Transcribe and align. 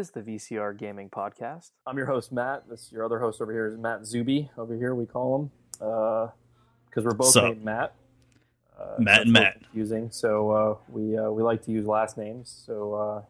This 0.00 0.06
is 0.08 0.14
the 0.14 0.22
VCR 0.22 0.78
Gaming 0.78 1.10
Podcast. 1.10 1.72
I'm 1.86 1.98
your 1.98 2.06
host, 2.06 2.32
Matt. 2.32 2.66
This 2.70 2.90
your 2.90 3.04
other 3.04 3.18
host 3.18 3.42
over 3.42 3.52
here 3.52 3.66
is 3.66 3.76
Matt 3.76 4.06
Zuby. 4.06 4.50
Over 4.56 4.74
here, 4.74 4.94
we 4.94 5.04
call 5.04 5.38
him 5.38 5.50
because 5.72 7.04
we're 7.04 7.12
both 7.12 7.32
Sup? 7.32 7.44
named 7.44 7.62
Matt. 7.62 7.92
Uh, 8.80 8.94
Matt 8.98 9.20
and 9.20 9.32
Matt. 9.34 9.60
Confusing. 9.60 10.10
So 10.10 10.50
uh, 10.52 10.76
we 10.88 11.18
uh, 11.18 11.30
we 11.30 11.42
like 11.42 11.62
to 11.64 11.70
use 11.70 11.84
last 11.84 12.16
names. 12.16 12.62
So 12.64 12.94
uh, 12.94 13.22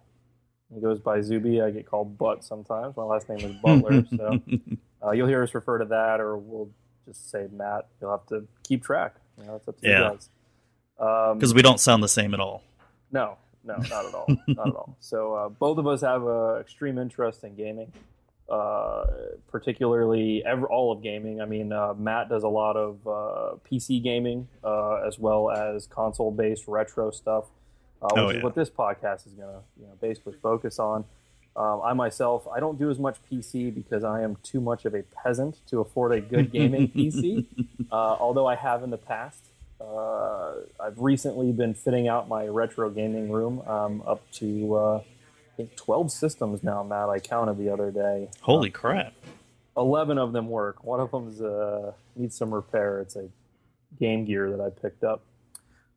he 0.72 0.80
goes 0.80 1.00
by 1.00 1.22
Zuby. 1.22 1.60
I 1.60 1.72
get 1.72 1.86
called 1.86 2.16
Butt 2.16 2.44
sometimes. 2.44 2.96
My 2.96 3.02
last 3.02 3.28
name 3.28 3.40
is 3.40 3.56
Butler. 3.56 4.04
so 4.16 4.40
uh, 5.04 5.10
you'll 5.10 5.26
hear 5.26 5.42
us 5.42 5.52
refer 5.52 5.78
to 5.78 5.86
that, 5.86 6.20
or 6.20 6.36
we'll 6.38 6.70
just 7.04 7.32
say 7.32 7.48
Matt. 7.50 7.88
You'll 8.00 8.12
have 8.12 8.26
to 8.26 8.46
keep 8.62 8.84
track. 8.84 9.16
You 9.38 9.46
know, 9.46 9.56
it's 9.56 9.66
up 9.66 9.76
to 9.80 9.88
Yeah. 9.88 9.98
you 10.04 10.10
guys. 10.10 10.28
Um, 11.00 11.36
because 11.36 11.52
we 11.52 11.62
don't 11.62 11.80
sound 11.80 12.00
the 12.04 12.08
same 12.08 12.32
at 12.32 12.38
all. 12.38 12.62
no, 13.10 13.38
no, 13.64 13.76
not 13.76 14.06
at 14.06 14.14
all, 14.14 14.26
not 14.48 14.68
at 14.68 14.74
all. 14.74 14.96
So 15.00 15.34
uh, 15.34 15.48
both 15.48 15.78
of 15.78 15.86
us 15.86 16.00
have 16.02 16.24
uh, 16.26 16.56
extreme 16.60 16.98
interest 16.98 17.44
in 17.44 17.54
gaming, 17.56 17.92
uh, 18.48 19.04
particularly 19.48 20.42
ever, 20.44 20.66
all 20.66 20.92
of 20.92 21.02
gaming. 21.02 21.40
I 21.40 21.44
mean, 21.46 21.72
uh, 21.72 21.94
Matt 21.94 22.28
does 22.28 22.42
a 22.42 22.48
lot 22.48 22.76
of 22.76 23.06
uh, 23.06 23.56
PC 23.70 24.02
gaming 24.02 24.48
uh, 24.64 25.02
as 25.06 25.18
well 25.18 25.50
as 25.50 25.86
console-based 25.86 26.64
retro 26.66 27.10
stuff, 27.10 27.44
uh, 28.02 28.08
which 28.14 28.18
Oh, 28.22 28.28
is 28.30 28.42
what 28.42 28.54
this 28.54 28.70
podcast 28.70 29.26
is 29.26 29.34
going 29.34 29.48
to 29.52 29.60
you 29.80 29.86
know, 29.86 29.94
basically 30.00 30.34
focus 30.42 30.78
on. 30.78 31.04
Um, 31.56 31.80
I 31.84 31.92
myself, 31.94 32.46
I 32.48 32.60
don't 32.60 32.78
do 32.78 32.90
as 32.90 32.98
much 32.98 33.16
PC 33.30 33.74
because 33.74 34.04
I 34.04 34.22
am 34.22 34.36
too 34.42 34.60
much 34.60 34.84
of 34.84 34.94
a 34.94 35.02
peasant 35.02 35.58
to 35.68 35.80
afford 35.80 36.12
a 36.12 36.20
good 36.20 36.50
gaming 36.52 36.88
PC. 36.88 37.46
Uh, 37.90 38.16
although 38.20 38.46
I 38.46 38.54
have 38.54 38.84
in 38.84 38.90
the 38.90 38.96
past. 38.96 39.46
Uh, 39.80 40.52
I've 40.78 40.98
recently 40.98 41.52
been 41.52 41.74
fitting 41.74 42.06
out 42.08 42.28
my 42.28 42.46
retro 42.46 42.90
gaming 42.90 43.30
room 43.30 43.60
um, 43.66 44.02
up 44.06 44.28
to 44.32 44.74
uh, 44.74 44.98
I 44.98 45.56
think 45.56 45.76
12 45.76 46.10
systems 46.12 46.62
now, 46.62 46.82
Matt. 46.82 47.08
I 47.08 47.18
counted 47.18 47.58
the 47.58 47.70
other 47.70 47.90
day. 47.90 48.28
Holy 48.42 48.70
crap! 48.70 49.12
11 49.76 50.18
of 50.18 50.32
them 50.32 50.48
work. 50.48 50.84
One 50.84 51.00
of 51.00 51.10
them 51.10 51.34
uh, 51.44 51.92
needs 52.16 52.36
some 52.36 52.52
repair. 52.52 53.00
It's 53.00 53.16
a 53.16 53.28
Game 53.98 54.24
Gear 54.24 54.50
that 54.50 54.60
I 54.60 54.70
picked 54.70 55.04
up. 55.04 55.22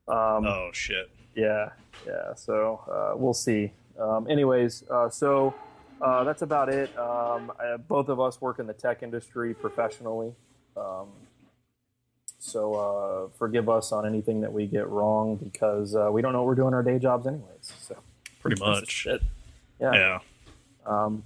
Um, 0.08 0.46
Oh 0.46 0.70
shit! 0.74 1.10
yeah, 1.36 1.70
yeah. 2.06 2.34
So 2.36 2.82
uh, 2.90 3.18
we'll 3.18 3.34
see. 3.34 3.72
Um, 4.00 4.28
anyways, 4.30 4.84
uh, 4.90 5.10
so 5.10 5.54
uh, 6.02 6.24
that's 6.24 6.42
about 6.42 6.70
it. 6.70 6.90
Um, 6.98 7.52
I, 7.60 7.78
both 7.78 8.10
of 8.10 8.20
us 8.20 8.40
work 8.42 8.60
in 8.60 8.68
the 8.68 8.74
tech 8.74 9.04
industry 9.04 9.54
professionally. 9.54 10.34
So 12.44 12.74
uh, 12.76 13.30
forgive 13.38 13.70
us 13.70 13.94
on 13.94 14.06
anything 14.06 14.42
that 14.42 14.52
we 14.52 14.68
get 14.68 14.90
wrong 14.90 15.38
because 15.38 15.96
uh, 15.96 16.10
we 16.12 16.22
don't 16.22 16.34
know 16.34 16.40
what 16.40 16.48
we're 16.48 16.56
doing 16.56 16.74
our 16.74 16.84
day 16.84 17.00
jobs 17.00 17.26
anyways. 17.26 17.72
So 17.80 17.96
Pretty 18.42 18.60
much. 18.60 18.92
shit. 18.92 19.22
Yeah. 19.80 19.94
Yeah. 19.94 20.20
Um, 20.86 21.24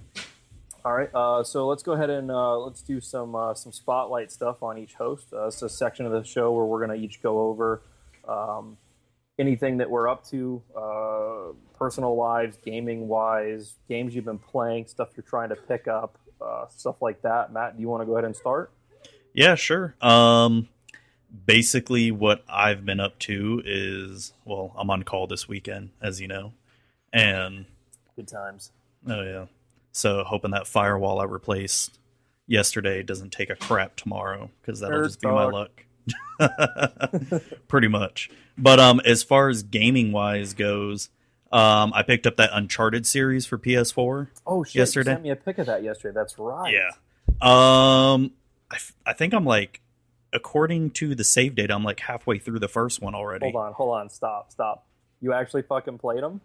all 0.85 0.93
right, 0.93 1.09
uh, 1.13 1.43
so 1.43 1.67
let's 1.67 1.81
go 1.83 1.93
ahead 1.93 2.09
and 2.09 2.29
uh, 2.31 2.57
let's 2.59 2.81
do 2.81 3.01
some 3.01 3.35
uh, 3.35 3.53
some 3.55 3.71
spotlight 3.73 4.31
stuff 4.31 4.61
on 4.63 4.77
each 4.77 4.93
host. 4.93 5.33
Uh, 5.33 5.47
it's 5.47 5.61
a 5.61 5.67
section 5.67 6.05
of 6.05 6.11
the 6.11 6.23
show 6.23 6.53
where 6.53 6.63
we're 6.65 6.85
going 6.85 6.97
to 6.97 7.03
each 7.03 7.21
go 7.21 7.39
over 7.41 7.81
um, 8.27 8.77
anything 9.39 9.77
that 9.77 9.89
we're 9.89 10.07
up 10.07 10.23
to, 10.27 10.61
uh, 10.77 11.53
personal 11.77 12.15
lives, 12.15 12.57
gaming 12.63 13.07
wise, 13.07 13.73
games 13.89 14.15
you've 14.15 14.23
been 14.25 14.37
playing, 14.37 14.85
stuff 14.85 15.09
you're 15.17 15.25
trying 15.27 15.49
to 15.49 15.55
pick 15.55 15.87
up, 15.87 16.17
uh, 16.39 16.67
stuff 16.69 17.01
like 17.01 17.21
that. 17.23 17.51
Matt, 17.51 17.75
do 17.75 17.81
you 17.81 17.89
want 17.89 18.01
to 18.01 18.05
go 18.05 18.13
ahead 18.13 18.25
and 18.25 18.35
start? 18.35 18.71
Yeah, 19.33 19.55
sure. 19.55 19.95
Um, 19.99 20.69
basically, 21.45 22.11
what 22.11 22.43
I've 22.47 22.85
been 22.85 22.99
up 22.99 23.17
to 23.19 23.61
is 23.65 24.33
well, 24.45 24.73
I'm 24.77 24.89
on 24.89 25.03
call 25.03 25.27
this 25.27 25.47
weekend, 25.47 25.89
as 26.01 26.21
you 26.21 26.27
know, 26.27 26.53
and 27.13 27.65
Good 28.15 28.27
times. 28.27 28.71
oh 29.07 29.21
yeah, 29.23 29.45
so 29.91 30.23
hoping 30.23 30.51
that 30.51 30.67
firewall 30.67 31.19
I 31.19 31.25
replaced 31.25 31.99
yesterday 32.47 33.03
doesn't 33.03 33.31
take 33.31 33.49
a 33.49 33.55
crap 33.55 33.95
tomorrow 33.95 34.49
because 34.61 34.79
that'll 34.79 34.99
Nerd 34.99 35.07
just 35.07 35.21
be 35.21 35.27
my 35.27 35.45
luck. 35.45 35.83
Pretty 37.67 37.87
much. 37.87 38.29
But 38.57 38.79
um, 38.79 39.01
as 39.05 39.23
far 39.23 39.49
as 39.49 39.63
gaming 39.63 40.11
wise 40.11 40.53
goes, 40.53 41.09
um, 41.51 41.91
I 41.93 42.03
picked 42.03 42.25
up 42.25 42.37
that 42.37 42.49
Uncharted 42.53 43.05
series 43.05 43.45
for 43.45 43.57
PS4. 43.57 44.29
Oh 44.45 44.63
shit! 44.63 44.75
Yesterday? 44.75 45.11
You 45.11 45.15
sent 45.15 45.23
me 45.23 45.29
a 45.31 45.35
pic 45.35 45.57
of 45.57 45.67
that 45.67 45.83
yesterday. 45.83 46.13
That's 46.15 46.37
right. 46.39 46.73
Yeah. 46.73 46.89
Um, 47.41 48.31
I, 48.71 48.75
f- 48.75 48.95
I 49.05 49.13
think 49.13 49.33
I'm 49.33 49.45
like, 49.45 49.81
according 50.33 50.91
to 50.91 51.15
the 51.15 51.23
save 51.23 51.55
data, 51.55 51.73
I'm 51.73 51.83
like 51.83 51.99
halfway 51.99 52.39
through 52.39 52.59
the 52.59 52.67
first 52.67 53.01
one 53.01 53.15
already. 53.15 53.51
Hold 53.51 53.55
on, 53.55 53.73
hold 53.73 53.97
on, 53.97 54.09
stop, 54.09 54.51
stop. 54.51 54.85
You 55.21 55.33
actually 55.33 55.63
fucking 55.63 55.97
played 55.97 56.23
them? 56.23 56.41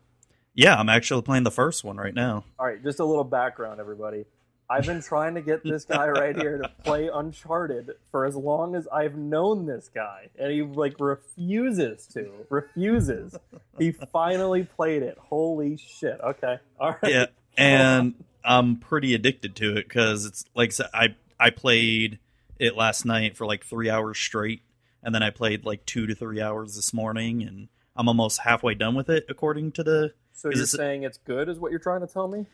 Yeah, 0.55 0.77
I'm 0.77 0.89
actually 0.89 1.23
playing 1.23 1.45
the 1.45 1.51
first 1.51 1.85
one 1.85 1.97
right 1.97 2.15
now. 2.15 2.45
All 2.59 2.67
right, 2.67 2.83
just 2.83 3.01
a 3.01 3.05
little 3.05 3.25
background, 3.25 3.81
everybody. 3.81 4.25
I've 4.69 4.87
been 4.87 5.03
trying 5.03 5.35
to 5.35 5.43
get 5.43 5.63
this 5.63 5.85
guy 5.85 6.09
right 6.09 6.35
here 6.35 6.57
to 6.59 6.69
play 6.83 7.11
Uncharted 7.13 7.91
for 8.11 8.25
as 8.25 8.35
long 8.35 8.75
as 8.75 8.89
I've 8.89 9.17
known 9.17 9.67
this 9.67 9.91
guy, 9.95 10.31
and 10.39 10.51
he 10.51 10.63
like 10.63 10.99
refuses 10.99 12.07
to. 12.15 12.31
Refuses. 12.49 13.37
He 13.79 13.93
finally 13.93 14.65
played 14.65 15.03
it. 15.03 15.19
Holy 15.19 15.77
shit! 15.77 16.19
Okay, 16.23 16.57
all 16.81 16.97
right. 17.03 17.13
Yeah, 17.13 17.27
and 17.59 18.15
I'm 18.45 18.77
pretty 18.77 19.15
addicted 19.15 19.57
to 19.57 19.77
it 19.77 19.89
because 19.89 20.25
it's 20.25 20.45
like 20.55 20.73
I 20.95 21.15
I 21.39 21.49
I 21.49 21.51
played 21.51 22.19
it 22.63 22.77
last 22.77 23.05
night 23.05 23.37
for 23.37 23.47
like 23.47 23.65
three 23.65 23.91
hours 23.91 24.19
straight, 24.19 24.63
and 25.03 25.15
then 25.15 25.23
I 25.23 25.31
played 25.31 25.65
like 25.65 25.85
two 25.85 26.07
to 26.07 26.15
three 26.15 26.41
hours 26.41 26.77
this 26.77 26.95
morning, 26.95 27.43
and 27.43 27.69
I'm 27.97 28.09
almost 28.09 28.41
halfway 28.41 28.75
done 28.75 28.95
with 28.95 29.11
it 29.11 29.27
according 29.29 29.73
to 29.73 29.83
the 29.83 30.15
So 30.33 30.49
Is 30.51 30.57
you're 30.59 30.67
saying 30.67 31.03
it's 31.03 31.19
good, 31.19 31.49
is 31.49 31.59
what 31.59 31.71
you're 31.71 31.81
trying 31.81 32.01
to 32.01 32.07
tell 32.07 32.29
me? 32.29 32.47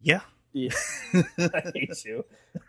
yeah. 0.00 0.20
Yeah, 0.54 0.68
I 1.38 1.62
hate 1.74 2.04
you. 2.04 2.26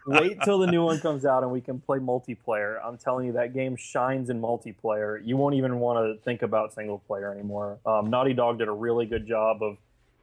Wait 0.07 0.37
till 0.45 0.57
the 0.59 0.67
new 0.67 0.85
one 0.85 1.01
comes 1.01 1.25
out 1.25 1.43
and 1.43 1.51
we 1.51 1.59
can 1.59 1.81
play 1.81 1.99
multiplayer. 1.99 2.77
I'm 2.81 2.97
telling 2.97 3.25
you, 3.25 3.33
that 3.33 3.53
game 3.53 3.75
shines 3.75 4.29
in 4.29 4.39
multiplayer. 4.41 5.19
You 5.21 5.35
won't 5.35 5.55
even 5.55 5.79
want 5.79 5.99
to 5.99 6.23
think 6.23 6.43
about 6.43 6.73
single 6.73 6.99
player 6.99 7.29
anymore. 7.29 7.79
Um, 7.85 8.09
Naughty 8.09 8.33
Dog 8.33 8.59
did 8.59 8.69
a 8.69 8.71
really 8.71 9.05
good 9.05 9.27
job 9.27 9.61
of 9.61 9.75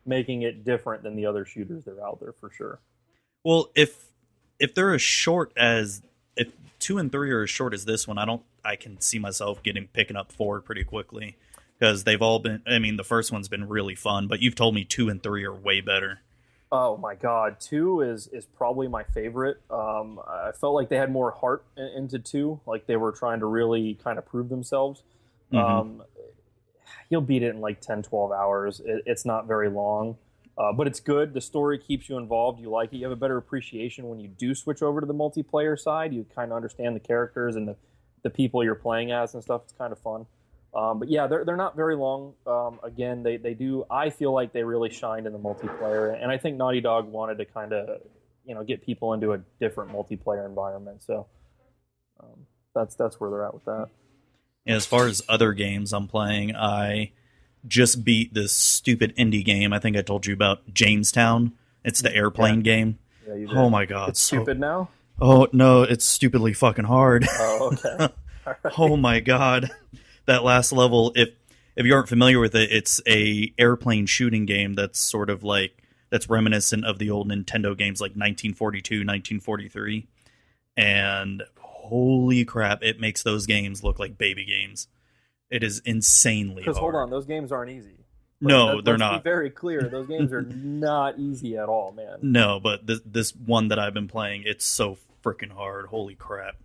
making 0.07 0.41
it 0.41 0.65
different 0.65 1.03
than 1.03 1.17
the 1.17 1.27
other 1.27 1.45
shooters 1.45 1.85
that 1.85 1.99
are 1.99 2.07
out 2.07 2.19
there 2.19 2.33
for 2.41 2.51
sure. 2.51 2.81
Well, 3.45 3.69
if 3.75 4.07
if 4.59 4.75
they're 4.75 4.95
as 4.95 5.03
short 5.03 5.53
as 5.55 6.01
two 6.81 6.99
and 6.99 7.13
three 7.13 7.31
are 7.31 7.43
as 7.45 7.51
short 7.51 7.73
as 7.73 7.85
this 7.85 8.09
one, 8.09 8.19
I 8.19 8.25
don't. 8.25 8.43
I 8.65 8.77
can 8.77 9.01
see 9.01 9.19
myself 9.19 9.63
getting 9.63 9.87
picking 9.89 10.17
up 10.17 10.33
four 10.33 10.61
pretty 10.61 10.83
quickly 10.83 11.37
because 11.79 12.05
they've 12.05 12.21
all 12.21 12.41
been. 12.41 12.63
I 12.67 12.79
mean, 12.79 12.97
the 12.97 13.05
first 13.05 13.31
one's 13.31 13.49
been 13.49 13.69
really 13.69 13.95
fun, 13.95 14.27
but 14.27 14.41
you've 14.41 14.55
told 14.57 14.75
me 14.75 14.85
two 14.85 15.09
and 15.09 15.23
three 15.23 15.45
are 15.45 15.55
way 15.55 15.81
better. 15.81 16.21
Oh 16.73 16.97
my 16.97 17.15
god, 17.15 17.61
two 17.61 18.01
is 18.01 18.29
is 18.29 18.47
probably 18.47 18.89
my 18.89 19.03
favorite. 19.05 19.61
Um, 19.71 20.21
I 20.27 20.53
felt 20.53 20.75
like 20.75 20.89
they 20.89 20.97
had 20.97 21.11
more 21.11 21.31
heart 21.31 21.65
in, 21.77 21.87
into 21.97 22.19
two, 22.19 22.61
like 22.67 22.87
they 22.87 22.97
were 22.97 23.13
trying 23.13 23.41
to 23.41 23.47
really 23.47 23.95
kind 23.95 24.19
of 24.19 24.27
prove 24.27 24.49
themselves. 24.49 25.03
Mhm. 25.53 25.59
Um, 25.59 26.03
you'll 27.09 27.23
beat 27.23 27.43
it 27.43 27.55
in 27.55 27.61
like 27.61 27.81
10, 27.81 28.05
12 28.05 28.31
hours. 28.31 28.81
It, 28.81 29.03
it's 29.05 29.25
not 29.25 29.47
very 29.49 29.69
long, 29.69 30.17
uh, 30.59 30.73
but 30.73 30.87
it's 30.87 31.01
good. 31.01 31.35
The 31.35 31.41
story 31.41 31.79
keeps 31.79 32.09
you 32.09 32.19
involved. 32.19 32.61
You 32.61 32.71
like 32.71 32.93
it. 32.93 32.97
You 32.97 33.05
have 33.05 33.13
a 33.13 33.17
better 33.17 33.37
appreciation 33.37 34.09
when 34.09 34.21
you 34.21 34.29
do 34.29 34.55
switch 34.55 34.83
over 34.83 35.01
to 35.01 35.07
the 35.07 35.15
multiplayer 35.15 35.79
side. 35.79 36.13
You 36.13 36.27
kind 36.35 36.51
of 36.53 36.57
understand 36.57 36.95
the 36.95 37.01
characters 37.01 37.57
and 37.57 37.69
the, 37.69 37.77
the 38.23 38.31
people 38.31 38.63
you're 38.63 38.75
playing 38.75 39.13
as 39.13 39.35
and 39.35 39.43
stuff. 39.43 39.63
It's 39.65 39.73
kind 39.73 39.93
of 39.93 39.99
fun. 39.99 40.27
Um, 40.73 41.01
but 41.01 41.09
yeah, 41.09 41.27
they're, 41.27 41.45
they're 41.45 41.57
not 41.57 41.75
very 41.75 41.97
long. 41.97 42.35
Um, 42.47 42.79
again, 42.85 43.23
they, 43.23 43.37
they 43.37 43.55
do. 43.55 43.85
I 43.91 44.11
feel 44.11 44.33
like 44.33 44.53
they 44.53 44.63
really 44.63 44.91
shined 44.91 45.27
in 45.27 45.33
the 45.33 45.39
multiplayer, 45.39 46.17
and 46.21 46.31
I 46.31 46.39
think 46.39 46.57
Naughty 46.57 46.81
Dog 46.81 47.11
wanted 47.11 47.39
to 47.39 47.45
kind 47.45 47.73
of, 47.73 48.01
you 48.45 48.55
know, 48.55 48.63
get 48.63 48.85
people 48.85 49.13
into 49.13 49.33
a 49.33 49.39
different 49.59 49.91
multiplayer 49.91 50.47
environment. 50.47 51.03
So 51.03 51.27
um, 52.21 52.47
that's 52.75 52.95
that's 52.95 53.19
where 53.19 53.31
they're 53.31 53.45
at 53.45 53.55
with 53.55 53.65
that. 53.65 53.89
As 54.67 54.87
far 54.87 55.07
as 55.09 55.23
other 55.29 55.53
games 55.55 55.93
I'm 55.93 56.07
playing, 56.07 56.55
I 56.55 57.13
just 57.67 58.05
beat 58.05 58.35
this 58.35 58.53
stupid 58.53 59.15
indie 59.17 59.45
game. 59.45 59.73
I 59.73 59.79
think 59.79 59.97
I 59.97 60.03
told 60.03 60.27
you 60.27 60.35
about 60.35 60.73
Jamestown. 60.73 61.53
It's 61.85 62.03
the 62.03 62.15
airplane 62.15 62.61
game. 62.61 62.99
Yeah, 63.27 63.35
you 63.35 63.47
did. 63.49 63.57
Oh 63.57 63.71
my 63.71 63.87
god! 63.87 64.11
it's 64.11 64.21
so- 64.21 64.37
stupid 64.39 64.59
now. 64.61 64.89
oh 65.21 65.49
no, 65.53 65.83
it's 65.83 66.05
stupidly 66.05 66.53
fucking 66.53 66.85
hard. 66.87 67.27
Oh, 67.31 67.73
okay. 67.73 68.13
All 68.47 68.55
oh 68.55 68.55
right. 68.65 68.75
oh 68.79 68.97
my 68.97 69.21
god 69.21 69.71
that 70.27 70.43
last 70.45 70.73
level 70.73 71.13
if 71.15 71.29
if 71.77 71.85
you 71.85 71.95
aren't 71.95 72.09
familiar 72.09 72.41
with 72.41 72.55
it 72.55 72.71
it's 72.73 73.01
a 73.07 73.53
airplane 73.59 74.07
shooting 74.07 74.47
game 74.47 74.75
that's 74.75 74.99
sort 74.99 75.29
of 75.29 75.43
like 75.45 75.83
that's 76.09 76.31
reminiscent 76.31 76.85
of 76.85 76.99
the 76.99 77.11
old 77.11 77.29
nintendo 77.29 77.77
games 77.77 78.01
like 78.01 78.13
1942 78.13 79.01
1943 79.01 80.07
and 80.77 81.43
holy 81.59 82.45
crap 82.45 82.83
it 82.83 83.01
makes 83.01 83.23
those 83.23 83.45
games 83.47 83.85
look 83.85 83.99
like 83.99 84.17
baby 84.17 84.45
games 84.45 84.89
it 85.51 85.63
is 85.63 85.81
insanely 85.81 86.63
Because 86.63 86.79
hold 86.79 86.95
on, 86.95 87.11
those 87.11 87.27
games 87.27 87.51
aren't 87.53 87.71
easy. 87.71 87.97
no 88.41 88.77
Let- 88.77 88.85
they're 88.85 88.97
not 88.99 89.23
Be 89.25 89.29
very 89.31 89.51
clear, 89.51 89.83
those 89.83 90.07
games 90.15 90.33
are 90.33 90.43
not 90.43 91.19
easy 91.19 91.57
at 91.57 91.69
all, 91.69 91.93
man. 91.93 92.19
No, 92.23 92.61
but 92.61 92.87
this 92.87 93.01
this 93.05 93.35
one 93.35 93.69
that 93.69 93.79
I've 93.79 93.95
been 93.95 94.09
playing, 94.09 94.45
it's 94.47 94.65
so 94.65 94.97
freaking 95.25 95.51
hard. 95.53 95.87
Holy 95.87 96.15
crap! 96.15 96.57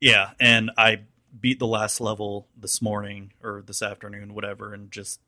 Yeah, 0.00 0.30
and 0.40 0.70
I 0.78 1.00
beat 1.38 1.58
the 1.58 1.66
last 1.66 2.00
level 2.00 2.46
this 2.56 2.80
morning 2.80 3.32
or 3.42 3.62
this 3.66 3.82
afternoon, 3.82 4.32
whatever, 4.34 4.72
and 4.72 4.90
just 4.90 5.20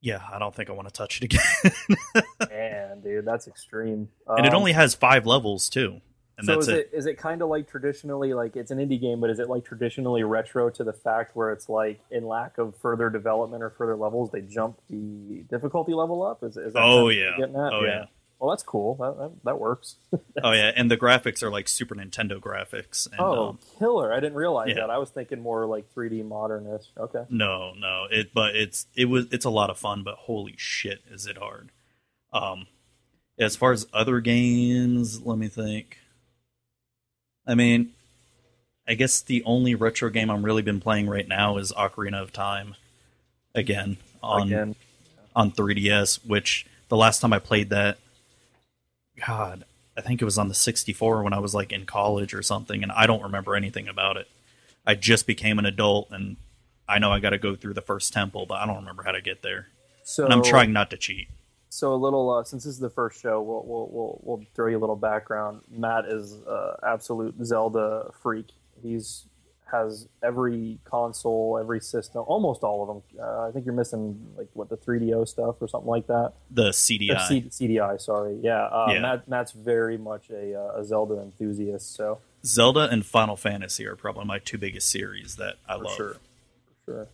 Yeah, 0.00 0.20
I 0.32 0.38
don't 0.40 0.52
think 0.54 0.68
I 0.68 0.72
want 0.72 0.88
to 0.88 0.92
touch 0.94 1.20
it 1.22 1.24
again. 1.24 2.24
Man, 2.50 3.00
dude, 3.02 3.24
that's 3.24 3.46
extreme. 3.46 4.08
and 4.26 4.46
it 4.46 4.52
Um, 4.52 4.58
only 4.58 4.72
has 4.72 4.94
five 4.94 5.26
levels 5.26 5.68
too, 5.68 6.00
and 6.38 6.46
so 6.46 6.54
that's 6.54 6.68
is 6.68 6.68
it. 6.68 6.90
it 6.92 6.96
is 6.96 7.06
it 7.06 7.18
kind 7.18 7.42
of 7.42 7.48
like 7.48 7.68
traditionally 7.68 8.34
like 8.34 8.56
it's 8.56 8.70
an 8.70 8.78
indie 8.78 9.00
game, 9.00 9.20
but 9.20 9.30
is 9.30 9.38
it 9.38 9.48
like 9.48 9.64
traditionally 9.64 10.22
retro 10.24 10.70
to 10.70 10.84
the 10.84 10.92
fact 10.92 11.36
where 11.36 11.50
it's 11.50 11.68
like 11.68 12.00
in 12.10 12.26
lack 12.26 12.58
of 12.58 12.74
further 12.76 13.10
development 13.10 13.62
or 13.62 13.70
further 13.70 13.96
levels, 13.96 14.30
they 14.30 14.40
jump 14.40 14.78
the 14.88 15.44
difficulty 15.50 15.92
level 15.92 16.22
up? 16.22 16.42
Is, 16.42 16.56
is 16.56 16.72
that 16.72 16.80
Oh, 16.80 16.82
kind 16.82 16.98
of 16.98 17.04
what 17.04 17.14
yeah. 17.16 17.36
getting 17.38 17.56
at? 17.56 17.72
Oh, 17.72 17.84
yeah. 17.84 18.04
Well, 18.38 18.50
that's 18.50 18.64
cool. 18.64 18.96
That 18.96 19.18
that, 19.18 19.44
that 19.44 19.60
works. 19.60 19.96
Oh 20.42 20.50
yeah, 20.50 20.72
and 20.74 20.90
the 20.90 20.96
graphics 20.96 21.42
are 21.42 21.50
like 21.50 21.68
Super 21.68 21.94
Nintendo 21.94 22.40
graphics. 22.40 23.06
And, 23.06 23.20
oh, 23.20 23.50
um, 23.50 23.58
killer! 23.78 24.12
I 24.12 24.18
didn't 24.18 24.34
realize 24.34 24.70
yeah. 24.70 24.76
that. 24.76 24.90
I 24.90 24.98
was 24.98 25.10
thinking 25.10 25.40
more 25.40 25.66
like 25.66 25.94
3D 25.94 26.26
modernist. 26.26 26.90
Okay. 26.98 27.24
no, 27.30 27.74
no, 27.78 28.06
it 28.10 28.34
but 28.34 28.56
it's 28.56 28.86
it 28.96 29.04
was 29.04 29.26
it's 29.30 29.44
a 29.44 29.50
lot 29.50 29.70
of 29.70 29.78
fun, 29.78 30.02
but 30.02 30.16
holy 30.16 30.54
shit, 30.56 31.00
is 31.08 31.26
it 31.26 31.36
hard. 31.36 31.70
Um, 32.32 32.66
as 33.38 33.54
far 33.54 33.70
as 33.70 33.86
other 33.92 34.20
games, 34.20 35.22
let 35.22 35.38
me 35.38 35.46
think. 35.48 35.98
I 37.46 37.54
mean, 37.54 37.92
I 38.86 38.94
guess 38.94 39.20
the 39.20 39.42
only 39.44 39.74
retro 39.74 40.10
game 40.10 40.30
I'm 40.30 40.44
really 40.44 40.62
been 40.62 40.80
playing 40.80 41.08
right 41.08 41.26
now 41.26 41.56
is 41.56 41.72
Ocarina 41.72 42.20
of 42.20 42.32
Time. 42.32 42.76
Again 43.54 43.98
on 44.22 44.46
Again, 44.46 44.74
on 45.34 45.50
3DS, 45.50 46.24
which 46.26 46.66
the 46.88 46.96
last 46.96 47.20
time 47.20 47.32
I 47.32 47.38
played 47.38 47.70
that, 47.70 47.98
God, 49.26 49.64
I 49.96 50.00
think 50.00 50.22
it 50.22 50.24
was 50.24 50.38
on 50.38 50.48
the 50.48 50.54
64 50.54 51.22
when 51.22 51.32
I 51.32 51.38
was 51.38 51.54
like 51.54 51.72
in 51.72 51.86
college 51.86 52.34
or 52.34 52.42
something, 52.42 52.82
and 52.82 52.92
I 52.92 53.06
don't 53.06 53.22
remember 53.22 53.54
anything 53.54 53.88
about 53.88 54.16
it. 54.16 54.28
I 54.86 54.94
just 54.94 55.26
became 55.26 55.58
an 55.58 55.66
adult, 55.66 56.10
and 56.10 56.36
I 56.88 56.98
know 56.98 57.12
I 57.12 57.20
got 57.20 57.30
to 57.30 57.38
go 57.38 57.54
through 57.54 57.74
the 57.74 57.80
first 57.80 58.12
temple, 58.12 58.46
but 58.46 58.56
I 58.56 58.66
don't 58.66 58.76
remember 58.76 59.02
how 59.02 59.12
to 59.12 59.22
get 59.22 59.42
there. 59.42 59.68
so 60.04 60.24
And 60.24 60.32
I'm 60.32 60.42
trying 60.42 60.72
not 60.72 60.90
to 60.90 60.96
cheat. 60.96 61.28
So 61.72 61.94
a 61.94 61.96
little, 61.96 62.28
uh, 62.28 62.44
since 62.44 62.64
this 62.64 62.74
is 62.74 62.80
the 62.80 62.90
first 62.90 63.18
show, 63.18 63.40
we'll, 63.40 63.64
we'll 63.64 63.88
we'll 63.90 64.20
we'll 64.22 64.46
throw 64.54 64.66
you 64.68 64.76
a 64.76 64.78
little 64.78 64.94
background. 64.94 65.62
Matt 65.70 66.04
is 66.04 66.34
uh, 66.42 66.76
absolute 66.86 67.34
Zelda 67.42 68.10
freak. 68.22 68.48
He's 68.82 69.24
has 69.70 70.06
every 70.22 70.78
console, 70.84 71.56
every 71.58 71.80
system, 71.80 72.24
almost 72.26 72.62
all 72.62 72.82
of 72.82 72.88
them. 72.88 73.02
Uh, 73.18 73.48
I 73.48 73.52
think 73.52 73.64
you're 73.64 73.74
missing 73.74 74.34
like 74.36 74.48
what 74.52 74.68
the 74.68 74.76
3DO 74.76 75.26
stuff 75.26 75.62
or 75.62 75.66
something 75.66 75.88
like 75.88 76.08
that. 76.08 76.34
The 76.50 76.72
CDI. 76.72 77.26
C- 77.26 77.68
CDI, 77.68 77.98
sorry. 77.98 78.38
Yeah, 78.42 78.64
uh, 78.64 78.88
Yeah. 78.90 79.00
Matt, 79.00 79.28
Matt's 79.28 79.52
very 79.52 79.96
much 79.96 80.28
a, 80.28 80.54
uh, 80.54 80.80
a 80.80 80.84
Zelda 80.84 81.22
enthusiast. 81.22 81.94
So 81.94 82.18
Zelda 82.44 82.90
and 82.90 83.06
Final 83.06 83.36
Fantasy 83.36 83.86
are 83.86 83.96
probably 83.96 84.26
my 84.26 84.40
two 84.40 84.58
biggest 84.58 84.90
series 84.90 85.36
that 85.36 85.54
I 85.66 85.78
for 85.78 85.84
love. 85.84 85.96
sure, 85.96 86.16
for 86.84 87.08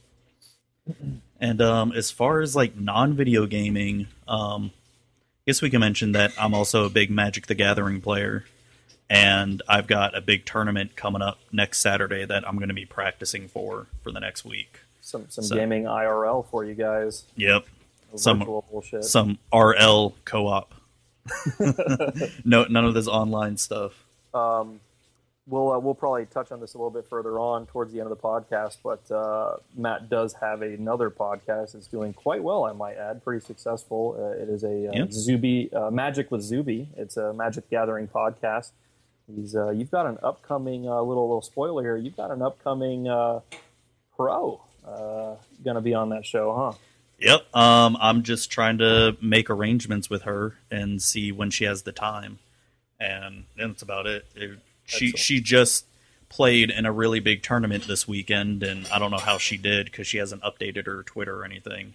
sure. 0.88 1.14
And 1.40 1.60
um, 1.60 1.92
as 1.92 2.10
far 2.10 2.40
as 2.40 2.56
like 2.56 2.76
non-video 2.76 3.46
gaming, 3.46 4.08
um, 4.26 4.72
I 4.74 5.40
guess 5.46 5.62
we 5.62 5.70
can 5.70 5.80
mention 5.80 6.12
that 6.12 6.32
I'm 6.38 6.52
also 6.54 6.84
a 6.84 6.90
big 6.90 7.10
Magic 7.10 7.46
the 7.46 7.54
Gathering 7.54 8.00
player, 8.00 8.44
and 9.08 9.62
I've 9.68 9.86
got 9.86 10.16
a 10.16 10.20
big 10.20 10.44
tournament 10.44 10.96
coming 10.96 11.22
up 11.22 11.38
next 11.52 11.78
Saturday 11.78 12.24
that 12.24 12.46
I'm 12.46 12.56
going 12.56 12.68
to 12.68 12.74
be 12.74 12.84
practicing 12.86 13.48
for 13.48 13.86
for 14.02 14.10
the 14.10 14.20
next 14.20 14.44
week. 14.44 14.80
Some 15.00 15.26
some 15.28 15.44
So- 15.44 15.54
gaming 15.56 15.84
IRL 15.84 16.44
for 16.50 16.64
you 16.64 16.74
guys. 16.74 17.24
Yep, 17.36 17.64
Some- 18.16 18.62
some 19.00 19.38
RL 19.54 20.14
co-op. 20.24 20.74
no, 22.44 22.64
none 22.64 22.84
of 22.84 22.94
this 22.94 23.06
online 23.08 23.56
stuff. 23.58 24.04
Um, 24.34 24.80
we'll 25.48 25.72
uh, 25.72 25.78
we'll 25.78 25.94
probably 25.94 26.26
touch 26.26 26.52
on 26.52 26.60
this 26.60 26.74
a 26.74 26.78
little 26.78 26.90
bit 26.90 27.06
further 27.08 27.38
on 27.38 27.66
towards 27.66 27.92
the 27.92 28.00
end 28.00 28.10
of 28.10 28.16
the 28.16 28.22
podcast. 28.22 28.76
But 28.82 29.10
uh, 29.14 29.56
Matt 29.76 30.08
does 30.08 30.34
have 30.34 30.62
another 30.62 31.10
podcast. 31.10 31.74
It's 31.74 31.86
doing 31.88 32.12
quite 32.12 32.42
well, 32.42 32.64
I 32.64 32.72
might 32.72 32.96
add, 32.96 33.24
pretty 33.24 33.44
successful. 33.44 34.16
Uh, 34.18 34.42
it 34.42 34.48
is 34.48 34.64
a 34.64 34.88
uh, 34.88 34.92
Yep. 34.94 35.12
Zuby 35.12 35.72
uh, 35.72 35.90
Magic 35.90 36.30
with 36.30 36.42
Zuby. 36.42 36.88
It's 36.96 37.16
a 37.16 37.32
Magic 37.32 37.68
Gathering 37.70 38.08
podcast. 38.08 38.70
He's 39.34 39.54
uh, 39.56 39.70
you've 39.70 39.90
got 39.90 40.06
an 40.06 40.18
upcoming 40.22 40.88
uh, 40.88 41.00
little 41.02 41.26
little 41.28 41.42
spoiler 41.42 41.82
here. 41.82 41.96
You've 41.96 42.16
got 42.16 42.30
an 42.30 42.40
upcoming 42.42 43.08
uh, 43.08 43.40
pro 44.16 44.60
uh, 44.86 45.34
going 45.64 45.74
to 45.74 45.80
be 45.82 45.94
on 45.94 46.08
that 46.10 46.24
show, 46.24 46.54
huh? 46.54 46.78
Yep. 47.20 47.54
Um, 47.54 47.96
I'm 48.00 48.22
just 48.22 48.50
trying 48.50 48.78
to 48.78 49.16
make 49.20 49.50
arrangements 49.50 50.08
with 50.08 50.22
her 50.22 50.54
and 50.70 51.02
see 51.02 51.32
when 51.32 51.50
she 51.50 51.64
has 51.64 51.82
the 51.82 51.92
time, 51.92 52.38
and 53.00 53.44
that's 53.56 53.82
about 53.82 54.06
it. 54.06 54.24
It- 54.34 54.58
she 54.88 55.06
Excellent. 55.06 55.18
she 55.18 55.40
just 55.40 55.84
played 56.28 56.70
in 56.70 56.84
a 56.84 56.92
really 56.92 57.20
big 57.20 57.42
tournament 57.42 57.86
this 57.86 58.06
weekend, 58.08 58.62
and 58.62 58.86
I 58.88 58.98
don't 58.98 59.10
know 59.10 59.18
how 59.18 59.38
she 59.38 59.56
did 59.56 59.86
because 59.86 60.06
she 60.06 60.18
hasn't 60.18 60.42
updated 60.42 60.86
her 60.86 61.02
Twitter 61.02 61.40
or 61.40 61.44
anything. 61.44 61.94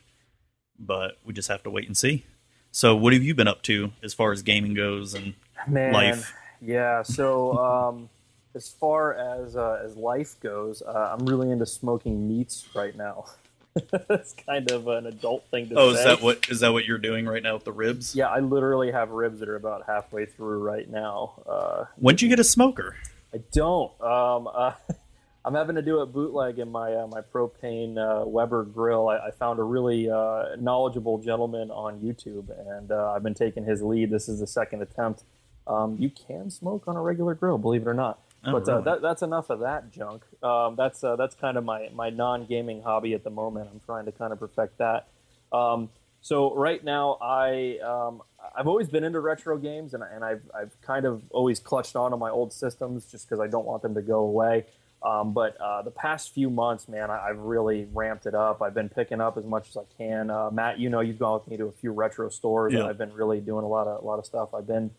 But 0.79 1.17
we 1.23 1.33
just 1.33 1.49
have 1.49 1.63
to 1.63 1.69
wait 1.69 1.87
and 1.87 1.95
see. 1.95 2.25
So, 2.71 2.95
what 2.95 3.13
have 3.13 3.23
you 3.23 3.35
been 3.35 3.47
up 3.47 3.61
to 3.63 3.91
as 4.01 4.13
far 4.13 4.31
as 4.31 4.41
gaming 4.41 4.73
goes? 4.73 5.13
And 5.13 5.35
Man, 5.67 5.93
Life. 5.93 6.33
Yeah. 6.61 7.03
So 7.03 7.57
um, 7.57 8.09
as 8.55 8.69
far 8.69 9.13
as 9.13 9.55
uh, 9.55 9.81
as 9.83 9.95
life 9.95 10.39
goes, 10.39 10.81
uh, 10.81 11.15
I'm 11.17 11.25
really 11.25 11.51
into 11.51 11.65
smoking 11.65 12.27
meats 12.27 12.67
right 12.75 12.95
now. 12.95 13.25
it's 14.09 14.33
kind 14.33 14.69
of 14.71 14.87
an 14.87 15.07
adult 15.07 15.45
thing 15.49 15.69
to 15.69 15.75
oh, 15.75 15.93
say. 15.93 15.99
Oh, 15.99 15.99
is 15.99 16.03
that 16.05 16.21
what 16.23 16.49
is 16.49 16.59
that 16.59 16.73
what 16.73 16.85
you're 16.85 16.97
doing 16.97 17.25
right 17.25 17.41
now 17.41 17.55
with 17.55 17.63
the 17.63 17.71
ribs? 17.71 18.15
Yeah, 18.15 18.27
I 18.27 18.39
literally 18.39 18.91
have 18.91 19.09
ribs 19.09 19.39
that 19.39 19.49
are 19.49 19.55
about 19.55 19.85
halfway 19.87 20.25
through 20.25 20.59
right 20.59 20.89
now. 20.89 21.41
Uh, 21.47 21.85
When'd 21.95 22.21
you 22.21 22.29
get 22.29 22.39
a 22.39 22.43
smoker? 22.43 22.95
I 23.33 23.39
don't. 23.51 23.91
Um, 24.01 24.47
uh, 24.53 24.73
I'm 25.45 25.55
having 25.55 25.75
to 25.75 25.81
do 25.81 26.01
it 26.01 26.07
bootleg 26.07 26.59
in 26.59 26.71
my 26.71 26.93
uh, 26.93 27.07
my 27.07 27.21
propane 27.21 27.97
uh, 27.97 28.25
Weber 28.25 28.63
grill. 28.63 29.09
I, 29.09 29.17
I 29.17 29.31
found 29.31 29.59
a 29.59 29.63
really 29.63 30.09
uh, 30.09 30.55
knowledgeable 30.59 31.17
gentleman 31.17 31.69
on 31.71 31.99
YouTube, 31.99 32.49
and 32.77 32.91
uh, 32.91 33.13
I've 33.13 33.23
been 33.23 33.33
taking 33.33 33.65
his 33.65 33.81
lead. 33.81 34.09
This 34.09 34.29
is 34.29 34.39
the 34.39 34.47
second 34.47 34.81
attempt. 34.83 35.23
Um, 35.65 35.97
you 35.99 36.09
can 36.09 36.49
smoke 36.49 36.87
on 36.87 36.95
a 36.95 37.01
regular 37.01 37.33
grill, 37.33 37.57
believe 37.57 37.81
it 37.81 37.87
or 37.87 37.93
not. 37.93 38.19
Oh, 38.45 38.51
but 38.51 38.67
uh, 38.67 38.73
really? 38.73 38.83
that, 38.85 39.01
that's 39.01 39.21
enough 39.21 39.49
of 39.49 39.59
that 39.59 39.91
junk. 39.91 40.23
Um, 40.41 40.75
that's 40.75 41.03
uh, 41.03 41.15
that's 41.15 41.35
kind 41.35 41.57
of 41.57 41.63
my 41.63 41.89
my 41.93 42.09
non 42.09 42.45
gaming 42.45 42.81
hobby 42.81 43.13
at 43.13 43.23
the 43.23 43.29
moment. 43.29 43.69
I'm 43.71 43.79
trying 43.85 44.05
to 44.05 44.11
kind 44.11 44.33
of 44.33 44.39
perfect 44.39 44.77
that. 44.79 45.07
Um, 45.51 45.89
so 46.21 46.55
right 46.55 46.83
now, 46.83 47.17
I 47.21 47.79
um, 47.79 48.21
I've 48.55 48.67
always 48.67 48.87
been 48.87 49.03
into 49.03 49.19
retro 49.19 49.57
games, 49.57 49.93
and, 49.93 50.03
and 50.03 50.23
I've 50.23 50.41
I've 50.53 50.81
kind 50.81 51.05
of 51.05 51.21
always 51.31 51.59
clutched 51.59 51.95
on 51.95 52.11
to 52.11 52.17
my 52.17 52.29
old 52.29 52.53
systems 52.53 53.05
just 53.05 53.27
because 53.27 53.39
I 53.39 53.47
don't 53.47 53.65
want 53.65 53.81
them 53.81 53.93
to 53.95 54.01
go 54.01 54.19
away. 54.19 54.65
Um, 55.03 55.33
but 55.33 55.57
uh, 55.59 55.81
the 55.81 55.91
past 55.91 56.33
few 56.33 56.49
months, 56.49 56.87
man, 56.87 57.11
I, 57.11 57.27
I've 57.27 57.39
really 57.39 57.87
ramped 57.93 58.25
it 58.25 58.33
up. 58.33 58.61
I've 58.61 58.73
been 58.73 58.87
picking 58.87 59.19
up 59.19 59.37
as 59.37 59.43
much 59.43 59.67
as 59.69 59.75
I 59.75 59.83
can. 59.97 60.29
Uh, 60.29 60.49
Matt, 60.49 60.79
you 60.79 60.89
know, 60.89 61.01
you've 61.01 61.19
gone 61.19 61.39
with 61.39 61.47
me 61.49 61.57
to 61.57 61.65
a 61.65 61.71
few 61.73 61.91
retro 61.91 62.29
stores, 62.29 62.73
and 62.73 62.83
Yeah. 62.83 62.89
I've 62.89 62.97
been 62.97 63.11
really 63.13 63.41
doing 63.41 63.65
a 63.65 63.67
lot 63.67 63.87
of 63.87 64.01
a 64.01 64.05
lot 64.07 64.19
of 64.19 64.25
stuff. 64.25 64.53
I've 64.53 64.67
been 64.67 64.91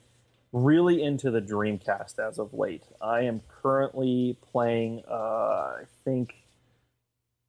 really 0.54 1.02
into 1.02 1.30
the 1.32 1.40
Dreamcast 1.42 2.18
as 2.20 2.38
of 2.38 2.54
late. 2.54 2.84
I 3.02 3.22
am 3.22 3.42
currently 3.62 4.38
playing, 4.52 5.02
uh, 5.10 5.14
I 5.14 5.82
think, 6.04 6.34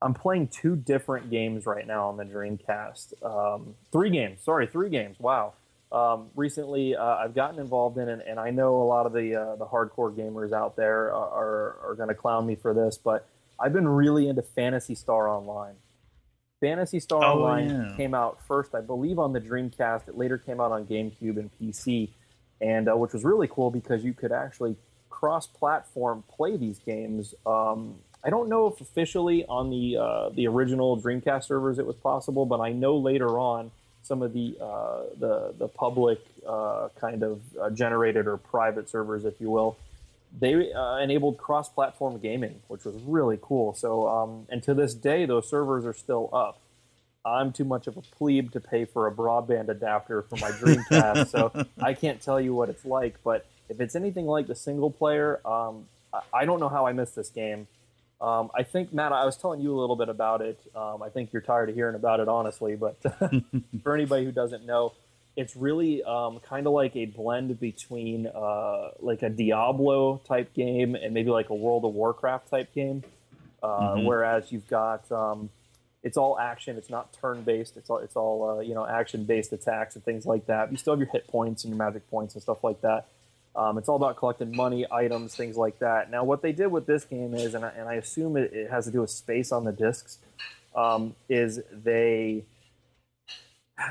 I'm 0.02 0.14
playing 0.16 0.48
two 0.50 0.76
different 0.76 1.30
games 1.30 1.66
right 1.68 1.86
now 1.86 2.10
on 2.10 2.18
the 2.18 2.26
Dreamcast. 2.26 3.14
Um, 3.24 3.76
three 3.92 4.10
games, 4.10 4.42
sorry, 4.44 4.66
three 4.68 4.90
games. 4.90 5.18
Wow. 5.20 5.54
Um, 5.92 6.30
recently, 6.36 6.96
uh, 6.96 7.04
I've 7.04 7.36
gotten 7.36 7.60
involved 7.60 7.98
in, 8.00 8.10
it, 8.10 8.26
and 8.28 8.40
I 8.40 8.50
know 8.50 8.82
a 8.82 8.84
lot 8.84 9.06
of 9.06 9.14
the 9.14 9.36
uh, 9.36 9.56
the 9.56 9.66
hardcore 9.66 10.14
gamers 10.14 10.52
out 10.52 10.76
there 10.76 11.14
are 11.14 11.30
are, 11.30 11.90
are 11.92 11.96
going 11.96 12.10
to 12.10 12.16
clown 12.16 12.46
me 12.46 12.56
for 12.56 12.74
this, 12.74 12.98
but 12.98 13.28
I've 13.60 13.72
been 13.72 13.88
really 13.88 14.28
into 14.28 14.42
Phantasy 14.42 14.96
Star 14.96 15.30
Online. 15.30 15.76
Phantasy 16.60 17.00
Star 17.00 17.24
Oh, 17.24 17.44
Online 17.44 17.70
yeah. 17.70 17.94
came 17.96 18.14
out 18.16 18.40
first, 18.48 18.74
I 18.74 18.82
believe, 18.82 19.20
on 19.20 19.32
the 19.34 19.40
Dreamcast. 19.40 20.08
It 20.10 20.18
later 20.18 20.38
came 20.38 20.60
out 20.60 20.72
on 20.72 20.86
GameCube 20.86 21.38
and 21.38 21.50
PC, 21.62 22.10
and 22.62 22.90
uh, 22.90 22.96
which 22.96 23.14
was 23.14 23.24
really 23.24 23.48
cool 23.48 23.72
because 23.72 24.04
you 24.04 24.14
could 24.14 24.32
actually 24.32 24.76
cross-platform 25.10 26.24
play 26.30 26.58
these 26.58 26.80
games. 26.80 27.34
Um, 27.46 27.96
I 28.24 28.30
don't 28.30 28.50
know 28.50 28.68
if 28.68 28.82
officially 28.82 29.46
on 29.46 29.70
the 29.70 29.98
uh, 29.98 30.30
the 30.30 30.48
original 30.48 31.00
Dreamcast 31.00 31.46
servers 31.46 31.80
it 31.80 31.86
was 31.86 31.96
possible, 31.96 32.46
but 32.46 32.60
I 32.60 32.72
know 32.72 32.98
later 32.98 33.38
on 33.38 33.72
some 34.04 34.22
of 34.22 34.34
the 34.34 34.58
uh, 34.62 35.04
the 35.20 35.54
the 35.58 35.68
public 35.68 36.20
uh, 36.48 36.90
kind 37.00 37.24
of 37.24 37.42
uh, 37.60 37.70
generated 37.70 38.28
or 38.28 38.38
private 38.38 38.90
servers, 38.90 39.26
if 39.26 39.40
you 39.40 39.50
will, 39.50 39.78
they 40.40 40.72
uh, 40.74 40.98
enabled 40.98 41.38
cross-platform 41.38 42.20
gaming, 42.20 42.62
which 42.68 42.84
was 42.84 42.96
really 43.04 43.40
cool. 43.42 43.74
So, 43.74 44.08
um, 44.08 44.48
and 44.50 44.62
to 44.64 44.74
this 44.74 44.94
day, 44.94 45.26
those 45.26 45.50
servers 45.50 45.86
are 45.86 45.94
still 45.94 46.30
up. 46.34 46.60
I'm 47.26 47.52
too 47.52 47.66
much 47.66 47.88
of 47.88 47.98
a 47.98 48.02
plebe 48.02 48.52
to 48.52 48.60
pay 48.60 48.86
for 48.86 49.08
a 49.08 49.12
broadband 49.12 49.70
adapter 49.70 50.22
for 50.22 50.36
my 50.38 50.52
Dreamcast, 50.52 51.28
so 51.30 51.52
I 51.82 51.94
can't 52.04 52.22
tell 52.22 52.40
you 52.40 52.54
what 52.54 52.70
it's 52.70 52.86
like. 52.86 53.16
But 53.24 53.46
if 53.70 53.82
it's 53.82 53.96
anything 53.96 54.26
like 54.28 54.48
the 54.48 54.56
single 54.56 54.92
player, 54.92 55.40
um, 55.46 55.86
I- 56.34 56.46
don't 56.46 56.60
know 56.60 56.70
how 56.70 56.86
I 56.86 56.94
missed 56.94 57.16
this 57.16 57.30
game. 57.30 57.68
Um, 58.22 58.50
I 58.56 58.64
think 58.64 58.94
Matt, 58.94 59.12
I 59.12 59.26
was 59.26 59.36
telling 59.36 59.60
you 59.60 59.76
a 59.76 59.80
little 59.80 59.96
bit 59.98 60.08
about 60.08 60.42
it. 60.42 60.58
Um, 60.76 61.02
I 61.04 61.10
think 61.10 61.34
you're 61.34 61.42
tired 61.42 61.70
of 61.70 61.76
hearing 61.76 61.96
about 61.96 62.20
it, 62.22 62.28
honestly. 62.30 62.76
But 62.76 62.96
for 63.84 63.94
anybody 63.96 64.24
who 64.24 64.32
doesn't 64.32 64.66
know, 64.66 64.94
it's 65.36 65.56
really 65.58 66.02
um, 66.04 66.40
kind 66.40 66.66
of 66.66 66.72
like 66.74 66.96
a 66.96 67.06
blend 67.08 67.60
between 67.60 68.28
uh, 68.28 68.92
like 69.02 69.22
a 69.22 69.30
Diablo 69.30 70.22
type 70.26 70.54
game 70.54 70.96
and 70.96 71.14
maybe 71.14 71.30
like 71.30 71.50
a 71.50 71.56
World 71.56 71.84
of 71.84 71.94
Warcraft 71.94 72.50
type 72.50 72.74
game. 72.74 73.04
Uh, 73.62 73.96
Mhm. 73.96 74.06
Whereas 74.06 74.52
you've 74.52 74.68
got 74.68 75.12
um, 75.12 75.50
it's 76.06 76.18
all 76.18 76.38
action. 76.38 76.78
It's 76.78 76.90
not 76.90 77.12
turn 77.14 77.42
based. 77.42 77.76
It's 77.78 77.90
all 77.90 77.98
it's 77.98 78.16
all 78.16 78.50
uh, 78.50 78.60
you 78.62 78.76
know 78.76 78.86
action 78.86 79.24
based 79.24 79.52
attacks 79.52 79.96
and 79.96 80.06
things 80.06 80.26
like 80.26 80.46
that. 80.46 80.72
You 80.72 80.78
still 80.78 80.94
have 80.94 81.00
your 81.00 81.10
hit 81.12 81.28
points 81.28 81.64
and 81.64 81.72
your 81.74 81.84
magic 81.84 82.08
points 82.12 82.36
and 82.36 82.44
stuff 82.44 82.64
like 82.64 82.80
that. 82.82 83.08
Um, 83.56 83.80
it's 83.80 83.90
all 83.90 83.96
about 83.96 84.16
collecting 84.16 84.56
money, 84.56 84.86
items, 84.92 85.36
things 85.36 85.58
like 85.58 85.80
that. 85.80 86.12
Now, 86.12 86.24
what 86.24 86.44
they 86.44 86.52
did 86.52 86.68
with 86.68 86.86
this 86.86 87.06
game 87.06 87.34
is, 87.34 87.56
and 87.56 87.66
I, 87.66 87.70
and 87.70 87.88
I 87.88 87.94
assume 87.96 88.36
it, 88.36 88.54
it, 88.54 88.70
has 88.70 88.86
to 88.86 88.92
do 88.92 89.02
with 89.02 89.10
space 89.10 89.52
on 89.52 89.64
the 89.64 89.72
discs, 89.72 90.20
um, 90.76 91.16
is 91.28 91.62
they 91.72 92.44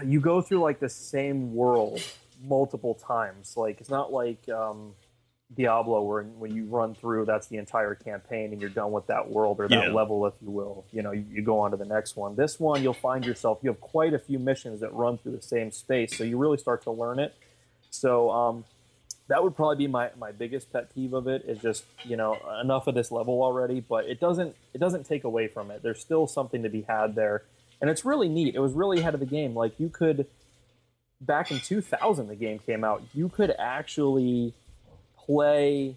you 0.05 0.21
go 0.21 0.41
through 0.41 0.61
like 0.61 0.79
the 0.79 0.89
same 0.89 1.53
world 1.53 2.01
multiple 2.47 2.95
times. 2.95 3.57
Like 3.57 3.81
it's 3.81 3.91
not 3.91 4.13
like 4.13 4.49
um, 4.49 4.95
Diablo 5.57 6.03
where 6.03 6.23
when 6.25 6.55
you 6.55 6.65
run 6.67 6.95
through, 6.95 7.25
that's 7.27 7.47
the 7.47 7.57
entire 7.59 7.95
campaign 7.95 8.53
and 8.53 8.61
you're 8.61 8.71
done 8.71 8.93
with 8.93 9.07
that 9.09 9.31
world 9.31 9.61
or 9.61 9.69
that 9.69 9.89
Yeah. 9.89 9.93
level, 9.95 10.27
if 10.27 10.35
you 10.43 10.51
will. 10.51 10.85
You 10.93 11.03
know, 11.03 11.13
you, 11.13 11.25
you 11.31 11.43
go 11.43 11.61
on 11.61 11.71
to 11.71 11.77
the 11.77 11.85
next 11.85 12.17
one. 12.17 12.35
This 12.37 12.59
one, 12.59 12.83
you'll 12.83 12.93
find 12.95 13.25
yourself 13.25 13.59
you 13.63 13.71
have 13.71 13.81
quite 13.81 14.15
a 14.15 14.19
few 14.19 14.39
missions 14.39 14.81
that 14.81 14.93
run 14.93 15.19
through 15.19 15.33
the 15.37 15.43
same 15.43 15.71
space, 15.71 16.17
so 16.17 16.25
you 16.25 16.37
really 16.39 16.59
start 16.59 16.83
to 16.85 16.91
learn 16.91 17.19
it. 17.19 17.35
So 17.91 18.31
um, 18.31 18.65
that 19.29 19.43
would 19.43 19.55
probably 19.55 19.77
be 19.77 19.87
my, 19.87 20.11
my 20.19 20.33
biggest 20.33 20.73
pet 20.73 20.95
peeve 20.95 21.13
of 21.13 21.27
it 21.29 21.45
is 21.47 21.61
just 21.63 21.85
you 22.05 22.17
know 22.17 22.39
enough 22.63 22.87
of 22.87 22.95
this 22.95 23.11
level 23.13 23.43
already, 23.43 23.81
but 23.81 24.05
it 24.07 24.21
doesn't 24.21 24.55
it 24.75 24.79
doesn't 24.79 25.05
take 25.05 25.25
away 25.25 25.49
from 25.49 25.71
it. 25.71 25.83
There's 25.83 26.01
still 26.01 26.27
something 26.27 26.63
to 26.63 26.69
be 26.69 26.83
had 26.83 27.15
there, 27.15 27.43
and 27.81 27.89
it's 27.89 28.05
really 28.05 28.29
neat. 28.29 28.55
It 28.55 28.61
was 28.61 28.73
really 28.73 28.99
ahead 29.01 29.15
of 29.15 29.21
the 29.21 29.27
game. 29.27 29.55
Like 29.55 29.79
you 29.79 29.89
could 29.89 30.27
back 31.21 31.51
in 31.51 31.61
2000, 31.61 32.27
the 32.29 32.35
game 32.35 32.59
came 32.59 32.85
out. 32.85 33.03
You 33.15 33.29
could 33.31 33.55
actually 33.59 34.53
play 35.25 35.97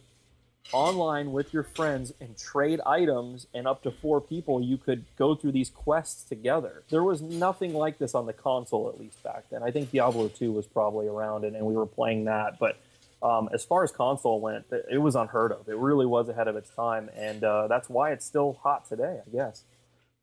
online 0.73 1.31
with 1.31 1.53
your 1.53 1.63
friends 1.63 2.13
and 2.19 2.37
trade 2.37 2.81
items 2.85 3.47
and 3.53 3.67
up 3.67 3.83
to 3.83 3.91
four 3.91 4.19
people 4.19 4.61
you 4.61 4.77
could 4.77 5.05
go 5.17 5.35
through 5.35 5.51
these 5.51 5.69
quests 5.69 6.23
together. 6.23 6.83
There 6.89 7.03
was 7.03 7.21
nothing 7.21 7.73
like 7.73 7.97
this 7.97 8.13
on 8.13 8.25
the 8.25 8.33
console 8.33 8.89
at 8.89 8.99
least 8.99 9.21
back 9.23 9.45
then. 9.49 9.63
I 9.63 9.71
think 9.71 9.91
diablo 9.91 10.27
2 10.27 10.51
was 10.51 10.65
probably 10.65 11.07
around 11.07 11.45
and, 11.45 11.55
and 11.55 11.65
we 11.65 11.75
were 11.75 11.85
playing 11.85 12.25
that 12.25 12.59
but 12.59 12.77
um, 13.23 13.49
as 13.53 13.63
far 13.65 13.83
as 13.83 13.91
console 13.91 14.39
went 14.41 14.65
it 14.91 14.99
was 14.99 15.15
unheard 15.15 15.51
of. 15.51 15.67
It 15.69 15.77
really 15.77 16.05
was 16.05 16.29
ahead 16.29 16.47
of 16.47 16.55
its 16.55 16.69
time 16.69 17.09
and 17.15 17.43
uh, 17.43 17.67
that's 17.67 17.89
why 17.89 18.11
it's 18.11 18.25
still 18.25 18.59
hot 18.61 18.87
today 18.87 19.21
i 19.25 19.29
guess. 19.35 19.63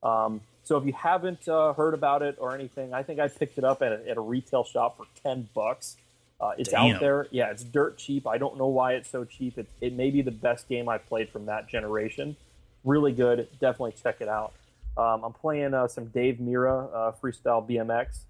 Um, 0.03 0.43
so 0.65 0.77
if 0.77 0.85
you 0.85 0.93
haven't 0.93 1.49
uh, 1.49 1.73
heard 1.73 1.95
about 1.95 2.23
it 2.23 2.37
or 2.39 2.55
anything 2.55 2.93
i 2.93 3.03
think 3.03 3.19
i 3.19 3.29
picked 3.29 3.57
it 3.57 3.65
up 3.65 3.83
at 3.83 3.93
a, 3.93 4.11
at 4.11 4.17
a 4.17 4.21
retail 4.21 4.65
shop 4.65 4.99
for 4.99 5.07
10 5.23 5.49
bucks 5.55 5.97
uh, 6.45 6.53
it's 6.59 6.71
Damn. 6.71 6.97
out 6.97 7.01
there. 7.01 7.27
Yeah, 7.31 7.51
it's 7.51 7.65
dirt 7.65 7.97
cheap. 7.97 8.27
I 8.27 8.37
don't 8.37 8.59
know 8.59 8.67
why 8.67 8.95
it's 8.95 9.09
so 9.09 9.25
cheap. 9.25 9.57
It, 9.57 9.67
it 9.81 9.95
may 9.95 10.11
be 10.11 10.21
the 10.21 10.31
best 10.31 10.69
game 10.69 10.89
I 10.89 10.99
played 10.99 11.31
from 11.31 11.47
that 11.47 11.69
generation. 11.69 12.37
Really 12.85 13.13
good. 13.13 13.49
Definitely 13.61 13.95
check 14.03 14.21
it 14.21 14.29
out. 14.29 14.53
Um, 14.97 15.25
I'm 15.25 15.33
playing 15.33 15.73
uh, 15.73 15.89
some 15.89 16.07
Dave 16.07 16.37
Mirra 16.37 16.89
uh, 16.95 17.13
freestyle 17.23 17.67
BMX. 17.67 18.25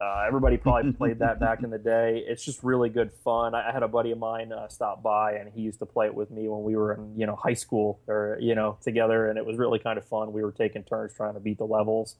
Uh, 0.00 0.24
everybody 0.26 0.56
probably 0.56 0.92
played 0.98 1.18
that 1.18 1.40
back 1.40 1.64
in 1.64 1.70
the 1.70 1.78
day. 1.78 2.22
It's 2.26 2.44
just 2.44 2.62
really 2.62 2.88
good 2.88 3.12
fun. 3.24 3.54
I, 3.56 3.70
I 3.70 3.72
had 3.72 3.82
a 3.82 3.88
buddy 3.88 4.12
of 4.12 4.18
mine 4.18 4.52
uh, 4.52 4.68
stop 4.68 5.02
by, 5.02 5.32
and 5.32 5.50
he 5.52 5.62
used 5.62 5.80
to 5.80 5.86
play 5.86 6.06
it 6.06 6.14
with 6.14 6.30
me 6.30 6.48
when 6.48 6.62
we 6.62 6.76
were 6.76 6.94
in 6.94 7.18
you 7.18 7.26
know 7.26 7.34
high 7.34 7.54
school 7.54 7.98
or 8.06 8.38
you 8.40 8.54
know 8.54 8.78
together, 8.82 9.28
and 9.28 9.36
it 9.36 9.44
was 9.44 9.56
really 9.56 9.80
kind 9.80 9.98
of 9.98 10.04
fun. 10.04 10.32
We 10.32 10.44
were 10.44 10.52
taking 10.52 10.84
turns 10.84 11.12
trying 11.14 11.34
to 11.34 11.40
beat 11.40 11.58
the 11.58 11.66
levels. 11.66 12.14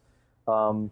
Um, 0.48 0.90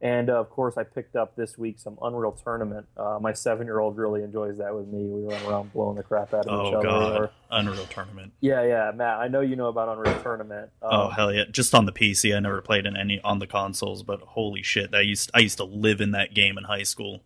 and 0.00 0.30
uh, 0.30 0.38
of 0.40 0.50
course, 0.50 0.76
I 0.76 0.84
picked 0.84 1.16
up 1.16 1.34
this 1.36 1.58
week 1.58 1.78
some 1.78 1.98
Unreal 2.00 2.32
Tournament. 2.32 2.86
Uh, 2.96 3.18
my 3.20 3.32
seven-year-old 3.32 3.96
really 3.96 4.22
enjoys 4.22 4.58
that 4.58 4.74
with 4.74 4.86
me. 4.86 5.04
We 5.06 5.24
run 5.24 5.42
around 5.46 5.72
blowing 5.72 5.96
the 5.96 6.02
crap 6.02 6.32
out 6.34 6.46
of 6.46 6.66
each 6.66 6.74
other. 6.74 6.78
Oh 6.78 6.82
god, 6.82 7.20
Or, 7.20 7.30
Unreal 7.50 7.86
Tournament. 7.86 8.32
yeah, 8.40 8.62
yeah, 8.62 8.92
Matt. 8.94 9.18
I 9.18 9.28
know 9.28 9.40
you 9.40 9.56
know 9.56 9.66
about 9.68 9.88
Unreal 9.88 10.20
Tournament. 10.22 10.70
Um, 10.82 10.88
oh 10.92 11.08
hell 11.10 11.32
yeah! 11.32 11.44
Just 11.50 11.74
on 11.74 11.86
the 11.86 11.92
PC, 11.92 12.36
I 12.36 12.40
never 12.40 12.60
played 12.62 12.86
in 12.86 12.96
any 12.96 13.20
on 13.22 13.38
the 13.38 13.46
consoles, 13.46 14.02
but 14.02 14.20
holy 14.20 14.62
shit, 14.62 14.90
that 14.92 15.06
used 15.06 15.30
I 15.34 15.40
used 15.40 15.56
to 15.58 15.64
live 15.64 16.00
in 16.00 16.12
that 16.12 16.34
game 16.34 16.56
in 16.58 16.64
high 16.64 16.84
school. 16.84 17.22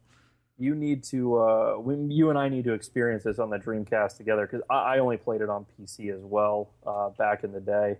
you 0.58 0.74
need 0.74 1.02
to. 1.04 1.36
Uh, 1.38 1.76
we, 1.78 1.96
you 2.14 2.30
and 2.30 2.38
I 2.38 2.48
need 2.48 2.64
to 2.64 2.72
experience 2.72 3.24
this 3.24 3.38
on 3.38 3.50
the 3.50 3.58
Dreamcast 3.58 4.16
together 4.16 4.46
because 4.46 4.62
I, 4.70 4.94
I 4.94 4.98
only 5.00 5.16
played 5.16 5.40
it 5.40 5.48
on 5.50 5.66
PC 5.78 6.14
as 6.14 6.22
well 6.22 6.70
uh, 6.86 7.08
back 7.10 7.42
in 7.44 7.52
the 7.52 7.60
day. 7.60 7.98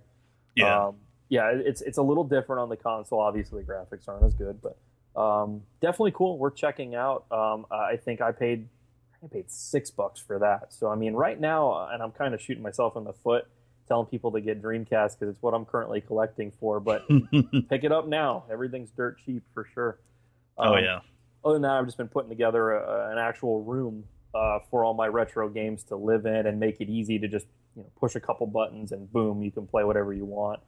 Yeah, 0.55 0.87
Um, 0.88 0.97
yeah, 1.33 1.51
it's 1.55 1.81
it's 1.81 1.97
a 1.97 2.03
little 2.03 2.25
different 2.25 2.61
on 2.61 2.69
the 2.69 2.77
console. 2.77 3.19
Obviously, 3.19 3.62
the 3.62 3.73
graphics 3.73 4.07
aren't 4.07 4.23
as 4.23 4.35
good, 4.35 4.61
but 4.61 4.77
um, 5.19 5.62
definitely 5.81 6.12
cool. 6.15 6.37
We're 6.37 6.51
checking 6.51 6.95
out. 6.95 7.25
Um, 7.31 7.65
I 7.71 7.97
think 7.97 8.21
I 8.21 8.33
paid 8.33 8.69
I 9.25 9.29
paid 9.29 9.51
six 9.51 9.91
bucks 9.91 10.21
for 10.21 10.39
that. 10.41 10.75
So 10.75 10.91
I 10.91 10.95
mean, 10.95 11.15
right 11.15 11.41
now, 11.41 11.73
uh, 11.73 11.89
and 11.91 12.03
I'm 12.03 12.11
kind 12.11 12.35
of 12.35 12.43
shooting 12.43 12.62
myself 12.62 12.99
in 12.99 13.05
the 13.05 13.15
foot, 13.15 13.47
telling 13.89 14.09
people 14.09 14.31
to 14.33 14.43
get 14.43 14.61
Dreamcast 14.61 15.19
because 15.19 15.31
it's 15.31 15.41
what 15.43 15.55
I'm 15.55 15.65
currently 15.65 16.03
collecting 16.03 16.53
for. 16.61 16.81
But 16.81 17.09
pick 17.71 17.83
it 17.85 17.93
up 17.93 18.07
now. 18.07 18.45
Everything's 18.53 18.91
dirt 18.91 19.17
cheap 19.25 19.43
for 19.55 19.67
sure. 19.73 20.01
oh 20.59 20.75
Um, 20.75 20.85
yeah. 20.85 21.01
other 21.43 21.55
than 21.55 21.62
that, 21.62 21.73
I've 21.79 21.87
just 21.87 21.97
been 21.97 22.09
putting 22.09 22.29
together 22.29 22.73
a, 22.73 23.11
an 23.11 23.17
actual 23.17 23.62
room 23.62 24.05
uh, 24.35 24.59
for 24.71 24.85
all 24.85 24.93
my 24.93 25.07
retro 25.07 25.49
games 25.49 25.83
to 25.85 25.97
live 25.97 26.27
in 26.27 26.47
and 26.47 26.61
make 26.61 26.83
it 26.83 26.91
easy 26.91 27.19
to 27.19 27.27
just 27.27 27.47
you 27.75 27.85
know 27.85 27.89
push 27.99 28.17
a 28.17 28.21
couple 28.21 28.47
buttons 28.47 28.93
and 28.93 29.11
boom, 29.11 29.41
you 29.41 29.51
can 29.51 29.67
play 29.67 29.83
whatever 29.83 30.12
you 30.12 30.27
want. 30.27 30.61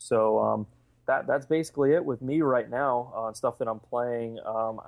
So 0.00 0.38
um, 0.38 0.66
that 1.06 1.26
that's 1.26 1.44
basically 1.46 1.92
it 1.92 2.04
with 2.04 2.22
me 2.22 2.40
right 2.40 2.68
now 2.68 3.12
on 3.14 3.34
stuff 3.34 3.58
that 3.58 3.68
I'm 3.68 3.78
playing. 3.80 4.38
Um, 4.44 4.80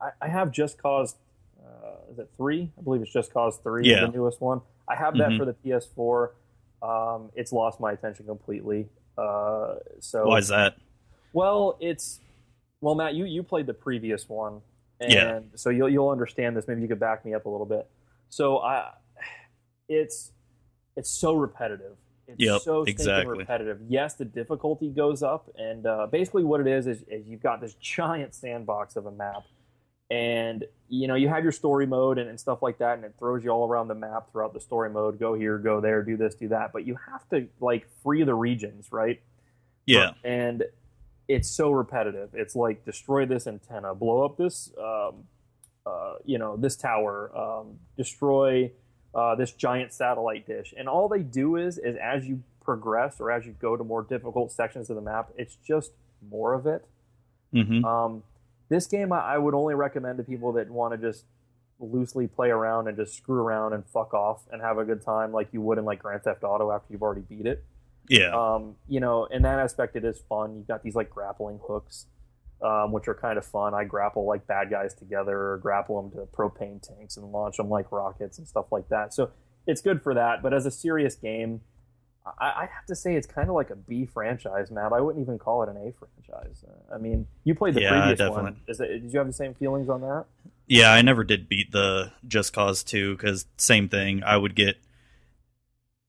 I, 0.00 0.10
I 0.20 0.28
have 0.28 0.50
Just 0.52 0.76
Cause. 0.80 1.16
Uh, 1.58 2.12
is 2.12 2.18
it 2.18 2.28
three? 2.36 2.70
I 2.78 2.82
believe 2.82 3.00
it's 3.02 3.12
Just 3.12 3.32
Cause 3.32 3.58
three, 3.58 3.88
Yeah. 3.90 4.02
the 4.06 4.12
newest 4.12 4.40
one. 4.40 4.60
I 4.86 4.94
have 4.94 5.16
that 5.18 5.30
Mhm. 5.30 5.38
for 5.38 5.44
the 5.46 5.54
PS4. 5.54 6.30
Um, 6.82 7.30
it's 7.34 7.50
lost 7.52 7.80
my 7.80 7.92
attention 7.92 8.26
completely. 8.26 8.88
Uh, 9.16 9.76
so 10.00 10.26
Why 10.28 10.38
is 10.38 10.48
that? 10.48 10.76
well, 11.32 11.76
it's 11.80 12.20
well, 12.80 12.94
Matt. 12.94 13.14
You 13.14 13.24
you 13.24 13.42
played 13.42 13.66
the 13.66 13.74
previous 13.74 14.28
one, 14.28 14.60
and 15.00 15.10
Yeah. 15.12 15.40
so 15.56 15.70
you'll 15.70 15.88
you'll 15.88 16.10
understand 16.10 16.56
this. 16.56 16.68
Maybe 16.68 16.82
you 16.82 16.88
could 16.88 17.00
back 17.00 17.24
me 17.24 17.32
up 17.34 17.46
a 17.46 17.48
little 17.48 17.66
bit. 17.66 17.88
So 18.28 18.58
I, 18.58 18.92
it's 19.88 20.32
it's 20.96 21.10
so 21.10 21.34
repetitive. 21.34 21.96
It's 22.28 22.38
Yep, 22.38 22.60
so 22.60 22.82
exactly. 22.82 23.38
repetitive. 23.38 23.80
Yes, 23.88 24.14
the 24.14 24.26
difficulty 24.26 24.90
goes 24.90 25.22
up, 25.22 25.50
and 25.56 25.86
uh, 25.86 26.06
basically 26.12 26.44
what 26.44 26.60
it 26.60 26.66
is, 26.66 26.86
is 26.86 27.02
is 27.08 27.26
you've 27.26 27.42
got 27.42 27.60
this 27.60 27.74
giant 27.74 28.34
sandbox 28.34 28.96
of 28.96 29.06
a 29.06 29.10
map, 29.10 29.44
and 30.10 30.64
you 30.88 31.08
know 31.08 31.14
you 31.14 31.28
have 31.28 31.42
your 31.42 31.52
story 31.52 31.86
mode 31.86 32.18
and, 32.18 32.28
and 32.28 32.38
stuff 32.38 32.60
like 32.60 32.78
that, 32.78 32.96
and 32.96 33.04
it 33.04 33.14
throws 33.18 33.42
you 33.44 33.50
all 33.50 33.66
around 33.66 33.88
the 33.88 33.94
map 33.94 34.30
throughout 34.30 34.52
the 34.52 34.60
story 34.60 34.90
mode. 34.90 35.18
Go 35.18 35.32
here, 35.32 35.56
go 35.56 35.80
there, 35.80 36.02
do 36.02 36.18
this, 36.18 36.34
do 36.34 36.48
that. 36.48 36.70
But 36.72 36.86
you 36.86 36.98
have 37.10 37.26
to 37.30 37.48
like 37.60 37.88
free 38.02 38.22
the 38.24 38.34
regions, 38.34 38.88
right? 38.92 39.22
Yeah, 39.86 40.12
and 40.22 40.64
it's 41.28 41.48
so 41.48 41.70
repetitive. 41.70 42.30
It's 42.34 42.54
like 42.54 42.84
destroy 42.84 43.24
this 43.24 43.46
antenna, 43.46 43.94
blow 43.94 44.22
up 44.22 44.36
this, 44.36 44.70
um, 44.78 45.24
uh, 45.86 46.16
you 46.26 46.38
know, 46.38 46.58
this 46.58 46.76
tower, 46.76 47.30
um, 47.34 47.78
destroy 47.96 48.70
uh, 49.14 49.34
this 49.34 49.52
giant 49.52 49.92
satellite 49.92 50.46
dish, 50.46 50.74
and 50.76 50.88
all 50.88 51.08
they 51.08 51.22
do 51.22 51.56
is 51.56 51.78
is 51.78 51.96
as 51.96 52.26
you 52.26 52.42
progress 52.62 53.20
or 53.20 53.30
as 53.30 53.46
you 53.46 53.54
go 53.58 53.76
to 53.76 53.84
more 53.84 54.02
difficult 54.02 54.52
sections 54.52 54.90
of 54.90 54.96
the 54.96 55.02
map, 55.02 55.30
it's 55.36 55.56
just 55.56 55.92
more 56.30 56.54
of 56.54 56.66
it. 56.66 56.84
hmm 57.52 57.84
Um, 57.84 58.22
this 58.68 58.86
game 58.86 59.12
I, 59.12 59.20
I 59.20 59.38
would 59.38 59.54
only 59.54 59.74
recommend 59.74 60.18
to 60.18 60.24
people 60.24 60.52
that 60.52 60.70
want 60.70 60.92
to 60.92 60.98
just 60.98 61.24
loosely 61.80 62.26
play 62.26 62.50
around 62.50 62.88
and 62.88 62.96
just 62.96 63.14
screw 63.16 63.40
around 63.40 63.72
and 63.72 63.86
fuck 63.86 64.12
off 64.12 64.42
and 64.50 64.60
have 64.60 64.78
a 64.78 64.84
good 64.84 65.00
time 65.00 65.32
like 65.32 65.48
you 65.52 65.60
would 65.62 65.78
in 65.78 65.84
like 65.84 66.00
Grand 66.00 66.22
Theft 66.22 66.42
Auto 66.44 66.70
after 66.70 66.92
you've 66.92 67.02
already 67.02 67.22
beat 67.22 67.46
it. 67.46 67.64
Yeah, 68.08 68.34
um, 68.34 68.74
you 68.88 69.00
know, 69.00 69.26
in 69.26 69.42
that 69.42 69.58
aspect, 69.58 69.94
it 69.96 70.04
is 70.04 70.18
fun. 70.28 70.56
You've 70.56 70.66
got 70.66 70.82
these 70.82 70.94
like 70.94 71.10
grappling 71.10 71.60
hooks, 71.66 72.06
um, 72.62 72.92
which 72.92 73.08
are 73.08 73.14
kind 73.14 73.38
of 73.38 73.44
fun. 73.44 73.74
I 73.74 73.84
grapple 73.84 74.24
like 74.26 74.46
bad 74.46 74.70
guys 74.70 74.94
together, 74.94 75.52
or 75.52 75.58
grapple 75.58 76.00
them 76.02 76.10
to 76.12 76.26
propane 76.26 76.80
tanks 76.82 77.16
and 77.16 77.30
launch 77.32 77.56
them 77.56 77.68
like 77.68 77.90
rockets 77.92 78.38
and 78.38 78.46
stuff 78.48 78.66
like 78.72 78.88
that. 78.88 79.14
So 79.14 79.30
it's 79.66 79.80
good 79.80 80.02
for 80.02 80.14
that. 80.14 80.42
But 80.42 80.54
as 80.54 80.66
a 80.66 80.70
serious 80.70 81.14
game, 81.14 81.60
I, 82.38 82.46
I 82.46 82.68
have 82.74 82.86
to 82.86 82.94
say 82.96 83.14
it's 83.14 83.26
kind 83.26 83.48
of 83.48 83.54
like 83.54 83.70
a 83.70 83.76
B 83.76 84.06
franchise, 84.06 84.70
Matt. 84.70 84.92
I 84.92 85.00
wouldn't 85.00 85.22
even 85.22 85.38
call 85.38 85.62
it 85.62 85.68
an 85.68 85.76
A 85.76 85.92
franchise. 85.92 86.64
Uh, 86.66 86.94
I 86.94 86.98
mean, 86.98 87.26
you 87.44 87.54
played 87.54 87.74
the 87.74 87.80
Yeah, 87.80 87.90
previous 87.90 88.18
definitely. 88.18 88.42
one. 88.42 88.60
Is 88.66 88.80
it, 88.80 88.88
did 88.88 89.12
you 89.12 89.18
have 89.18 89.26
the 89.28 89.32
same 89.32 89.54
feelings 89.54 89.88
on 89.88 90.00
that? 90.02 90.24
yeah. 90.66 90.90
I 90.92 91.02
never 91.02 91.24
did 91.24 91.48
beat 91.48 91.72
the 91.72 92.12
Just 92.26 92.52
Cause 92.52 92.82
two 92.82 93.16
because 93.16 93.46
same 93.56 93.88
thing. 93.88 94.22
I 94.22 94.36
would 94.36 94.54
get 94.54 94.76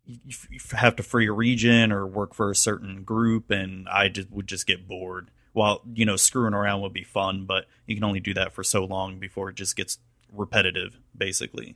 you 0.06 0.18
you 0.50 0.60
have 0.72 0.96
to 0.96 1.04
free 1.04 1.28
a 1.28 1.32
region 1.32 1.92
or 1.92 2.06
work 2.08 2.34
for 2.34 2.50
a 2.50 2.56
certain 2.56 3.04
group, 3.04 3.52
and 3.52 3.88
I 3.88 4.10
just 4.10 4.32
would 4.32 4.48
just 4.48 4.66
get 4.66 4.88
bored. 4.88 5.30
While 5.60 5.82
you 5.94 6.06
know 6.06 6.16
screwing 6.16 6.54
around 6.54 6.84
would 6.84 6.94
be 6.94 7.04
fun, 7.04 7.44
but 7.44 7.66
you 7.86 7.94
can 7.94 8.06
only 8.06 8.22
do 8.22 8.34
that 8.34 8.54
for 8.54 8.64
so 8.64 8.86
long 8.86 9.20
before 9.20 9.50
it 9.50 9.56
just 9.56 9.76
gets 9.76 9.98
repetitive, 10.32 10.98
basically. 11.18 11.76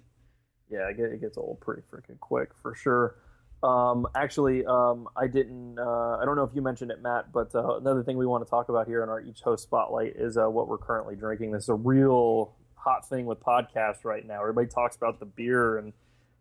Yeah, 0.70 0.88
it, 0.88 1.20
gets 1.20 1.38
old 1.38 1.60
pretty 1.60 1.82
freaking 1.92 2.18
quick 2.22 2.52
for 2.62 2.75
sure. 2.75 3.18
Um, 3.62 4.08
actually, 4.16 4.66
um, 4.66 5.10
I 5.18 5.28
didn't. 5.28 5.78
Uh, 5.78 6.16
I 6.16 6.24
don't 6.24 6.38
know 6.38 6.46
if 6.46 6.56
you 6.56 6.62
mentioned 6.62 6.92
it, 6.92 7.02
Matt, 7.02 7.34
but 7.34 7.54
uh, 7.54 7.75
another 7.75 8.04
thing 8.04 8.16
we 8.16 8.25
want 8.25 8.46
to 8.46 8.50
talk 8.50 8.70
about 8.70 8.88
here 8.88 9.04
in 9.04 9.10
our 9.10 9.20
each 9.20 9.42
host 9.42 9.63
spotlight 9.63 10.13
is 10.16 10.38
uh, 10.38 10.50
what 10.50 10.70
we're 10.70 10.78
currently 10.78 11.18
drinking. 11.18 11.52
This 11.52 11.63
is 11.63 11.70
a 11.70 11.75
real 11.75 12.56
hot 12.75 13.10
thing 13.10 13.25
with 13.25 13.42
podcasts 13.42 14.06
right 14.06 14.25
now. 14.25 14.40
Everybody 14.40 14.68
talks 14.68 14.96
about 14.96 15.20
the 15.20 15.25
beer 15.25 15.78
and 15.78 15.92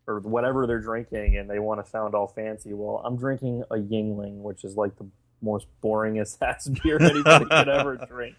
or 0.07 0.21
whatever 0.21 0.65
they're 0.69 0.79
drinking, 0.79 1.39
and 1.39 1.51
they 1.51 1.59
want 1.59 1.85
to 1.85 1.91
sound 1.91 2.15
all 2.15 2.29
fancy. 2.29 2.73
Well, 2.73 3.03
I'm 3.05 3.17
drinking 3.17 3.65
a 3.69 3.79
Yuengling, 3.79 4.43
which 4.43 4.63
is 4.63 4.77
like 4.77 4.97
the 4.97 5.09
most 5.43 5.67
boringest 5.83 6.39
ass 6.43 6.69
beer 6.69 6.99
anybody 7.01 7.45
could 7.47 7.69
ever 7.69 7.97
drink. 8.09 8.37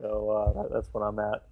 So 0.00 0.30
uh, 0.30 0.62
that, 0.62 0.72
that's 0.72 0.88
what 0.92 1.00
I'm 1.02 1.18
at. 1.18 1.42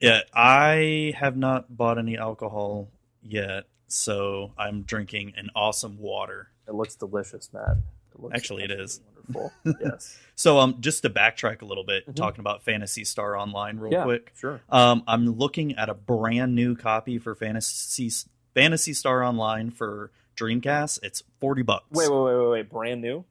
Yeah, 0.00 0.20
I 0.34 1.12
have 1.16 1.36
not 1.36 1.76
bought 1.76 1.98
any 1.98 2.18
alcohol 2.18 2.88
yet, 3.22 3.64
so 3.86 4.52
I'm 4.58 4.82
drinking 4.82 5.34
an 5.36 5.50
awesome 5.54 5.98
water. 5.98 6.48
It 6.66 6.74
looks 6.74 6.96
delicious, 6.96 7.50
Matt. 7.52 7.76
It 8.14 8.20
looks 8.20 8.34
Actually, 8.34 8.64
it 8.64 8.70
is. 8.72 9.00
wonderful. 9.32 9.52
yes. 9.80 10.18
So, 10.34 10.58
um, 10.58 10.76
just 10.80 11.02
to 11.02 11.10
backtrack 11.10 11.62
a 11.62 11.64
little 11.64 11.84
bit, 11.84 12.08
Mhm. 12.08 12.16
talking 12.16 12.40
about 12.40 12.64
Phantasy 12.64 13.04
Star 13.04 13.36
Online 13.36 13.78
real 13.78 13.92
yeah, 13.92 14.02
quick. 14.04 14.32
sure. 14.36 14.60
Um, 14.70 15.04
I'm 15.06 15.26
looking 15.26 15.76
at 15.76 15.88
a 15.88 15.94
brand 15.94 16.54
new 16.56 16.74
copy 16.74 17.18
for 17.18 17.34
Phantasy 17.36 18.10
Phantasy 18.54 18.92
Star 18.94 19.22
Online 19.22 19.70
for 19.70 20.10
Dreamcast. 20.36 20.98
It's 21.04 21.22
forty 21.40 21.62
bucks. 21.62 21.84
Wait, 21.92 22.10
wait, 22.10 22.18
wait, 22.24 22.36
wait, 22.38 22.50
wait. 22.50 22.70
Brand 22.70 23.00
new, 23.02 23.24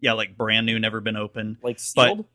Yeah, 0.00 0.12
like 0.12 0.36
brand 0.36 0.66
new, 0.66 0.78
never 0.78 1.00
been 1.00 1.16
opened. 1.16 1.56
like 1.62 1.78
sealed 1.78 2.26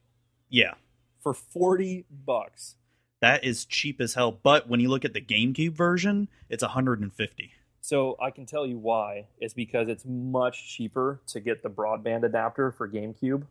Yeah, 0.49 0.73
for 1.21 1.33
forty 1.33 2.05
bucks. 2.09 2.75
that 3.21 3.43
is 3.43 3.65
cheap 3.65 4.01
as 4.01 4.13
hell. 4.15 4.31
But 4.31 4.67
when 4.67 4.79
you 4.79 4.89
look 4.89 5.05
at 5.05 5.13
the 5.13 5.21
GameCube 5.21 5.73
version, 5.73 6.27
it's 6.49 6.63
150. 6.63 7.51
So 7.83 8.15
I 8.21 8.29
can 8.31 8.45
tell 8.45 8.65
you 8.65 8.77
why. 8.77 9.25
It's 9.39 9.53
because 9.53 9.87
it's 9.89 10.05
much 10.05 10.75
cheaper 10.75 11.21
to 11.27 11.39
get 11.39 11.63
the 11.63 11.69
broadband 11.69 12.23
adapter 12.23 12.71
for 12.71 12.87
GameCube, 12.89 13.43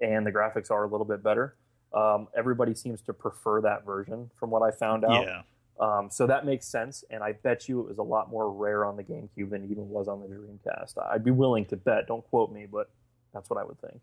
and 0.00 0.26
the 0.26 0.32
graphics 0.32 0.70
are 0.70 0.84
a 0.84 0.88
little 0.88 1.06
bit 1.06 1.22
better. 1.22 1.56
Um, 1.92 2.28
everybody 2.36 2.74
seems 2.74 3.00
to 3.02 3.12
prefer 3.12 3.60
that 3.62 3.84
version, 3.86 4.30
from 4.38 4.50
what 4.50 4.62
I 4.62 4.70
found 4.70 5.04
out. 5.04 5.24
Yeah, 5.24 5.42
Um, 5.78 6.08
so 6.10 6.26
that 6.26 6.44
makes 6.44 6.66
sense, 6.66 7.04
and 7.10 7.22
I 7.22 7.32
bet 7.32 7.68
you 7.68 7.80
it 7.80 7.88
was 7.88 7.98
a 7.98 8.02
lot 8.02 8.28
more 8.30 8.50
rare 8.52 8.84
on 8.84 8.96
the 8.96 9.04
GameCube 9.04 9.50
than 9.50 9.64
it 9.64 9.70
even 9.70 9.88
was 9.88 10.08
on 10.08 10.20
the 10.20 10.26
Dreamcast. 10.26 10.94
I'd 11.10 11.24
be 11.24 11.30
willing 11.30 11.64
to 11.66 11.76
bet. 11.76 12.06
Don't 12.08 12.24
quote 12.28 12.50
me, 12.52 12.66
but 12.70 12.90
that's 13.32 13.48
what 13.50 13.58
I 13.60 13.64
would 13.64 13.80
think. 13.80 14.02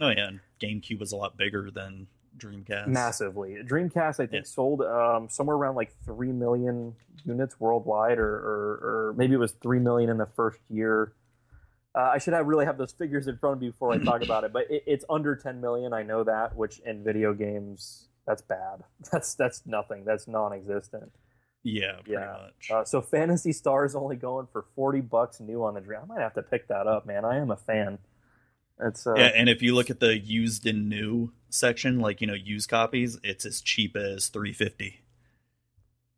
oh 0.00 0.08
yeah, 0.08 0.28
and 0.28 0.40
GameCube 0.60 0.98
was 1.00 1.12
a 1.12 1.16
lot 1.16 1.36
bigger 1.36 1.70
than 1.70 2.06
Dreamcast. 2.38 2.86
Massively. 2.88 3.56
Dreamcast, 3.62 4.14
I 4.20 4.26
think, 4.26 4.32
Yeah. 4.32 4.42
sold 4.44 4.80
um, 4.82 5.28
somewhere 5.28 5.56
around 5.56 5.74
like 5.74 5.92
three 6.04 6.32
million 6.32 6.94
units 7.24 7.60
worldwide, 7.60 8.18
or, 8.18 8.34
or, 8.34 9.08
or 9.10 9.14
maybe 9.18 9.34
it 9.34 9.38
was 9.38 9.52
three 9.52 9.78
million 9.78 10.08
in 10.10 10.16
the 10.18 10.26
first 10.34 10.60
year. 10.70 11.12
Uh, 11.94 12.12
I 12.14 12.16
should 12.18 12.32
have 12.32 12.46
really 12.46 12.64
have 12.64 12.78
those 12.78 12.92
figures 12.92 13.26
in 13.26 13.36
front 13.36 13.56
of 13.56 13.60
me 13.60 13.68
before 13.68 13.92
I 13.92 13.98
talk 13.98 14.22
about 14.24 14.44
it, 14.44 14.52
but 14.54 14.70
it, 14.70 14.82
it's 14.86 15.04
under 15.10 15.36
10 15.36 15.60
million. 15.60 15.92
I 15.92 16.02
know 16.04 16.24
that, 16.24 16.56
which 16.56 16.78
in 16.86 17.04
video 17.04 17.34
games, 17.34 18.08
that's 18.26 18.40
bad. 18.40 18.84
That's 19.12 19.34
that's 19.34 19.66
nothing. 19.66 20.04
That's 20.04 20.26
non-existent. 20.28 21.12
Yeah, 21.64 21.96
pretty 21.96 22.12
Yeah. 22.12 22.36
much. 22.44 22.70
Uh, 22.72 22.84
so 22.84 23.02
Phantasy 23.02 23.52
Star 23.52 23.84
is 23.84 23.94
only 23.94 24.16
going 24.16 24.46
for 24.52 24.64
40 24.74 25.00
bucks 25.02 25.38
new 25.40 25.62
on 25.64 25.74
the 25.74 25.80
Dream. 25.80 26.00
I 26.02 26.06
might 26.06 26.20
have 26.22 26.34
to 26.34 26.42
pick 26.42 26.68
that 26.68 26.86
up, 26.86 27.04
man. 27.04 27.24
I 27.26 27.36
am 27.38 27.50
a 27.50 27.56
fan. 27.56 27.98
It's 28.80 29.06
uh, 29.06 29.14
yeah, 29.14 29.30
and 29.34 29.48
if 29.48 29.62
you 29.62 29.74
look 29.74 29.90
at 29.90 30.00
the 30.00 30.18
used 30.18 30.66
and 30.66 30.88
new 30.88 31.32
section, 31.50 32.00
like 32.00 32.20
you 32.20 32.26
know, 32.26 32.34
used 32.34 32.68
copies, 32.68 33.18
it's 33.22 33.44
as 33.44 33.60
cheap 33.60 33.96
as 33.96 34.28
350. 34.28 35.02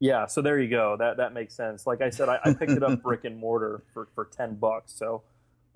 Yeah, 0.00 0.26
so 0.26 0.42
there 0.42 0.58
you 0.58 0.68
go. 0.68 0.96
That 0.99 1.18
that 1.18 1.32
makes 1.32 1.54
sense. 1.54 1.87
Like 1.87 2.00
I 2.00 2.11
said, 2.11 2.28
I, 2.28 2.38
I 2.44 2.52
picked 2.52 2.73
it 2.73 2.82
up 2.82 3.02
brick 3.02 3.25
and 3.25 3.38
mortar 3.38 3.82
for, 3.92 4.08
for 4.14 4.26
ten 4.26 4.54
bucks. 4.56 4.92
So, 4.92 5.23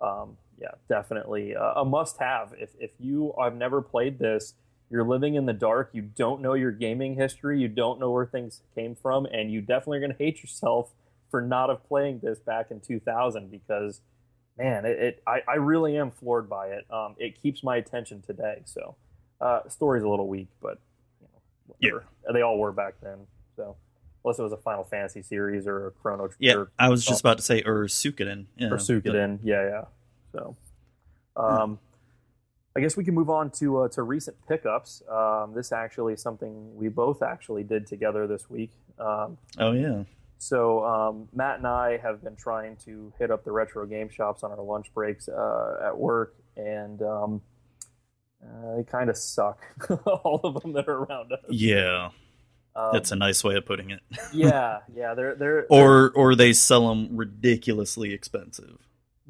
um, 0.02 0.36
yeah, 0.60 0.72
definitely 0.88 1.54
uh, 1.56 1.80
a 1.80 1.84
must 1.84 2.18
have. 2.18 2.54
If 2.58 2.70
if 2.78 2.90
you 2.98 3.32
have 3.40 3.54
never 3.54 3.80
played 3.80 4.18
this, 4.18 4.54
you're 4.90 5.04
living 5.04 5.34
in 5.34 5.46
the 5.46 5.52
dark. 5.52 5.90
You 5.92 6.02
don't 6.02 6.40
know 6.40 6.54
your 6.54 6.72
gaming 6.72 7.14
history. 7.14 7.60
You 7.60 7.68
don't 7.68 8.00
know 8.00 8.10
where 8.10 8.26
things 8.26 8.62
came 8.74 8.94
from, 8.94 9.26
and 9.26 9.52
you 9.52 9.60
definitely 9.60 9.98
are 9.98 10.00
going 10.00 10.12
to 10.12 10.18
hate 10.18 10.42
yourself 10.42 10.90
for 11.30 11.40
not 11.40 11.68
have 11.68 11.86
playing 11.86 12.20
this 12.20 12.38
back 12.38 12.70
in 12.70 12.80
2000 12.80 13.50
because, 13.50 14.00
man, 14.58 14.84
it, 14.84 14.98
it 14.98 15.22
I, 15.26 15.42
I 15.48 15.54
really 15.54 15.96
am 15.96 16.10
floored 16.10 16.48
by 16.48 16.68
it. 16.68 16.86
Um, 16.90 17.14
it 17.18 17.40
keeps 17.40 17.62
my 17.62 17.76
attention 17.76 18.22
today. 18.22 18.62
So, 18.64 18.96
uh, 19.40 19.60
story's 19.68 20.02
a 20.02 20.08
little 20.08 20.28
weak, 20.28 20.48
but 20.60 20.78
you 21.20 21.28
know, 21.32 21.40
whatever. 21.66 22.04
They 22.32 22.42
all 22.42 22.58
were 22.58 22.72
back 22.72 22.94
then. 23.02 23.18
So 23.56 23.76
unless 24.24 24.38
it 24.38 24.42
was 24.42 24.52
a 24.52 24.58
Final 24.58 24.84
Fantasy 24.84 25.22
series 25.22 25.66
or 25.66 25.86
a 25.86 25.90
Chrono 25.90 26.28
Yeah, 26.38 26.54
or, 26.54 26.70
I 26.78 26.88
was 26.88 27.04
just 27.04 27.20
about 27.20 27.38
to 27.38 27.42
say 27.42 27.62
or 27.62 27.84
Suikoden. 27.84 28.46
Yeah, 28.56 28.68
or 28.68 28.76
Suikoden. 28.76 29.38
Yeah, 29.42 29.64
yeah. 29.68 29.84
So, 30.32 30.56
um, 31.36 31.78
I 32.76 32.80
guess 32.80 32.96
we 32.96 33.04
can 33.04 33.14
move 33.14 33.30
on 33.30 33.50
to 33.52 33.78
uh, 33.82 33.88
to 33.90 34.02
recent 34.02 34.36
pickups. 34.46 35.02
Um, 35.10 35.52
this 35.54 35.72
actually 35.72 36.14
is 36.14 36.22
something 36.22 36.76
we 36.76 36.88
both 36.88 37.22
actually 37.22 37.62
did 37.62 37.86
together 37.86 38.26
this 38.26 38.50
week. 38.50 38.72
Um, 38.98 39.38
Oh 39.58 39.72
yeah. 39.72 40.04
So 40.38 40.84
um, 40.84 41.28
Matt 41.34 41.58
and 41.58 41.66
I 41.66 41.98
have 41.98 42.22
been 42.22 42.36
trying 42.36 42.76
to 42.84 43.12
hit 43.18 43.30
up 43.30 43.44
the 43.44 43.52
retro 43.52 43.86
game 43.86 44.08
shops 44.08 44.42
on 44.42 44.50
our 44.52 44.62
lunch 44.62 44.92
breaks 44.94 45.28
uh, 45.28 45.76
at 45.84 45.98
work, 45.98 46.36
and 46.56 47.02
um, 47.02 47.42
uh, 48.42 48.76
they 48.76 48.84
kind 48.84 49.10
of 49.10 49.16
suck. 49.16 49.60
All 50.06 50.40
of 50.44 50.62
them 50.62 50.72
that 50.72 50.88
are 50.88 50.98
around 50.98 51.32
us. 51.32 51.40
Yeah, 51.48 52.10
Um, 52.76 52.90
that's 52.92 53.10
a 53.10 53.16
nice 53.16 53.42
way 53.42 53.56
of 53.56 53.66
putting 53.66 53.90
it. 53.90 54.00
yeah, 54.32 54.78
yeah. 54.94 55.14
They're 55.14 55.34
they're 55.34 55.66
or 55.70 56.10
or 56.10 56.34
they 56.34 56.52
sell 56.52 56.88
them 56.88 57.16
ridiculously 57.16 58.12
expensive. 58.12 58.78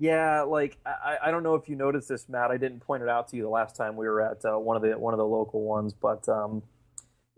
Yeah, 0.00 0.42
like 0.42 0.76
I, 0.86 1.16
I 1.24 1.30
don't 1.30 1.42
know 1.42 1.54
if 1.56 1.68
you 1.68 1.74
noticed 1.74 2.08
this, 2.08 2.28
Matt. 2.28 2.50
I 2.50 2.56
didn't 2.56 2.80
point 2.80 3.02
it 3.02 3.08
out 3.08 3.28
to 3.28 3.36
you 3.36 3.42
the 3.42 3.48
last 3.48 3.74
time 3.74 3.96
we 3.96 4.06
were 4.06 4.20
at 4.20 4.44
uh, 4.44 4.58
one 4.58 4.76
of 4.76 4.82
the 4.82 4.98
one 4.98 5.14
of 5.14 5.18
the 5.18 5.26
local 5.26 5.62
ones, 5.62 5.92
but 5.92 6.28
um, 6.28 6.62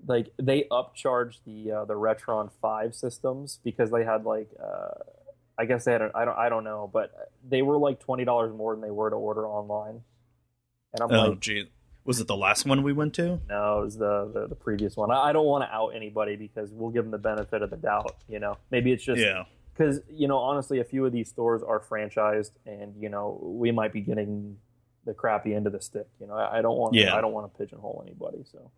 like 0.06 0.28
they 0.40 0.64
upcharged 0.70 1.38
the 1.44 1.72
uh, 1.72 1.84
the 1.84 1.94
Retron 1.94 2.50
Five 2.62 2.94
systems 2.94 3.58
because 3.64 3.90
they 3.90 4.04
had 4.04 4.24
like 4.24 4.48
uh, 4.62 4.94
I 5.58 5.64
guess 5.66 5.84
they 5.84 5.92
had 5.92 6.02
a, 6.02 6.10
I 6.14 6.24
don't 6.24 6.38
I 6.38 6.48
don't 6.48 6.64
know, 6.64 6.90
but 6.92 7.12
they 7.48 7.62
were 7.62 7.76
like 7.78 8.00
twenty 8.00 8.24
dollars 8.24 8.52
more 8.54 8.74
than 8.74 8.82
they 8.82 8.90
were 8.90 9.10
to 9.10 9.16
order 9.16 9.46
online. 9.46 10.02
And 10.92 11.02
I'm 11.02 11.10
Oh 11.12 11.28
like, 11.30 11.40
gee, 11.40 11.70
was 12.04 12.20
it 12.20 12.26
the 12.26 12.36
last 12.36 12.66
one 12.66 12.82
we 12.82 12.92
went 12.92 13.14
to? 13.14 13.40
no, 13.48 13.78
it 13.80 13.84
was 13.84 13.96
the 13.98 14.30
the, 14.32 14.46
the 14.48 14.54
previous 14.56 14.96
one. 14.96 15.10
I, 15.10 15.28
I 15.28 15.32
don't 15.32 15.46
want 15.46 15.64
to 15.64 15.72
out 15.74 15.88
anybody 15.90 16.36
because 16.36 16.70
we'll 16.72 16.90
give 16.90 17.04
them 17.04 17.10
the 17.12 17.18
benefit 17.18 17.62
of 17.62 17.70
the 17.70 17.76
doubt. 17.76 18.16
You 18.28 18.38
know, 18.40 18.56
maybe 18.70 18.90
it's 18.92 19.04
just 19.04 19.20
yeah, 19.20 19.44
because 19.72 20.00
you 20.10 20.26
know 20.28 20.38
honestly 20.38 20.80
a 20.80 20.84
few 20.84 21.04
of 21.06 21.12
these 21.12 21.28
stores 21.28 21.62
are 21.62 21.80
franchised 21.80 22.52
and 22.66 22.94
you 23.00 23.08
know 23.08 23.38
we 23.42 23.70
might 23.70 23.92
be 23.92 24.00
getting 24.00 24.56
the 25.06 25.14
crappy 25.14 25.54
end 25.54 25.66
of 25.66 25.72
the 25.72 25.80
stick 25.80 26.06
you 26.20 26.26
know 26.26 26.34
i, 26.34 26.58
I 26.58 26.62
don't 26.62 26.76
want 26.76 26.94
Yeah. 26.94 27.14
i 27.16 27.22
don't 27.22 27.32
want 27.32 27.50
to 27.50 27.58
pigeonhole 27.58 28.02
anybody 28.06 28.44
so 28.52 28.70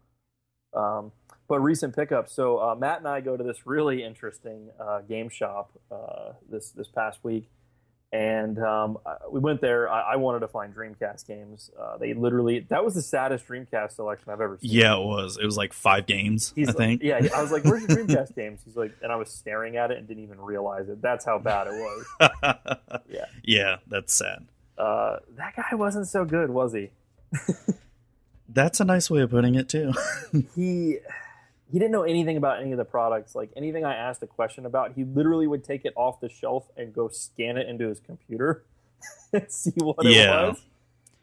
um, 0.75 1.13
but 1.49 1.61
recent 1.61 1.95
pickups 1.95 2.33
so 2.33 2.59
uh, 2.59 2.75
matt 2.75 2.99
and 2.99 3.09
i 3.09 3.21
go 3.21 3.37
to 3.37 3.45
this 3.45 3.67
really 3.67 4.03
interesting 4.03 4.71
uh, 4.81 5.01
game 5.01 5.29
shop 5.29 5.71
uh, 5.91 6.33
this 6.51 6.71
this 6.71 6.89
past 6.89 7.19
week 7.23 7.49
and 8.15 8.59
um, 8.59 8.99
we 9.31 9.41
went 9.41 9.63
there 9.63 9.91
I, 9.91 10.13
I 10.13 10.17
wanted 10.17 10.41
to 10.41 10.49
find 10.49 10.75
dreamcast 10.75 11.27
games 11.27 11.71
uh, 11.81 11.97
they 11.97 12.13
literally 12.13 12.61
that 12.69 12.85
was 12.85 12.95
the 12.95 13.01
saddest 13.03 13.47
dreamcast 13.47 13.93
selection 13.93 14.31
i've 14.31 14.41
ever 14.41 14.59
seen 14.61 14.71
yeah. 14.71 14.97
It 14.97 15.05
was. 15.05 15.39
It 15.41 15.45
was 15.47 15.57
like 15.57 15.73
five 15.73 16.07
games. 16.07 16.53
He's 16.55 16.69
I 16.69 16.73
think. 16.73 17.03
yeah, 17.03 17.21
I 17.35 17.41
was 17.43 17.51
like, 17.51 17.65
"Where's 17.65 17.83
your 17.83 17.91
Dreamcast 18.07 18.35
games?" 18.35 18.61
He's 18.65 18.77
like, 18.77 18.93
and 19.03 19.11
I 19.11 19.17
was 19.17 19.31
staring 19.31 19.77
at 19.77 19.91
it 19.91 19.99
and 19.99 20.07
didn't 20.07 20.23
even 20.23 20.41
realize 20.41 20.89
it. 20.89 21.01
That's 21.01 21.25
how 21.25 21.39
bad 21.39 21.67
it 21.69 21.73
was. 21.73 22.79
Yeah. 23.09 23.25
yeah, 23.43 23.77
that's 23.89 24.13
sad. 24.15 24.47
Uh, 24.79 25.17
that 25.37 25.55
guy 25.57 25.75
wasn't 25.75 26.09
so 26.09 26.25
good, 26.25 26.51
was 26.51 26.73
he? 26.73 26.91
That's 28.53 28.81
a 28.81 28.85
nice 28.85 29.11
way 29.11 29.21
of 29.23 29.31
putting 29.31 29.55
it 29.55 29.69
too. 29.69 29.93
He 30.55 30.99
he 31.71 31.79
didn't 31.79 31.93
know 31.93 32.03
anything 32.03 32.37
about 32.37 32.61
any 32.61 32.73
of 32.73 32.79
the 32.79 32.85
products. 32.85 33.35
Like 33.35 33.51
anything 33.57 33.85
I 33.85 33.95
asked 33.95 34.23
a 34.23 34.27
question 34.27 34.67
about, 34.67 34.93
he 34.93 35.05
literally 35.05 35.47
would 35.47 35.65
take 35.65 35.87
it 35.87 35.95
off 35.97 36.21
the 36.21 36.29
shelf 36.29 36.69
and 36.77 36.95
go 36.95 37.09
scan 37.09 37.57
it 37.57 37.67
into 37.67 37.89
his 37.89 37.99
computer 37.99 38.65
and 39.33 39.51
see 39.51 39.73
what 39.77 40.05
it 40.05 40.29
was. 40.29 40.61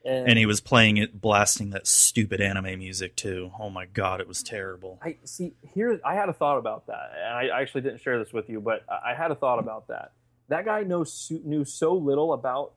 And, 0.06 0.30
and 0.30 0.40
he 0.40 0.46
was 0.46 0.62
playing 0.62 0.98
it, 0.98 1.20
blasting 1.22 1.72
that 1.72 1.86
stupid 1.86 2.42
anime 2.42 2.80
music 2.80 3.16
too. 3.16 3.52
Oh 3.60 3.70
my 3.70 3.86
god, 3.86 4.22
it 4.22 4.28
was 4.28 4.42
terrible. 4.42 4.98
I 5.04 5.18
see 5.26 5.54
here. 5.76 6.00
I 6.06 6.16
had 6.16 6.30
a 6.30 6.34
thought 6.34 6.58
about 6.58 6.88
that, 6.88 7.12
and 7.16 7.34
I 7.34 7.62
actually 7.62 7.82
didn't 7.82 8.02
share 8.02 8.18
this 8.18 8.34
with 8.34 8.50
you, 8.50 8.60
but 8.62 8.84
I 8.90 9.12
I 9.12 9.14
had 9.14 9.30
a 9.30 9.36
thought 9.36 9.60
about 9.60 9.88
that. 9.90 10.14
That 10.48 10.66
guy 10.66 10.84
knows 10.84 11.32
knew 11.44 11.66
so 11.66 11.94
little 11.94 12.34
about 12.34 12.74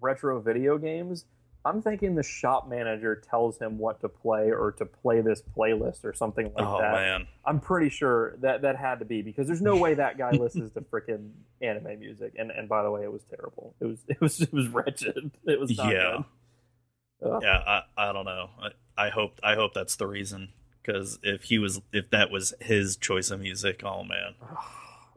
retro 0.00 0.40
video 0.40 0.76
games. 0.76 1.24
I'm 1.66 1.82
thinking 1.82 2.14
the 2.14 2.22
shop 2.22 2.68
manager 2.68 3.16
tells 3.16 3.58
him 3.58 3.76
what 3.78 4.00
to 4.00 4.08
play 4.08 4.50
or 4.50 4.72
to 4.78 4.86
play 4.86 5.20
this 5.20 5.42
playlist 5.56 6.04
or 6.04 6.14
something 6.14 6.46
like 6.46 6.56
that. 6.56 6.64
oh 6.66 6.78
that. 6.80 6.92
man, 6.92 7.26
I'm 7.44 7.60
pretty 7.60 7.90
sure 7.90 8.36
that 8.40 8.62
that 8.62 8.76
had 8.76 9.00
to 9.00 9.04
be 9.04 9.22
because 9.22 9.46
there's 9.46 9.60
no 9.62 9.76
way 9.76 9.94
that 9.94 10.16
guy 10.16 10.30
listens 10.32 10.72
to 10.72 10.80
freaking 10.80 11.30
anime 11.60 11.98
music. 11.98 12.34
And 12.38 12.50
and 12.50 12.68
by 12.68 12.82
the 12.82 12.90
way, 12.90 13.02
it 13.02 13.12
was 13.12 13.24
terrible. 13.24 13.74
It 13.80 13.86
was 13.86 13.98
it 14.08 14.20
was 14.20 14.40
it 14.40 14.52
was 14.52 14.68
wretched. 14.68 15.32
It 15.44 15.60
was 15.60 15.76
not 15.76 15.92
Yeah. 15.92 16.18
good. 17.22 17.40
Yeah. 17.42 17.62
I, 17.66 17.82
I 17.96 18.12
don't 18.12 18.24
know. 18.26 18.50
I, 18.62 19.06
I 19.06 19.08
hope 19.10 19.40
I 19.42 19.54
hope 19.54 19.74
that's 19.74 19.96
the 19.96 20.06
reason. 20.06 20.50
Because 20.82 21.18
if 21.24 21.42
he 21.44 21.58
was, 21.58 21.80
if 21.92 22.10
that 22.10 22.30
was 22.30 22.54
his 22.60 22.96
choice 22.96 23.32
of 23.32 23.40
music, 23.40 23.82
oh 23.84 24.04
man, 24.04 24.34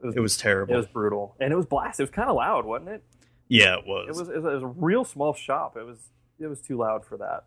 It 0.01 0.05
was, 0.05 0.15
it 0.15 0.19
was 0.21 0.37
terrible. 0.37 0.73
it 0.73 0.77
was 0.77 0.87
brutal 0.87 1.35
and 1.41 1.51
it 1.51 1.55
was 1.57 1.65
blast. 1.65 1.99
It 1.99 2.03
was 2.03 2.09
kind 2.09 2.29
of 2.29 2.37
loud, 2.37 2.65
wasn't 2.65 2.89
it? 2.89 3.03
yeah, 3.49 3.75
it 3.77 3.85
was. 3.85 4.07
It 4.07 4.19
was, 4.19 4.29
it 4.29 4.41
was 4.41 4.45
it 4.45 4.53
was 4.55 4.63
a 4.63 4.67
real 4.67 5.03
small 5.03 5.33
shop. 5.33 5.75
It 5.77 5.85
was 5.85 5.97
it 6.39 6.47
was 6.47 6.61
too 6.61 6.77
loud 6.77 7.05
for 7.05 7.17
that. 7.17 7.45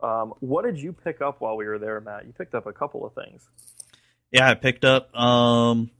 Um, 0.00 0.34
what 0.40 0.64
did 0.64 0.80
you 0.80 0.92
pick 0.92 1.20
up 1.20 1.40
while 1.40 1.56
we 1.56 1.66
were 1.66 1.78
there, 1.78 2.00
Matt? 2.00 2.26
You 2.26 2.32
picked 2.32 2.54
up 2.54 2.66
a 2.66 2.72
couple 2.72 3.04
of 3.04 3.14
things. 3.14 3.42
Yeah, 4.30 4.48
I 4.48 4.54
picked 4.54 4.84
up. 4.84 5.14
Um, 5.16 5.90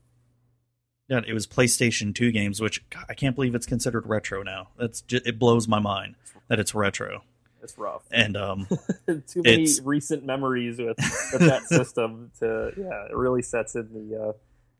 yeah, 1.07 1.21
it 1.27 1.33
was 1.33 1.47
PlayStation 1.47 2.13
Two 2.13 2.31
games, 2.31 2.61
which 2.61 2.87
God, 2.89 3.05
I 3.09 3.13
can't 3.13 3.35
believe 3.35 3.55
it's 3.55 3.65
considered 3.65 4.05
retro 4.07 4.43
now. 4.43 4.69
That's 4.77 5.01
just, 5.01 5.25
it 5.27 5.39
blows 5.39 5.67
my 5.67 5.79
mind 5.79 6.15
that 6.47 6.59
it's 6.59 6.73
retro. 6.73 7.23
It's 7.61 7.77
rough. 7.77 8.03
And 8.11 8.37
um, 8.37 8.67
Too 9.27 9.41
many 9.43 9.67
recent 9.83 10.25
memories 10.25 10.77
with, 10.77 10.97
with 11.33 11.41
that 11.41 11.63
system 11.67 12.31
to 12.39 12.71
yeah, 12.77 13.05
it 13.09 13.15
really 13.15 13.41
sets 13.41 13.75
in 13.75 13.89
the 13.91 14.21
uh, 14.21 14.33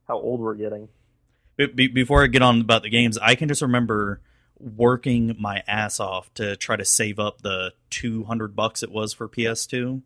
how 0.08 0.18
old 0.18 0.40
we're 0.40 0.56
getting. 0.56 0.88
be- 1.58 1.88
before 1.88 2.24
I 2.24 2.28
get 2.28 2.42
on 2.42 2.62
about 2.62 2.84
the 2.84 2.90
games, 2.90 3.18
I 3.18 3.36
can 3.36 3.50
just 3.50 3.62
remember 3.62 4.22
working 4.60 5.36
my 5.40 5.64
ass 5.68 6.00
off 6.00 6.34
to 6.36 6.56
try 6.58 6.76
to 6.76 6.86
save 6.86 7.20
up 7.20 7.42
the 7.42 7.74
200 7.90 8.56
bucks 8.56 8.84
it 8.84 8.92
was 8.92 9.14
for 9.14 9.28
PS2 9.28 10.02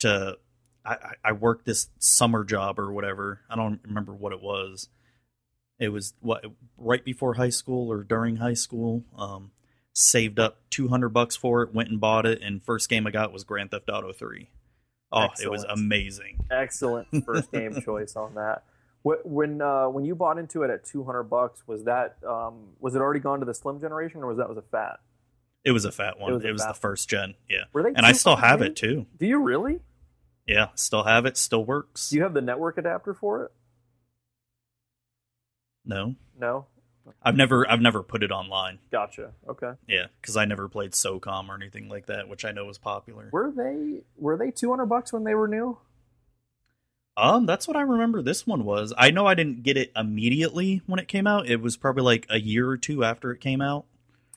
to 0.00 0.38
I, 0.84 0.96
I- 1.24 1.32
worked 1.32 1.66
this 1.66 1.88
summer 1.98 2.44
job 2.44 2.78
or 2.78 2.92
whatever. 2.92 3.40
I 3.50 3.56
don't 3.56 3.80
remember 3.84 4.12
what 4.12 4.32
it 4.32 4.40
was. 4.40 4.88
It 5.78 5.90
was 5.90 6.14
what 6.20 6.44
right 6.76 7.04
before 7.04 7.34
high 7.34 7.50
school 7.50 7.92
or 7.92 8.02
during 8.02 8.36
high 8.36 8.54
school. 8.54 9.04
Um, 9.16 9.52
saved 9.92 10.38
up 10.38 10.58
200 10.70 11.08
bucks 11.10 11.36
for 11.36 11.62
it, 11.62 11.74
went 11.74 11.90
and 11.90 12.00
bought 12.00 12.24
it, 12.24 12.40
and 12.42 12.62
first 12.64 12.88
game 12.88 13.06
I 13.06 13.10
got 13.10 13.32
was 13.32 13.44
Grand 13.44 13.70
Theft 13.70 13.88
Auto 13.90 14.12
3. 14.12 14.48
Oh, 15.10 15.28
it 15.42 15.50
was 15.50 15.64
amazing. 15.64 16.44
Excellent 16.50 17.08
first 17.24 17.50
game 17.50 17.80
choice 17.84 18.14
on 18.14 18.34
that. 18.34 18.62
Wh- 19.08 19.26
When 19.26 19.60
uh, 19.62 19.88
when 19.88 20.04
you 20.04 20.14
bought 20.14 20.38
into 20.38 20.62
it 20.62 20.70
at 20.70 20.84
two 20.84 21.04
hundred 21.04 21.24
bucks, 21.24 21.62
was 21.66 21.84
that 21.84 22.16
um, 22.26 22.68
was 22.80 22.94
it 22.94 22.98
already 23.00 23.20
gone 23.20 23.40
to 23.40 23.46
the 23.46 23.54
slim 23.54 23.80
generation, 23.80 24.22
or 24.22 24.26
was 24.26 24.38
that 24.38 24.48
was 24.48 24.58
a 24.58 24.62
fat? 24.62 25.00
It 25.64 25.72
was 25.72 25.84
a 25.84 25.92
fat 25.92 26.18
one. 26.18 26.34
It 26.34 26.44
It 26.44 26.52
was 26.52 26.60
was, 26.62 26.68
the 26.68 26.74
first 26.80 27.08
gen, 27.08 27.34
yeah. 27.48 27.64
Were 27.72 27.82
they? 27.82 27.90
And 27.90 28.06
I 28.06 28.12
still 28.12 28.36
have 28.36 28.62
it 28.62 28.76
too. 28.76 29.06
Do 29.18 29.26
you 29.26 29.42
really? 29.42 29.80
Yeah, 30.46 30.68
still 30.76 31.02
have 31.04 31.26
it, 31.26 31.36
still 31.36 31.64
works. 31.64 32.08
Do 32.10 32.16
you 32.16 32.22
have 32.22 32.32
the 32.32 32.40
network 32.40 32.78
adapter 32.78 33.12
for 33.14 33.44
it? 33.44 33.52
no. 35.84 36.14
No. 36.38 36.66
I've 37.22 37.36
never 37.36 37.68
I've 37.70 37.80
never 37.80 38.02
put 38.02 38.22
it 38.22 38.30
online. 38.30 38.78
Gotcha. 38.92 39.32
Okay. 39.48 39.72
Yeah, 39.86 40.06
cuz 40.22 40.36
I 40.36 40.44
never 40.44 40.68
played 40.68 40.92
SOCOM 40.92 41.48
or 41.48 41.54
anything 41.54 41.88
like 41.88 42.06
that, 42.06 42.28
which 42.28 42.44
I 42.44 42.52
know 42.52 42.66
was 42.66 42.76
popular. 42.76 43.30
Were 43.32 43.50
they 43.50 44.02
were 44.16 44.36
they 44.36 44.50
two 44.50 44.68
hundred 44.70 44.86
bucks 44.86 45.10
when 45.12 45.24
they 45.24 45.34
were 45.34 45.48
new? 45.48 45.78
Um 47.18 47.46
that's 47.46 47.66
what 47.66 47.76
I 47.76 47.80
remember 47.80 48.22
this 48.22 48.46
one 48.46 48.64
was. 48.64 48.94
I 48.96 49.10
know 49.10 49.26
I 49.26 49.34
didn't 49.34 49.62
get 49.64 49.76
it 49.76 49.90
immediately 49.96 50.82
when 50.86 51.00
it 51.00 51.08
came 51.08 51.26
out. 51.26 51.48
It 51.48 51.60
was 51.60 51.76
probably 51.76 52.04
like 52.04 52.26
a 52.30 52.38
year 52.40 52.68
or 52.68 52.76
two 52.76 53.04
after 53.04 53.32
it 53.32 53.40
came 53.40 53.60
out. 53.60 53.84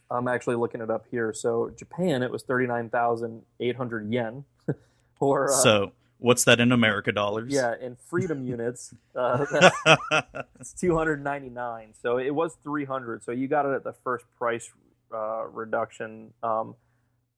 I'm 0.09 0.27
actually 0.27 0.55
looking 0.57 0.81
it 0.81 0.89
up 0.89 1.05
here. 1.09 1.33
So 1.33 1.71
Japan, 1.77 2.21
it 2.23 2.31
was 2.31 2.43
thirty 2.43 2.67
nine 2.67 2.89
thousand 2.89 3.43
eight 3.59 3.77
hundred 3.77 4.11
yen, 4.11 4.43
or 5.19 5.49
uh, 5.49 5.53
so, 5.53 5.91
what's 6.17 6.43
that 6.45 6.59
in 6.59 6.71
America 6.71 7.11
dollars? 7.11 7.53
yeah, 7.53 7.73
in 7.79 7.95
freedom 8.07 8.43
units, 8.45 8.93
uh, 9.15 9.45
It's 10.59 10.73
two 10.73 10.97
hundred 10.97 11.23
ninety 11.23 11.49
nine. 11.49 11.93
So 12.01 12.17
it 12.17 12.31
was 12.31 12.57
three 12.63 12.85
hundred. 12.85 13.23
So 13.23 13.31
you 13.31 13.47
got 13.47 13.65
it 13.65 13.73
at 13.73 13.83
the 13.83 13.93
first 14.03 14.25
price 14.37 14.69
uh, 15.13 15.45
reduction. 15.47 16.33
Um, 16.43 16.75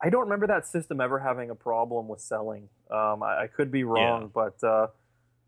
I 0.01 0.09
don't 0.09 0.23
remember 0.23 0.47
that 0.47 0.67
system 0.67 0.99
ever 0.99 1.19
having 1.19 1.49
a 1.49 1.55
problem 1.55 2.07
with 2.07 2.19
selling. 2.19 2.69
Um, 2.89 3.23
I, 3.23 3.43
I 3.43 3.47
could 3.47 3.71
be 3.71 3.83
wrong, 3.83 4.31
but 4.33 4.61
uh, 4.63 4.87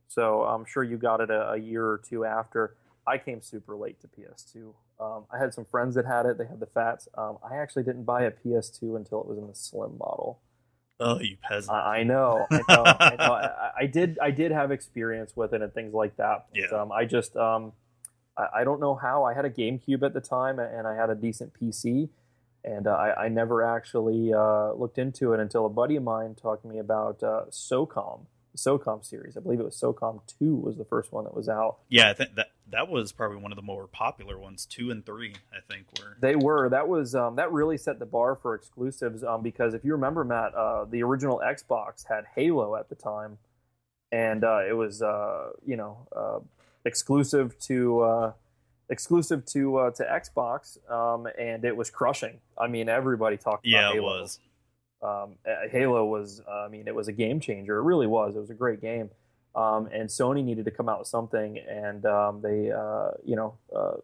so 0.08 0.44
I'm 0.44 0.65
sure 0.65 0.84
you 0.84 0.98
got 0.98 1.22
it 1.22 1.30
a, 1.30 1.52
a 1.52 1.58
year 1.58 1.86
or 1.86 2.02
two 2.08 2.26
after. 2.26 2.76
I 3.08 3.18
came 3.18 3.41
super 3.41 3.76
late 3.76 3.98
to 4.02 4.08
PS2. 4.08 4.74
Um, 5.00 5.26
I 5.32 5.38
had 5.38 5.54
some 5.54 5.65
friends 5.65 5.96
that 5.96 6.06
had 6.06 6.26
it. 6.26 6.38
They 6.38 6.46
had 6.46 6.60
the 6.60 6.65
fats. 6.65 7.08
Um, 7.18 7.38
I 7.48 7.58
actually 7.58 7.84
didn't 7.84 8.04
buy 8.04 8.24
a 8.24 8.32
PS2 8.32 8.96
until 8.96 9.22
it 9.22 9.28
was 9.28 9.38
in 9.38 9.48
the 9.48 9.56
slim 9.56 9.98
model. 9.98 10.39
oh, 11.00 11.20
you 11.20 11.38
peasant. 11.41 11.76
I, 11.76 11.98
I 11.98 12.04
know, 12.04 12.48
I 12.50 12.62
know, 12.70 12.84
I 12.86 13.15
know. 13.18 13.34
I, 13.34 13.72
I 13.80 13.86
did, 13.86 14.18
I 14.22 14.32
did 14.32 14.52
have 14.52 14.72
experience 14.72 15.36
with 15.36 15.54
it 15.54 15.62
and 15.62 15.74
things 15.74 15.94
like 15.94 16.15
that. 16.18 16.46
But, 16.52 16.60
Yeah. 16.60 16.82
Um, 16.82 16.91
I 16.91 17.06
just, 17.06 17.36
um, 17.36 17.74
I, 18.38 18.62
I 18.62 18.63
don't 18.63 18.80
know 18.80 18.96
how. 18.96 19.24
I 19.24 19.34
had 19.34 19.46
a 19.46 19.50
GameCube 19.50 20.04
at 20.04 20.13
the 20.13 20.22
time, 20.22 20.60
and 20.60 20.88
I 20.88 20.96
had 20.96 21.10
a 21.10 21.15
decent 21.15 21.54
PC, 21.54 22.10
and 22.63 22.88
uh, 22.88 22.91
I, 22.91 23.26
I 23.26 23.30
never 23.30 23.63
actually 23.63 24.34
uh, 24.34 24.74
looked 24.74 24.98
into 24.98 25.34
it 25.34 25.39
until 25.39 25.65
a 25.65 25.70
buddy 25.70 25.96
of 25.98 26.04
mine 26.04 26.36
talked 26.36 26.63
to 26.63 26.68
me 26.68 26.80
about 26.80 27.22
uh, 27.22 27.44
SOCOM, 27.50 28.22
SOCOM 28.56 29.06
series. 29.06 29.36
I 29.38 29.39
believe 29.41 29.60
it 29.60 29.65
was 29.65 29.80
SOCOM 29.80 30.22
Two 30.39 30.56
was 30.56 30.78
the 30.78 30.86
first 30.86 31.12
one 31.12 31.24
that 31.26 31.36
was 31.36 31.50
out. 31.50 31.78
yeah, 31.89 32.10
I 32.10 32.13
think 32.13 32.36
that 32.36 32.48
that 32.72 32.89
was 32.89 33.12
probably 33.12 33.38
one 33.38 33.52
of 33.52 33.56
the 33.58 33.62
more 33.62 33.86
popular 33.88 34.39
ones. 34.39 34.65
2 34.65 34.89
and 34.89 35.06
3, 35.06 35.34
I 35.54 35.60
think 35.72 35.86
were. 36.00 36.18
They 36.20 36.36
were. 36.36 36.68
That 36.70 36.88
was 36.88 37.13
um, 37.13 37.36
that 37.36 37.52
really 37.52 37.78
set 37.78 38.00
the 38.00 38.06
bar 38.08 38.36
for 38.36 38.56
exclusives. 38.56 39.24
Um, 39.24 39.44
because 39.44 39.74
if 39.76 39.86
you 39.86 39.91
remember, 39.91 40.24
Matt, 40.24 40.56
uh, 40.56 40.86
the 40.86 41.04
original 41.04 41.41
Xbox 41.46 42.06
had 42.08 42.26
Halo 42.36 42.76
at 42.76 42.89
the 42.89 42.96
time, 42.96 43.38
and 44.12 44.44
uh, 44.44 44.62
it 44.68 44.74
was 44.74 45.02
uh, 45.04 45.52
you 45.65 45.76
know 45.78 46.08
uh, 46.15 46.39
exclusive 46.86 47.58
to 47.60 48.00
uh, 48.02 48.32
exclusive 48.89 49.46
to 49.48 49.78
uh, 49.78 49.91
to 49.91 50.04
Xbox, 50.04 50.78
um, 50.91 51.28
and 51.38 51.65
it 51.65 51.76
was 51.78 51.89
crushing. 51.89 52.39
I 52.58 52.68
mean, 52.68 52.89
everybody 52.89 53.38
talked 53.38 53.65
Yeah, 53.65 53.80
about 53.89 53.96
it 53.96 54.00
Halo. 54.02 54.22
was. 54.22 54.39
Um, 55.06 55.36
Halo 55.72 56.06
was, 56.06 56.41
uh, 56.48 56.65
I 56.65 56.68
mean, 56.70 56.88
it 56.88 56.96
was 56.96 57.08
a 57.08 57.13
game 57.13 57.39
changer. 57.39 57.78
It 57.78 57.84
really 57.84 58.08
was. 58.08 58.36
It 58.36 58.39
was 58.39 58.50
a 58.50 58.56
great 58.56 58.82
game. 58.82 59.10
Um, 59.56 59.88
and 59.94 60.10
Sony 60.10 60.44
needed 60.44 60.65
to 60.65 60.72
come 60.72 60.89
out 60.89 61.00
with 61.00 61.08
something, 61.08 61.58
and 61.58 62.06
um, 62.06 62.41
they, 62.41 62.72
uh, 62.72 63.12
you 63.24 63.36
know, 63.36 63.56
uh, 63.74 63.98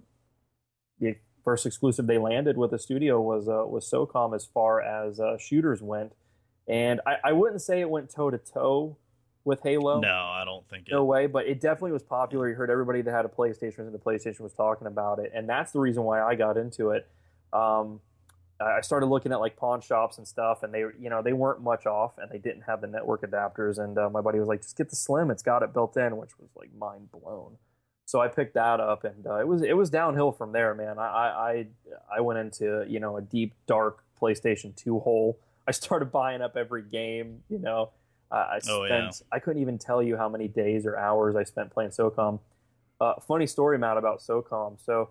the 1.00 1.18
first 1.44 1.66
exclusive 1.66 2.08
they 2.08 2.18
landed 2.18 2.56
with 2.56 2.72
the 2.72 2.80
studio 2.80 3.20
was 3.20 3.50
uh, 3.50 3.66
was 3.68 3.90
SOCOM 3.90 4.34
as 4.34 4.46
far 4.46 4.82
as 4.82 5.20
uh, 5.20 5.38
shooters 5.38 5.82
went. 5.82 6.14
And 6.68 7.02
I, 7.06 7.18
I 7.26 7.32
wouldn't 7.34 7.62
say 7.62 7.82
it 7.82 7.90
went 7.90 8.10
toe 8.10 8.30
to 8.30 8.38
toe 8.38 8.96
with 9.44 9.62
Halo. 9.64 10.00
No, 10.00 10.08
I 10.08 10.44
don't 10.46 10.66
think 10.70 10.88
it. 10.88 10.92
No 10.92 11.04
way, 11.04 11.28
but 11.28 11.48
it 11.48 11.60
definitely 11.60 11.92
was 11.92 12.04
popular. 12.04 12.48
You 12.48 12.56
heard 12.56 12.70
everybody 12.70 13.02
that 13.02 13.12
had 13.12 13.26
a 13.26 13.30
PlayStation 13.30 13.80
and 13.80 13.94
the 13.94 14.00
PlayStation 14.00 14.42
was 14.42 14.54
talking 14.54 14.88
about 14.88 15.20
it, 15.20 15.32
and 15.36 15.50
that's 15.50 15.74
the 15.74 15.80
reason 15.80 16.04
why 16.04 16.22
I 16.22 16.36
got 16.36 16.56
into 16.56 16.92
it. 16.92 17.10
Um, 17.52 18.00
I 18.64 18.82
started 18.82 19.08
looking 19.08 19.32
at 19.32 19.40
like 19.40 19.56
pawn 19.56 19.82
shops 19.82 20.18
and 20.18 20.28
stuff, 20.28 20.64
and 20.64 20.74
they, 20.74 20.80
you 21.00 21.10
know, 21.10 21.22
they 21.22 21.34
weren't 21.34 21.62
much 21.62 21.86
off, 21.86 22.18
and 22.18 22.30
they 22.32 22.38
didn't 22.38 22.64
have 22.64 22.82
the 22.82 22.88
network 22.88 23.22
adapters. 23.22 23.78
And 23.78 23.98
uh, 23.98 24.10
my 24.10 24.22
buddy 24.22 24.40
was 24.40 24.48
like, 24.48 24.62
"Just 24.62 24.78
get 24.78 24.90
the 24.90 24.96
Slim; 24.96 25.32
it's 25.32 25.44
got 25.44 25.64
it 25.64 25.74
built 25.74 25.98
in," 25.98 26.18
which 26.18 26.38
was 26.40 26.50
like 26.56 26.70
mind 26.78 27.12
blown. 27.12 27.58
So 28.06 28.20
I 28.20 28.28
picked 28.28 28.56
that 28.56 28.80
up, 28.80 29.04
and 29.04 29.26
uh, 29.26 29.38
it 29.38 29.48
was 29.48 29.62
it 29.62 29.76
was 29.78 29.90
downhill 29.90 30.32
from 30.32 30.52
there, 30.52 30.76
man. 30.76 31.00
I, 31.00 31.04
I 31.04 31.68
I 32.18 32.22
went 32.22 32.40
into 32.40 32.86
you 32.88 33.00
know 33.00 33.18
a 33.18 33.22
deep 33.22 33.54
dark 33.68 34.04
PlayStation 34.22 34.76
Two 34.76 35.00
hole. 35.00 35.40
I 35.68 35.72
started 35.72 36.12
buying 36.12 36.42
up 36.42 36.58
every 36.58 36.84
game, 36.84 37.44
you 37.50 37.60
know. 37.60 37.92
I 38.30 38.36
I 38.36 38.60
spent 38.60 38.78
Oh, 38.78 38.86
yeah. 38.86 39.10
I 39.32 39.40
couldn't 39.40 39.62
even 39.62 39.78
tell 39.78 40.04
you 40.04 40.18
how 40.18 40.28
many 40.30 40.48
days 40.48 40.86
or 40.86 40.98
hours 40.98 41.36
I 41.36 41.44
spent 41.44 41.72
playing 41.72 41.92
SOCOM. 41.92 42.40
Uh, 43.00 43.14
funny 43.28 43.48
story, 43.48 43.78
Matt, 43.80 43.98
about 43.98 44.20
SOCOM. 44.20 44.78
So 44.84 45.10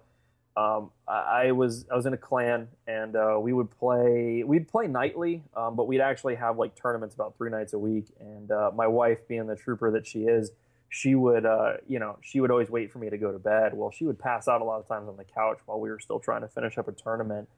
um, 0.56 0.90
I, 1.06 1.46
I 1.46 1.52
was 1.52 1.86
I 1.90 1.96
was 1.96 2.06
in 2.06 2.12
a 2.12 2.18
clan, 2.18 2.68
and 2.86 3.14
uh, 3.16 3.38
we 3.40 3.52
would 3.52 3.70
play. 3.70 4.42
We'd 4.44 4.68
play 4.68 4.86
nightly, 4.86 5.42
um, 5.56 5.76
but 5.76 5.86
we'd 5.86 6.00
actually 6.00 6.34
have 6.36 6.58
like 6.58 6.74
tournaments 6.74 7.14
about 7.14 7.36
three 7.36 7.50
nights 7.50 7.72
a 7.72 7.78
week. 7.78 8.06
And 8.18 8.50
uh, 8.50 8.70
my 8.74 8.86
wife, 8.86 9.26
being 9.28 9.46
the 9.46 9.56
trooper 9.56 9.90
that 9.92 10.06
she 10.06 10.24
is, 10.24 10.50
she 10.88 11.14
would 11.14 11.46
uh, 11.46 11.74
you 11.86 11.98
know 11.98 12.18
she 12.20 12.40
would 12.40 12.50
always 12.50 12.68
wait 12.68 12.90
for 12.90 12.98
me 12.98 13.08
to 13.10 13.16
go 13.16 13.30
to 13.32 13.38
bed. 13.38 13.74
Well, 13.74 13.90
she 13.90 14.04
would 14.04 14.18
pass 14.18 14.48
out 14.48 14.60
a 14.60 14.64
lot 14.64 14.80
of 14.80 14.88
times 14.88 15.08
on 15.08 15.16
the 15.16 15.24
couch 15.24 15.58
while 15.66 15.78
we 15.78 15.88
were 15.88 16.00
still 16.00 16.18
trying 16.18 16.42
to 16.42 16.48
finish 16.48 16.76
up 16.76 16.88
a 16.88 16.92
tournament. 16.92 17.48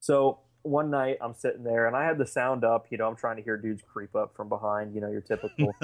So 0.00 0.40
one 0.62 0.90
night 0.90 1.18
I'm 1.20 1.34
sitting 1.34 1.62
there 1.62 1.86
and 1.86 1.96
I 1.96 2.04
had 2.04 2.18
the 2.18 2.26
sound 2.26 2.64
up. 2.64 2.86
You 2.90 2.98
know, 2.98 3.06
I'm 3.06 3.16
trying 3.16 3.36
to 3.36 3.42
hear 3.42 3.56
dudes 3.56 3.82
creep 3.92 4.16
up 4.16 4.34
from 4.36 4.48
behind. 4.48 4.94
You 4.94 5.00
know, 5.00 5.10
your 5.10 5.20
typical 5.20 5.74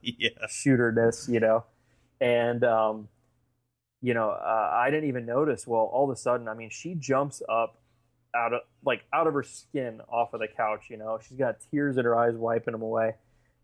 yeah. 0.00 0.30
shooterness, 0.48 1.28
you 1.28 1.40
know, 1.40 1.64
and 2.18 2.64
um, 2.64 3.08
you 4.00 4.14
know, 4.14 4.30
uh, 4.30 4.70
I 4.72 4.90
didn't 4.90 5.08
even 5.08 5.26
notice. 5.26 5.66
Well, 5.66 5.82
all 5.92 6.10
of 6.10 6.16
a 6.16 6.18
sudden, 6.18 6.48
I 6.48 6.54
mean, 6.54 6.70
she 6.70 6.94
jumps 6.94 7.42
up 7.48 7.80
out 8.34 8.52
of 8.52 8.60
like 8.84 9.02
out 9.12 9.26
of 9.26 9.34
her 9.34 9.42
skin 9.42 10.00
off 10.08 10.34
of 10.34 10.40
the 10.40 10.48
couch. 10.48 10.86
You 10.90 10.98
know, 10.98 11.18
she's 11.26 11.38
got 11.38 11.56
tears 11.70 11.96
in 11.96 12.04
her 12.04 12.16
eyes, 12.16 12.34
wiping 12.34 12.72
them 12.72 12.82
away. 12.82 13.14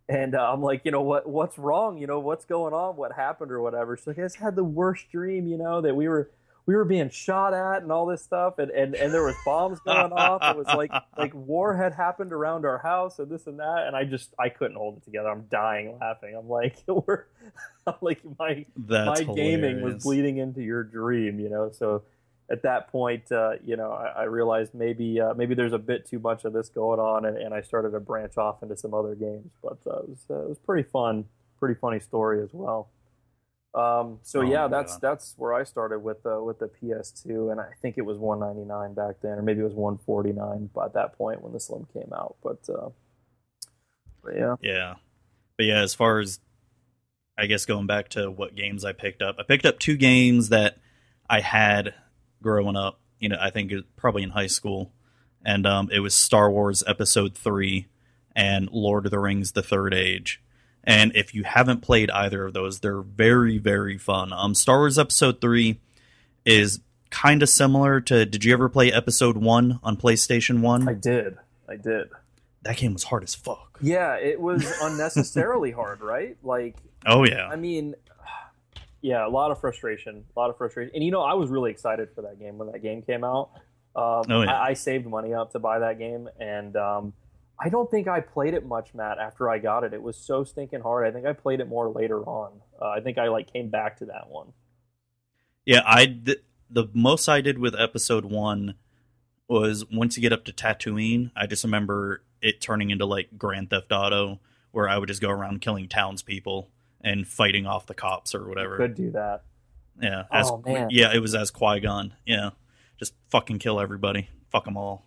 And 0.09 0.35
uh, 0.35 0.53
I'm 0.53 0.63
like, 0.63 0.83
you 0.85 0.91
know 0.91 1.03
what? 1.03 1.29
What's 1.29 1.59
wrong? 1.59 1.99
You 1.99 2.07
know, 2.07 2.21
what's 2.21 2.45
going 2.45 2.75
on? 2.75 2.97
What 2.97 3.13
happened 3.13 3.51
or 3.51 3.63
whatever? 3.63 3.97
She's 3.97 4.07
like, 4.07 4.19
I 4.19 4.23
just 4.23 4.37
had 4.37 4.57
the 4.57 4.65
worst 4.65 5.11
dream. 5.11 5.47
You 5.47 5.57
know 5.57 5.81
that 5.81 5.95
we 5.97 6.09
were 6.09 6.31
we 6.67 6.75
were 6.75 6.85
being 6.85 7.11
shot 7.11 7.53
at 7.53 7.83
and 7.83 7.93
all 7.93 8.07
this 8.07 8.23
stuff, 8.23 8.59
and 8.59 8.71
and, 8.71 8.95
and 8.95 9.13
there 9.13 9.23
was 9.23 9.35
bombs 9.45 9.81
going 9.81 10.13
off. 10.13 10.43
It 10.43 10.57
was 10.57 10.67
like 10.75 10.91
like 11.19 11.35
war 11.35 11.77
had 11.77 11.93
happened 11.93 12.33
around 12.33 12.65
our 12.65 12.79
house 12.79 13.19
and 13.19 13.31
this 13.31 13.47
and 13.47 13.59
that. 13.59 13.87
And 13.87 13.95
I 13.95 14.05
just 14.05 14.35
I 14.39 14.49
couldn't 14.49 14.77
hold 14.77 14.97
it 14.97 15.05
together. 15.05 15.29
I'm 15.29 15.47
dying 15.51 15.99
laughing. 16.01 16.35
I'm 16.39 16.49
like, 16.49 16.77
we're 16.87 17.25
I'm 17.87 17.95
like 18.01 18.21
my 18.39 18.65
That's 18.77 19.27
my 19.27 19.35
gaming 19.35 19.83
was 19.83 20.03
bleeding 20.03 20.39
into 20.39 20.63
your 20.63 20.83
dream, 20.83 21.39
you 21.39 21.51
know. 21.51 21.71
So 21.71 22.03
at 22.51 22.63
that 22.63 22.89
point, 22.89 23.31
uh, 23.31 23.53
you 23.65 23.77
know, 23.77 23.93
I, 23.93 24.23
I 24.23 24.23
realized 24.25 24.75
maybe 24.75 25.21
uh, 25.21 25.35
maybe 25.35 25.55
there's 25.55 25.73
a 25.73 25.79
bit 25.79 26.07
too 26.09 26.19
much 26.19 26.45
of 26.47 26.55
this 26.55 26.71
going 26.71 27.01
on, 27.01 27.27
and, 27.27 27.37
and 27.37 27.55
I 27.55 27.61
started 27.61 27.91
to 27.91 28.01
branch 28.01 28.39
off 28.39 28.63
into 28.63 28.77
some 28.77 28.95
other 28.95 29.15
games. 29.15 29.51
But 29.63 29.79
uh, 29.87 29.99
it, 29.99 30.09
was, 30.09 30.25
uh, 30.31 30.43
it 30.43 30.49
was 30.49 30.59
pretty 30.59 30.89
fun, 30.89 31.27
pretty 31.59 31.79
funny 31.79 32.01
story 32.01 32.43
as 32.43 32.51
well. 32.53 32.89
Um, 33.75 34.21
so 34.23 34.41
Oh, 34.41 34.43
yeah, 34.43 34.69
that's 34.69 34.93
yeah. 34.95 34.99
that's 35.03 35.35
where 35.37 35.53
I 35.53 35.65
started 35.65 35.99
with 35.99 36.25
uh, 36.25 36.41
with 36.43 36.61
the 36.61 36.69
PS2, 36.69 37.51
and 37.51 37.61
I 37.61 37.71
think 37.83 37.99
it 37.99 38.03
was 38.03 38.19
199 38.19 38.95
back 38.95 39.17
then, 39.21 39.39
or 39.39 39.43
maybe 39.43 39.61
it 39.61 39.65
was 39.65 39.75
149 39.75 40.71
by 40.73 40.89
that 40.89 41.19
point 41.19 41.43
when 41.43 41.53
the 41.53 41.59
Slim 41.59 41.87
came 41.93 42.13
out. 42.15 42.37
But, 42.43 42.61
uh, 42.69 42.91
but 44.23 44.37
yeah, 44.37 44.55
Yeah. 44.63 44.95
But 45.57 45.67
yeah, 45.67 45.81
as 45.83 45.95
far 45.95 46.21
as 46.21 46.39
I 47.37 47.47
guess 47.47 47.67
going 47.67 47.87
back 47.87 48.11
to 48.11 48.31
what 48.31 48.55
games 48.55 48.85
I 48.85 48.93
picked 48.93 49.23
up, 49.23 49.37
I 49.39 49.43
picked 49.43 49.67
up 49.67 49.79
two 49.79 49.97
games 49.97 50.51
that 50.51 50.79
I 51.29 51.41
had 51.41 51.95
growing 52.43 52.77
up. 52.77 53.01
You 53.19 53.29
know, 53.29 53.39
I 53.41 53.51
think 53.51 53.73
probably 53.97 54.23
in 54.23 54.31
high 54.31 54.47
school, 54.47 54.93
and 55.45 55.67
um, 55.67 55.89
it 55.93 56.01
was 56.01 56.15
Star 56.15 56.51
Wars 56.51 56.85
Episode 56.87 57.35
Three 57.35 57.89
and 58.37 58.69
Lord 58.71 59.05
of 59.05 59.11
the 59.11 59.19
Rings: 59.19 59.53
The 59.53 59.63
Third 59.63 59.95
Age. 59.95 60.41
And 60.87 61.13
if 61.17 61.35
you 61.35 61.45
haven't 61.45 61.81
played 61.81 62.11
either 62.11 62.45
of 62.47 62.53
those, 62.53 62.81
they're 62.81 63.01
very 63.03 63.59
very 63.59 63.99
fun. 63.99 64.33
Um, 64.33 64.55
Star 64.55 64.79
Wars 64.79 64.99
Episode 64.99 65.41
Three 65.41 65.81
is 66.45 66.81
kind 67.11 67.43
of 67.43 67.49
similar 67.49 68.01
to. 68.03 68.27
Did 68.27 68.45
you 68.45 68.53
ever 68.53 68.69
play 68.69 68.93
Episode 68.93 69.37
One 69.37 69.81
on 69.83 69.97
PlayStation 69.97 70.61
One? 70.61 70.89
I 70.89 70.95
did. 70.95 71.39
I 71.69 71.77
did. 71.77 72.11
That 72.63 72.77
game 72.77 72.93
was 72.93 73.05
hard 73.05 73.23
as 73.23 73.35
fuck. 73.35 73.79
Yeah, 73.81 74.15
it 74.17 74.41
was 74.41 74.65
unnecessarily 74.83 75.71
hard, 75.71 76.01
right? 76.01 76.37
Like, 76.43 76.77
Oh 77.07 77.25
yeah. 77.25 77.49
I 77.49 77.57
mean, 77.57 77.95
yeah, 79.01 79.27
a 79.27 79.29
lot 79.29 79.51
of 79.51 79.61
frustration, 79.61 80.25
a 80.37 80.39
lot 80.41 80.51
of 80.51 80.57
frustration. 80.59 80.93
And 80.95 81.05
you 81.05 81.11
know, 81.11 81.23
I 81.23 81.35
was 81.35 81.51
really 81.51 81.71
excited 81.71 82.09
for 82.15 82.23
that 82.23 82.39
game 82.39 82.59
when 82.59 82.73
that 82.73 82.81
game 82.83 83.03
came 83.03 83.25
out. 83.25 83.51
Um, 83.97 84.25
Oh, 84.29 84.43
yeah. 84.43 84.59
I, 84.59 84.69
I 84.71 84.73
saved 84.75 85.07
money 85.07 85.35
up 85.35 85.53
to 85.53 85.59
buy 85.59 85.79
that 85.81 85.99
game, 85.99 86.29
and 86.41 86.75
um, 86.77 87.13
I 87.59 87.69
don't 87.69 87.91
think 87.91 88.09
I 88.09 88.21
played 88.21 88.55
it 88.55 88.67
much, 88.67 88.95
Matt. 88.95 89.19
After 89.19 89.49
I 89.49 89.59
got 89.59 89.85
it, 89.85 89.93
it 89.95 90.03
was 90.03 90.17
so 90.17 90.43
stinking 90.45 90.81
hard. 90.81 91.07
I 91.07 91.13
think 91.13 91.27
I 91.27 91.33
played 91.33 91.61
it 91.61 91.69
more 91.69 91.89
later 91.89 92.21
on. 92.25 92.61
Uh, 92.81 92.89
I 92.89 93.01
think 93.01 93.17
I 93.19 93.29
like 93.29 93.53
came 93.53 93.69
back 93.71 93.99
to 93.99 94.07
that 94.07 94.29
one. 94.29 94.53
Yeah, 95.65 95.83
I 95.87 96.07
th- 96.07 96.43
the 96.69 96.87
most 96.93 97.29
I 97.29 97.41
did 97.41 97.59
with 97.59 97.75
episode 97.79 98.25
one 98.25 98.75
was 99.49 99.85
once 99.91 100.17
you 100.17 100.21
get 100.23 100.33
up 100.33 100.45
to 100.47 100.53
Tatooine. 100.53 101.31
I 101.37 101.47
just 101.47 101.65
remember 101.65 102.23
it 102.43 102.61
turning 102.61 102.91
into 102.91 103.07
like 103.07 103.29
Grand 103.39 103.71
Theft 103.71 103.93
Auto, 103.93 104.41
where 104.73 104.89
I 104.89 104.99
would 104.99 105.09
just 105.09 105.23
go 105.23 105.31
around 105.31 105.61
killing 105.61 105.89
townspeople 105.89 106.71
and 107.03 107.27
fighting 107.27 107.67
off 107.67 107.87
the 107.87 107.95
cops 107.95 108.35
or 108.35 108.49
whatever. 108.49 108.77
Could 108.77 108.95
do 108.95 109.11
that. 109.13 109.45
Yeah, 110.03 110.25
as, 110.33 110.51
Oh, 110.51 110.61
man. 110.67 110.89
yeah, 110.91 111.15
it 111.15 111.21
was 111.21 111.35
as 111.37 111.51
Qui 111.53 111.79
Gon. 111.81 112.15
Yeah, 112.27 112.51
just 112.99 113.15
fucking 113.31 113.61
kill 113.61 113.79
everybody, 113.79 114.29
fuck 114.51 114.65
them 114.65 114.77
all. 114.77 115.07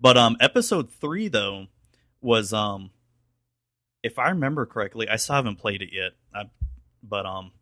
But 0.00 0.16
um, 0.16 0.36
episode 0.40 0.90
three 0.90 1.26
though 1.26 1.66
was 2.20 2.52
um, 2.52 2.90
if 4.02 4.18
I 4.18 4.30
remember 4.30 4.66
correctly, 4.66 5.08
I 5.08 5.16
still 5.16 5.36
haven't 5.36 5.56
played 5.56 5.82
it 5.82 5.90
yet. 5.92 6.12
I, 6.34 6.44
but 7.02 7.26
um, 7.26 7.52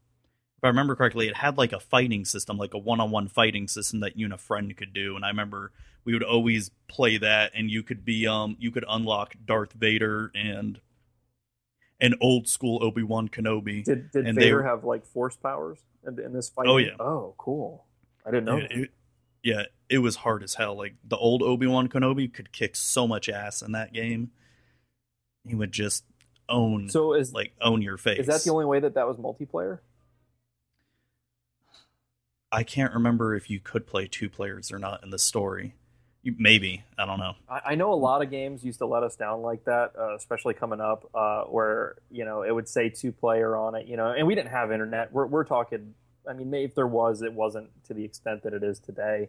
if 0.58 0.64
I 0.64 0.68
remember 0.68 0.96
correctly, 0.96 1.28
it 1.28 1.36
had 1.36 1.58
like 1.58 1.72
a 1.72 1.80
fighting 1.80 2.24
system, 2.24 2.56
like 2.56 2.74
a 2.74 2.78
one-on-one 2.78 3.28
fighting 3.28 3.68
system 3.68 4.00
that 4.00 4.16
you 4.16 4.26
and 4.26 4.34
a 4.34 4.38
friend 4.38 4.74
could 4.76 4.92
do. 4.92 5.16
And 5.16 5.24
I 5.24 5.28
remember 5.28 5.72
we 6.04 6.12
would 6.12 6.22
always 6.22 6.70
play 6.88 7.18
that, 7.18 7.52
and 7.54 7.70
you 7.70 7.82
could 7.82 8.04
be 8.04 8.26
um, 8.26 8.56
you 8.58 8.70
could 8.70 8.84
unlock 8.88 9.34
Darth 9.44 9.72
Vader 9.72 10.30
and 10.34 10.80
an 12.00 12.14
old 12.20 12.48
school 12.48 12.82
Obi 12.82 13.02
Wan 13.02 13.28
Kenobi. 13.28 13.84
Did 13.84 14.10
did 14.10 14.26
And 14.26 14.36
they 14.36 14.44
Vader 14.44 14.56
were- 14.58 14.62
have 14.64 14.84
like 14.84 15.04
force 15.04 15.36
powers 15.36 15.78
in, 16.06 16.18
in 16.20 16.32
this 16.32 16.48
fight? 16.48 16.66
Oh, 16.68 16.76
yeah. 16.76 16.96
Oh, 17.00 17.34
cool. 17.38 17.84
I 18.24 18.30
didn't 18.30 18.44
know. 18.44 18.60
Dude, 18.60 18.72
it- 18.72 18.90
yeah, 19.42 19.62
it 19.88 19.98
was 19.98 20.16
hard 20.16 20.42
as 20.42 20.54
hell. 20.54 20.76
Like 20.76 20.94
the 21.04 21.16
old 21.16 21.40
Obi 21.42 21.68
Wan 21.68 21.88
Kenobi 21.88 22.32
could 22.32 22.50
kick 22.50 22.74
so 22.74 23.06
much 23.06 23.28
ass 23.28 23.62
in 23.62 23.72
that 23.72 23.92
game. 23.92 24.32
He 25.46 25.54
would 25.54 25.72
just 25.72 26.04
own, 26.48 26.88
so 26.88 27.14
is 27.14 27.32
like 27.32 27.52
own 27.60 27.82
your 27.82 27.96
face. 27.96 28.20
is 28.20 28.26
that 28.26 28.42
the 28.42 28.50
only 28.50 28.64
way 28.64 28.80
that 28.80 28.94
that 28.94 29.06
was 29.06 29.16
multiplayer? 29.16 29.80
I 32.52 32.62
can't 32.62 32.94
remember 32.94 33.34
if 33.34 33.50
you 33.50 33.60
could 33.60 33.86
play 33.86 34.06
two 34.06 34.30
players 34.30 34.70
or 34.72 34.78
not 34.78 35.02
in 35.02 35.10
the 35.10 35.18
story. 35.18 35.74
You, 36.22 36.34
maybe 36.38 36.84
I 36.98 37.06
don't 37.06 37.18
know. 37.18 37.34
I, 37.48 37.60
I 37.66 37.74
know 37.74 37.92
a 37.92 37.94
lot 37.94 38.22
of 38.22 38.30
games 38.30 38.64
used 38.64 38.78
to 38.78 38.86
let 38.86 39.02
us 39.02 39.14
down 39.14 39.42
like 39.42 39.64
that, 39.64 39.92
uh, 39.98 40.16
especially 40.16 40.54
coming 40.54 40.80
up, 40.80 41.08
uh, 41.14 41.42
where 41.44 41.96
you 42.10 42.24
know 42.24 42.42
it 42.42 42.52
would 42.52 42.68
say 42.68 42.88
two 42.88 43.12
player 43.12 43.56
on 43.56 43.74
it, 43.74 43.86
you 43.86 43.96
know, 43.96 44.12
and 44.12 44.26
we 44.26 44.34
didn't 44.34 44.50
have 44.50 44.72
internet. 44.72 45.12
We're 45.12 45.26
we're 45.26 45.44
talking. 45.44 45.94
I 46.28 46.32
mean, 46.32 46.52
if 46.54 46.74
there 46.74 46.88
was, 46.88 47.22
it 47.22 47.32
wasn't 47.32 47.68
to 47.84 47.94
the 47.94 48.04
extent 48.04 48.42
that 48.42 48.52
it 48.52 48.64
is 48.64 48.80
today. 48.80 49.28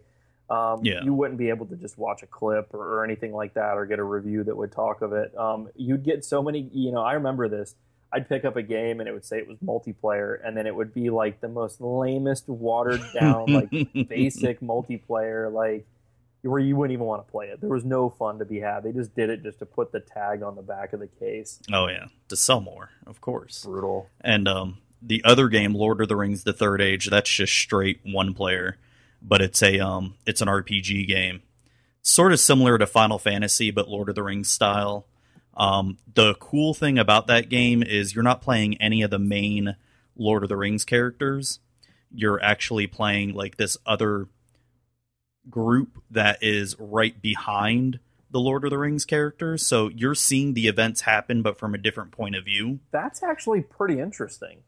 Um, 0.49 0.79
Yeah. 0.83 1.03
You 1.03 1.13
wouldn't 1.13 1.37
be 1.37 1.49
able 1.49 1.65
to 1.67 1.75
just 1.75 1.97
watch 1.97 2.23
a 2.23 2.27
clip 2.27 2.73
or, 2.73 2.99
or 2.99 3.03
anything 3.03 3.33
like 3.33 3.53
that, 3.55 3.77
or 3.77 3.85
get 3.85 3.99
a 3.99 4.03
review 4.03 4.43
that 4.45 4.55
would 4.55 4.71
talk 4.71 5.01
of 5.01 5.13
it. 5.13 5.37
Um, 5.37 5.69
you'd 5.75 6.03
get 6.03 6.23
so 6.23 6.41
many. 6.41 6.69
You 6.71 6.91
know, 6.91 7.01
I 7.01 7.13
remember 7.13 7.49
this. 7.49 7.75
I'd 8.11 8.29
pick 8.29 8.45
up 8.45 8.55
a 8.55 8.61
game 8.61 9.01
and 9.01 9.09
it 9.09 9.11
would 9.11 9.25
say 9.25 9.37
it 9.37 9.47
was 9.47 9.57
multiplayer, 9.57 10.37
and 10.41 10.55
then 10.55 10.65
it 10.65 10.73
would 10.73 10.93
be 10.93 11.09
like 11.09 11.41
the 11.41 11.49
most 11.49 11.81
lamest, 11.81 12.47
watered 12.47 13.01
down, 13.13 13.47
like 13.47 13.69
basic 14.07 14.61
multiplayer, 14.61 15.51
like 15.51 15.85
where 16.41 16.59
you 16.61 16.77
wouldn't 16.77 16.93
even 16.93 17.05
want 17.05 17.25
to 17.27 17.29
play 17.29 17.47
it. 17.47 17.59
There 17.59 17.69
was 17.69 17.83
no 17.83 18.09
fun 18.09 18.39
to 18.39 18.45
be 18.45 18.61
had. 18.61 18.83
They 18.83 18.93
just 18.93 19.13
did 19.13 19.29
it 19.29 19.43
just 19.43 19.59
to 19.59 19.65
put 19.65 19.91
the 19.91 19.99
tag 19.99 20.41
on 20.43 20.55
the 20.55 20.61
back 20.61 20.93
of 20.93 21.01
the 21.01 21.07
case. 21.07 21.59
oh 21.73 21.89
yeah, 21.89 22.05
to 22.29 22.37
sell 22.37 22.61
more, 22.61 22.91
of 23.05 23.19
course. 23.19 23.65
Brutal. 23.65 24.09
And 24.21 24.47
um, 24.47 24.77
the 25.01 25.21
other 25.25 25.49
game, 25.49 25.73
Lord 25.73 25.99
of 25.99 26.07
the 26.07 26.15
Rings: 26.15 26.45
The 26.45 26.53
Third 26.53 26.81
Age, 26.81 27.09
that's 27.09 27.29
just 27.29 27.51
straight 27.53 27.99
one 28.05 28.33
player, 28.33 28.77
but 29.27 29.41
it's 29.41 29.61
a 29.61 29.79
um, 29.79 30.15
it's 30.25 30.41
an 30.41 30.47
RPG 30.47 31.07
game, 31.07 31.41
sort 32.01 32.31
of 32.31 32.39
similar 32.39 32.77
to 32.77 32.87
Final 32.87 33.19
Fantasy, 33.19 33.71
but 33.71 33.89
Lord 33.89 34.09
of 34.09 34.15
the 34.15 34.23
Rings 34.23 34.49
style. 34.49 35.05
Um, 35.55 35.97
the 36.13 36.35
cool 36.35 36.73
thing 36.73 36.99
about 36.99 37.27
that 37.27 37.49
game 37.49 37.81
is 37.81 38.13
you're 38.13 38.23
not 38.23 38.41
playing 38.41 38.79
any 38.79 39.01
of 39.01 39.09
the 39.09 39.19
main 39.19 39.75
Lord 40.15 40.43
of 40.43 40.49
the 40.49 40.57
Rings 40.57 40.85
characters. 40.85 41.59
You're 42.11 42.41
actually 42.41 42.87
playing 42.87 43.33
like 43.33 43.57
this 43.57 43.75
other 43.85 44.27
group 45.49 46.01
that 46.11 46.37
is 46.41 46.75
right 46.79 47.19
behind 47.21 47.99
the 48.29 48.39
Lord 48.39 48.63
of 48.65 48.69
the 48.69 48.77
Rings 48.77 49.05
characters. 49.05 49.65
So 49.65 49.89
you're 49.89 50.15
seeing 50.15 50.53
the 50.53 50.67
events 50.67 51.01
happen, 51.01 51.41
but 51.41 51.57
from 51.57 51.73
a 51.73 51.77
different 51.77 52.11
point 52.11 52.35
of 52.35 52.45
view. 52.45 52.79
That's 52.91 53.23
actually 53.23 53.61
pretty 53.61 53.99
interesting. 53.99 54.59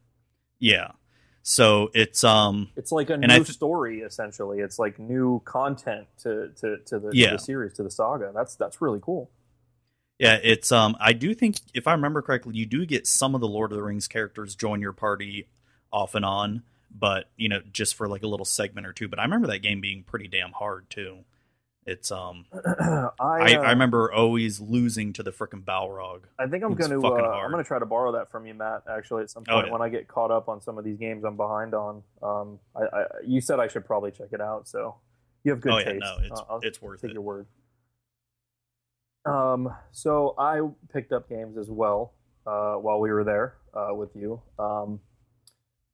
Yeah. 0.59 0.91
So 1.41 1.89
it's 1.93 2.23
um 2.23 2.69
It's 2.75 2.91
like 2.91 3.09
a 3.09 3.17
new 3.17 3.27
th- 3.27 3.47
story 3.47 4.01
essentially. 4.01 4.59
It's 4.59 4.77
like 4.79 4.99
new 4.99 5.41
content 5.45 6.07
to 6.19 6.49
to, 6.57 6.77
to, 6.85 6.99
the, 6.99 7.11
to 7.11 7.29
the 7.31 7.39
series, 7.39 7.73
to 7.73 7.83
the 7.83 7.91
saga. 7.91 8.31
That's 8.33 8.55
that's 8.55 8.81
really 8.81 8.99
cool. 9.01 9.31
yeah, 10.19 10.37
it's 10.43 10.71
um 10.71 10.95
I 10.99 11.13
do 11.13 11.33
think 11.33 11.57
if 11.73 11.87
I 11.87 11.93
remember 11.93 12.21
correctly, 12.21 12.55
you 12.55 12.65
do 12.65 12.85
get 12.85 13.07
some 13.07 13.35
of 13.35 13.41
the 13.41 13.47
Lord 13.47 13.71
of 13.71 13.77
the 13.77 13.83
Rings 13.83 14.07
characters 14.07 14.55
join 14.55 14.81
your 14.81 14.93
party 14.93 15.47
off 15.91 16.13
and 16.15 16.25
on, 16.25 16.63
but 16.91 17.29
you 17.37 17.49
know, 17.49 17.61
just 17.71 17.95
for 17.95 18.07
like 18.07 18.23
a 18.23 18.27
little 18.27 18.45
segment 18.45 18.85
or 18.85 18.93
two. 18.93 19.07
But 19.07 19.19
I 19.19 19.23
remember 19.23 19.47
that 19.47 19.59
game 19.59 19.81
being 19.81 20.03
pretty 20.03 20.27
damn 20.27 20.51
hard 20.51 20.89
too. 20.89 21.19
It's 21.89 22.11
um 22.11 22.45
I, 22.53 23.09
I, 23.19 23.55
uh, 23.55 23.61
I 23.61 23.69
remember 23.71 24.11
always 24.13 24.59
losing 24.59 25.11
to 25.13 25.23
the 25.23 25.31
freaking 25.31 25.63
Balrog. 25.65 26.21
I 26.37 26.45
think 26.47 26.63
I'm 26.63 26.75
going 26.75 26.91
to. 26.91 27.01
Uh. 27.07 27.11
I'm 27.43 27.49
going 27.51 27.63
to 27.63 27.67
try 27.67 27.79
to 27.79 27.85
borrow 27.85 28.11
that 28.11 28.29
from 28.31 28.45
you, 28.45 28.53
Matt. 28.53 28.83
Actually, 28.89 29.23
at 29.23 29.31
some 29.31 29.43
Oh, 29.49 29.53
point 29.55 29.67
yeah. 29.67 29.73
when 29.73 29.81
I 29.81 29.89
get 29.89 30.07
caught 30.07 30.29
up 30.29 30.47
on 30.49 30.61
some 30.61 30.77
of 30.77 30.83
these 30.85 30.97
games 30.97 31.23
I'm 31.23 31.35
behind 31.35 31.73
on. 31.73 32.03
Um, 32.21 32.59
I, 32.75 32.81
I 32.95 33.05
you 33.25 33.41
said 33.41 33.59
I 33.59 33.67
should 33.67 33.85
probably 33.85 34.11
check 34.11 34.27
it 34.33 34.39
out, 34.41 34.67
so 34.67 34.95
you 35.43 35.51
have 35.51 35.61
good 35.61 35.73
oh 35.73 35.77
yeah, 35.79 35.83
taste. 35.85 35.99
no, 36.01 36.17
it's 36.23 36.39
Uh, 36.39 36.43
I'll 36.49 36.59
it's 36.61 36.81
worth 36.81 37.01
take 37.01 37.11
it. 37.11 37.13
your 37.13 37.23
word. 37.23 37.47
Um, 39.25 39.73
so 39.91 40.35
I 40.37 40.61
picked 40.93 41.11
up 41.11 41.27
games 41.29 41.57
as 41.57 41.69
well 41.69 42.13
uh, 42.47 42.75
while 42.75 42.99
we 42.99 43.11
were 43.11 43.23
there 43.23 43.55
uh, 43.73 43.93
with 43.93 44.15
you. 44.15 44.41
Um, 44.57 44.99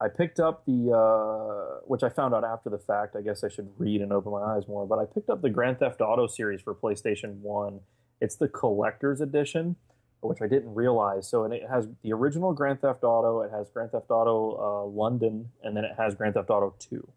I 0.05 0.09
picked 0.09 0.39
up 0.39 0.65
the, 0.65 0.91
uh, 0.91 1.79
which 1.85 2.03
I 2.03 2.09
found 2.09 2.35
out 2.35 2.43
after 2.43 2.69
the 2.69 2.77
fact. 2.77 3.15
I 3.15 3.21
guess 3.21 3.43
I 3.43 3.49
should 3.49 3.69
read 3.77 4.01
and 4.01 4.13
open 4.13 4.31
my 4.31 4.41
eyes 4.55 4.67
more. 4.67 4.85
But 4.85 4.99
I 4.99 5.05
picked 5.05 5.29
up 5.31 5.41
the 5.41 5.49
Grand 5.49 5.79
Theft 5.79 5.99
Auto 5.99 6.27
series 6.27 6.61
for 6.61 6.75
PlayStation 6.75 7.39
One. 7.39 7.79
It's 8.21 8.35
the 8.35 8.47
collector's 8.47 9.19
edition, 9.19 9.75
which 10.21 10.39
I 10.43 10.47
didn't 10.47 10.75
realize. 10.75 11.27
So 11.27 11.43
and 11.43 11.53
it 11.53 11.63
has 11.69 11.87
the 12.03 12.13
original 12.13 12.53
Grand 12.53 12.81
Theft 12.81 13.03
Auto. 13.03 13.41
It 13.41 13.51
has 13.51 13.69
Grand 13.71 13.91
Theft 13.91 14.11
Auto 14.11 14.57
uh, 14.59 14.85
London, 14.87 15.49
and 15.63 15.75
then 15.75 15.83
it 15.83 15.93
has 15.97 16.13
Grand 16.13 16.35
Theft 16.35 16.49
Auto 16.51 16.75
Two. 16.79 17.07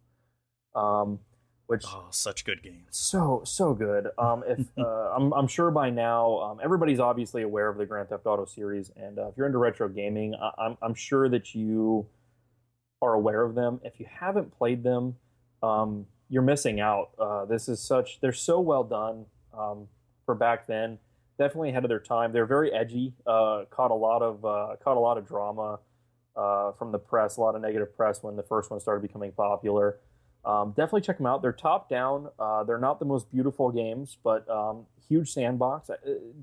Um, 0.74 1.18
which 1.66 1.84
Oh, 1.86 2.06
such 2.10 2.46
good 2.46 2.62
games. 2.62 2.86
so 2.90 3.42
so 3.44 3.74
good. 3.74 4.08
Um, 4.16 4.42
if 4.48 4.66
uh, 4.78 5.12
I'm, 5.14 5.32
I'm 5.34 5.46
sure 5.46 5.70
by 5.70 5.90
now, 5.90 6.38
um, 6.38 6.60
everybody's 6.64 7.00
obviously 7.00 7.42
aware 7.42 7.68
of 7.68 7.76
the 7.76 7.84
Grand 7.84 8.08
Theft 8.08 8.24
Auto 8.24 8.46
series, 8.46 8.90
and 8.96 9.18
uh, 9.18 9.28
if 9.28 9.36
you're 9.36 9.46
into 9.46 9.58
retro 9.58 9.88
gaming, 9.88 10.34
I, 10.34 10.50
I'm 10.58 10.78
I'm 10.80 10.94
sure 10.94 11.28
that 11.28 11.54
you 11.54 12.06
are 13.00 13.14
aware 13.14 13.42
of 13.42 13.54
them. 13.54 13.80
If 13.84 14.00
you 14.00 14.06
haven't 14.08 14.56
played 14.56 14.82
them, 14.82 15.16
um, 15.62 16.06
you're 16.28 16.42
missing 16.42 16.80
out. 16.80 17.10
Uh, 17.18 17.44
this 17.44 17.68
is 17.68 17.80
such 17.80 18.20
they're 18.20 18.32
so 18.32 18.60
well 18.60 18.84
done 18.84 19.26
um, 19.56 19.88
for 20.26 20.34
back 20.34 20.66
then. 20.66 20.98
Definitely 21.38 21.70
ahead 21.70 21.84
of 21.84 21.88
their 21.88 22.00
time. 22.00 22.32
They're 22.32 22.46
very 22.46 22.72
edgy. 22.72 23.14
Uh, 23.26 23.64
caught 23.70 23.90
a 23.90 23.94
lot 23.94 24.22
of 24.22 24.44
uh, 24.44 24.76
caught 24.82 24.96
a 24.96 25.00
lot 25.00 25.18
of 25.18 25.26
drama 25.26 25.78
uh, 26.36 26.72
from 26.72 26.92
the 26.92 26.98
press, 26.98 27.36
a 27.36 27.40
lot 27.40 27.54
of 27.54 27.62
negative 27.62 27.96
press 27.96 28.22
when 28.22 28.36
the 28.36 28.42
first 28.42 28.70
one 28.70 28.80
started 28.80 29.02
becoming 29.02 29.32
popular. 29.32 29.98
Um, 30.44 30.70
definitely 30.70 31.02
check 31.02 31.18
them 31.18 31.26
out. 31.26 31.42
They're 31.42 31.52
top 31.52 31.88
down. 31.88 32.28
Uh, 32.38 32.64
they're 32.64 32.78
not 32.78 32.98
the 32.98 33.04
most 33.04 33.30
beautiful 33.30 33.70
games, 33.70 34.16
but 34.22 34.48
um, 34.48 34.86
huge 35.08 35.30
sandbox. 35.30 35.90
Uh, 35.90 35.96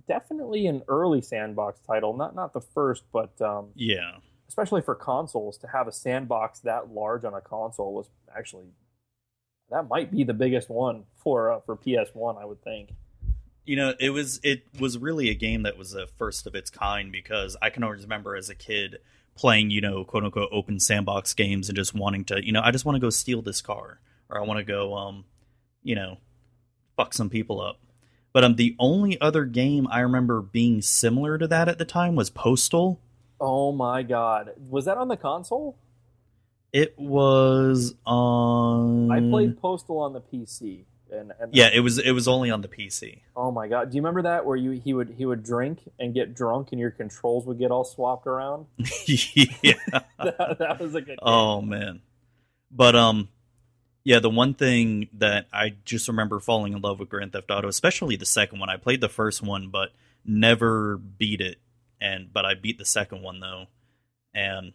definitely 0.07 0.67
an 0.67 0.83
early 0.87 1.21
sandbox 1.21 1.79
title. 1.81 2.15
Not 2.15 2.35
not 2.35 2.53
the 2.53 2.61
first, 2.61 3.03
but 3.11 3.39
um, 3.41 3.67
Yeah. 3.75 4.17
Especially 4.47 4.81
for 4.81 4.95
consoles 4.95 5.57
to 5.59 5.67
have 5.67 5.87
a 5.87 5.91
sandbox 5.91 6.59
that 6.59 6.91
large 6.91 7.25
on 7.25 7.33
a 7.33 7.41
console 7.41 7.93
was 7.93 8.09
actually 8.35 8.65
that 9.71 9.87
might 9.87 10.11
be 10.11 10.23
the 10.23 10.33
biggest 10.33 10.69
one 10.69 11.05
for 11.15 11.51
uh, 11.51 11.59
for 11.61 11.75
PS1. 11.75 12.39
I 12.39 12.45
would 12.45 12.63
think. 12.63 12.93
You 13.65 13.75
know, 13.75 13.93
it 13.99 14.11
was 14.11 14.39
it 14.43 14.63
was 14.79 14.97
really 14.97 15.29
a 15.29 15.35
game 15.35 15.63
that 15.63 15.77
was 15.77 15.93
a 15.95 16.07
first 16.07 16.45
of 16.45 16.53
its 16.53 16.69
kind 16.69 17.11
because 17.11 17.57
I 17.61 17.71
can 17.71 17.83
always 17.83 18.03
remember 18.03 18.35
as 18.35 18.49
a 18.49 18.55
kid 18.55 18.99
playing, 19.35 19.71
you 19.71 19.81
know, 19.81 20.03
quote 20.03 20.23
unquote 20.23 20.49
open 20.51 20.79
sandbox 20.79 21.33
games 21.33 21.67
and 21.67 21.75
just 21.75 21.95
wanting 21.95 22.25
to, 22.25 22.45
you 22.45 22.51
know, 22.51 22.61
I 22.63 22.71
just 22.71 22.85
want 22.85 22.95
to 22.95 22.99
go 22.99 23.09
steal 23.09 23.41
this 23.41 23.61
car 23.61 23.99
or 24.29 24.39
I 24.39 24.43
want 24.45 24.59
to 24.59 24.63
go 24.63 24.93
um, 24.93 25.25
you 25.83 25.95
know, 25.95 26.17
fuck 26.97 27.13
some 27.13 27.29
people 27.29 27.61
up. 27.61 27.79
But 28.33 28.43
um, 28.43 28.57
the 28.57 28.75
only 28.79 29.19
other 29.21 29.45
game 29.45 29.87
I 29.89 30.01
remember 30.01 30.41
being 30.41 30.81
similar 30.81 31.37
to 31.37 31.47
that 31.47 31.69
at 31.69 31.77
the 31.77 31.85
time 31.85 32.15
was 32.15 32.29
Postal. 32.29 32.99
Oh 33.39 33.71
my 33.71 34.03
god, 34.03 34.51
was 34.69 34.85
that 34.85 34.97
on 34.97 35.07
the 35.07 35.17
console? 35.17 35.77
It 36.75 36.93
was 36.99 37.95
on. 38.05 39.09
I 39.09 39.21
played 39.21 39.61
Postal 39.61 39.99
on 39.99 40.11
the 40.11 40.19
PC. 40.19 40.83
And, 41.09 41.31
and 41.39 41.55
Yeah, 41.55 41.69
it 41.73 41.79
was. 41.79 41.99
It 41.99 42.11
was 42.11 42.27
only 42.27 42.51
on 42.51 42.61
the 42.61 42.67
PC. 42.67 43.21
Oh 43.33 43.49
my 43.49 43.69
god! 43.69 43.91
Do 43.91 43.95
you 43.95 44.01
remember 44.01 44.23
that 44.23 44.45
where 44.45 44.57
you 44.57 44.71
he 44.71 44.93
would 44.93 45.11
he 45.17 45.25
would 45.25 45.43
drink 45.43 45.79
and 45.99 46.13
get 46.13 46.33
drunk 46.33 46.69
and 46.71 46.79
your 46.79 46.91
controls 46.91 47.45
would 47.45 47.59
get 47.59 47.71
all 47.71 47.85
swapped 47.85 48.27
around? 48.27 48.65
yeah. 49.05 49.73
that, 50.17 50.57
that 50.59 50.79
was 50.81 50.95
a 50.95 50.99
good. 50.99 51.07
Game. 51.07 51.17
Oh 51.21 51.61
man. 51.61 52.01
But 52.71 52.95
um 52.95 53.29
yeah, 54.03 54.19
the 54.19 54.29
one 54.29 54.53
thing 54.53 55.07
that 55.13 55.47
I 55.53 55.75
just 55.85 56.07
remember 56.07 56.39
falling 56.39 56.73
in 56.73 56.81
love 56.81 56.99
with 56.99 57.09
Grand 57.09 57.31
Theft 57.31 57.49
Auto, 57.51 57.67
especially 57.67 58.17
the 58.17 58.25
second 58.25 58.59
one. 58.59 58.69
I 58.69 58.77
played 58.77 58.99
the 58.99 59.09
first 59.09 59.41
one 59.41 59.69
but 59.69 59.91
never 60.25 60.97
beat 60.97 61.39
it 61.39 61.57
and 62.01 62.31
but 62.31 62.45
I 62.45 62.53
beat 62.55 62.77
the 62.77 62.85
second 62.85 63.21
one 63.21 63.39
though. 63.39 63.65
And 64.33 64.73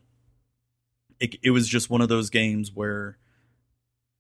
it 1.18 1.37
it 1.42 1.50
was 1.50 1.68
just 1.68 1.90
one 1.90 2.00
of 2.00 2.09
those 2.09 2.30
games 2.30 2.72
where 2.74 3.18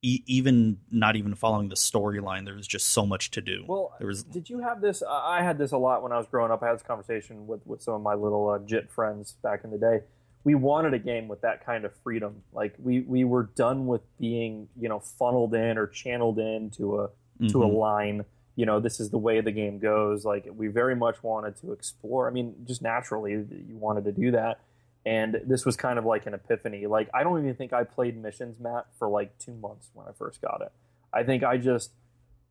e- 0.02 0.22
even 0.26 0.78
not 0.90 1.16
even 1.16 1.34
following 1.34 1.68
the 1.68 1.74
storyline, 1.76 2.44
there 2.44 2.54
was 2.54 2.66
just 2.66 2.88
so 2.88 3.06
much 3.06 3.30
to 3.32 3.40
do. 3.40 3.64
Well, 3.66 3.94
there 3.98 4.06
was 4.08 4.22
did 4.22 4.50
you 4.50 4.60
have 4.60 4.80
this? 4.80 5.02
I 5.08 5.42
had 5.42 5.58
this 5.58 5.72
a 5.72 5.78
lot 5.78 6.02
when 6.02 6.12
I 6.12 6.18
was 6.18 6.26
growing 6.26 6.50
up. 6.52 6.62
I 6.62 6.66
had 6.66 6.74
this 6.76 6.82
conversation 6.82 7.46
with 7.46 7.66
with 7.66 7.82
some 7.82 7.94
of 7.94 8.02
my 8.02 8.14
little 8.14 8.48
uh, 8.50 8.58
JIT 8.58 8.90
friends 8.90 9.36
back 9.42 9.64
in 9.64 9.70
the 9.70 9.78
day. 9.78 10.00
We 10.42 10.54
wanted 10.54 10.94
a 10.94 10.98
game 10.98 11.28
with 11.28 11.42
that 11.42 11.64
kind 11.66 11.84
of 11.84 11.94
freedom. 12.02 12.42
Like 12.52 12.74
we 12.78 13.00
we 13.00 13.24
were 13.24 13.44
done 13.56 13.86
with 13.86 14.02
being 14.18 14.68
you 14.78 14.88
know 14.88 14.98
funneled 15.00 15.54
in 15.54 15.78
or 15.78 15.86
channeled 15.86 16.38
into 16.38 17.00
a 17.00 17.08
to 17.48 17.62
a 17.62 17.66
Mhm. 17.68 17.74
line. 17.78 18.24
You 18.56 18.66
know, 18.66 18.80
this 18.80 19.00
is 19.00 19.10
the 19.10 19.18
way 19.18 19.40
the 19.40 19.52
game 19.52 19.78
goes. 19.78 20.24
Like 20.24 20.48
we 20.52 20.68
very 20.68 20.96
much 20.96 21.22
wanted 21.22 21.56
to 21.58 21.72
explore. 21.72 22.28
I 22.28 22.30
mean, 22.30 22.54
just 22.66 22.82
naturally, 22.82 23.32
you 23.32 23.76
wanted 23.76 24.04
to 24.04 24.12
do 24.12 24.30
that. 24.32 24.60
And 25.06 25.40
this 25.46 25.64
was 25.64 25.76
kind 25.76 25.98
of 25.98 26.04
like 26.04 26.26
an 26.26 26.34
epiphany. 26.34 26.86
Like 26.86 27.08
I 27.14 27.22
don't 27.22 27.38
even 27.40 27.54
think 27.54 27.72
I 27.72 27.84
played 27.84 28.20
missions, 28.20 28.60
Matt, 28.60 28.86
for 28.98 29.08
like 29.08 29.38
two 29.38 29.54
months 29.54 29.88
when 29.94 30.06
I 30.06 30.12
first 30.12 30.42
got 30.42 30.60
it. 30.62 30.72
I 31.12 31.22
think 31.22 31.42
I 31.42 31.56
just 31.56 31.90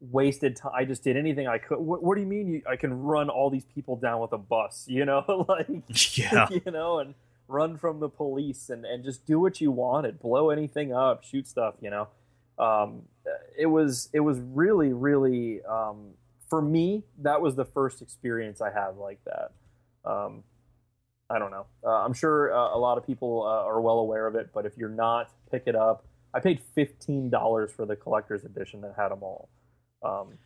wasted 0.01 0.55
time. 0.55 0.71
I 0.75 0.85
just 0.85 1.03
did 1.03 1.17
anything 1.17 1.47
I 1.47 1.57
could. 1.57 1.77
What, 1.79 2.03
what 2.03 2.15
do 2.15 2.21
you 2.21 2.27
mean? 2.27 2.47
You, 2.47 2.61
I 2.67 2.75
can 2.75 3.03
run 3.03 3.29
all 3.29 3.49
these 3.49 3.65
people 3.65 3.95
down 3.95 4.21
with 4.21 4.33
a 4.33 4.37
bus? 4.37 4.85
You 4.99 5.05
know, 5.05 5.45
like 5.47 5.67
yeah. 6.17 6.47
you 6.65 6.71
know, 6.71 6.99
and 6.99 7.13
run 7.47 7.77
from 7.77 7.99
the 7.99 8.09
police 8.09 8.69
and, 8.69 8.85
and 8.85 9.03
just 9.03 9.25
do 9.25 9.39
what 9.39 9.59
you 9.59 9.71
wanted, 9.71 10.19
blow 10.19 10.49
anything 10.49 10.93
up, 10.93 11.23
shoot 11.23 11.47
stuff, 11.47 11.75
you 11.81 11.89
know. 11.89 12.07
Um, 12.57 13.03
it 13.57 13.67
was 13.67 14.09
it 14.13 14.19
was 14.19 14.39
really 14.39 14.93
really 14.93 15.61
um, 15.63 16.11
for 16.49 16.61
me 16.61 17.03
that 17.19 17.41
was 17.41 17.55
the 17.55 17.65
first 17.65 18.01
experience 18.01 18.61
I 18.61 18.71
had 18.71 18.97
like 18.97 19.19
that. 19.25 19.51
Um, 20.09 20.43
I 21.29 21.37
don't 21.37 21.51
know. 21.51 21.67
Uh, 21.85 22.03
I'm 22.03 22.13
sure 22.13 22.53
uh, 22.53 22.75
a 22.75 22.79
lot 22.79 22.97
of 22.97 23.05
people 23.05 23.43
uh, 23.43 23.65
are 23.67 23.79
well 23.79 23.99
aware 23.99 24.25
of 24.25 24.35
it, 24.35 24.49
but 24.53 24.65
if 24.65 24.77
you're 24.77 24.89
not, 24.89 25.29
pick 25.51 25.63
it 25.67 25.75
up. 25.75 26.05
I 26.33 26.39
paid 26.39 26.59
fifteen 26.75 27.29
dollars 27.29 27.71
for 27.71 27.85
the 27.85 27.95
collector's 27.95 28.43
edition 28.43 28.81
that 28.81 28.93
had 28.97 29.09
them 29.09 29.23
all. 29.23 29.49
Um, 30.03 30.37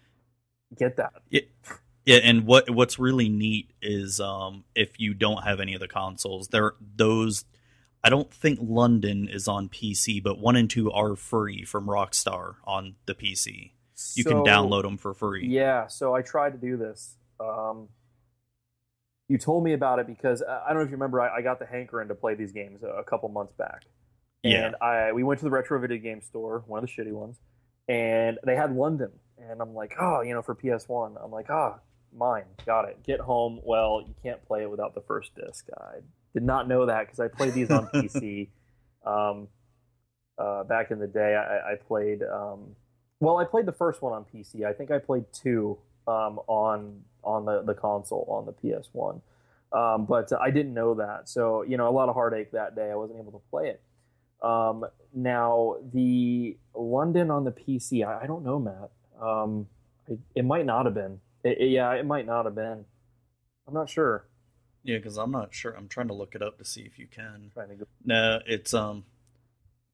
get 0.77 0.97
that. 0.97 1.13
Yeah, 2.05 2.17
and 2.17 2.45
what 2.45 2.69
what's 2.69 2.99
really 2.99 3.29
neat 3.29 3.71
is 3.81 4.19
um, 4.19 4.65
if 4.75 4.99
you 4.99 5.13
don't 5.13 5.43
have 5.43 5.59
any 5.61 5.73
of 5.73 5.79
the 5.79 5.87
consoles, 5.87 6.49
there 6.49 6.73
those 6.95 7.45
I 8.03 8.09
don't 8.09 8.31
think 8.33 8.59
London 8.61 9.29
is 9.29 9.47
on 9.47 9.69
PC, 9.69 10.21
but 10.21 10.37
one 10.39 10.55
and 10.55 10.69
two 10.69 10.91
are 10.91 11.15
free 11.15 11.63
from 11.63 11.87
Rockstar 11.87 12.55
on 12.65 12.95
the 13.05 13.15
PC. 13.15 13.71
You 14.15 14.23
can 14.25 14.43
download 14.43 14.81
them 14.83 14.97
for 14.97 15.13
free. 15.13 15.47
Yeah, 15.47 15.87
so 15.87 16.13
I 16.13 16.21
tried 16.21 16.51
to 16.51 16.57
do 16.57 16.75
this. 16.75 17.15
Um, 17.39 17.87
you 19.29 19.37
told 19.37 19.63
me 19.63 19.73
about 19.73 19.99
it 19.99 20.07
because 20.07 20.41
uh, 20.41 20.61
I 20.65 20.69
don't 20.69 20.79
know 20.79 20.83
if 20.83 20.89
you 20.89 20.95
remember. 20.97 21.21
I, 21.21 21.37
I 21.37 21.41
got 21.41 21.59
the 21.59 21.65
hankering 21.65 22.09
to 22.09 22.15
play 22.15 22.35
these 22.35 22.51
games 22.51 22.83
a, 22.83 22.87
a 22.87 23.03
couple 23.03 23.29
months 23.29 23.53
back, 23.53 23.83
Yeah. 24.43 24.65
and 24.67 24.75
I 24.81 25.13
we 25.13 25.23
went 25.23 25.39
to 25.39 25.45
the 25.45 25.51
retro 25.51 25.79
video 25.79 25.97
game 25.97 26.21
store, 26.21 26.63
one 26.67 26.83
of 26.83 26.89
the 26.89 26.91
shitty 26.93 27.13
ones, 27.13 27.37
and 27.87 28.37
they 28.45 28.55
had 28.55 28.75
London, 28.75 29.11
and 29.37 29.61
I'm 29.61 29.73
like, 29.73 29.95
oh, 29.99 30.21
you 30.21 30.33
know, 30.33 30.41
for 30.41 30.55
PS 30.55 30.89
One, 30.89 31.15
I'm 31.23 31.31
like, 31.31 31.49
ah, 31.49 31.79
mine, 32.15 32.45
got 32.65 32.89
it. 32.89 33.01
Get 33.03 33.21
home. 33.21 33.61
Well, 33.63 34.03
you 34.05 34.13
can't 34.21 34.43
play 34.45 34.63
it 34.63 34.69
without 34.69 34.93
the 34.93 35.01
first 35.01 35.33
disc. 35.35 35.67
I 35.77 35.99
did 36.33 36.43
not 36.43 36.67
know 36.67 36.85
that 36.85 37.05
because 37.05 37.19
I 37.19 37.27
played 37.27 37.53
these 37.53 37.69
on 37.71 37.87
PC. 37.93 38.49
Um, 39.05 39.47
uh, 40.37 40.63
back 40.63 40.91
in 40.91 40.99
the 40.99 41.07
day, 41.07 41.35
I, 41.35 41.73
I 41.73 41.75
played. 41.75 42.23
Um, 42.23 42.75
well, 43.19 43.37
I 43.37 43.45
played 43.45 43.65
the 43.65 43.71
first 43.73 44.01
one 44.01 44.13
on 44.13 44.25
PC. 44.25 44.65
I 44.65 44.73
think 44.73 44.91
I 44.91 44.97
played 44.99 45.25
two 45.31 45.77
um, 46.07 46.39
on 46.47 47.01
on 47.23 47.45
the, 47.45 47.61
the 47.61 47.73
console 47.73 48.25
on 48.29 48.45
the 48.45 48.51
PS 48.51 48.89
One, 48.93 49.21
um, 49.71 50.05
but 50.05 50.31
I 50.41 50.49
didn't 50.51 50.73
know 50.73 50.95
that. 50.95 51.29
So 51.29 51.61
you 51.63 51.77
know, 51.77 51.87
a 51.87 51.91
lot 51.91 52.09
of 52.09 52.15
heartache 52.15 52.51
that 52.51 52.75
day. 52.75 52.89
I 52.91 52.95
wasn't 52.95 53.19
able 53.19 53.31
to 53.33 53.41
play 53.49 53.69
it. 53.69 53.81
Um, 54.41 54.85
now 55.13 55.77
the 55.93 56.57
London 56.75 57.31
on 57.31 57.45
the 57.45 57.51
PC, 57.51 58.05
I, 58.05 58.23
I 58.23 58.27
don't 58.27 58.43
know, 58.43 58.59
Matt. 58.59 58.89
Um, 59.21 59.67
it, 60.07 60.19
it 60.35 60.43
might 60.45 60.65
not 60.65 60.85
have 60.85 60.93
been. 60.95 61.19
It- 61.43 61.59
it- 61.61 61.69
yeah, 61.69 61.91
it 61.93 62.05
might 62.05 62.25
not 62.25 62.45
have 62.45 62.55
been. 62.55 62.83
I'm 63.67 63.73
not 63.73 63.89
sure. 63.89 64.25
Yeah, 64.83 64.97
because 64.97 65.17
I'm 65.17 65.31
not 65.31 65.53
sure. 65.53 65.71
I'm 65.71 65.87
trying 65.87 66.09
to 66.09 66.13
look 66.13 66.35
it 66.35 66.41
up 66.41 66.57
to 66.57 66.65
see 66.65 66.81
if 66.81 66.99
you 66.99 67.07
can. 67.07 67.51
trying 67.53 67.69
to 67.69 67.75
go. 67.75 67.85
No, 68.03 68.39
it's 68.45 68.73
um, 68.73 69.05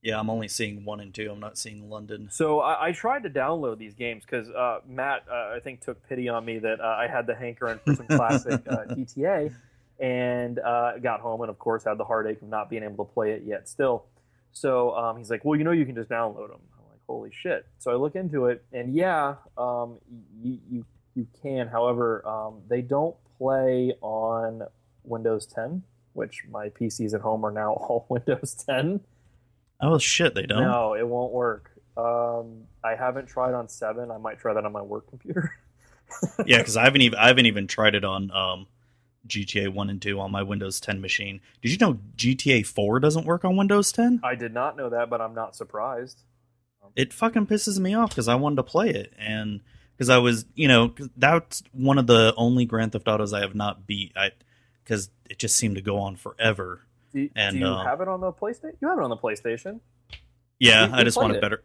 yeah, 0.02 0.20
I'm 0.20 0.30
only 0.30 0.48
seeing 0.48 0.86
one 0.86 1.00
and 1.00 1.14
two. 1.14 1.30
I'm 1.32 1.40
not 1.40 1.58
seeing 1.58 1.90
London. 1.90 2.30
So 2.32 2.62
I, 2.62 2.88
I 2.88 2.92
tried 2.94 3.24
to 3.24 3.30
download 3.30 3.78
these 3.78 3.94
games 3.94 4.24
because 4.26 4.50
uh, 4.50 4.80
Matt, 4.88 5.26
uh, 5.30 5.54
I 5.56 5.60
think, 5.62 5.82
took 5.82 6.08
pity 6.08 6.30
on 6.30 6.46
me 6.46 6.60
that 6.60 6.80
uh, 6.80 6.84
I 6.84 7.08
had 7.08 7.28
the 7.28 7.36
hankering 7.36 7.80
for 7.86 7.96
some 7.96 8.08
classic 8.08 8.62
uh, 8.68 8.86
GTA, 8.90 9.54
and 10.00 10.60
uh, 10.60 10.98
got 11.00 11.20
home 11.20 11.42
and 11.42 11.50
of 11.50 11.60
course 11.60 11.84
had 11.84 11.98
the 11.98 12.06
heartache 12.06 12.42
of 12.42 12.48
not 12.48 12.70
being 12.70 12.84
able 12.84 13.06
to 13.06 13.14
play 13.14 13.32
it 13.32 13.44
yet. 13.46 13.68
Still, 13.68 14.06
so 14.54 14.96
um, 14.96 15.18
he's 15.18 15.30
like, 15.30 15.44
"Well, 15.44 15.58
you 15.58 15.66
know, 15.66 15.72
you 15.72 15.86
can 15.86 15.96
just 15.96 16.10
download 16.10 16.50
them." 16.50 16.62
I'm 16.78 16.86
like, 16.90 17.02
"Holy 17.06 17.32
shit!" 17.34 17.68
So 17.78 17.92
I 17.92 17.96
look 17.96 18.16
into 18.16 18.46
it, 18.46 18.64
and 18.72 18.94
yeah, 18.96 19.36
um, 19.58 19.98
you 20.42 20.60
you 20.72 20.86
you 21.14 21.28
can. 21.44 21.68
However, 21.68 22.26
um, 22.26 22.62
they 22.70 22.82
don't 22.82 23.18
play 23.38 23.94
on 24.02 24.64
Windows 25.10 25.46
10, 25.48 25.84
which 26.14 26.44
my 26.50 26.70
PCs 26.70 27.14
at 27.14 27.22
home 27.22 27.46
are 27.46 27.52
now 27.52 27.74
all 27.74 28.06
Windows 28.10 28.64
10. 28.68 29.02
Oh 29.82 29.98
shit, 29.98 30.36
they 30.36 30.46
don't. 30.46 30.64
No, 30.64 30.94
it 30.94 31.08
won't 31.08 31.32
work. 31.32 31.72
Um, 31.98 32.64
I 32.84 32.96
haven't 32.96 33.28
tried 33.28 33.54
on 33.54 33.68
seven. 33.68 34.12
I 34.12 34.18
might 34.18 34.40
try 34.40 34.54
that 34.54 34.66
on 34.66 34.72
my 34.72 34.82
work 34.82 35.10
computer. 35.10 35.54
Yeah, 36.44 36.58
because 36.58 36.76
I 36.76 36.86
haven't 36.86 37.02
even 37.02 37.20
I 37.20 37.28
haven't 37.28 37.46
even 37.46 37.68
tried 37.68 37.94
it 37.94 38.04
on 38.04 38.32
um, 38.32 38.66
GTA 39.28 39.72
One 39.72 39.92
and 39.92 40.02
Two 40.02 40.20
on 40.20 40.32
my 40.32 40.42
Windows 40.42 40.80
10 40.80 41.02
machine. 41.02 41.40
Did 41.62 41.72
you 41.72 41.78
know 41.78 42.00
GTA 42.16 42.66
Four 42.66 43.00
doesn't 43.00 43.26
work 43.28 43.46
on 43.46 43.56
Windows 43.56 43.92
10? 43.92 44.22
I 44.24 44.34
did 44.34 44.52
not 44.52 44.76
know 44.76 44.90
that, 44.90 45.12
but 45.12 45.22
I'm 45.22 45.36
not 45.36 45.56
surprised. 45.56 46.24
It 46.96 47.14
fucking 47.14 47.46
pisses 47.46 47.78
me 47.78 47.94
off 47.94 48.10
because 48.10 48.28
I 48.28 48.34
wanted 48.34 48.56
to 48.56 48.64
play 48.64 48.90
it 48.90 49.14
and 49.20 49.62
because 49.96 50.10
I 50.10 50.18
was 50.18 50.46
you 50.56 50.68
know, 50.68 50.96
that's 51.16 51.62
one 51.74 52.00
of 52.00 52.08
the 52.08 52.34
only 52.36 52.66
Grand 52.66 52.94
Theft 52.94 53.08
Autos 53.08 53.32
I 53.32 53.42
have 53.42 53.54
not 53.54 53.86
beat. 53.86 54.14
I 54.16 54.32
because 54.90 55.12
it 55.30 55.38
just 55.38 55.56
seemed 55.56 55.76
to 55.76 55.82
go 55.82 56.00
on 56.00 56.16
forever. 56.16 56.82
Do, 57.14 57.30
And, 57.36 57.54
do 57.54 57.60
you 57.60 57.68
um, 57.68 57.86
have 57.86 58.02
it 58.02 58.08
on 58.08 58.22
the 58.22 58.32
PlayStation? 58.34 58.74
You 58.82 58.88
have 58.90 58.98
it 58.98 59.04
on 59.04 59.12
the 59.12 59.18
PlayStation. 59.18 59.82
Yeah, 60.60 60.88
We- 60.88 60.94
I 60.94 60.98
we 60.98 61.04
just 61.04 61.18
wanted 61.18 61.36
it. 61.38 61.42
better. 61.42 61.64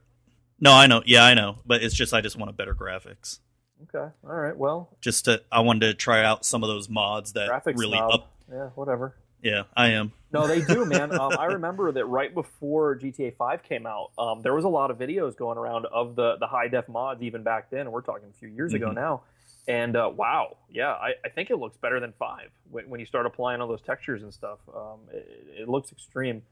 No, 0.61 0.73
I 0.73 0.87
know. 0.87 1.03
Yeah, 1.07 1.25
I 1.25 1.33
know. 1.35 1.57
But 1.67 1.83
it's 1.83 1.95
just 1.95 2.13
I 2.15 2.21
just 2.21 2.37
want 2.37 2.51
a 2.51 2.53
better 2.53 2.75
graphics. 2.75 3.41
Okay, 3.85 3.99
all 4.25 4.35
right. 4.35 4.57
Well, 4.57 4.91
Just 5.01 5.25
to 5.25 5.43
I 5.51 5.61
wanted 5.61 5.87
to 5.89 5.95
try 5.95 6.23
out 6.25 6.45
some 6.45 6.63
of 6.63 6.69
those 6.69 6.89
mods 6.89 7.33
that 7.33 7.51
graphics 7.51 7.77
really 7.79 7.97
snob. 7.99 8.13
up. 8.15 8.33
Yeah, 8.51 8.69
whatever. 8.75 9.17
Yeah, 9.43 9.65
I 9.77 9.89
am. 9.89 10.13
No, 10.33 10.47
they 10.47 10.63
do, 10.63 10.85
man. 10.87 11.19
um, 11.19 11.33
I 11.39 11.47
remember 11.47 11.93
that 11.93 12.07
right 12.07 12.33
before 12.33 12.97
GTA 12.99 13.37
Five 13.37 13.63
came 13.63 13.85
out, 13.87 14.13
um, 14.17 14.41
there 14.43 14.55
was 14.55 14.65
a 14.65 14.69
lot 14.71 14.91
of 14.91 14.99
videos 14.99 15.37
going 15.37 15.59
around 15.59 15.87
of 15.87 16.15
the 16.17 16.37
the 16.39 16.47
high 16.47 16.69
def 16.69 16.89
mods 16.89 17.23
even 17.23 17.43
back 17.43 17.69
then. 17.71 17.91
We're 17.91 18.01
talking 18.03 18.29
a 18.31 18.39
few 18.39 18.49
years 18.49 18.73
ago 18.75 18.89
Mhm. 18.91 18.95
now. 18.95 19.23
And 19.67 19.97
uh, 19.97 20.11
wow, 20.15 20.59
yeah, 20.69 20.93
I, 20.93 21.13
I 21.25 21.29
think 21.31 21.51
it 21.51 21.57
looks 21.57 21.77
better 21.79 21.99
than 21.99 22.13
five 22.19 22.51
when, 22.71 22.89
when 22.89 23.01
you 23.01 23.07
start 23.07 23.25
applying 23.25 23.61
all 23.61 23.69
those 23.69 23.81
textures 23.81 24.23
and 24.23 24.33
stuff. 24.33 24.59
Um, 24.75 25.01
it, 25.13 25.63
it 25.63 25.69
looks 25.69 25.91
extreme. 25.91 26.43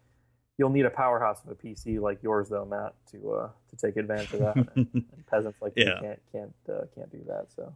You'll 0.56 0.70
need 0.70 0.86
a 0.86 0.90
powerhouse 0.90 1.42
of 1.44 1.50
a 1.50 1.54
PC 1.54 2.00
like 2.00 2.22
yours, 2.22 2.48
though, 2.48 2.64
Matt, 2.64 2.94
to 3.10 3.32
uh, 3.32 3.48
to 3.70 3.76
take 3.76 3.96
advantage 3.96 4.32
of 4.34 4.40
that. 4.40 4.56
and 4.76 5.26
peasants 5.30 5.60
like 5.60 5.72
you 5.76 5.84
can't 5.84 6.20
can't 6.30 6.54
uh, 6.68 6.84
can't 6.94 7.10
do 7.10 7.22
that. 7.26 7.46
So 7.54 7.74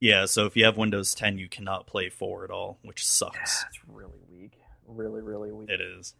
Yeah, 0.00 0.26
so 0.26 0.46
if 0.46 0.56
you 0.56 0.64
have 0.64 0.76
Windows 0.76 1.14
10, 1.14 1.38
you 1.38 1.48
cannot 1.48 1.86
play 1.86 2.08
4 2.08 2.44
at 2.44 2.50
all, 2.50 2.78
which 2.82 3.06
sucks. 3.06 3.62
that's 3.62 3.78
really 3.86 4.20
weak, 4.30 4.54
really 4.86 5.20
really 5.20 5.52
weak. 5.52 5.70
It 5.70 5.80
is. 5.80 6.14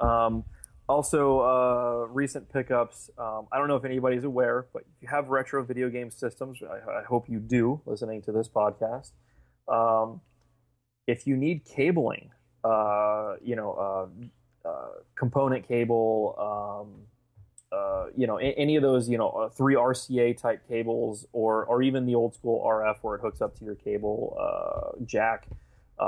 Um, 0.00 0.44
also, 0.88 1.40
uh, 1.40 2.06
recent 2.12 2.52
pickups. 2.52 3.10
Um, 3.18 3.48
I 3.50 3.58
don't 3.58 3.68
know 3.68 3.76
if 3.76 3.84
anybody's 3.84 4.24
aware, 4.24 4.66
but 4.72 4.82
if 4.82 5.02
you 5.02 5.08
have 5.08 5.28
retro 5.28 5.64
video 5.64 5.90
game 5.90 6.10
systems, 6.10 6.60
I, 6.62 7.00
I 7.00 7.02
hope 7.02 7.28
you 7.28 7.40
do. 7.40 7.80
Listening 7.86 8.22
to 8.22 8.32
this 8.32 8.48
podcast, 8.48 9.10
um, 9.68 10.20
if 11.06 11.26
you 11.26 11.36
need 11.36 11.64
cabling, 11.64 12.30
uh, 12.62 13.34
you 13.42 13.56
know, 13.56 13.72
uh, 14.64 14.68
uh, 14.68 14.88
component 15.16 15.66
cable, 15.66 16.34
um, 16.38 17.02
uh, 17.76 18.06
you 18.16 18.26
know, 18.26 18.36
any 18.36 18.76
of 18.76 18.82
those, 18.82 19.08
you 19.08 19.18
know, 19.18 19.30
uh, 19.30 19.48
three 19.48 19.74
RCA 19.74 20.36
type 20.36 20.66
cables, 20.68 21.26
or 21.32 21.64
or 21.64 21.82
even 21.82 22.06
the 22.06 22.14
old 22.14 22.34
school 22.34 22.64
RF 22.64 22.98
where 23.02 23.16
it 23.16 23.20
hooks 23.20 23.40
up 23.40 23.58
to 23.58 23.64
your 23.64 23.74
cable 23.74 24.36
jack 25.04 25.48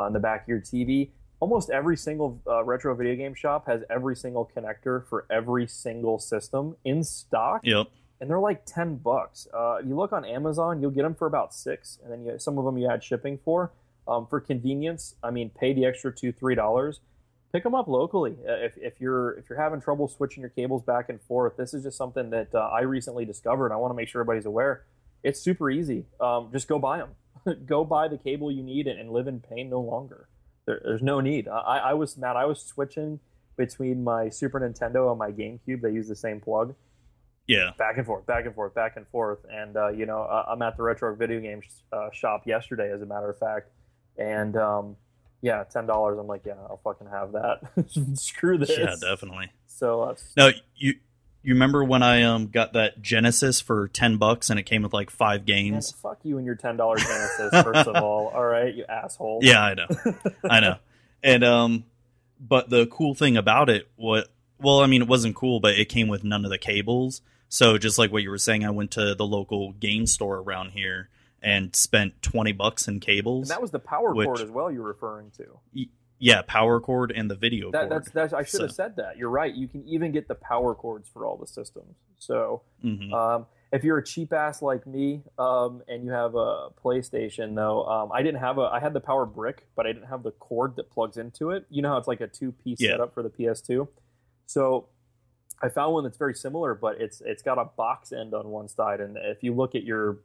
in 0.07 0.13
the 0.13 0.21
back 0.21 0.43
of 0.43 0.49
your 0.49 0.61
TV. 0.61 1.11
Almost 1.41 1.71
every 1.71 1.97
single 1.97 2.41
uh, 2.49 2.65
retro 2.65 2.95
video 2.95 3.15
game 3.15 3.35
shop 3.35 3.67
has 3.67 3.83
every 3.89 4.17
single 4.17 4.51
connector 4.57 5.07
for 5.07 5.25
every 5.31 5.67
single 5.69 6.19
system 6.19 6.77
in 6.85 7.05
stock 7.05 7.61
Yep. 7.63 7.87
and 8.21 8.29
they're 8.29 8.41
like 8.41 8.65
10 8.67 8.97
bucks. 8.97 9.47
Uh, 9.55 9.79
you 9.85 9.95
look 9.95 10.13
on 10.13 10.25
Amazon, 10.25 10.81
you'll 10.83 10.91
get 10.91 11.03
them 11.03 11.15
for 11.15 11.27
about 11.29 11.55
six, 11.55 11.99
and 12.03 12.11
then 12.13 12.25
you, 12.25 12.39
some 12.41 12.59
of 12.59 12.65
them 12.65 12.77
you 12.77 12.89
add 12.91 13.05
shipping 13.05 13.39
for. 13.45 13.71
Um, 14.09 14.27
for 14.27 14.41
convenience, 14.41 15.15
I 15.23 15.31
mean, 15.31 15.51
pay 15.51 15.73
the 15.75 15.85
extra 15.85 16.13
two, 16.13 16.33
three 16.33 16.55
dollars. 16.55 17.01
Pick 17.53 17.63
them 17.63 17.75
up 17.75 17.89
locally. 17.89 18.37
Uh, 18.47 18.53
If, 18.55 18.73
if 18.77 19.01
you're 19.01 19.33
if 19.39 19.49
you're 19.49 19.61
having 19.61 19.81
trouble 19.81 20.09
switching 20.09 20.41
your 20.41 20.51
cables 20.51 20.83
back 20.83 21.09
and 21.09 21.21
forth, 21.23 21.57
this 21.57 21.73
is 21.73 21.83
just 21.85 21.97
something 21.99 22.31
that 22.31 22.55
uh, 22.55 22.59
I 22.59 22.81
recently 22.81 23.25
discovered. 23.25 23.71
I 23.73 23.77
want 23.77 23.91
to 23.93 23.95
make 23.95 24.09
sure 24.09 24.21
everybody's 24.23 24.47
aware. 24.47 24.85
It's 25.23 25.41
super 25.41 25.71
easy. 25.71 26.07
Um, 26.21 26.49
just 26.53 26.69
go 26.69 26.79
buy 26.79 26.99
them. 26.99 27.11
go 27.67 27.85
buy 27.85 28.09
the 28.09 28.19
cable 28.19 28.51
you 28.51 28.63
need 28.63 28.87
and, 28.87 28.99
and 28.99 29.11
live 29.13 29.29
in 29.29 29.41
pain 29.41 29.71
no 29.71 29.81
longer. 29.81 30.27
There, 30.69 30.81
there's 30.85 31.03
no 31.03 31.21
need. 31.21 31.49
I, 31.49 31.79
I 31.79 31.95
was 31.95 32.19
Matt. 32.19 32.37
I 32.37 32.45
was 32.45 32.61
switching 32.61 33.21
between 33.57 34.05
my 34.05 34.29
Super 34.29 34.61
Nintendo 34.61 35.09
and 35.11 35.19
my 35.19 35.33
GameCube. 35.33 35.81
They 35.81 35.91
use 35.93 36.07
the 36.09 36.15
same 36.15 36.41
plug 36.41 36.75
Yeah. 37.47 37.71
back 37.79 37.97
and 37.97 38.05
forth, 38.05 38.27
back 38.27 38.45
and 38.45 38.55
forth, 38.55 38.75
back 38.75 38.97
and 38.99 39.09
forth. 39.09 39.39
And 39.51 39.77
uh, 39.79 39.89
you 39.89 40.05
know, 40.05 40.21
uh, 40.23 40.45
I'm 40.47 40.61
at 40.61 40.77
the 40.77 40.83
retro 40.83 41.15
video 41.17 41.41
game 41.41 41.63
sh- 41.63 41.69
uh, 41.91 42.11
shop 42.13 42.47
yesterday, 42.47 42.93
as 42.93 43.01
a 43.01 43.07
matter 43.07 43.31
of 43.31 43.39
fact, 43.39 43.71
and 44.19 44.57
um, 44.59 44.97
yeah, 45.41 45.65
ten 45.65 45.87
dollars. 45.87 46.19
I'm 46.19 46.27
like, 46.27 46.43
yeah, 46.45 46.53
I'll 46.69 46.81
fucking 46.85 47.09
have 47.09 47.33
that. 47.33 47.61
Screw 48.19 48.59
this. 48.59 48.77
Yeah, 48.77 48.95
definitely. 49.01 49.51
So 49.67 50.03
uh, 50.03 50.15
No, 50.37 50.51
you 50.77 50.95
you 51.49 51.55
remember 51.55 51.83
when 51.83 52.03
I 52.03 52.25
um 52.25 52.49
got 52.49 52.75
that 52.75 53.01
Genesis 53.01 53.59
for 53.59 53.89
ten 53.89 54.19
bucks 54.19 54.51
and 54.51 54.61
it 54.61 54.65
came 54.65 54.83
with 54.83 54.93
like 54.93 55.09
five 55.09 55.41
man, 55.41 55.47
games? 55.47 55.93
fuck 55.93 56.19
you 56.23 56.37
and 56.37 56.45
your 56.45 56.57
ten 56.57 56.77
dollar 56.77 56.99
Genesis. 56.99 57.63
First 57.63 57.89
of 57.89 57.97
all, 57.97 58.29
all 58.35 58.45
right, 58.45 58.75
you 58.75 58.85
asshole. 58.87 59.39
Yeah, 59.41 59.63
I 59.65 59.73
know. 59.73 59.87
I 60.45 60.61
know. 60.61 60.77
And 61.23 61.43
um 61.45 61.85
but 62.39 62.69
the 62.69 62.87
cool 62.89 63.15
thing 63.15 63.39
about 63.39 63.71
it 63.71 63.89
what 63.97 64.29
well, 64.61 64.81
I 64.81 64.87
mean 64.89 65.01
it 65.01 65.09
wasn't 65.09 65.37
cool, 65.37 65.59
but 65.59 65.79
it 65.79 65.87
came 65.87 66.09
with 66.09 66.23
none 66.23 66.45
of 66.45 66.51
the 66.51 66.59
cables. 66.59 67.23
So 67.49 67.79
just 67.79 67.99
like 67.99 68.13
what 68.13 68.23
you 68.23 68.29
were 68.29 68.37
saying, 68.37 68.67
I 68.67 68.71
went 68.71 68.91
to 68.93 69.15
the 69.15 69.27
local 69.27 69.73
game 69.73 70.05
store 70.05 70.37
around 70.37 70.73
here 70.73 71.09
and 71.41 71.75
spent 71.75 72.21
twenty 72.21 72.53
bucks 72.53 72.89
in 72.89 73.01
cables. 73.01 73.49
And 73.49 73.57
that 73.57 73.63
was 73.63 73.71
the 73.71 73.79
power 73.79 74.13
Which- 74.13 74.27
cord 74.27 74.43
as 74.43 74.51
well. 74.51 74.71
You're 74.71 74.83
referring 74.83 75.31
to. 75.39 75.87
Yeah, 76.19 76.43
power 76.43 76.81
cord 76.81 77.13
and 77.15 77.31
the 77.31 77.35
video 77.37 77.71
That, 77.71 77.89
cord. 77.89 77.91
that's 77.93 78.11
that's. 78.11 78.33
I 78.33 78.43
should 78.45 78.63
have 78.63 78.73
said 78.73 78.97
that. 78.97 79.17
You're 79.17 79.31
right. 79.31 79.55
You 79.55 79.69
can 79.69 79.87
even 79.87 80.13
get 80.13 80.29
the 80.29 80.35
power 80.35 80.75
cords 80.75 81.09
for 81.09 81.25
all 81.27 81.37
the 81.37 81.47
systems. 81.47 81.97
So 82.19 82.63
Mhm. 82.85 83.13
Um, 83.13 83.47
if 83.71 83.85
you're 83.85 83.99
a 83.99 84.05
cheap 84.05 84.33
ass 84.33 84.63
like 84.63 84.87
me 84.87 85.23
um, 85.39 85.83
and 85.89 86.03
you 86.03 86.11
have 86.11 86.35
a 86.35 86.71
PlayStation, 86.83 87.55
though, 87.55 87.85
um, 87.85 88.11
I 88.13 88.23
didn't 88.23 88.41
have 88.41 88.57
a. 88.59 88.63
I 88.63 88.81
had 88.81 88.95
the 88.95 89.01
power 89.01 89.27
brick, 89.27 89.67
but 89.77 89.87
I 89.87 89.93
didn't 89.93 90.09
have 90.09 90.23
the 90.23 90.31
cord 90.33 90.77
that 90.77 90.91
plugs 90.91 91.17
into 91.19 91.51
it. 91.51 91.67
You 91.69 91.83
know 91.83 91.91
how 91.91 91.99
it's 91.99 92.09
like 92.09 92.21
a 92.23 92.27
two 92.29 92.53
piece 92.53 92.81
Yeah. 92.81 92.93
setup 92.93 93.13
for 93.15 93.23
the 93.23 93.29
PS2. 93.31 93.87
So 94.47 94.89
I 95.61 95.69
found 95.69 95.93
one 95.93 96.05
that's 96.05 96.17
very 96.17 96.35
similar, 96.35 96.75
but 96.75 97.01
it's 97.01 97.21
it's 97.21 97.43
got 97.43 97.59
a 97.59 97.65
box 97.67 98.11
end 98.13 98.33
on 98.35 98.49
one 98.49 98.69
side, 98.69 99.01
and 99.01 99.17
if 99.19 99.43
you 99.43 99.53
look 99.55 99.75
at 99.75 99.83
your 99.85 100.19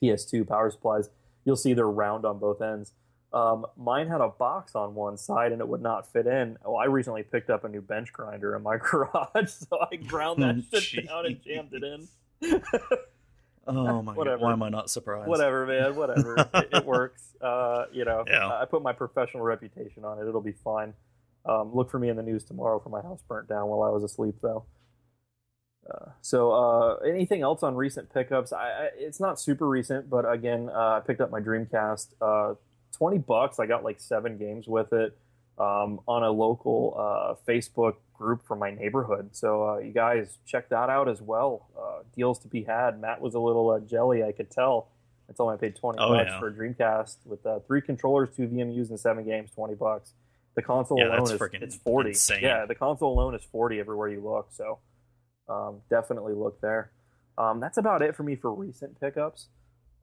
PS2 0.00 0.46
power 0.46 0.70
supplies, 0.70 1.10
you'll 1.44 1.56
see 1.56 1.72
they're 1.74 1.88
round 1.90 2.24
on 2.24 2.38
both 2.38 2.60
ends. 2.62 2.92
Um, 3.32 3.66
mine 3.76 4.08
had 4.08 4.20
a 4.22 4.28
box 4.28 4.74
on 4.74 4.94
one 4.94 5.18
side 5.18 5.52
and 5.52 5.60
it 5.60 5.68
would 5.68 5.82
not 5.82 6.10
fit 6.10 6.26
in. 6.26 6.56
Well, 6.64 6.76
I 6.78 6.86
recently 6.86 7.22
picked 7.22 7.50
up 7.50 7.64
a 7.64 7.68
new 7.68 7.82
bench 7.82 8.10
grinder 8.12 8.56
in 8.56 8.62
my 8.62 8.76
garage, 8.82 9.48
so 9.50 9.78
I 9.90 9.96
ground 9.96 10.42
that 10.42 10.56
Oh, 10.72 10.78
shit 10.80 11.06
down 11.08 11.26
and 11.26 11.42
jammed 11.42 11.72
it 11.74 11.82
in. 11.84 12.08
oh 13.66 14.00
my 14.02 14.14
whatever. 14.14 14.38
god, 14.38 14.44
why 14.44 14.52
am 14.52 14.62
I 14.62 14.70
not 14.70 14.88
surprised? 14.90 15.28
whatever, 15.28 15.66
man, 15.66 15.94
whatever. 15.94 16.36
it, 16.54 16.68
it 16.72 16.84
works. 16.86 17.22
Uh, 17.40 17.84
you 17.92 18.04
know, 18.06 18.24
Yeah. 18.26 18.48
I 18.48 18.64
put 18.64 18.82
my 18.82 18.92
professional 18.92 19.42
reputation 19.42 20.04
on 20.04 20.18
it. 20.18 20.26
It'll 20.28 20.40
be 20.40 20.52
fine. 20.64 20.94
Um, 21.44 21.74
look 21.74 21.90
for 21.90 21.98
me 21.98 22.08
in 22.08 22.16
the 22.16 22.22
news 22.22 22.44
tomorrow 22.44 22.78
for 22.78 22.88
my 22.88 23.02
house 23.02 23.20
burnt 23.28 23.48
down 23.48 23.68
while 23.68 23.82
I 23.82 23.90
was 23.90 24.04
asleep, 24.04 24.36
though. 24.42 24.64
Uh, 25.88 26.10
so, 26.20 26.52
uh, 26.52 26.94
anything 27.06 27.40
else 27.42 27.62
on 27.62 27.74
recent 27.74 28.12
pickups? 28.12 28.52
I, 28.52 28.56
I, 28.68 28.88
it's 28.96 29.20
not 29.20 29.40
super 29.40 29.66
recent, 29.66 30.10
but 30.10 30.30
again, 30.30 30.68
uh, 30.70 30.96
I 30.96 31.00
picked 31.06 31.20
up 31.20 31.30
my 31.30 31.40
Dreamcast. 31.40 32.08
Uh, 32.98 33.04
Twenty 33.04 33.18
bucks. 33.18 33.58
I 33.58 33.66
got 33.66 33.84
like 33.84 34.00
seven 34.00 34.38
games 34.38 34.66
with 34.66 34.92
it 34.92 35.16
um, 35.58 36.00
on 36.06 36.22
a 36.22 36.30
local 36.30 36.94
uh, 36.98 37.34
Facebook 37.50 37.94
group 38.14 38.44
from 38.46 38.58
my 38.58 38.70
neighborhood. 38.70 39.30
So 39.36 39.68
uh, 39.68 39.78
you 39.78 39.92
guys 39.92 40.38
check 40.46 40.68
that 40.70 40.90
out 40.90 41.08
as 41.08 41.20
well. 41.22 41.68
Uh, 41.78 42.02
deals 42.16 42.38
to 42.40 42.48
be 42.48 42.64
had. 42.64 43.00
Matt 43.00 43.20
was 43.20 43.34
a 43.34 43.38
little 43.40 43.70
uh, 43.70 43.80
jelly, 43.80 44.24
I 44.24 44.32
could 44.32 44.50
tell. 44.50 44.88
I 45.30 45.32
told 45.34 45.50
him 45.52 45.54
I 45.54 45.60
paid 45.60 45.76
twenty 45.76 45.98
Oh, 46.00 46.12
bucks 46.14 46.28
yeah. 46.30 46.40
for 46.40 46.48
a 46.48 46.52
Dreamcast 46.52 47.16
with 47.26 47.44
uh, 47.46 47.60
three 47.66 47.82
controllers, 47.82 48.30
two 48.36 48.48
VMUs, 48.48 48.88
and 48.90 48.98
seven 48.98 49.24
games. 49.24 49.50
Twenty 49.54 49.74
bucks. 49.74 50.12
The 50.54 50.62
console 50.62 50.98
Yeah, 50.98 51.08
alone 51.16 51.30
is 51.32 51.40
it's 51.62 51.76
forty. 51.76 52.10
insane. 52.10 52.40
Yeah, 52.42 52.66
the 52.66 52.74
console 52.74 53.12
alone 53.12 53.34
is 53.34 53.44
forty 53.44 53.78
everywhere 53.78 54.08
you 54.08 54.20
look. 54.20 54.48
So 54.52 54.78
um, 55.48 55.82
definitely 55.90 56.32
look 56.32 56.60
there. 56.60 56.90
Um, 57.36 57.60
that's 57.60 57.78
about 57.78 58.02
it 58.02 58.16
for 58.16 58.24
me 58.24 58.34
for 58.34 58.52
recent 58.52 58.98
pickups. 59.00 59.46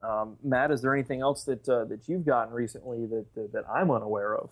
Um, 0.02 0.36
Matt, 0.42 0.70
is 0.70 0.82
there 0.82 0.94
anything 0.94 1.20
else 1.20 1.44
that 1.44 1.68
uh, 1.68 1.84
that 1.86 2.08
you've 2.08 2.24
gotten 2.26 2.52
recently 2.54 3.06
that, 3.06 3.26
that 3.34 3.52
that 3.52 3.64
I'm 3.68 3.90
unaware 3.90 4.36
of? 4.36 4.50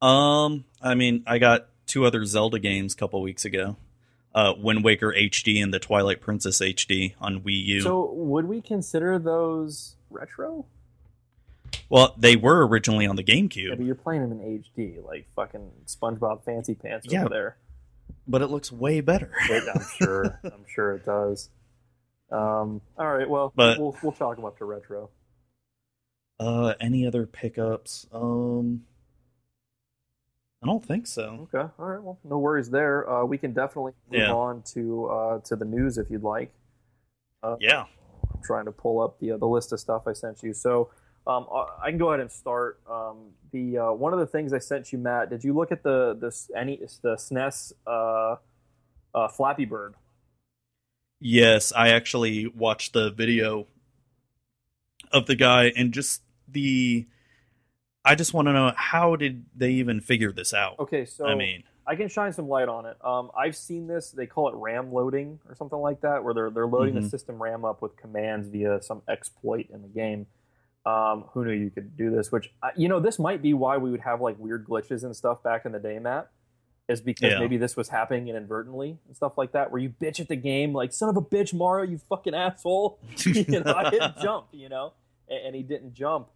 Um, 0.00 0.64
I 0.82 0.94
mean, 0.94 1.24
I 1.26 1.38
got 1.38 1.68
two 1.86 2.04
other 2.04 2.24
Zelda 2.24 2.58
games 2.58 2.94
a 2.94 2.96
couple 2.96 3.20
weeks 3.22 3.44
ago. 3.44 3.76
Uh, 4.34 4.52
Wind 4.58 4.82
Waker 4.84 5.14
HD 5.16 5.62
and 5.62 5.72
the 5.72 5.78
Twilight 5.78 6.20
Princess 6.20 6.58
HD 6.60 7.14
on 7.20 7.40
Wii 7.42 7.64
U. 7.66 7.80
So 7.82 8.10
would 8.12 8.46
we 8.46 8.60
consider 8.60 9.18
those 9.18 9.96
retro? 10.10 10.66
well, 11.88 12.14
they 12.18 12.34
were 12.36 12.66
originally 12.66 13.06
on 13.06 13.14
the 13.16 13.24
Yeah, 13.26 13.34
GameCube, 13.36 13.76
but 13.76 13.84
you're 13.86 13.94
playing 13.94 14.22
them 14.28 14.32
in 14.40 14.62
HD, 14.76 15.04
like 15.04 15.26
fucking 15.36 15.70
SpongeBob 15.86 16.44
Fancy 16.44 16.74
Pants 16.74 17.06
Yeah. 17.08 17.20
over 17.20 17.28
there. 17.28 17.56
but 18.26 18.42
it 18.42 18.46
looks 18.48 18.72
way 18.72 19.00
better. 19.00 19.30
It, 19.50 19.64
I'm 19.72 19.84
sure. 19.96 20.40
I'm 20.44 20.64
sure 20.66 20.94
it 20.96 21.04
does. 21.04 21.50
Um, 22.30 22.80
all 22.98 23.12
right. 23.16 23.28
Well, 23.28 23.52
But- 23.54 23.78
we'll 23.78 23.96
we'll 24.02 24.12
chalk 24.12 24.36
them 24.36 24.44
up 24.44 24.58
to 24.58 24.64
retro. 24.64 25.10
uh, 26.40 26.74
any 26.80 27.06
other 27.06 27.26
pickups? 27.26 28.06
Um, 28.12 28.84
I 30.62 30.66
don't 30.66 30.84
think 30.84 31.06
so. 31.06 31.46
Okay. 31.54 31.70
All 31.78 31.86
right. 31.86 32.02
Well, 32.02 32.18
no 32.24 32.38
worries 32.38 32.70
there. 32.70 33.08
Uh, 33.08 33.24
we 33.24 33.36
can 33.38 33.52
definitely 33.52 33.92
move 34.10 34.20
Yeah. 34.20 34.32
on 34.32 34.62
to 34.74 35.06
uh, 35.06 35.38
to 35.40 35.56
the 35.56 35.64
news 35.64 35.98
if 35.98 36.10
you'd 36.10 36.22
like. 36.24 36.52
Uh, 37.42 37.56
Yeah. 37.60 37.84
I'm 38.34 38.40
trying 38.42 38.64
to 38.64 38.72
pull 38.72 39.00
up 39.00 39.18
the 39.20 39.32
uh, 39.32 39.36
the 39.36 39.46
list 39.46 39.72
of 39.72 39.80
stuff 39.80 40.06
I 40.06 40.12
sent 40.14 40.42
you. 40.42 40.52
So 40.54 40.90
um, 41.26 41.46
I 41.52 41.66
I 41.84 41.90
can 41.90 41.98
go 41.98 42.08
ahead 42.08 42.20
and 42.20 42.32
start. 42.32 42.80
Um, 42.90 43.32
the 43.52 43.78
uh, 43.78 43.92
one 43.92 44.12
of 44.14 44.18
the 44.18 44.26
things 44.26 44.52
I 44.52 44.58
sent 44.58 44.92
you, 44.92 44.98
Matt. 44.98 45.28
Did 45.30 45.44
you 45.44 45.52
look 45.54 45.70
at 45.70 45.82
the 45.82 46.14
the 46.18 46.58
any 46.58 46.78
the 47.02 47.16
SNES 47.16 47.74
uh, 47.86 48.36
uh, 49.14 49.28
Flappy 49.28 49.66
Bird? 49.66 49.94
Yes, 51.26 51.72
I 51.74 51.88
actually 51.88 52.48
watched 52.48 52.92
the 52.92 53.10
video 53.10 53.66
of 55.10 55.24
the 55.24 55.34
guy 55.34 55.72
and 55.74 55.90
just 55.90 56.20
the. 56.46 57.06
I 58.04 58.14
just 58.14 58.34
want 58.34 58.48
to 58.48 58.52
know 58.52 58.72
how 58.76 59.16
did 59.16 59.46
they 59.56 59.70
even 59.70 60.02
figure 60.02 60.32
this 60.32 60.52
out? 60.52 60.78
Okay, 60.80 61.06
so 61.06 61.24
I 61.24 61.34
mean, 61.34 61.62
I 61.86 61.96
can 61.96 62.08
shine 62.08 62.34
some 62.34 62.46
light 62.46 62.68
on 62.68 62.84
it. 62.84 62.98
Um, 63.02 63.30
I've 63.34 63.56
seen 63.56 63.86
this. 63.86 64.10
They 64.10 64.26
call 64.26 64.48
it 64.50 64.54
RAM 64.54 64.92
loading 64.92 65.40
or 65.48 65.54
something 65.54 65.78
like 65.78 66.02
that, 66.02 66.22
where 66.22 66.34
they're 66.34 66.50
they're 66.50 66.66
loading 66.66 66.94
the 66.94 67.00
Mhm. 67.00 67.08
system 67.10 67.42
RAM 67.42 67.64
up 67.64 67.80
with 67.80 67.96
commands 67.96 68.48
via 68.48 68.82
some 68.82 69.00
exploit 69.08 69.70
in 69.72 69.80
the 69.80 69.88
game. 69.88 70.26
Um, 70.84 71.22
who 71.32 71.46
knew 71.46 71.52
you 71.52 71.70
could 71.70 71.96
do 71.96 72.10
this? 72.10 72.30
Which 72.30 72.52
uh, 72.62 72.68
you 72.76 72.88
know, 72.90 73.00
this 73.00 73.18
might 73.18 73.40
be 73.40 73.54
why 73.54 73.78
we 73.78 73.90
would 73.90 74.02
have 74.02 74.20
like 74.20 74.38
weird 74.38 74.66
glitches 74.66 75.04
and 75.04 75.16
stuff 75.16 75.42
back 75.42 75.64
in 75.64 75.72
the 75.72 75.80
day, 75.80 75.98
Matt. 75.98 76.28
Is 76.86 77.00
because 77.00 77.32
Yeah. 77.32 77.38
maybe 77.38 77.56
this 77.56 77.76
was 77.76 77.88
happening 77.88 78.28
inadvertently 78.28 78.98
and 79.06 79.16
stuff 79.16 79.38
like 79.38 79.52
that, 79.52 79.72
where 79.72 79.80
you 79.80 79.88
bitch 79.88 80.20
at 80.20 80.28
the 80.28 80.36
game, 80.36 80.74
like 80.74 80.92
son 80.92 81.08
of 81.08 81.16
a 81.16 81.22
bitch, 81.22 81.54
Mario, 81.54 81.90
you 81.90 81.96
fucking 81.96 82.34
asshole. 82.34 82.98
you 83.24 83.60
know, 83.60 83.72
I 83.74 83.90
hit 83.90 84.02
jump, 84.20 84.48
you 84.52 84.68
know, 84.68 84.92
and, 85.28 85.46
and 85.46 85.56
he 85.56 85.62
didn't 85.62 85.94
jump. 85.94 86.28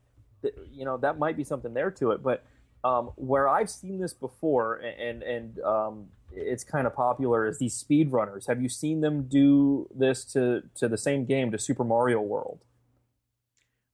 You 0.72 0.86
know, 0.86 0.96
that 0.98 1.18
might 1.18 1.36
be 1.36 1.44
something 1.44 1.74
there 1.74 1.90
to 1.92 2.12
it. 2.12 2.22
But 2.22 2.44
um, 2.82 3.10
where 3.16 3.46
I've 3.46 3.68
seen 3.68 3.98
this 3.98 4.14
before, 4.14 4.76
and 4.76 5.22
and 5.22 5.60
um, 5.60 6.06
it's 6.32 6.64
kind 6.64 6.86
of 6.86 6.94
popular, 6.94 7.46
is 7.46 7.58
these 7.58 7.74
speedrunners. 7.82 8.46
Have 8.46 8.62
you 8.62 8.70
seen 8.70 9.02
them 9.02 9.24
do 9.24 9.88
this 9.94 10.24
to 10.32 10.62
to 10.76 10.88
the 10.88 10.96
same 10.96 11.26
game, 11.26 11.50
to 11.50 11.58
Super 11.58 11.84
Mario 11.84 12.20
World? 12.22 12.60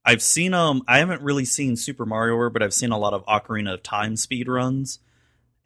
I've 0.05 0.21
seen 0.21 0.53
um 0.53 0.83
I 0.87 0.99
haven't 0.99 1.21
really 1.21 1.45
seen 1.45 1.75
Super 1.75 2.05
Mario 2.05 2.35
World, 2.37 2.53
but 2.53 2.61
I've 2.61 2.73
seen 2.75 2.91
a 2.91 2.97
lot 2.97 3.13
of 3.13 3.25
Ocarina 3.25 3.73
of 3.73 3.83
Time 3.83 4.15
speed 4.15 4.47
runs 4.47 4.99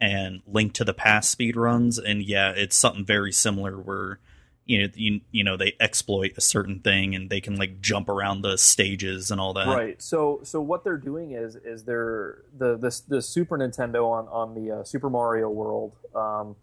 and 0.00 0.42
Link 0.46 0.72
to 0.74 0.84
the 0.84 0.94
Past 0.94 1.30
speed 1.30 1.56
runs, 1.56 1.98
and 1.98 2.22
yeah, 2.22 2.50
it's 2.50 2.76
something 2.76 3.04
very 3.04 3.32
similar 3.32 3.76
where 3.78 4.18
you 4.64 4.82
know 4.82 4.88
you, 4.94 5.20
you 5.30 5.44
know 5.44 5.56
they 5.56 5.74
exploit 5.80 6.32
a 6.36 6.40
certain 6.40 6.78
thing 6.80 7.14
and 7.14 7.28
they 7.28 7.40
can 7.40 7.56
like 7.56 7.80
jump 7.80 8.08
around 8.08 8.42
the 8.42 8.56
stages 8.56 9.30
and 9.30 9.40
all 9.40 9.52
that. 9.54 9.66
Right. 9.66 10.00
So 10.00 10.40
so 10.44 10.60
what 10.60 10.84
they're 10.84 10.96
doing 10.96 11.32
is 11.32 11.56
is 11.56 11.84
they're 11.84 12.42
the 12.56 12.76
the, 12.76 13.00
the 13.08 13.22
Super 13.22 13.58
Nintendo 13.58 14.08
on 14.10 14.28
on 14.28 14.54
the 14.54 14.78
uh, 14.78 14.84
Super 14.84 15.10
Mario 15.10 15.50
World. 15.50 15.96
Um, 16.14 16.56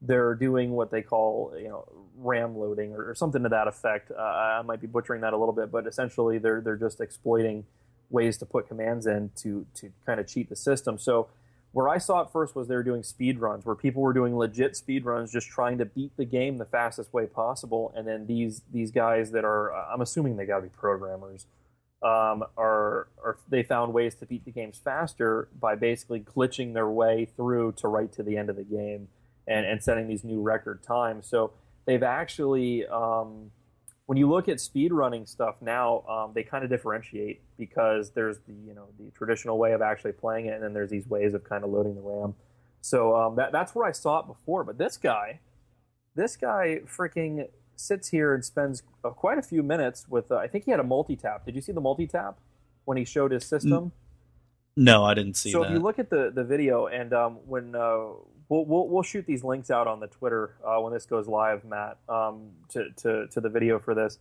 they're 0.00 0.34
doing 0.34 0.70
what 0.72 0.90
they 0.90 1.02
call 1.02 1.52
you 1.58 1.68
know 1.68 1.84
RAM 2.16 2.56
loading 2.56 2.94
or, 2.94 3.10
or 3.10 3.14
something 3.14 3.42
to 3.42 3.48
that 3.48 3.68
effect. 3.68 4.10
Uh, 4.10 4.20
I 4.20 4.62
might 4.62 4.80
be 4.80 4.86
butchering 4.86 5.22
that 5.22 5.32
a 5.32 5.36
little 5.36 5.54
bit, 5.54 5.70
but 5.70 5.86
essentially 5.86 6.38
they're 6.38 6.60
they're 6.60 6.76
just 6.76 7.00
exploiting 7.00 7.64
ways 8.10 8.38
to 8.38 8.46
put 8.46 8.68
commands 8.68 9.06
in 9.06 9.30
to 9.36 9.66
to 9.74 9.90
kind 10.06 10.20
of 10.20 10.26
cheat 10.26 10.48
the 10.48 10.56
system. 10.56 10.98
So 10.98 11.28
where 11.72 11.88
I 11.88 11.98
saw 11.98 12.22
it 12.22 12.30
first 12.32 12.54
was 12.54 12.66
they 12.66 12.74
were 12.74 12.82
doing 12.82 13.02
speed 13.02 13.38
runs, 13.38 13.66
where 13.66 13.74
people 13.74 14.02
were 14.02 14.12
doing 14.12 14.36
legit 14.36 14.76
speed 14.76 15.04
runs, 15.04 15.30
just 15.30 15.48
trying 15.48 15.78
to 15.78 15.84
beat 15.84 16.16
the 16.16 16.24
game 16.24 16.58
the 16.58 16.64
fastest 16.64 17.12
way 17.12 17.26
possible. 17.26 17.92
And 17.94 18.06
then 18.06 18.26
these 18.26 18.62
these 18.72 18.90
guys 18.90 19.32
that 19.32 19.44
are, 19.44 19.74
uh, 19.74 19.86
I'm 19.92 20.00
assuming 20.00 20.36
they 20.36 20.46
got 20.46 20.56
to 20.56 20.62
be 20.62 20.68
programmers, 20.70 21.46
um, 22.02 22.44
are, 22.56 23.08
are 23.24 23.38
they 23.48 23.62
found 23.62 23.92
ways 23.92 24.14
to 24.16 24.26
beat 24.26 24.44
the 24.44 24.50
games 24.52 24.80
faster 24.82 25.48
by 25.58 25.74
basically 25.74 26.20
glitching 26.20 26.72
their 26.74 26.88
way 26.88 27.28
through 27.36 27.72
to 27.72 27.88
right 27.88 28.12
to 28.12 28.22
the 28.22 28.36
end 28.36 28.48
of 28.48 28.56
the 28.56 28.64
game 28.64 29.08
and, 29.46 29.66
and 29.66 29.82
setting 29.82 30.08
these 30.08 30.24
new 30.24 30.40
record 30.40 30.82
times. 30.82 31.26
So 31.26 31.52
they've 31.86 32.02
actually, 32.02 32.86
um, 32.86 33.50
when 34.08 34.16
you 34.16 34.26
look 34.26 34.48
at 34.48 34.58
speed 34.58 34.90
running 34.90 35.26
stuff 35.26 35.56
now, 35.60 36.02
um, 36.08 36.32
they 36.34 36.42
kind 36.42 36.64
of 36.64 36.70
differentiate 36.70 37.42
because 37.58 38.10
there's 38.12 38.38
the 38.46 38.54
you 38.54 38.72
know 38.72 38.86
the 38.98 39.10
traditional 39.10 39.58
way 39.58 39.72
of 39.72 39.82
actually 39.82 40.12
playing 40.12 40.46
it, 40.46 40.54
and 40.54 40.62
then 40.62 40.72
there's 40.72 40.88
these 40.88 41.06
ways 41.06 41.34
of 41.34 41.44
kind 41.44 41.62
of 41.62 41.68
loading 41.68 41.94
the 41.94 42.00
RAM. 42.00 42.34
So 42.80 43.14
um, 43.14 43.36
that, 43.36 43.52
that's 43.52 43.74
where 43.74 43.86
I 43.86 43.92
saw 43.92 44.20
it 44.20 44.26
before. 44.26 44.64
But 44.64 44.78
this 44.78 44.96
guy, 44.96 45.40
this 46.14 46.36
guy 46.36 46.80
freaking 46.86 47.48
sits 47.76 48.08
here 48.08 48.32
and 48.32 48.42
spends 48.42 48.82
uh, 49.04 49.10
quite 49.10 49.36
a 49.36 49.42
few 49.42 49.62
minutes 49.62 50.06
with. 50.08 50.32
Uh, 50.32 50.36
I 50.36 50.46
think 50.48 50.64
he 50.64 50.70
had 50.70 50.80
a 50.80 50.84
multi 50.84 51.14
tap. 51.14 51.44
Did 51.44 51.54
you 51.54 51.60
see 51.60 51.72
the 51.72 51.82
multi 51.82 52.06
tap 52.06 52.38
when 52.86 52.96
he 52.96 53.04
showed 53.04 53.30
his 53.30 53.44
system? 53.44 53.92
No, 54.74 55.04
I 55.04 55.12
didn't 55.12 55.34
see 55.34 55.52
so 55.52 55.60
that. 55.60 55.66
if 55.66 55.72
you 55.74 55.80
look 55.80 55.98
at 55.98 56.08
the 56.08 56.32
the 56.34 56.44
video 56.44 56.86
and 56.86 57.12
um, 57.12 57.40
when 57.44 57.74
uh, 57.74 58.06
we'll, 58.48 58.64
we'll 58.64 58.88
we'll 58.88 59.02
shoot 59.02 59.26
these 59.26 59.44
links 59.44 59.70
out 59.70 59.86
on 59.86 60.00
the 60.00 60.06
Twitter 60.06 60.54
uh, 60.64 60.80
when 60.80 60.92
this 60.92 61.06
goes 61.06 61.26
live, 61.28 61.64
Matt, 61.64 61.98
um, 62.08 62.50
to, 62.70 62.90
to 62.98 63.26
to 63.28 63.40
the 63.40 63.48
video 63.48 63.78
for 63.78 63.94
this. 63.94 64.18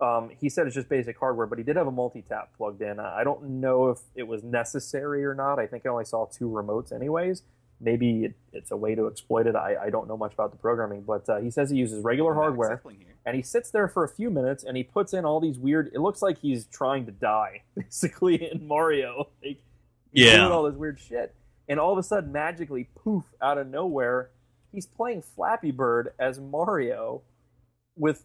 Um, 0.00 0.30
he 0.40 0.48
said 0.48 0.66
it's 0.66 0.74
just 0.74 0.88
basic 0.88 1.18
hardware, 1.18 1.46
but 1.46 1.58
he 1.58 1.64
did 1.64 1.76
have 1.76 1.86
a 1.86 1.90
multi 1.90 2.22
tap 2.22 2.50
plugged 2.56 2.80
in. 2.80 2.98
I 2.98 3.22
don't 3.22 3.60
know 3.60 3.90
if 3.90 3.98
it 4.14 4.22
was 4.26 4.42
necessary 4.42 5.24
or 5.26 5.34
not. 5.34 5.58
I 5.58 5.66
think 5.66 5.84
I 5.84 5.90
only 5.90 6.06
saw 6.06 6.24
two 6.24 6.48
remotes, 6.48 6.90
anyways. 6.90 7.42
Maybe 7.82 8.24
it, 8.24 8.34
it's 8.52 8.70
a 8.70 8.76
way 8.76 8.94
to 8.94 9.06
exploit 9.08 9.46
it. 9.46 9.56
I, 9.56 9.76
I 9.84 9.90
don't 9.90 10.06
know 10.08 10.16
much 10.16 10.32
about 10.34 10.52
the 10.52 10.56
programming, 10.58 11.02
but 11.02 11.28
uh, 11.28 11.38
he 11.40 11.50
says 11.50 11.70
he 11.70 11.76
uses 11.78 12.02
regular 12.04 12.34
hardware 12.34 12.80
and 13.26 13.36
he 13.36 13.42
sits 13.42 13.70
there 13.70 13.88
for 13.88 14.04
a 14.04 14.08
few 14.08 14.30
minutes 14.30 14.64
and 14.64 14.76
he 14.76 14.82
puts 14.82 15.12
in 15.14 15.24
all 15.26 15.40
these 15.40 15.58
weird. 15.58 15.90
It 15.94 16.00
looks 16.00 16.20
like 16.22 16.38
he's 16.38 16.64
trying 16.66 17.04
to 17.06 17.12
die, 17.12 17.62
basically 17.74 18.50
in 18.50 18.66
Mario. 18.66 19.28
Like, 19.44 19.62
he's 20.12 20.24
Yeah. 20.26 20.36
doing 20.40 20.52
all 20.52 20.62
this 20.64 20.76
weird 20.76 20.98
shit, 21.00 21.34
and 21.70 21.78
all 21.78 21.92
of 21.92 21.98
a 21.98 22.02
sudden, 22.02 22.32
magically, 22.32 22.88
poof, 22.96 23.22
out 23.40 23.56
of 23.56 23.68
nowhere, 23.68 24.30
he's 24.72 24.86
playing 24.86 25.22
Flappy 25.22 25.70
Bird 25.70 26.12
as 26.18 26.40
Mario, 26.40 27.22
with 27.96 28.24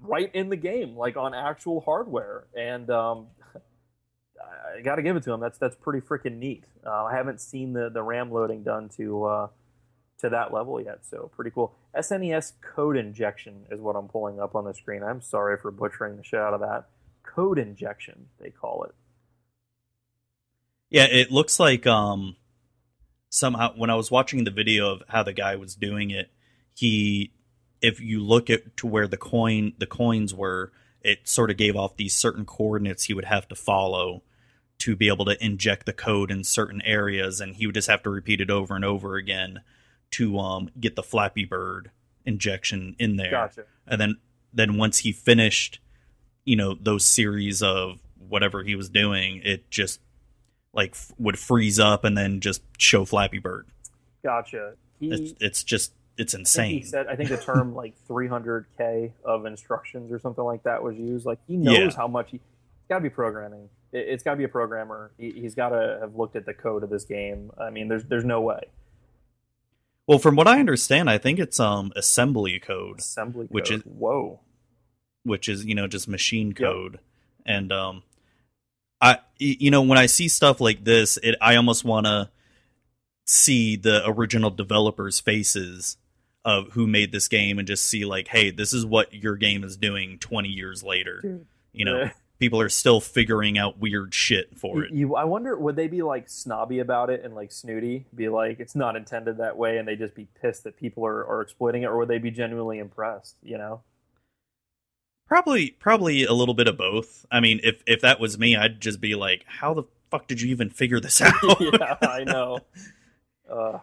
right 0.00 0.34
in 0.34 0.48
the 0.48 0.56
game, 0.56 0.96
like 0.96 1.16
on 1.16 1.32
actual 1.32 1.80
hardware, 1.80 2.44
and 2.58 2.90
um, 2.90 3.28
I 4.76 4.80
got 4.82 4.96
to 4.96 5.02
give 5.02 5.14
it 5.14 5.22
to 5.22 5.32
him. 5.32 5.38
That's 5.38 5.58
that's 5.58 5.76
pretty 5.76 6.04
freaking 6.04 6.38
neat. 6.38 6.64
Uh, 6.84 7.04
I 7.04 7.14
haven't 7.14 7.40
seen 7.40 7.72
the 7.72 7.88
the 7.88 8.02
RAM 8.02 8.32
loading 8.32 8.64
done 8.64 8.88
to 8.96 9.24
uh, 9.26 9.48
to 10.18 10.30
that 10.30 10.52
level 10.52 10.80
yet, 10.82 11.06
so 11.08 11.30
pretty 11.36 11.52
cool. 11.52 11.76
SNES 11.96 12.54
code 12.74 12.96
injection 12.96 13.64
is 13.70 13.80
what 13.80 13.94
I'm 13.94 14.08
pulling 14.08 14.40
up 14.40 14.56
on 14.56 14.64
the 14.64 14.74
screen. 14.74 15.04
I'm 15.04 15.22
sorry 15.22 15.56
for 15.56 15.70
butchering 15.70 16.16
the 16.16 16.24
shit 16.24 16.40
out 16.40 16.52
of 16.52 16.60
that. 16.60 16.86
Code 17.22 17.60
injection, 17.60 18.26
they 18.40 18.50
call 18.50 18.82
it. 18.82 18.94
Yeah, 20.90 21.04
it 21.04 21.30
looks 21.30 21.60
like 21.60 21.86
um 21.86 22.34
somehow 23.32 23.72
when 23.74 23.88
I 23.88 23.94
was 23.94 24.10
watching 24.10 24.44
the 24.44 24.50
video 24.50 24.92
of 24.92 25.02
how 25.08 25.22
the 25.22 25.32
guy 25.32 25.56
was 25.56 25.74
doing 25.74 26.10
it, 26.10 26.30
he 26.74 27.32
if 27.80 27.98
you 27.98 28.22
look 28.22 28.50
at 28.50 28.76
to 28.76 28.86
where 28.86 29.08
the 29.08 29.16
coin 29.16 29.72
the 29.78 29.86
coins 29.86 30.34
were, 30.34 30.70
it 31.00 31.26
sort 31.26 31.50
of 31.50 31.56
gave 31.56 31.74
off 31.74 31.96
these 31.96 32.14
certain 32.14 32.44
coordinates 32.44 33.04
he 33.04 33.14
would 33.14 33.24
have 33.24 33.48
to 33.48 33.54
follow 33.56 34.22
to 34.78 34.94
be 34.94 35.08
able 35.08 35.24
to 35.24 35.44
inject 35.44 35.86
the 35.86 35.92
code 35.92 36.30
in 36.30 36.44
certain 36.44 36.82
areas 36.82 37.40
and 37.40 37.56
he 37.56 37.66
would 37.66 37.74
just 37.74 37.88
have 37.88 38.02
to 38.02 38.10
repeat 38.10 38.40
it 38.40 38.50
over 38.50 38.76
and 38.76 38.84
over 38.84 39.16
again 39.16 39.62
to 40.10 40.38
um 40.38 40.68
get 40.78 40.94
the 40.94 41.02
Flappy 41.02 41.46
Bird 41.46 41.90
injection 42.26 42.94
in 42.98 43.16
there 43.16 43.30
Gotcha. 43.30 43.64
and 43.86 44.00
then 44.00 44.16
then 44.52 44.76
once 44.76 44.98
he 44.98 45.12
finished 45.12 45.80
you 46.44 46.56
know 46.56 46.76
those 46.78 47.04
series 47.04 47.62
of 47.62 47.98
whatever 48.28 48.62
he 48.62 48.76
was 48.76 48.90
doing 48.90 49.40
it 49.42 49.70
just 49.70 50.00
like 50.74 50.92
f- 50.92 51.12
would 51.18 51.38
freeze 51.38 51.78
up 51.78 52.04
and 52.04 52.16
then 52.16 52.40
just 52.40 52.62
show 52.78 53.04
flappy 53.04 53.38
bird 53.38 53.66
Gotcha. 54.22 54.74
He, 55.00 55.10
it's, 55.10 55.34
it's 55.40 55.64
just 55.64 55.92
it's 56.16 56.32
insane 56.34 56.78
he 56.78 56.82
said, 56.84 57.06
I 57.08 57.16
think 57.16 57.28
the 57.30 57.36
term 57.38 57.74
like 57.82 57.94
300k 58.08 59.12
of 59.24 59.46
instructions 59.46 60.12
or 60.12 60.18
something 60.18 60.44
like 60.44 60.62
that 60.64 60.82
was 60.82 60.96
used. 60.96 61.26
Like 61.26 61.38
he 61.48 61.56
knows 61.56 61.76
Yeah. 61.76 61.90
how 61.96 62.06
much 62.08 62.30
he, 62.30 62.36
he's 62.36 62.88
got 62.88 62.96
to 62.96 63.00
be 63.02 63.10
programming. 63.10 63.68
It, 63.92 64.06
it's 64.08 64.22
got 64.22 64.32
to 64.32 64.36
be 64.36 64.44
a 64.44 64.48
programmer. 64.48 65.10
He, 65.18 65.30
he's 65.32 65.54
got 65.54 65.70
to 65.70 65.98
have 66.00 66.14
looked 66.14 66.36
at 66.36 66.46
the 66.46 66.54
code 66.54 66.82
of 66.84 66.90
this 66.90 67.04
game. 67.04 67.50
I 67.58 67.70
mean, 67.70 67.88
there's 67.88 68.04
there's 68.04 68.24
no 68.24 68.40
way. 68.42 68.60
well 70.06 70.18
from 70.18 70.36
what 70.36 70.46
i 70.48 70.58
understand 70.58 71.08
i 71.10 71.16
think 71.18 71.38
it's 71.38 71.58
um 71.60 71.92
assembly 71.96 72.58
code 72.58 72.98
Assembly 73.00 73.46
code. 73.46 73.54
Which 73.54 73.70
is- 73.70 73.82
whoa. 73.82 74.40
which 75.24 75.48
is 75.48 75.64
you 75.64 75.74
know 75.74 75.86
just 75.86 76.08
machine 76.08 76.52
code 76.52 76.98
and 77.46 77.72
um 77.72 78.02
i 79.02 79.18
you 79.38 79.70
know 79.70 79.82
when 79.82 79.98
i 79.98 80.06
see 80.06 80.28
stuff 80.28 80.60
like 80.60 80.82
this 80.84 81.18
it 81.22 81.34
i 81.42 81.56
almost 81.56 81.84
want 81.84 82.06
to 82.06 82.30
see 83.24 83.76
the 83.76 84.02
original 84.08 84.50
developers 84.50 85.20
faces 85.20 85.96
of 86.44 86.72
who 86.72 86.86
made 86.86 87.12
this 87.12 87.28
game 87.28 87.58
and 87.58 87.68
just 87.68 87.84
see 87.86 88.04
like 88.04 88.28
hey 88.28 88.50
this 88.50 88.72
is 88.72 88.84
what 88.86 89.12
your 89.14 89.36
game 89.36 89.62
is 89.64 89.76
doing 89.76 90.18
20 90.18 90.48
years 90.48 90.82
later 90.82 91.20
Dude. 91.22 91.46
you 91.72 91.84
know 91.84 91.98
Yeah. 92.00 92.10
people 92.40 92.60
are 92.60 92.68
still 92.68 93.00
figuring 93.00 93.56
out 93.58 93.78
weird 93.78 94.12
shit 94.12 94.58
for 94.58 94.82
it 94.82 94.92
you- 94.92 95.14
I 95.14 95.22
wonder 95.24 95.56
would 95.56 95.76
they 95.76 95.86
be 95.86 96.02
like 96.02 96.28
snobby 96.28 96.80
about 96.80 97.10
it 97.10 97.24
and 97.24 97.34
like 97.36 97.52
snooty, 97.52 98.06
be 98.14 98.28
like 98.28 98.58
it's 98.58 98.74
not 98.74 98.96
intended 98.96 99.36
that 99.38 99.56
way, 99.56 99.78
and 99.78 99.86
they 99.86 99.94
just 99.94 100.16
be 100.16 100.26
pissed 100.40 100.64
that 100.64 100.76
people 100.76 101.06
are, 101.06 101.24
are 101.24 101.40
exploiting 101.42 101.82
it, 101.82 101.86
or 101.86 101.96
would 101.98 102.08
they 102.08 102.18
be 102.18 102.32
genuinely 102.32 102.78
impressed? 102.80 103.36
You 103.44 103.58
know? 103.58 103.82
Probably 105.32 105.70
probably 105.70 106.24
a 106.24 106.32
little 106.32 106.52
bit 106.52 106.68
of 106.68 106.76
both 106.76 107.24
i 107.30 107.40
mean 107.40 107.58
if 107.62 107.82
if 107.86 108.02
that 108.02 108.20
was 108.20 108.38
me 108.38 108.54
i'd 108.54 108.80
just 108.82 109.00
be 109.00 109.14
like 109.14 109.44
how 109.46 109.72
the 109.72 109.84
fuck 110.10 110.28
did 110.28 110.40
you 110.42 110.50
even 110.50 110.68
figure 110.68 111.00
this 111.00 111.20
out 111.22 111.34
yeah, 111.58 111.96
I 112.02 112.22
know. 112.24 112.58
Uh, 113.50 113.78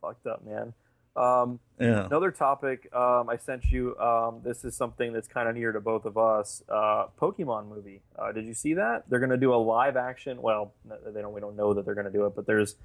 fucked 0.00 0.26
up, 0.26 0.44
man. 0.44 0.72
Um, 1.14 1.60
yeah 1.78 2.06
Another 2.06 2.30
topic 2.30 2.88
um, 2.94 3.28
I 3.28 3.36
sent 3.36 3.64
you. 3.66 3.96
Um, 3.98 4.40
this 4.42 4.64
is 4.64 4.74
something 4.74 5.12
that's 5.12 5.28
kind 5.28 5.48
of 5.48 5.54
near 5.54 5.72
to 5.72 5.80
both 5.80 6.04
of 6.04 6.18
us. 6.18 6.62
Uh, 6.68 7.06
Pokemon 7.20 7.68
movie. 7.68 8.02
Uh, 8.18 8.32
did 8.32 8.46
you 8.46 8.54
see 8.54 8.74
that? 8.74 9.04
They're 9.08 9.20
going 9.20 9.30
to 9.30 9.36
do 9.36 9.54
a 9.54 9.56
live 9.56 9.96
action. 9.96 10.40
Well, 10.42 10.74
they 10.84 11.20
don't. 11.20 11.32
We 11.32 11.40
don't 11.40 11.56
know 11.56 11.74
that 11.74 11.84
they're 11.84 11.94
going 11.94 12.06
to 12.06 12.12
do 12.12 12.26
it, 12.26 12.34
but 12.34 12.46
there's 12.46 12.76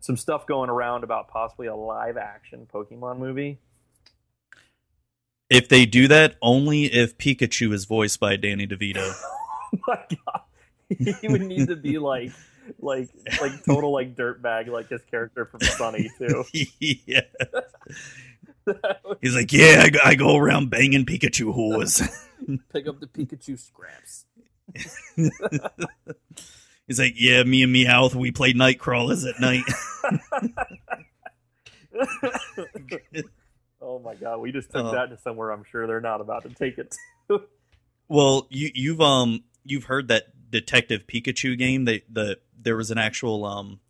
some 0.00 0.16
stuff 0.16 0.46
going 0.46 0.68
around 0.70 1.04
about 1.04 1.28
possibly 1.28 1.66
a 1.66 1.74
live 1.74 2.16
action 2.16 2.66
Pokemon 2.72 3.18
movie. 3.18 3.58
If 5.50 5.68
they 5.68 5.86
do 5.86 6.08
that, 6.08 6.36
only 6.42 6.84
if 6.84 7.16
Pikachu 7.16 7.72
is 7.72 7.86
voiced 7.86 8.20
by 8.20 8.36
Danny 8.36 8.66
DeVito. 8.66 8.98
oh 9.74 9.78
my 9.86 10.00
god, 10.10 10.42
he 10.88 11.28
would 11.28 11.42
need 11.42 11.68
to 11.68 11.76
be 11.76 11.98
like, 11.98 12.32
like, 12.80 13.08
like 13.40 13.64
total 13.64 13.92
like 13.92 14.14
dirtbag, 14.14 14.68
like 14.68 14.88
his 14.88 15.02
character 15.10 15.46
from 15.46 15.60
Sunny 15.60 16.10
too. 16.18 16.44
yeah. 16.80 17.22
He's 19.22 19.34
like, 19.34 19.52
yeah, 19.52 19.82
I 19.84 19.88
go, 19.88 19.98
I 20.04 20.14
go 20.14 20.36
around 20.36 20.68
banging 20.68 21.06
Pikachu 21.06 21.54
whores. 21.54 22.06
Pick 22.70 22.86
up 22.86 23.00
the 23.00 23.06
Pikachu 23.06 23.58
scraps. 23.58 24.26
He's 26.86 26.98
like, 26.98 27.14
yeah, 27.16 27.42
me 27.44 27.62
and 27.62 27.74
Meowth, 27.74 28.14
we 28.14 28.30
play 28.30 28.52
night 28.52 28.78
crawlers 28.78 29.24
at 29.24 29.40
night. 29.40 29.64
Oh 33.80 33.98
my 33.98 34.14
god, 34.14 34.38
we 34.38 34.52
just 34.52 34.70
took 34.70 34.86
Uh, 34.86 34.92
that 34.92 35.10
to 35.10 35.18
somewhere 35.18 35.50
I'm 35.50 35.64
sure 35.64 35.86
they're 35.86 36.00
not 36.00 36.20
about 36.20 36.42
to 36.44 36.50
take 36.50 36.78
it 36.78 36.94
to. 37.28 37.42
well, 38.08 38.46
you 38.50 38.70
you've 38.74 39.00
um 39.00 39.44
you've 39.64 39.84
heard 39.84 40.08
that 40.08 40.50
Detective 40.50 41.06
Pikachu 41.06 41.56
game. 41.58 41.84
They 41.84 42.02
the 42.10 42.38
there 42.60 42.76
was 42.76 42.90
an 42.90 42.98
actual 42.98 43.44
um 43.44 43.80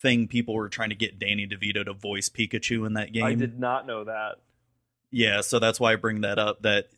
thing 0.00 0.28
people 0.28 0.54
were 0.54 0.68
trying 0.68 0.90
to 0.90 0.94
get 0.94 1.18
Danny 1.18 1.46
DeVito 1.46 1.84
to 1.84 1.94
voice 1.94 2.28
Pikachu 2.28 2.86
in 2.86 2.94
that 2.94 3.12
game. 3.12 3.24
I 3.24 3.34
did 3.34 3.58
not 3.58 3.86
know 3.86 4.04
that. 4.04 4.36
Yeah, 5.10 5.40
so 5.40 5.58
that's 5.58 5.80
why 5.80 5.92
I 5.92 5.96
bring 5.96 6.22
that 6.22 6.38
up. 6.38 6.62
That 6.62 6.88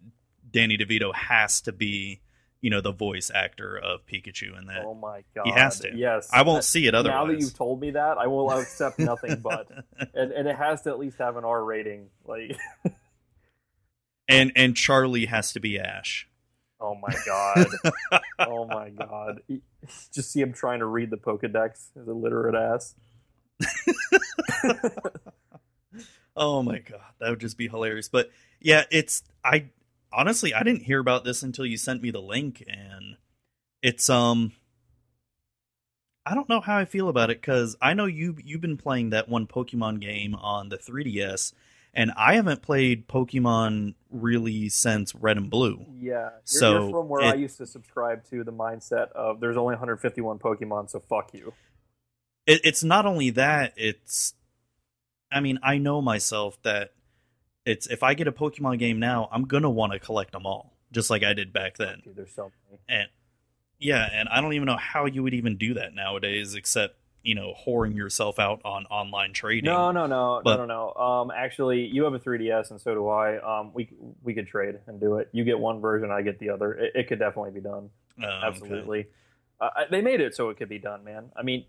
Danny 0.51 0.77
DeVito 0.79 1.15
has 1.15 1.61
to 1.63 1.73
be, 1.73 2.21
you 2.61 2.71
know, 2.71 2.81
the 2.81 2.93
voice 2.93 3.31
actor 3.35 3.77
of 3.79 4.05
Pikachu 4.07 4.59
in 4.59 4.67
that. 4.67 4.83
Oh 4.85 4.95
my 4.95 5.23
god, 5.35 5.45
He 5.47 5.53
has 5.53 5.81
to. 5.81 5.95
Yes, 5.95 6.29
I 6.33 6.43
won't 6.43 6.59
That- 6.59 6.65
see 6.65 6.87
it 6.87 6.95
otherwise. 6.95 7.17
Now 7.17 7.27
that 7.33 7.41
you've 7.41 7.55
told 7.55 7.81
me 7.81 7.91
that, 7.93 8.19
I 8.19 8.27
will 8.27 8.51
accept 8.51 8.99
nothing 8.99 9.37
but, 9.43 9.69
and, 10.15 10.33
and 10.33 10.49
it 10.49 10.57
has 10.57 10.83
to 10.83 10.91
at 10.91 10.99
least 10.99 11.19
have 11.19 11.37
an 11.37 11.45
R 11.45 11.63
rating. 11.65 12.09
Like, 12.25 12.57
and 14.29 14.53
and 14.57 14.77
Charlie 14.77 15.27
has 15.27 15.53
to 15.53 15.61
be 15.61 15.79
Ash. 15.79 16.29
oh 16.81 16.95
my 16.95 17.15
god, 17.25 17.67
oh 18.41 18.67
my 18.67 18.91
god, 18.91 19.41
just 20.13 20.33
see 20.33 20.41
him 20.41 20.53
trying 20.53 20.81
to 20.81 20.87
read 20.87 21.11
the 21.11 21.17
Pokedex 21.17 21.89
as 22.01 22.09
a 22.09 22.13
literate 22.13 22.55
ass. 22.55 22.95
Oh 26.39 26.63
my 26.63 26.81
god, 26.81 27.01
that 27.19 27.31
would 27.31 27.41
just 27.41 27.57
be 27.57 27.69
hilarious. 27.69 28.09
But 28.11 28.31
yeah, 28.61 28.85
it's 28.91 29.23
I 29.43 29.71
honestly 30.17 30.53
I 30.53 30.63
didn't 30.65 30.83
hear 30.83 30.99
about 30.99 31.25
this 31.25 31.43
until 31.43 31.67
you 31.67 31.77
sent 31.77 32.03
me 32.03 32.11
the 32.11 32.21
link, 32.21 32.65
and 32.67 33.17
it's 33.83 34.11
um 34.11 34.53
I 36.25 36.35
don't 36.35 36.49
know 36.49 36.61
how 36.61 36.77
I 36.77 36.87
feel 36.87 37.09
about 37.09 37.31
it 37.31 37.41
because 37.41 37.77
I 37.81 37.95
know 37.95 38.07
you 38.07 38.37
you've 38.43 38.61
been 38.61 38.77
playing 38.77 39.11
that 39.11 39.29
one 39.29 39.47
Pokemon 39.47 40.01
game 40.01 40.35
on 40.35 40.71
the 40.71 40.77
3DS, 40.77 41.53
and 41.95 42.11
I 42.17 42.35
haven't 42.35 42.63
played 42.63 43.07
Pokemon 43.07 43.95
really 44.11 44.69
since 44.69 45.15
Red 45.15 45.37
and 45.37 45.49
Blue. 45.49 45.87
Yeah, 46.01 46.11
you're, 46.11 46.31
So, 46.45 46.73
you're 46.73 46.91
from 46.91 47.09
where 47.09 47.23
I 47.23 47.35
used 47.35 47.59
to 47.59 47.67
subscribe 47.67 48.25
to 48.31 48.43
the 48.43 48.53
mindset 48.53 49.13
of 49.13 49.39
there's 49.39 49.57
only 49.57 49.75
151 49.75 50.41
Pokemon, 50.41 50.91
so 50.91 50.99
fuck 50.99 51.33
you. 51.33 51.53
It, 52.45 52.61
it's 52.65 52.83
not 52.83 53.07
only 53.07 53.31
that; 53.31 53.75
it's 53.77 54.35
I 55.31 55.39
mean 55.39 55.61
I 55.63 55.79
know 55.79 56.03
myself 56.03 56.61
that 56.63 56.93
it's 57.67 57.87
if 57.89 58.03
I 58.03 58.15
get 58.15 58.27
a 58.29 58.33
Pokemon 58.33 58.79
game 58.79 58.99
now, 58.99 59.29
I'm 59.31 59.45
gonna 59.45 59.69
want 59.71 59.93
to 59.93 59.99
collect 59.99 60.33
them 60.33 60.47
all, 60.47 60.73
just 60.93 61.11
like 61.11 61.23
I 61.23 61.35
did 61.35 61.53
back 61.53 61.77
then. 61.77 62.01
Dude, 62.05 62.17
there's 62.17 62.33
so 62.35 62.51
many. 62.71 62.81
And 62.89 63.09
yeah, 63.79 64.09
and 64.13 64.29
I 64.31 64.41
don't 64.41 64.55
even 64.55 64.67
know 64.67 64.77
how 64.79 65.05
you 65.05 65.23
would 65.23 65.35
even 65.35 65.57
do 65.59 65.75
that 65.75 65.95
nowadays, 65.95 66.55
except 66.55 66.97
you 67.23 67.35
know 67.35 67.55
whoring 67.67 67.97
yourself 67.97 68.39
out 68.39 68.61
on 68.65 68.87
online 68.87 69.33
trading. 69.33 69.65
No, 69.65 69.91
no, 69.91 70.07
no, 70.07 70.41
But- 70.45 70.57
no, 70.59 70.65
no, 70.65 70.93
no. 70.97 71.03
Um, 71.03 71.31
actually, 71.37 71.85
you 71.87 72.05
have 72.05 72.15
a 72.15 72.21
3DS, 72.21 72.71
and 72.71 72.81
so 72.81 72.95
do 72.95 73.09
I. 73.09 73.39
Um, 73.61 73.73
we 73.75 73.91
we 74.23 74.33
could 74.33 74.47
trade 74.47 74.77
and 74.87 75.01
do 75.01 75.17
it. 75.17 75.29
You 75.33 75.45
get 75.45 75.59
one 75.59 75.81
version, 75.81 76.11
I 76.11 76.23
get 76.23 76.39
the 76.39 76.51
other. 76.51 76.73
It, 76.75 76.93
it 76.95 77.09
could 77.09 77.19
definitely 77.19 77.51
be 77.51 77.61
done. 77.61 77.91
Oh, 78.23 78.25
okay. 78.25 78.47
Absolutely. 78.47 79.07
Uh, 79.61 79.71
they 79.91 80.01
made 80.03 80.21
it 80.21 80.35
so 80.37 80.51
it 80.51 80.57
could 80.57 80.69
be 80.69 80.79
done, 80.79 81.03
man. 81.03 81.31
I 81.35 81.43
mean, 81.43 81.65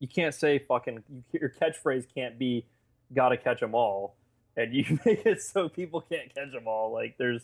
you 0.00 0.08
can't 0.08 0.34
say 0.34 0.58
fucking 0.58 1.02
your 1.32 1.50
catchphrase 1.50 2.06
can't 2.12 2.38
be 2.38 2.66
"gotta 3.14 3.36
catch 3.36 3.60
them 3.60 3.74
all," 3.74 4.16
and 4.58 4.74
you 4.74 4.98
make 5.06 5.24
it 5.24 5.40
so 5.40 5.68
people 5.68 6.00
can't 6.02 6.34
catch 6.34 6.52
them 6.52 6.66
all. 6.66 6.92
Like 6.92 7.16
there's 7.18 7.42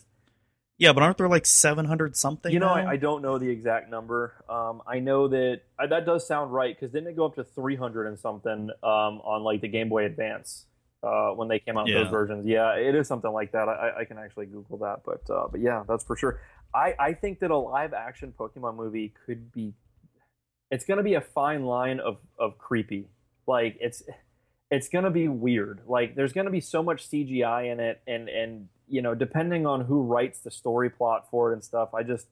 Yeah, 0.77 0.93
but 0.93 1.01
aren't 1.03 1.17
there 1.17 1.29
like 1.29 1.45
seven 1.45 1.85
hundred 1.85 2.15
something? 2.15 2.51
You 2.51 2.59
know. 2.59 2.67
I, 2.67 2.91
I 2.91 2.97
don't 2.97 3.21
know 3.21 3.37
the 3.39 3.49
exact 3.49 3.89
number. 3.89 4.43
Um, 4.49 4.81
I 4.85 4.99
know 4.99 5.27
that 5.29 5.61
uh, 5.79 5.87
that 5.87 6.05
does 6.05 6.27
sound 6.27 6.53
right 6.53 6.75
because 6.75 6.91
didn't 6.91 7.09
it 7.09 7.15
go 7.15 7.25
up 7.25 7.35
to 7.35 7.43
300 7.43 8.07
and 8.07 8.19
something 8.19 8.69
um, 8.83 9.21
on 9.23 9.43
like 9.43 9.61
the 9.61 9.67
Game 9.69 9.89
Boy 9.89 10.05
Advance 10.05 10.65
uh, 11.01 11.29
when 11.29 11.47
they 11.47 11.59
came 11.59 11.77
out 11.77 11.85
with 11.85 11.93
Yeah. 11.93 12.03
those 12.03 12.11
versions? 12.11 12.45
Yeah, 12.45 12.73
it 12.75 12.93
is 12.93 13.07
something 13.07 13.31
like 13.31 13.53
that. 13.53 13.69
I, 13.69 14.01
I 14.01 14.05
can 14.05 14.17
actually 14.17 14.47
Google 14.47 14.77
that, 14.79 15.01
but 15.05 15.21
uh, 15.33 15.47
but 15.49 15.61
yeah, 15.61 15.83
that's 15.87 16.03
for 16.03 16.17
sure. 16.17 16.41
I, 16.73 16.93
I 16.99 17.13
think 17.13 17.39
that 17.39 17.51
a 17.51 17.57
live 17.57 17.93
action 17.93 18.33
Pokemon 18.37 18.75
movie 18.75 19.13
could 19.25 19.51
be. 19.53 19.73
It's 20.71 20.83
going 20.83 20.97
to 20.97 21.03
be 21.03 21.13
a 21.13 21.21
fine 21.21 21.63
line 21.63 22.01
of 22.01 22.17
of 22.37 22.57
creepy. 22.57 23.07
Like 23.47 23.77
it's 23.79 24.03
it's 24.71 24.87
going 24.89 25.05
to 25.05 25.11
be 25.11 25.27
weird. 25.27 25.81
Like 25.87 26.15
there's 26.15 26.33
going 26.33 26.45
to 26.45 26.51
be 26.51 26.61
so 26.61 26.81
much 26.83 27.09
CGI 27.09 27.71
in 27.71 27.79
it, 27.79 28.01
and 28.07 28.29
and 28.29 28.67
you 28.87 29.01
know, 29.01 29.15
depending 29.15 29.65
on 29.65 29.81
who 29.81 30.01
writes 30.01 30.39
the 30.39 30.51
story 30.51 30.89
plot 30.89 31.27
for 31.29 31.51
it 31.51 31.53
and 31.53 31.63
stuff, 31.63 31.93
I 31.93 32.03
just, 32.03 32.27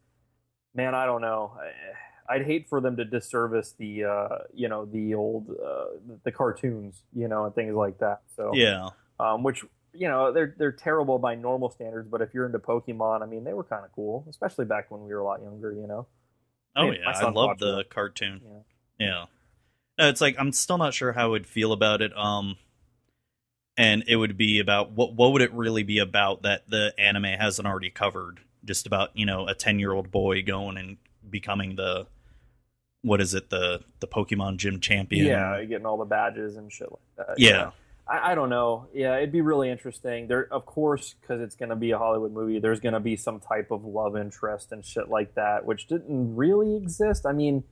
man, 0.76 0.94
I 0.94 1.06
don't 1.06 1.22
know. 1.22 1.54
I, 1.60 2.36
I'd 2.36 2.46
hate 2.46 2.70
for 2.70 2.80
them 2.80 2.96
to 2.98 3.06
disservice 3.06 3.74
the, 3.78 4.06
uh, 4.06 4.38
you 4.54 4.70
know, 4.70 4.86
the 4.86 5.16
old, 5.16 5.50
uh, 5.50 5.86
the 6.24 6.32
cartoons, 6.32 7.04
you 7.14 7.28
know, 7.28 7.46
and 7.46 7.56
things 7.56 7.76
like 7.76 7.98
that. 8.00 8.22
So, 8.36 8.52
Yeah, 8.54 8.90
um, 9.20 9.44
which 9.44 9.64
you 9.94 10.08
know, 10.08 10.32
they're 10.34 10.56
they're 10.58 10.72
terrible 10.72 11.20
by 11.20 11.36
normal 11.36 11.70
standards, 11.70 12.10
but 12.10 12.22
if 12.22 12.34
you're 12.34 12.46
into 12.46 12.60
Pokemon, 12.60 13.22
I 13.22 13.26
mean, 13.26 13.44
they 13.44 13.54
were 13.54 13.64
kind 13.64 13.86
of 13.86 13.92
cool, 13.92 14.26
especially 14.30 14.66
back 14.66 14.90
when 14.90 15.04
we 15.04 15.14
were 15.14 15.20
a 15.20 15.24
lot 15.24 15.42
younger, 15.42 15.72
you 15.72 15.86
know. 15.88 16.08
oh 16.76 16.86
mean, 16.90 17.00
yeah, 17.02 17.10
I 17.10 17.30
love 17.30 17.60
the 17.60 17.80
it. 17.80 17.90
cartoon. 17.90 18.42
Yeah. 18.44 19.06
Yeah. 19.08 19.26
No, 19.98 20.10
it's 20.10 20.22
like 20.22 20.36
I'm 20.40 20.52
still 20.52 20.78
not 20.78 20.94
sure 20.94 21.12
how 21.14 21.26
I 21.26 21.28
would 21.28 21.48
feel 21.48 21.72
about 21.72 22.02
it. 22.02 22.16
Um, 22.18 22.58
and 23.78 24.04
it 24.08 24.16
would 24.16 24.38
be 24.38 24.60
about 24.60 24.92
what 24.92 25.14
what 25.14 25.34
would 25.34 25.42
it 25.42 25.54
really 25.54 25.84
be 25.84 26.00
about 26.00 26.44
that 26.44 26.70
the 26.70 26.94
anime 26.98 27.24
hasn't 27.26 27.68
already 27.68 27.90
covered? 27.90 28.40
Just 28.66 28.86
about 28.86 29.16
you 29.16 29.26
know 29.26 29.48
a 29.48 29.54
ten 29.54 29.80
year 29.80 29.92
old 29.92 30.12
boy 30.12 30.44
going 30.44 30.78
and 30.78 30.98
becoming 31.30 31.76
the 31.76 32.08
what 33.02 33.22
is 33.22 33.34
it 33.34 33.50
the 33.50 33.82
the 34.00 34.08
Pokemon 34.08 34.58
gym 34.58 34.80
champion? 34.80 35.26
Yeah, 35.26 35.64
getting 35.64 35.86
all 35.86 35.98
the 35.98 36.06
badges 36.06 36.56
and 36.56 36.72
shit 36.72 36.90
like 36.92 37.28
that. 37.28 37.40
Yeah. 37.40 37.72
I, 38.08 38.32
I 38.32 38.36
don't 38.36 38.50
know. 38.50 38.88
Yeah, 38.94 39.18
it'd 39.18 39.32
be 39.32 39.42
really 39.42 39.70
interesting. 39.70 40.28
There, 40.28 40.52
of 40.52 40.66
course, 40.66 41.16
because 41.22 41.42
it's 41.42 41.56
going 41.56 41.70
to 41.70 41.76
be 41.76 41.92
a 41.92 41.98
Hollywood 41.98 42.34
movie. 42.34 42.60
There's 42.60 42.82
going 42.82 42.94
to 42.94 43.00
be 43.00 43.16
some 43.16 43.40
type 43.40 43.72
of 43.72 43.86
love 43.86 44.18
interest 44.18 44.72
and 44.72 44.84
shit 44.84 45.10
like 45.10 45.36
that, 45.36 45.66
which 45.66 45.88
didn't 45.88 46.36
really 46.36 46.76
exist. 46.76 47.26
I 47.26 47.32
mean, 47.32 47.64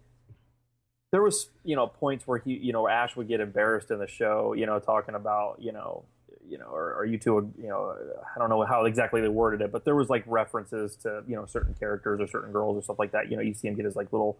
there 1.12 1.22
was 1.22 1.50
you 1.64 1.76
know 1.76 1.88
points 1.88 2.26
where 2.28 2.40
he, 2.40 2.54
you 2.54 2.74
know, 2.74 2.88
Ash 2.88 3.16
would 3.16 3.28
get 3.28 3.40
embarrassed 3.42 3.92
in 3.92 4.00
the 4.00 4.08
show, 4.08 4.54
you 4.54 4.66
know, 4.66 4.80
talking 4.80 5.16
about 5.16 5.58
you 5.62 5.72
know, 5.72 6.06
you 6.48 6.58
know, 6.58 6.66
or, 6.68 6.94
or 6.96 7.06
you 7.06 7.18
two, 7.18 7.52
you 7.58 7.68
know, 7.68 7.96
I 8.36 8.40
don't 8.40 8.50
know 8.50 8.64
how 8.66 8.86
exactly 8.86 9.22
they 9.22 9.28
worded 9.28 9.62
it, 9.62 9.72
but 9.72 9.86
there 9.86 9.96
was 9.96 10.10
like 10.10 10.24
references 10.26 10.96
to 10.98 11.24
you 11.28 11.36
know 11.36 11.46
certain 11.46 11.74
characters 11.74 12.20
or 12.22 12.28
certain 12.28 12.52
girls 12.52 12.78
or 12.78 12.82
stuff 12.82 13.00
like 13.00 13.12
that. 13.12 13.30
You 13.30 13.38
know, 13.38 13.44
you 13.44 13.54
see 13.54 13.68
him 13.68 13.76
get 13.76 13.86
his 13.86 13.96
like 13.96 14.12
little 14.12 14.38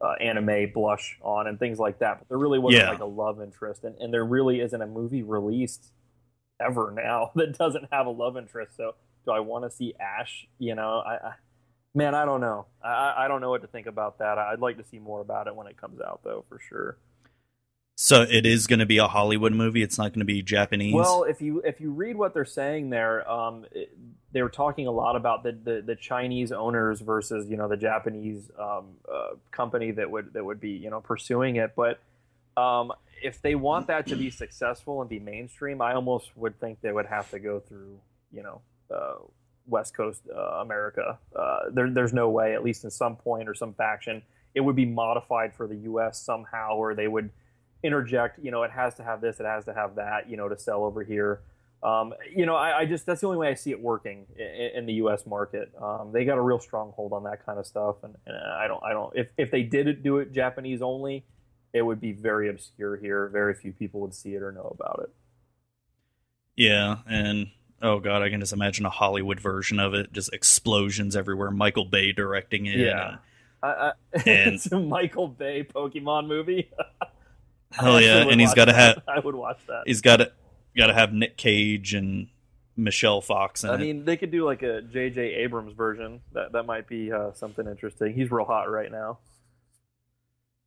uh, 0.00 0.12
anime 0.20 0.70
blush 0.72 1.18
on 1.22 1.46
and 1.46 1.58
things 1.58 1.78
like 1.78 1.98
that. 2.00 2.18
But 2.20 2.28
there 2.28 2.38
really 2.38 2.58
wasn't 2.58 2.84
Yeah. 2.84 2.90
like 2.90 3.00
a 3.00 3.04
love 3.04 3.40
interest, 3.42 3.84
and, 3.84 3.96
and 3.98 4.12
there 4.12 4.24
really 4.24 4.60
isn't 4.60 4.80
a 4.80 4.86
movie 4.86 5.22
released 5.22 5.92
ever 6.60 6.92
now 6.94 7.32
that 7.36 7.56
doesn't 7.58 7.86
have 7.92 8.06
a 8.06 8.10
love 8.10 8.36
interest. 8.36 8.76
So 8.76 8.94
do 9.24 9.32
I 9.32 9.40
want 9.40 9.64
to 9.64 9.70
see 9.70 9.94
Ash? 10.00 10.46
You 10.58 10.74
know, 10.74 11.02
I, 11.06 11.14
I 11.14 11.32
man, 11.94 12.14
I 12.14 12.24
don't 12.24 12.40
know. 12.40 12.66
I, 12.82 13.14
I- 13.24 13.28
don't 13.28 13.40
know 13.40 13.50
what 13.50 13.62
to 13.62 13.68
think 13.68 13.86
about 13.86 14.18
that. 14.18 14.38
I'd 14.38 14.60
like 14.60 14.78
to 14.78 14.84
see 14.84 14.98
more 14.98 15.20
about 15.20 15.46
it 15.46 15.54
when 15.54 15.66
it 15.66 15.76
comes 15.76 16.00
out, 16.00 16.20
though, 16.24 16.44
for 16.48 16.58
sure. 16.58 16.96
So 17.94 18.22
it 18.22 18.46
is 18.46 18.66
going 18.66 18.78
to 18.78 18.86
be 18.86 18.98
a 18.98 19.06
Hollywood 19.06 19.52
movie. 19.52 19.82
It's 19.82 19.98
not 19.98 20.12
going 20.12 20.20
to 20.20 20.24
be 20.24 20.42
Japanese. 20.42 20.94
Well, 20.94 21.24
if 21.24 21.40
you 21.42 21.60
if 21.60 21.80
you 21.80 21.90
read 21.92 22.16
what 22.16 22.32
they're 22.34 22.44
saying 22.46 22.90
there, 22.90 23.28
um, 23.30 23.66
it- 23.72 23.96
they 24.32 24.40
were 24.40 24.48
talking 24.48 24.86
a 24.86 24.90
lot 24.90 25.14
about 25.14 25.42
the, 25.42 25.52
the, 25.52 25.82
the 25.82 25.94
Chinese 25.94 26.52
owners 26.52 27.02
versus 27.02 27.50
you 27.50 27.58
know 27.58 27.68
the 27.68 27.76
Japanese 27.76 28.50
um, 28.58 28.86
uh, 29.12 29.34
company 29.50 29.90
that 29.90 30.10
would 30.10 30.32
that 30.32 30.42
would 30.42 30.58
be 30.58 30.70
you 30.70 30.88
know 30.88 31.02
pursuing 31.02 31.56
it. 31.56 31.74
But 31.76 32.00
um, 32.56 32.92
if 33.22 33.42
they 33.42 33.54
want 33.54 33.88
that 33.88 34.06
to 34.06 34.16
be 34.16 34.30
successful 34.30 35.02
and 35.02 35.10
be 35.10 35.18
mainstream, 35.20 35.82
I 35.82 35.92
almost 35.92 36.34
would 36.34 36.58
think 36.58 36.80
they 36.80 36.92
would 36.92 37.04
have 37.06 37.30
to 37.32 37.38
go 37.38 37.60
through 37.60 37.98
you 38.32 38.42
know 38.42 38.62
uh, 38.90 39.16
West 39.66 39.94
Coast 39.94 40.22
uh, 40.34 40.60
America. 40.60 41.18
Uh, 41.34 41.58
there, 41.72 41.90
there's 41.90 42.12
no 42.12 42.28
way, 42.30 42.54
at 42.54 42.62
least 42.62 42.84
in 42.84 42.90
some 42.90 43.16
point 43.16 43.48
or 43.48 43.54
some 43.54 43.74
faction, 43.74 44.22
it 44.54 44.60
would 44.60 44.76
be 44.76 44.86
modified 44.86 45.54
for 45.54 45.66
the 45.66 45.76
U.S. 45.76 46.20
somehow, 46.20 46.76
or 46.76 46.94
they 46.94 47.08
would 47.08 47.30
interject. 47.82 48.38
You 48.42 48.50
know, 48.50 48.62
it 48.62 48.70
has 48.70 48.94
to 48.96 49.04
have 49.04 49.20
this, 49.20 49.40
it 49.40 49.46
has 49.46 49.64
to 49.64 49.74
have 49.74 49.96
that. 49.96 50.28
You 50.28 50.36
know, 50.36 50.48
to 50.48 50.58
sell 50.58 50.84
over 50.84 51.02
here. 51.02 51.40
Um, 51.82 52.14
you 52.32 52.46
know, 52.46 52.54
I, 52.54 52.80
I 52.80 52.84
just 52.86 53.06
that's 53.06 53.22
the 53.22 53.26
only 53.26 53.38
way 53.38 53.48
I 53.48 53.54
see 53.54 53.70
it 53.70 53.80
working 53.80 54.26
in, 54.36 54.70
in 54.76 54.86
the 54.86 54.94
U.S. 54.94 55.26
market. 55.26 55.72
Um, 55.80 56.10
they 56.12 56.24
got 56.24 56.38
a 56.38 56.40
real 56.40 56.60
strong 56.60 56.92
hold 56.94 57.12
on 57.12 57.24
that 57.24 57.44
kind 57.44 57.58
of 57.58 57.66
stuff, 57.66 57.96
and, 58.04 58.14
and 58.26 58.36
I 58.36 58.68
don't, 58.68 58.82
I 58.84 58.92
don't. 58.92 59.12
If 59.16 59.28
if 59.36 59.50
they 59.50 59.62
did 59.62 60.02
do 60.02 60.18
it 60.18 60.32
Japanese 60.32 60.80
only, 60.80 61.24
it 61.72 61.82
would 61.82 62.00
be 62.00 62.12
very 62.12 62.48
obscure 62.48 62.96
here. 62.96 63.28
Very 63.28 63.54
few 63.54 63.72
people 63.72 64.00
would 64.02 64.14
see 64.14 64.34
it 64.34 64.42
or 64.42 64.52
know 64.52 64.76
about 64.78 65.00
it. 65.02 65.10
yeah, 66.56 66.98
and 67.08 67.48
oh 67.82 67.98
god, 68.00 68.22
I 68.22 68.30
can 68.30 68.40
just 68.40 68.52
imagine 68.52 68.86
a 68.86 68.90
Hollywood 68.90 69.40
version 69.40 69.78
of 69.80 69.92
it. 69.94 70.12
Just 70.12 70.32
explosions 70.32 71.16
everywhere. 71.16 71.50
Michael 71.50 71.84
Bay 71.84 72.12
directing 72.12 72.66
it. 72.66 72.78
Yeah. 72.78 73.16
I, 73.62 73.68
I, 73.68 73.92
And- 74.14 74.24
it's 74.54 74.70
a 74.72 74.78
Michael 74.80 75.28
Bay 75.28 75.64
Pokemon 75.64 76.26
movie. 76.28 76.70
Hell 77.72 78.00
yeah, 78.00 78.28
and 78.28 78.40
he's 78.40 78.52
got 78.54 78.66
to 78.66 78.72
have 78.74 79.02
I 79.08 79.18
would 79.20 79.34
watch 79.34 79.58
that. 79.66 79.84
he's 79.86 80.00
got 80.02 80.16
to 80.18 80.32
got 80.76 80.88
to 80.88 80.94
have 80.94 81.12
Nick 81.12 81.36
Cage 81.38 81.94
and 81.94 82.28
Michelle 82.76 83.20
Fox 83.22 83.64
in 83.64 83.70
I 83.70 83.74
it. 83.74 83.80
mean, 83.80 84.04
they 84.04 84.16
could 84.18 84.30
do 84.30 84.44
like 84.44 84.62
a 84.62 84.82
J.J. 84.82 85.20
Abrams 85.36 85.72
version. 85.74 86.20
That 86.32 86.52
that 86.52 86.64
might 86.66 86.86
be 86.86 87.10
uh, 87.12 87.32
something 87.32 87.66
interesting. 87.66 88.12
He's 88.14 88.30
real 88.30 88.44
hot 88.44 88.70
right 88.70 88.90
now. 88.92 89.18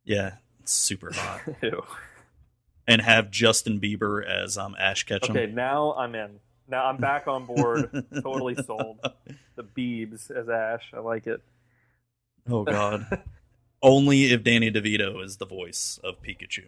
yeah, 0.04 0.34
super 0.64 1.12
hot. 1.12 1.40
And 2.88 3.00
have 3.02 3.30
Justin 3.32 3.80
Bieber 3.80 4.24
as 4.24 4.56
um 4.56 4.76
Ash 4.78 5.02
Ketchum. 5.04 5.36
Okay, 5.36 5.46
now 5.52 5.92
I'm 5.94 6.14
in. 6.14 6.38
Now 6.68 6.86
I'm 6.86 6.96
back 6.96 7.26
on 7.28 7.46
board. 7.46 7.90
totally 8.22 8.54
sold. 8.66 8.98
The 9.56 9.62
Beebs 9.62 10.30
as 10.30 10.48
Ash. 10.48 10.82
I 10.94 11.00
like 11.00 11.26
it. 11.26 11.42
Oh 12.48 12.64
god. 12.64 13.06
Only 13.82 14.32
if 14.32 14.42
Danny 14.42 14.70
DeVito 14.70 15.22
is 15.22 15.36
the 15.36 15.46
voice 15.46 16.00
of 16.02 16.22
Pikachu. 16.22 16.64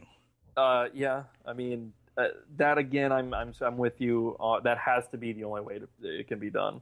Uh, 0.57 0.87
yeah, 0.95 1.25
I 1.47 1.53
mean 1.53 1.93
uh, 2.17 2.29
that 2.57 2.79
again. 2.79 3.13
I'm 3.13 3.33
I'm 3.35 3.53
I'm 3.61 3.77
with 3.79 4.01
you. 4.01 4.37
Uh, 4.39 4.61
that 4.61 4.79
has 4.79 5.07
to 5.09 5.19
be 5.19 5.33
the 5.33 5.45
only 5.45 5.63
way 5.63 5.79
to, 5.81 5.89
it 6.03 6.29
can 6.29 6.39
be 6.39 6.51
done. 6.51 6.81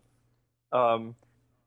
Um, 0.73 1.15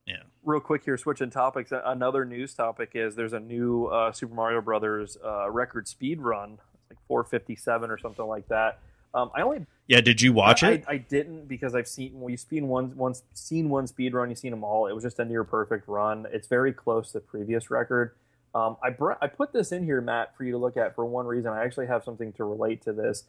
Yeah. 0.06 0.24
real 0.43 0.60
quick 0.60 0.84
here, 0.84 0.97
switching 0.97 1.30
topics. 1.30 1.72
Another 1.72 2.26
news 2.26 2.54
topic 2.54 2.91
is 2.95 3.16
there's 3.16 3.34
a 3.34 3.39
new 3.39 3.86
uh, 3.86 4.12
Super 4.12 4.34
Mario 4.34 4.62
Brothers 4.62 5.18
uh, 5.24 5.50
record 5.50 5.88
speed 5.88 6.20
run, 6.20 6.54
it's 6.74 6.89
like 6.89 6.97
457 7.08 7.89
or 7.91 7.97
something 7.97 8.26
like 8.26 8.47
that. 8.50 8.80
Um, 9.14 9.32
I 9.36 9.41
only 9.41 9.66
Yeah, 9.88 10.01
did 10.01 10.22
you 10.22 10.34
watch 10.34 10.64
I, 10.64 10.72
it? 10.72 10.86
I, 10.88 10.93
I 10.93 10.97
didn't 10.97 11.47
because 11.47 11.76
I've 11.76 11.88
seen 11.88 12.20
well, 12.20 12.30
you've 12.30 12.39
seen 12.39 12.68
one 12.68 12.95
once 12.95 13.24
seen 13.34 13.70
one 13.70 13.88
speed 13.88 14.14
run, 14.14 14.30
you've 14.30 14.39
seen 14.39 14.51
them 14.51 14.64
all. 14.64 14.88
It 14.88 14.93
was 14.93 15.03
just 15.03 15.20
a 15.20 15.26
near 15.26 15.43
perfect 15.43 15.88
run. 15.88 16.28
It's 16.32 16.47
very 16.47 16.74
close 16.74 17.07
to 17.07 17.14
the 17.14 17.22
previous 17.22 17.72
record. 17.72 18.14
Um, 18.53 18.78
I 18.84 18.89
br- 18.89 19.14
I 19.22 19.28
put 19.28 19.53
this 19.53 19.72
in 19.72 19.84
here, 19.84 20.01
Matt, 20.01 20.36
for 20.36 20.43
you 20.43 20.51
to 20.51 20.57
look 20.57 20.78
at 20.78 20.95
for 20.95 21.05
one 21.05 21.26
reason. 21.26 21.51
I 21.51 21.64
actually 21.64 21.88
have 21.88 22.03
something 22.03 22.34
to 22.34 22.43
relate 22.43 22.82
to 22.84 22.93
this. 22.93 23.26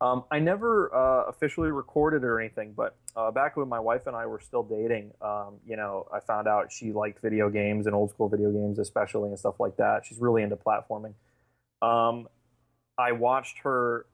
Um, 0.00 0.24
I 0.30 0.40
never 0.40 0.94
uh, 0.94 1.24
officially 1.24 1.70
recorded 1.70 2.22
or 2.22 2.38
anything, 2.38 2.74
but 2.76 2.96
uh, 3.16 3.30
back 3.30 3.56
when 3.56 3.68
my 3.68 3.80
wife 3.80 4.06
and 4.06 4.14
I 4.14 4.26
were 4.26 4.40
still 4.40 4.62
dating, 4.62 5.12
um, 5.22 5.54
you 5.66 5.76
know, 5.76 6.06
I 6.12 6.20
found 6.20 6.46
out 6.46 6.70
she 6.70 6.92
liked 6.92 7.22
video 7.22 7.48
games 7.48 7.86
and 7.86 7.94
old 7.94 8.10
school 8.10 8.28
video 8.28 8.50
games, 8.50 8.78
especially 8.78 9.30
and 9.30 9.38
stuff 9.38 9.58
like 9.58 9.78
that. 9.78 10.04
She's 10.04 10.18
really 10.18 10.42
into 10.42 10.56
platforming. 10.56 11.14
Um, 11.80 12.28
I 12.98 13.12
watched 13.12 13.58
her 13.58 14.04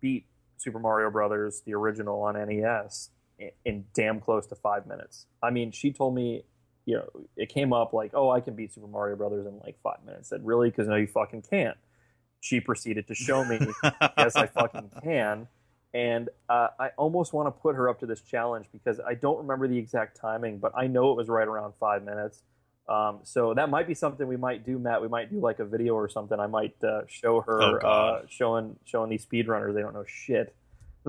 beat 0.00 0.26
Super 0.58 0.78
Mario 0.78 1.10
Brothers, 1.10 1.62
the 1.64 1.74
original 1.74 2.20
on 2.22 2.34
NES, 2.34 3.10
in, 3.38 3.50
in 3.64 3.84
damn 3.94 4.20
close 4.20 4.46
to 4.48 4.54
five 4.54 4.86
minutes. 4.86 5.26
I 5.42 5.50
mean, 5.50 5.72
she 5.72 5.92
told 5.92 6.14
me, 6.14 6.44
you 6.84 6.96
know, 6.96 7.08
it 7.36 7.48
came 7.48 7.72
up 7.72 7.92
like, 7.92 8.12
"Oh, 8.14 8.30
I 8.30 8.40
can 8.40 8.54
beat 8.54 8.72
Super 8.72 8.86
Mario 8.86 9.16
Brothers 9.16 9.46
in 9.46 9.58
like 9.58 9.78
five 9.82 10.04
minutes." 10.04 10.32
I 10.32 10.36
said, 10.36 10.46
"Really?" 10.46 10.70
Because 10.70 10.88
no, 10.88 10.96
you 10.96 11.06
fucking 11.06 11.42
can't 11.42 11.76
she 12.40 12.60
proceeded 12.60 13.06
to 13.08 13.14
show 13.14 13.44
me, 13.44 13.58
yes, 14.16 14.36
I 14.36 14.46
fucking 14.46 14.90
can. 15.02 15.48
And 15.94 16.28
uh, 16.48 16.68
I 16.78 16.90
almost 16.96 17.32
want 17.32 17.46
to 17.46 17.50
put 17.50 17.74
her 17.74 17.88
up 17.88 18.00
to 18.00 18.06
this 18.06 18.20
challenge 18.20 18.66
because 18.72 19.00
I 19.00 19.14
don't 19.14 19.38
remember 19.38 19.66
the 19.66 19.78
exact 19.78 20.20
timing, 20.20 20.58
but 20.58 20.72
I 20.76 20.86
know 20.86 21.10
it 21.12 21.16
was 21.16 21.28
right 21.28 21.48
around 21.48 21.74
five 21.80 22.04
minutes. 22.04 22.42
Um, 22.88 23.20
so 23.22 23.52
that 23.52 23.68
might 23.68 23.86
be 23.86 23.94
something 23.94 24.26
we 24.26 24.38
might 24.38 24.64
do, 24.64 24.78
Matt. 24.78 25.02
We 25.02 25.08
might 25.08 25.30
do 25.30 25.40
like 25.40 25.58
a 25.58 25.64
video 25.64 25.94
or 25.94 26.08
something. 26.08 26.40
I 26.40 26.46
might 26.46 26.82
uh, 26.82 27.02
show 27.06 27.42
her 27.42 27.84
Oh, 27.84 27.86
uh, 27.86 28.22
showing 28.28 28.76
showing 28.84 29.10
these 29.10 29.26
speedrunners 29.26 29.74
they 29.74 29.82
don't 29.82 29.94
know 29.94 30.06
shit, 30.06 30.54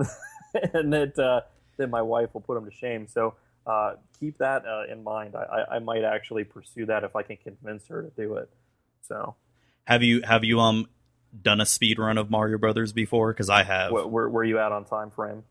and 0.74 0.92
that 0.92 1.18
uh, 1.18 1.40
then 1.78 1.90
my 1.90 2.02
wife 2.02 2.34
will 2.34 2.42
put 2.42 2.54
them 2.54 2.66
to 2.66 2.76
shame. 2.76 3.06
So 3.08 3.34
uh, 3.66 3.94
keep 4.18 4.38
that 4.38 4.66
uh, 4.66 4.84
in 4.92 5.02
mind. 5.02 5.34
I, 5.34 5.76
I, 5.76 5.78
might 5.78 6.02
actually 6.02 6.44
pursue 6.44 6.86
that 6.86 7.04
if 7.04 7.14
I 7.14 7.22
can 7.22 7.36
convince 7.36 7.86
her 7.88 8.02
to 8.02 8.10
do 8.10 8.36
it. 8.36 8.50
So 9.06 9.36
Have 9.84 10.02
you 10.02 10.22
have 10.22 10.44
you 10.44 10.60
um 10.60 10.88
done 11.42 11.60
a 11.60 11.66
speed 11.66 11.98
run 11.98 12.18
of 12.18 12.30
Mario 12.30 12.58
Brothers 12.58 12.92
before? 12.92 13.32
Because 13.32 13.48
I 13.48 13.62
have. 13.62 13.90
wh- 13.90 14.10
where 14.12 14.28
where 14.28 14.44
you 14.44 14.58
at 14.58 14.72
on 14.72 14.84
time 14.84 15.10
frame? 15.10 15.44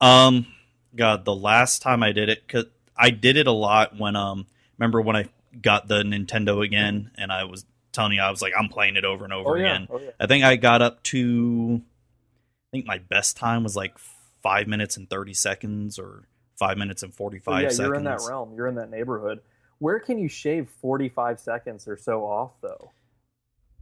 Um, 0.00 0.46
God, 0.94 1.24
the 1.24 1.34
last 1.34 1.82
time 1.82 2.02
I 2.02 2.12
did 2.12 2.28
it, 2.28 2.46
cause 2.48 2.66
I 2.96 3.10
did 3.10 3.36
it 3.36 3.46
a 3.46 3.52
lot 3.52 3.98
when 3.98 4.16
um, 4.16 4.46
remember 4.78 5.00
when 5.00 5.16
I 5.16 5.26
got 5.60 5.88
the 5.88 6.02
Nintendo 6.02 6.64
again, 6.64 7.10
and 7.16 7.32
I 7.32 7.44
was 7.44 7.64
telling 7.92 8.12
you 8.12 8.20
I 8.22 8.30
was 8.30 8.42
like 8.42 8.52
I'm 8.58 8.68
playing 8.68 8.96
it 8.96 9.04
over 9.04 9.24
and 9.24 9.32
over 9.32 9.50
Oh 9.50 9.54
yeah, 9.54 9.74
again. 9.74 9.88
oh 9.90 9.98
yeah. 10.00 10.10
I 10.20 10.26
think 10.26 10.44
I 10.44 10.56
got 10.56 10.82
up 10.82 11.02
to, 11.04 11.80
I 11.82 12.68
think 12.70 12.86
my 12.86 12.98
best 12.98 13.36
time 13.36 13.64
was 13.64 13.74
like 13.76 13.96
five 14.42 14.66
minutes 14.68 14.96
and 14.96 15.08
thirty 15.08 15.34
seconds, 15.34 15.98
or 15.98 16.24
five 16.58 16.76
minutes 16.76 17.02
and 17.02 17.14
45 17.14 17.44
So 17.44 17.52
yeah, 17.52 17.68
seconds. 17.68 17.78
you're 17.78 17.94
in 17.94 18.04
that 18.04 18.20
realm. 18.28 18.52
You're 18.54 18.66
in 18.66 18.74
that 18.76 18.90
neighborhood. 18.90 19.40
Where 19.78 20.00
can 20.00 20.18
you 20.18 20.28
shave 20.28 20.68
45 20.82 21.38
seconds 21.38 21.86
or 21.86 21.96
so 21.96 22.24
off 22.24 22.50
though? 22.60 22.90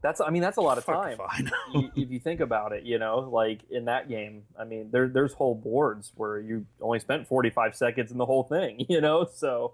That's 0.03 0.21
I 0.21 0.29
mean 0.31 0.43
that's 0.43 0.59
a 0.59 0.61
lot 0.63 0.77
of 0.79 0.85
time. 0.85 1.15
if 1.15 1.21
I 1.21 1.41
know. 1.41 1.91
If 1.97 2.11
you 2.11 2.21
think 2.21 2.41
about 2.41 2.73
it, 2.73 2.85
you 2.85 2.99
know, 2.99 3.21
like 3.33 3.61
in 3.71 3.87
that 3.87 4.09
game, 4.09 4.43
I 4.59 4.65
mean, 4.65 4.91
there 4.93 5.09
there's 5.09 5.33
whole 5.33 5.55
boards 5.55 6.13
where 6.15 6.39
you 6.39 6.67
only 6.81 7.01
spent 7.01 7.27
45 7.27 7.75
seconds 7.75 8.13
in 8.13 8.19
the 8.19 8.27
whole 8.27 8.45
thing, 8.45 8.85
you 8.89 9.01
know. 9.01 9.27
So 9.35 9.73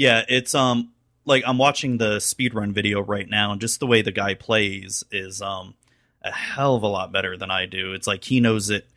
Yeah, 0.00 0.24
it's 0.26 0.54
um 0.54 0.94
like 1.26 1.44
I'm 1.46 1.58
watching 1.58 1.98
the 1.98 2.16
speedrun 2.16 2.72
video 2.72 3.02
right 3.02 3.28
now 3.28 3.52
and 3.52 3.60
just 3.60 3.80
the 3.80 3.86
way 3.86 4.00
the 4.00 4.10
guy 4.10 4.32
plays 4.32 5.04
is 5.12 5.42
um 5.42 5.74
a 6.22 6.32
hell 6.32 6.74
of 6.74 6.82
a 6.82 6.86
lot 6.86 7.12
better 7.12 7.36
than 7.36 7.50
I 7.50 7.66
do. 7.66 7.92
It's 7.92 8.06
like 8.06 8.24
he 8.24 8.40
knows 8.40 8.70
it 8.70 8.88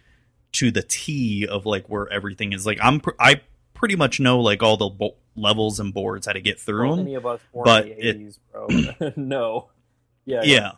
to 0.53 0.71
the 0.71 0.81
T 0.81 1.45
of 1.45 1.65
like 1.65 1.89
where 1.89 2.07
everything 2.09 2.53
is. 2.53 2.65
Like 2.65 2.77
I'm 2.81 3.01
pr- 3.01 3.19
I 3.19 3.41
pretty 3.73 3.97
much 3.97 4.21
know 4.21 4.39
like 4.39 4.63
all 4.63 4.77
the 4.77 4.87
bo- 4.87 5.17
levels 5.35 5.77
and 5.81 5.93
boards 5.93 6.25
how 6.25 6.31
to 6.31 6.39
get 6.39 6.57
through 6.57 6.87
well, 6.87 6.95
them. 6.95 7.05
any 7.07 7.15
of 7.15 7.25
us 7.25 7.41
born 7.51 7.65
but 7.65 7.85
in 7.89 7.97
the 7.97 8.07
it- 8.07 8.19
80s, 8.21 8.39
bro, 8.97 9.11
no. 9.17 9.69
Yeah, 10.23 10.43
yeah. 10.45 10.71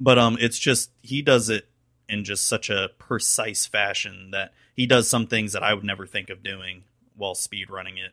But 0.00 0.18
um 0.18 0.38
it's 0.40 0.58
just 0.58 0.90
he 1.02 1.20
does 1.20 1.50
it 1.50 1.68
in 2.08 2.24
just 2.24 2.48
such 2.48 2.70
a 2.70 2.88
precise 2.96 3.66
fashion 3.66 4.30
that 4.30 4.54
he 4.74 4.86
does 4.86 5.10
some 5.10 5.26
things 5.26 5.52
that 5.52 5.62
I 5.62 5.74
would 5.74 5.84
never 5.84 6.06
think 6.06 6.30
of 6.30 6.42
doing 6.42 6.84
while 7.14 7.34
speed 7.34 7.68
running 7.68 7.98
it. 7.98 8.12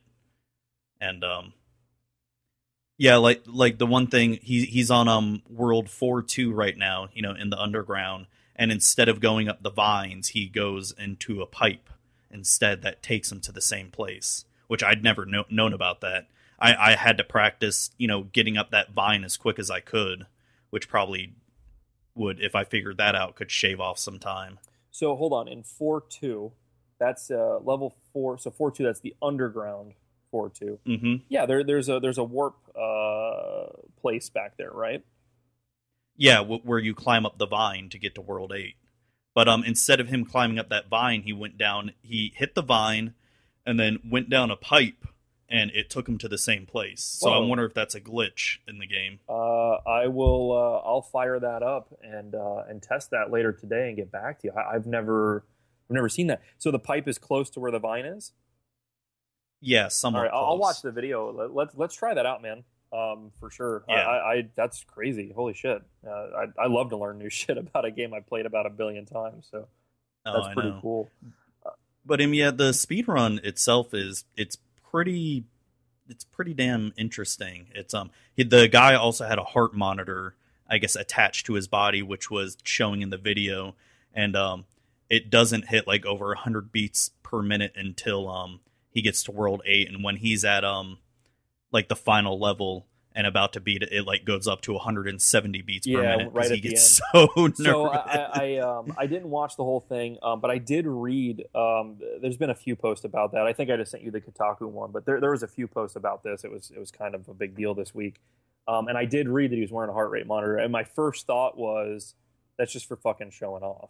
And 1.03 1.23
um 1.23 1.53
yeah, 2.97 3.17
like 3.17 3.43
like 3.45 3.77
the 3.77 3.85
one 3.85 4.07
thing 4.07 4.39
he 4.41 4.65
he's 4.65 4.91
on 4.91 5.07
um 5.07 5.41
world 5.49 5.87
4-2 5.87 6.53
right 6.53 6.77
now, 6.77 7.09
you 7.13 7.21
know, 7.21 7.33
in 7.33 7.49
the 7.49 7.59
underground 7.59 8.27
and 8.55 8.71
instead 8.71 9.09
of 9.09 9.19
going 9.19 9.49
up 9.49 9.63
the 9.63 9.71
vines, 9.71 10.29
he 10.29 10.47
goes 10.47 10.93
into 10.97 11.41
a 11.41 11.47
pipe 11.47 11.89
instead 12.29 12.81
that 12.81 13.03
takes 13.03 13.31
him 13.31 13.39
to 13.41 13.51
the 13.51 13.61
same 13.61 13.89
place, 13.89 14.45
which 14.67 14.83
I'd 14.83 15.03
never 15.03 15.25
know, 15.25 15.45
known 15.49 15.73
about 15.73 16.01
that. 16.01 16.27
I, 16.59 16.91
I 16.91 16.95
had 16.95 17.17
to 17.17 17.23
practice, 17.23 17.91
you 17.97 18.07
know, 18.07 18.23
getting 18.23 18.57
up 18.57 18.71
that 18.71 18.91
vine 18.91 19.23
as 19.23 19.37
quick 19.37 19.59
as 19.59 19.69
I 19.69 19.79
could, 19.79 20.27
which 20.69 20.87
probably 20.87 21.33
would, 22.15 22.39
if 22.39 22.55
I 22.55 22.63
figured 22.63 22.97
that 22.97 23.15
out, 23.15 23.35
could 23.35 23.51
shave 23.51 23.79
off 23.79 23.97
some 23.97 24.19
time. 24.19 24.59
So 24.91 25.15
hold 25.15 25.33
on, 25.33 25.47
in 25.47 25.63
4-2, 25.63 26.51
that's 26.99 27.31
uh, 27.31 27.59
level 27.63 27.95
4, 28.13 28.37
so 28.37 28.51
4-2 28.51 28.77
that's 28.83 28.99
the 28.99 29.15
underground 29.21 29.93
4-2. 30.33 30.77
hmm 30.85 31.15
Yeah, 31.29 31.45
there, 31.45 31.63
there's 31.63 31.89
a 31.89 31.99
there's 31.99 32.17
a 32.17 32.23
warp 32.23 32.55
uh, 32.75 33.67
place 34.01 34.29
back 34.29 34.57
there, 34.57 34.71
right? 34.71 35.03
Yeah, 36.15 36.37
w- 36.37 36.61
where 36.63 36.79
you 36.79 36.93
climb 36.93 37.25
up 37.25 37.37
the 37.37 37.47
vine 37.47 37.89
to 37.89 37.97
get 37.97 38.15
to 38.15 38.21
World 38.21 38.53
Eight. 38.55 38.75
But 39.35 39.47
um, 39.47 39.63
instead 39.63 39.99
of 39.99 40.09
him 40.09 40.25
climbing 40.25 40.59
up 40.59 40.69
that 40.69 40.87
vine, 40.89 41.23
he 41.23 41.33
went 41.33 41.57
down. 41.57 41.91
He 42.01 42.33
hit 42.35 42.53
the 42.55 42.61
vine, 42.61 43.13
and 43.65 43.79
then 43.79 43.97
went 44.07 44.29
down 44.29 44.51
a 44.51 44.55
pipe, 44.55 45.07
and 45.49 45.71
it 45.71 45.89
took 45.89 46.07
him 46.07 46.19
to 46.19 46.27
the 46.27 46.37
same 46.37 46.67
place. 46.67 47.03
So 47.03 47.31
I 47.31 47.39
wonder 47.39 47.65
if 47.65 47.73
that's 47.73 47.95
a 47.95 48.01
glitch 48.01 48.57
in 48.67 48.77
the 48.77 48.85
game. 48.85 49.19
Uh, 49.27 49.77
I 49.89 50.07
will. 50.07 50.51
Uh, 50.51 50.87
I'll 50.87 51.01
fire 51.01 51.39
that 51.39 51.63
up 51.63 51.97
and 52.03 52.35
uh, 52.35 52.63
and 52.69 52.81
test 52.81 53.09
that 53.09 53.31
later 53.31 53.51
today 53.51 53.87
and 53.87 53.95
get 53.95 54.11
back 54.11 54.39
to 54.41 54.47
you. 54.49 54.53
I, 54.55 54.75
I've 54.75 54.85
never, 54.85 55.45
I've 55.89 55.95
never 55.95 56.09
seen 56.09 56.27
that. 56.27 56.41
So 56.59 56.69
the 56.69 56.77
pipe 56.79 57.07
is 57.07 57.17
close 57.17 57.49
to 57.51 57.59
where 57.59 57.71
the 57.71 57.79
vine 57.79 58.05
is. 58.05 58.33
Yeah, 59.65 59.85
All 59.85 59.89
somewhat. 59.89 60.21
right, 60.23 60.31
I'll, 60.33 60.45
I'll 60.45 60.57
watch 60.57 60.81
the 60.81 60.91
video. 60.91 61.31
Let, 61.31 61.53
let's 61.55 61.75
let's 61.75 61.95
try 61.95 62.13
that 62.13 62.25
out, 62.25 62.41
man. 62.41 62.63
Um, 62.91 63.31
for 63.39 63.49
sure. 63.49 63.83
Yeah. 63.89 63.95
I, 63.95 64.31
I 64.33 64.47
that's 64.55 64.83
crazy. 64.83 65.31
Holy 65.35 65.53
shit. 65.53 65.81
Uh, 66.05 66.09
I 66.11 66.63
I 66.63 66.67
love 66.67 66.89
to 66.89 66.97
learn 66.97 67.17
new 67.17 67.29
shit 67.31 67.57
about 67.57 67.85
a 67.85 67.91
game 67.91 68.13
I 68.13 68.19
played 68.19 68.45
about 68.45 68.65
a 68.65 68.69
billion 68.69 69.05
times. 69.05 69.47
So 69.49 69.67
Oh, 70.25 70.33
that's 70.33 70.47
I 70.47 70.53
pretty 70.53 70.69
know. 70.69 70.79
cool. 70.81 71.09
but 72.05 72.19
mean, 72.19 72.33
yeah, 72.33 72.51
the 72.51 72.73
speed 72.73 73.07
run 73.07 73.39
itself 73.43 73.93
is 73.93 74.25
it's 74.37 74.57
pretty 74.91 75.45
it's 76.09 76.23
pretty 76.25 76.53
damn 76.53 76.93
interesting. 76.97 77.67
It's 77.73 77.93
um 77.93 78.11
he, 78.35 78.43
the 78.43 78.67
guy 78.67 78.93
also 78.95 79.25
had 79.25 79.39
a 79.39 79.43
heart 79.43 79.73
monitor, 79.73 80.35
I 80.69 80.77
guess, 80.77 80.95
attached 80.95 81.45
to 81.47 81.53
his 81.53 81.67
body, 81.67 82.01
which 82.01 82.29
was 82.29 82.57
showing 82.63 83.01
in 83.01 83.09
the 83.09 83.17
video, 83.17 83.75
and 84.13 84.35
um 84.35 84.65
it 85.09 85.29
doesn't 85.29 85.67
hit 85.69 85.87
like 85.87 86.05
over 86.05 86.27
100 86.27 86.71
beats 86.71 87.11
per 87.23 87.41
minute 87.41 87.73
until 87.75 88.29
um 88.29 88.59
he 88.93 89.01
gets 89.01 89.23
to 89.23 89.31
world 89.31 89.61
8 89.65 89.89
and 89.89 90.03
when 90.03 90.17
he's 90.17 90.45
at 90.45 90.63
um 90.63 90.97
like 91.71 91.87
the 91.89 91.95
final 91.95 92.39
level 92.39 92.85
and 93.15 93.27
about 93.27 93.53
to 93.53 93.59
beat 93.59 93.81
it 93.83 93.89
it 93.91 94.05
like 94.05 94.25
goes 94.25 94.47
up 94.47 94.61
to 94.61 94.73
170 94.73 95.61
beats 95.61 95.85
per 95.87 96.01
Yeah, 96.01 96.17
minute 96.17 96.25
'cause 96.33 96.33
right 96.35 96.51
he 96.51 96.57
at 96.57 96.61
the 96.63 96.69
gets 96.69 97.01
so 97.13 97.27
nervous. 97.35 97.57
So 97.59 97.85
I, 97.89 98.15
I, 98.33 98.57
um, 98.57 98.93
I 98.97 99.05
didn't 99.07 99.29
watch 99.29 99.55
the 99.55 99.63
whole 99.63 99.81
thing, 99.81 100.17
um, 100.23 100.39
but 100.41 100.49
I 100.49 100.57
did 100.57 100.85
read. 100.87 101.45
Um, 101.53 101.97
there's 102.21 102.37
been 102.37 102.49
a 102.49 102.55
few 102.55 102.75
posts 102.75 103.05
about 103.05 103.31
that. 103.33 103.45
I 103.45 103.53
think 103.53 103.69
I 103.69 103.77
just 103.77 103.91
sent 103.91 104.03
you 104.03 104.09
the 104.11 104.21
Kotaku 104.21 104.67
one, 104.69 104.91
but 104.91 105.05
there, 105.05 105.19
there 105.21 105.29
was 105.31 105.43
a 105.43 105.47
few 105.47 105.67
posts 105.67 105.95
about 105.95 106.23
this. 106.23 106.43
It 106.43 106.51
was 106.51 106.71
it 106.75 106.79
was 106.79 106.89
kind 106.91 107.13
of 107.13 107.27
a 107.29 107.33
big 107.35 107.55
deal 107.55 107.75
this 107.75 107.93
week, 107.93 108.19
um, 108.67 108.87
and 108.87 108.97
I 108.97 109.05
did 109.05 109.27
read 109.29 109.51
that 109.51 109.55
he 109.55 109.61
was 109.61 109.71
wearing 109.71 109.91
a 109.91 109.93
heart 109.93 110.09
rate 110.09 110.25
monitor. 110.25 110.57
And 110.57 110.71
my 110.71 110.83
first 110.83 111.27
thought 111.27 111.55
was, 111.57 112.15
that's 112.57 112.73
just 112.73 112.87
for 112.87 112.95
fucking 112.95 113.29
showing 113.31 113.61
off. 113.63 113.89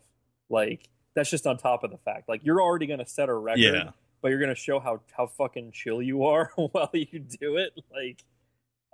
Like 0.49 0.89
that's 1.16 1.30
just 1.30 1.47
on 1.47 1.56
top 1.58 1.84
of 1.86 1.91
the 1.91 1.97
fact. 1.97 2.28
Like 2.28 2.41
you're 2.43 2.62
already 2.62 2.88
gonna 2.88 3.06
set 3.08 3.30
a 3.30 3.34
record, 3.34 3.60
Yeah. 3.62 3.89
But 4.24 4.30
you're 4.30 4.39
gonna 4.39 4.55
show 4.55 4.80
how 4.80 5.01
how 5.15 5.28
fucking 5.28 5.74
chill 5.74 6.01
you 6.01 6.24
are 6.26 6.51
while 6.55 6.89
you 6.93 7.19
do 7.19 7.57
it. 7.57 7.74
Like. 7.93 8.24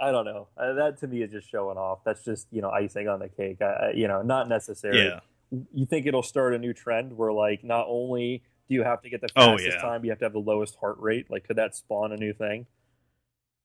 I 0.02 0.14
don't 0.14 0.24
know. 0.24 0.48
Uh, 0.56 0.76
that 0.76 1.00
to 1.00 1.08
me 1.08 1.24
is 1.24 1.32
just 1.32 1.50
showing 1.50 1.78
off. 1.78 2.06
That's 2.06 2.24
just 2.24 2.48
you 2.52 2.62
know 2.62 2.70
icing 2.70 3.10
on 3.10 3.20
the 3.20 3.28
cake. 3.28 3.62
I, 3.62 3.92
you 3.94 4.08
know, 4.08 4.22
not 4.22 4.48
necessary 4.48 4.98
yeah 4.98 5.20
you 5.74 5.86
think 5.86 6.06
it'll 6.06 6.24
start 6.24 6.54
a 6.54 6.60
new 6.60 6.74
trend 6.74 7.18
where 7.18 7.34
like 7.34 7.64
not 7.64 7.86
only 7.90 8.44
do 8.68 8.76
you 8.76 8.84
have 8.84 9.02
to 9.02 9.10
get 9.10 9.22
the 9.22 9.30
Oh, 9.36 9.58
fastest 9.58 9.78
yeah. 9.78 9.82
time, 9.82 10.02
but 10.02 10.06
you 10.06 10.12
have 10.12 10.20
to 10.20 10.26
have 10.26 10.34
the 10.34 10.40
lowest 10.40 10.76
heart 10.76 10.98
rate. 11.00 11.30
Like, 11.30 11.48
could 11.48 11.56
that 11.56 11.76
spawn 11.76 12.12
a 12.12 12.18
new 12.18 12.34
thing? 12.34 12.68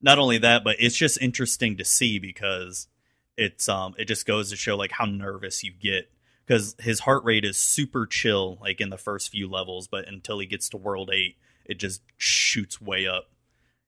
not 0.03 0.19
only 0.19 0.39
that, 0.39 0.65
but 0.65 0.77
it's 0.79 0.97
just 0.97 1.21
interesting 1.23 1.77
to 1.79 1.85
see 1.85 2.19
because 2.19 2.89
it's 3.37 3.69
um 3.69 3.95
it 3.99 4.05
just 4.07 4.27
goes 4.27 4.51
to 4.51 4.57
show 4.57 4.77
like 4.77 4.93
how 4.93 5.05
nervous 5.07 5.65
you 5.65 5.73
get 5.73 6.11
because 6.47 6.77
his 6.79 7.01
heart 7.01 7.25
rate 7.25 7.45
is 7.45 7.57
super 7.57 8.07
chill 8.07 8.59
like 8.61 8.81
in 8.81 8.91
the 8.91 8.99
first 8.99 9.31
few 9.31 9.49
levels, 9.49 9.87
but 9.89 10.07
until 10.07 10.39
he 10.39 10.47
gets 10.47 10.69
to 10.71 10.77
world 10.77 11.11
eight, 11.13 11.37
it 11.65 11.79
just 11.79 12.03
shoots 12.17 12.81
way 12.81 13.07
up 13.07 13.25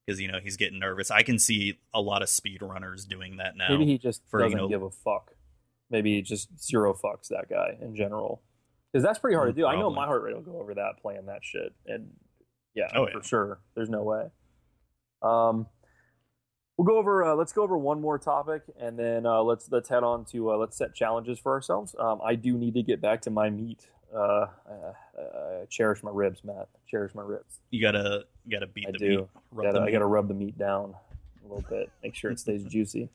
because 0.06 0.20
you 0.20 0.30
know 0.30 0.38
he's 0.42 0.56
getting 0.56 0.78
nervous. 0.78 1.10
I 1.10 1.22
can 1.22 1.38
see 1.38 1.78
a 1.92 2.00
lot 2.00 2.22
of 2.22 2.28
speedrunners 2.28 3.06
doing 3.06 3.36
that 3.36 3.56
now. 3.56 3.68
Maybe 3.70 3.86
he 3.86 3.98
just 3.98 4.22
for, 4.28 4.40
doesn't 4.40 4.56
know- 4.56 4.68
give 4.68 4.82
a 4.82 4.90
fuck. 4.90 5.32
Maybe 5.90 6.16
he 6.16 6.22
just 6.22 6.48
zero 6.60 6.94
fucks 6.94 7.28
that 7.28 7.48
guy 7.48 7.76
in 7.80 7.94
general. 7.94 8.42
Because 8.92 9.04
that's 9.04 9.18
pretty 9.18 9.36
hard 9.36 9.48
to 9.48 9.52
do. 9.60 9.66
I 9.66 9.76
know 9.76 9.90
my 9.90 10.06
heart 10.06 10.22
rate 10.22 10.34
will 10.34 10.42
go 10.42 10.58
over 10.60 10.74
that 10.74 10.94
playing 11.02 11.26
that 11.26 11.44
shit, 11.44 11.74
and 11.86 12.08
yeah, 12.74 12.88
Oh, 12.94 13.06
for 13.12 13.22
sure. 13.22 13.60
There's 13.74 13.90
no 13.90 14.02
way. 14.02 14.26
Um, 15.22 15.66
we'll 16.76 16.86
go 16.86 16.96
over. 16.98 17.24
Uh, 17.24 17.34
let's 17.34 17.52
go 17.52 17.62
over 17.62 17.76
one 17.76 18.00
more 18.00 18.18
topic, 18.18 18.62
and 18.80 18.98
then 18.98 19.26
uh, 19.26 19.42
let's 19.42 19.68
let's 19.70 19.88
head 19.88 20.02
on 20.02 20.24
to 20.26 20.50
uh, 20.52 20.56
let's 20.56 20.76
set 20.78 20.94
challenges 20.94 21.38
for 21.38 21.52
ourselves. 21.52 21.94
Um, 21.98 22.20
I 22.24 22.34
do 22.36 22.56
need 22.56 22.74
to 22.74 22.82
get 22.82 23.00
back 23.00 23.20
to 23.22 23.30
my 23.30 23.50
meat 23.50 23.86
Uh, 24.14 24.18
uh, 24.18 24.92
uh, 25.20 25.66
cherish 25.68 26.02
my 26.02 26.10
ribs, 26.12 26.42
Matt. 26.44 26.68
Cherish 26.88 27.14
my 27.14 27.22
ribs. 27.22 27.60
You 27.70 27.82
gotta 27.82 28.24
you 28.44 28.56
gotta 28.56 28.66
beat 28.70 28.86
I 28.88 28.92
the 28.92 28.98
do. 28.98 29.08
meat. 29.08 29.28
Gotta- 29.56 29.72
the 29.72 29.80
I 29.80 29.84
meat. 29.86 29.92
got 29.92 29.98
to 29.98 30.06
rub 30.06 30.28
the 30.28 30.34
meat 30.34 30.56
down 30.58 30.94
a 31.44 31.48
little 31.54 31.64
bit, 31.68 31.90
make 32.02 32.14
sure 32.14 32.30
it 32.30 32.38
stays 32.38 32.64
juicy. 32.64 33.08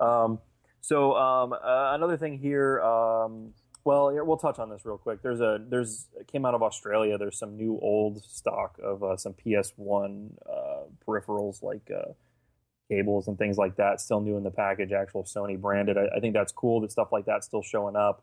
Um, 0.00 0.38
so 0.80 1.16
um, 1.16 1.52
uh, 1.52 1.92
another 1.94 2.16
thing 2.16 2.38
here. 2.38 2.80
Um, 2.82 3.54
well, 3.84 4.12
we'll 4.24 4.36
touch 4.36 4.58
on 4.58 4.68
this 4.70 4.84
real 4.84 4.98
quick. 4.98 5.22
There's 5.22 5.40
a 5.40 5.60
there's 5.68 6.06
it 6.18 6.26
came 6.28 6.44
out 6.44 6.54
of 6.54 6.62
Australia. 6.62 7.18
There's 7.18 7.38
some 7.38 7.56
new 7.56 7.78
old 7.80 8.22
stock 8.24 8.78
of 8.82 9.02
uh, 9.02 9.16
some 9.16 9.34
PS1 9.34 10.30
uh, 10.48 10.82
peripherals 11.06 11.62
like 11.62 11.90
uh, 11.90 12.12
cables 12.88 13.26
and 13.28 13.38
things 13.38 13.58
like 13.58 13.76
that. 13.76 14.00
Still 14.00 14.20
new 14.20 14.36
in 14.36 14.44
the 14.44 14.50
package, 14.50 14.92
actual 14.92 15.24
Sony 15.24 15.60
branded. 15.60 15.96
I, 15.98 16.08
I 16.16 16.20
think 16.20 16.34
that's 16.34 16.52
cool 16.52 16.80
that 16.82 16.92
stuff 16.92 17.08
like 17.12 17.24
that's 17.26 17.46
still 17.46 17.62
showing 17.62 17.96
up. 17.96 18.22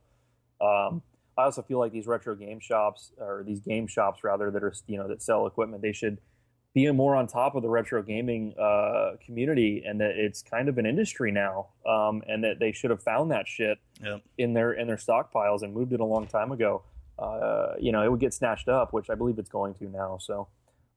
Um, 0.61 1.01
I 1.39 1.45
also 1.45 1.61
feel 1.61 1.79
like 1.79 1.91
these 1.91 2.07
retro 2.07 2.35
game 2.35 2.59
shops 2.59 3.11
or 3.17 3.43
these 3.45 3.59
game 3.59 3.87
shops 3.87 4.23
rather 4.23 4.51
that 4.51 4.63
are 4.63 4.73
you 4.87 4.97
know 4.97 5.07
that 5.07 5.21
sell 5.21 5.47
equipment, 5.47 5.81
they 5.81 5.91
should 5.93 6.19
be 6.73 6.89
more 6.91 7.15
on 7.15 7.25
top 7.25 7.55
of 7.55 7.63
the 7.63 7.69
retro 7.69 8.03
gaming 8.03 8.53
uh, 8.59 9.13
community 9.25 9.83
and 9.85 9.99
that 10.01 10.11
it's 10.11 10.43
kind 10.43 10.69
of 10.69 10.77
an 10.77 10.85
industry 10.85 11.31
now 11.31 11.67
um, 11.87 12.21
and 12.27 12.43
that 12.43 12.59
they 12.59 12.71
should 12.71 12.91
have 12.91 13.01
found 13.01 13.31
that 13.31 13.47
shit 13.47 13.79
Yep. 14.03 14.21
in 14.37 14.53
their 14.53 14.71
in 14.73 14.87
their 14.87 14.95
stockpiles 14.97 15.63
and 15.63 15.73
moved 15.73 15.93
it 15.93 15.99
a 15.99 16.05
long 16.05 16.27
time 16.27 16.51
ago. 16.51 16.83
Uh, 17.17 17.73
you 17.79 17.91
know, 17.91 18.03
it 18.03 18.09
would 18.09 18.19
get 18.19 18.33
snatched 18.33 18.69
up, 18.69 18.93
which 18.93 19.09
I 19.09 19.15
believe 19.15 19.39
it's 19.39 19.49
going 19.49 19.73
to 19.75 19.85
now. 19.89 20.17
So, 20.21 20.47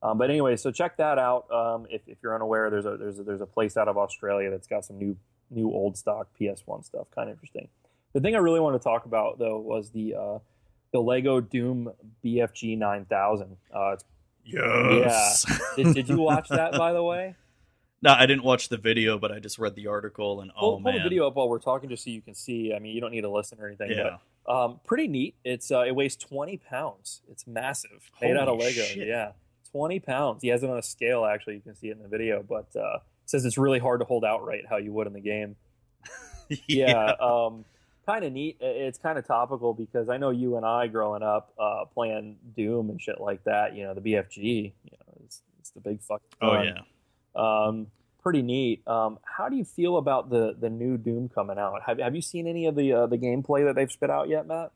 um, 0.03 0.19
but 0.19 0.31
anyway, 0.31 0.57
so 0.57 0.71
check 0.71 0.97
that 0.99 1.19
out. 1.19 1.51
Um, 1.51 1.87
if, 1.91 2.03
if 2.07 2.19
you're 2.23 2.35
unaware, 2.35 2.71
there's 2.71 2.87
a 2.87 2.97
there's 2.97 3.19
a, 3.19 3.23
there's 3.25 3.41
a 3.41 3.47
place 3.47 3.77
out 3.77 3.89
of 3.89 3.97
Australia 3.97 4.51
that's 4.51 4.69
got 4.69 4.85
some 4.85 4.99
new 4.99 5.17
new 5.51 5.71
old 5.73 5.97
stock 5.97 6.29
PS1 6.41 6.85
stuff. 6.85 7.07
Kind 7.15 7.29
of 7.29 7.35
interesting. 7.37 7.69
The 8.13 8.21
thing 8.21 8.35
I 8.35 8.39
really 8.39 8.61
want 8.61 8.81
to 8.81 8.83
talk 8.85 9.07
about 9.07 9.39
though 9.39 9.59
was 9.59 9.91
the 9.91 10.15
uh, 10.15 10.39
the 10.93 11.01
Lego 11.01 11.41
Doom 11.41 11.91
BFG 12.25 12.77
9000. 12.79 13.57
Uh, 13.75 13.97
Yes. 14.45 15.47
did, 15.77 15.95
did 15.95 16.09
you 16.09 16.19
watch 16.19 16.49
that, 16.49 16.73
by 16.73 16.93
the 16.93 17.03
way? 17.03 17.37
no, 18.03 18.13
I 18.13 18.27
didn't 18.27 18.45
watch 18.45 18.69
the 18.69 18.77
video, 18.77 19.19
but 19.19 19.31
I 19.31 19.39
just 19.39 19.59
read 19.59 19.75
the 19.77 19.87
article 19.87 20.41
and 20.41 20.51
Pull, 20.55 20.75
oh 20.81 20.83
pull 20.83 20.93
the 20.93 20.99
video 20.99 21.27
up 21.29 21.37
while 21.37 21.49
we're 21.49 21.59
talking, 21.61 21.89
just 21.89 22.05
so 22.05 22.11
you 22.11 22.21
can 22.23 22.35
see. 22.35 22.75
I 22.75 22.79
mean, 22.81 22.95
you 22.95 23.01
don't 23.01 23.13
need 23.13 23.21
to 23.21 23.31
listen 23.31 23.61
or 23.61 23.69
anything. 23.69 23.93
Yeah. 23.93 24.17
But, 24.45 24.53
um, 24.53 24.81
pretty 24.85 25.07
neat. 25.07 25.37
It's 25.45 25.71
uh, 25.71 25.83
it 25.83 25.95
weighs 25.95 26.17
20 26.17 26.57
pounds. 26.59 27.23
It's 27.31 27.47
massive. 27.47 28.11
Made 28.21 28.37
out 28.37 28.49
of 28.49 28.59
Lego. 28.59 28.83
shit. 28.83 29.07
Yeah, 29.07 29.33
20 29.71 30.01
pounds. 30.01 30.43
He 30.43 30.49
has 30.49 30.65
it 30.65 30.71
on 30.71 30.77
a 30.79 30.83
scale. 30.83 31.25
Actually, 31.25 31.55
you 31.55 31.61
can 31.61 31.77
see 31.77 31.89
it 31.89 31.97
in 31.97 32.03
the 32.03 32.09
video. 32.09 32.43
But 32.43 32.67
uh, 32.75 32.97
it 32.97 33.31
says 33.31 33.45
it's 33.45 33.57
really 33.59 33.79
hard 33.79 34.01
to 34.01 34.05
hold 34.05 34.25
outright 34.25 34.65
how 34.69 34.79
you 34.79 34.93
would 34.93 35.07
in 35.07 35.13
the 35.13 35.21
game. 35.21 35.55
yeah, 36.67 37.13
um, 37.21 37.65
kind 38.07 38.25
of 38.25 38.33
neat. 38.33 38.59
It's 38.61 38.99
kind 38.99 39.19
of 39.19 39.27
topical 39.27 39.75
because 39.75 40.09
I 40.09 40.17
know 40.17 40.31
you 40.31 40.57
and 40.57 40.67
I 40.67 40.87
growing 40.87 41.23
up 41.23 41.53
uh, 41.59 41.85
playing 41.93 42.37
Doom 42.57 42.91
and 42.91 43.01
shit 43.01 43.21
like 43.21 43.45
that. 43.45 43.77
You 43.77 43.85
know, 43.85 43.95
the 43.95 44.01
BFG. 44.01 44.73
You 44.85 44.91
know, 44.93 45.23
it's, 45.25 45.43
it's 45.61 45.71
the 45.71 45.81
big 45.81 46.03
fuck. 46.03 46.23
Oh 46.41 46.63
yeah. 46.63 46.81
Um, 47.35 47.89
pretty 48.23 48.43
neat. 48.43 48.87
Um, 48.87 49.19
how 49.25 49.49
do 49.49 49.57
you 49.57 49.65
feel 49.65 49.97
about 49.97 50.31
the 50.31 50.57
the 50.59 50.71
new 50.71 50.97
Doom 50.97 51.29
coming 51.29 51.59
out? 51.59 51.83
Have 51.87 51.99
Have 51.99 52.15
you 52.15 52.23
seen 52.23 52.47
any 52.47 52.67
of 52.67 52.77
the 52.77 52.93
uh, 52.93 53.07
the 53.07 53.19
gameplay 53.19 53.65
that 53.65 53.75
they've 53.75 53.91
spit 53.91 54.11
out 54.11 54.29
yet, 54.29 54.47
Matt? 54.47 54.73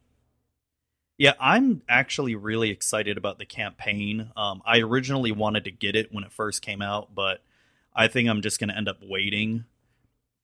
Yeah, 1.18 1.32
I'm 1.40 1.80
actually 1.88 2.34
really 2.34 2.70
excited 2.70 3.16
about 3.16 3.38
the 3.38 3.46
campaign. 3.46 4.32
Um, 4.36 4.62
I 4.66 4.80
originally 4.80 5.32
wanted 5.32 5.64
to 5.64 5.70
get 5.70 5.96
it 5.96 6.12
when 6.12 6.24
it 6.24 6.32
first 6.32 6.60
came 6.60 6.82
out, 6.82 7.14
but 7.14 7.42
I 7.94 8.08
think 8.08 8.28
I'm 8.28 8.42
just 8.42 8.60
going 8.60 8.68
to 8.68 8.76
end 8.76 8.86
up 8.86 8.98
waiting 9.02 9.64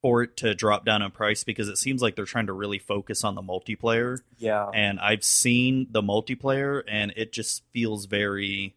for 0.03 0.23
it 0.25 0.37
to 0.39 0.55
drop 0.55 0.85
down 0.85 1.01
in 1.01 1.11
price 1.13 1.45
because 1.45 1.69
it 1.69 1.79
seems 1.79 2.03
like 2.03 2.17
they're 2.17 2.25
trying 2.25 2.47
to 2.49 2.53
really 2.53 2.79
focus 2.79 3.23
on 3.25 3.35
the 3.37 3.41
multiplayer. 3.43 4.19
Yeah, 4.39 4.69
And 4.75 4.99
I've 4.99 5.23
seen 5.25 5.87
the 5.93 6.03
multiplayer, 6.03 6.83
and 6.89 7.13
it 7.17 7.33
just 7.33 7.63
feels 7.73 8.07
very, 8.07 8.75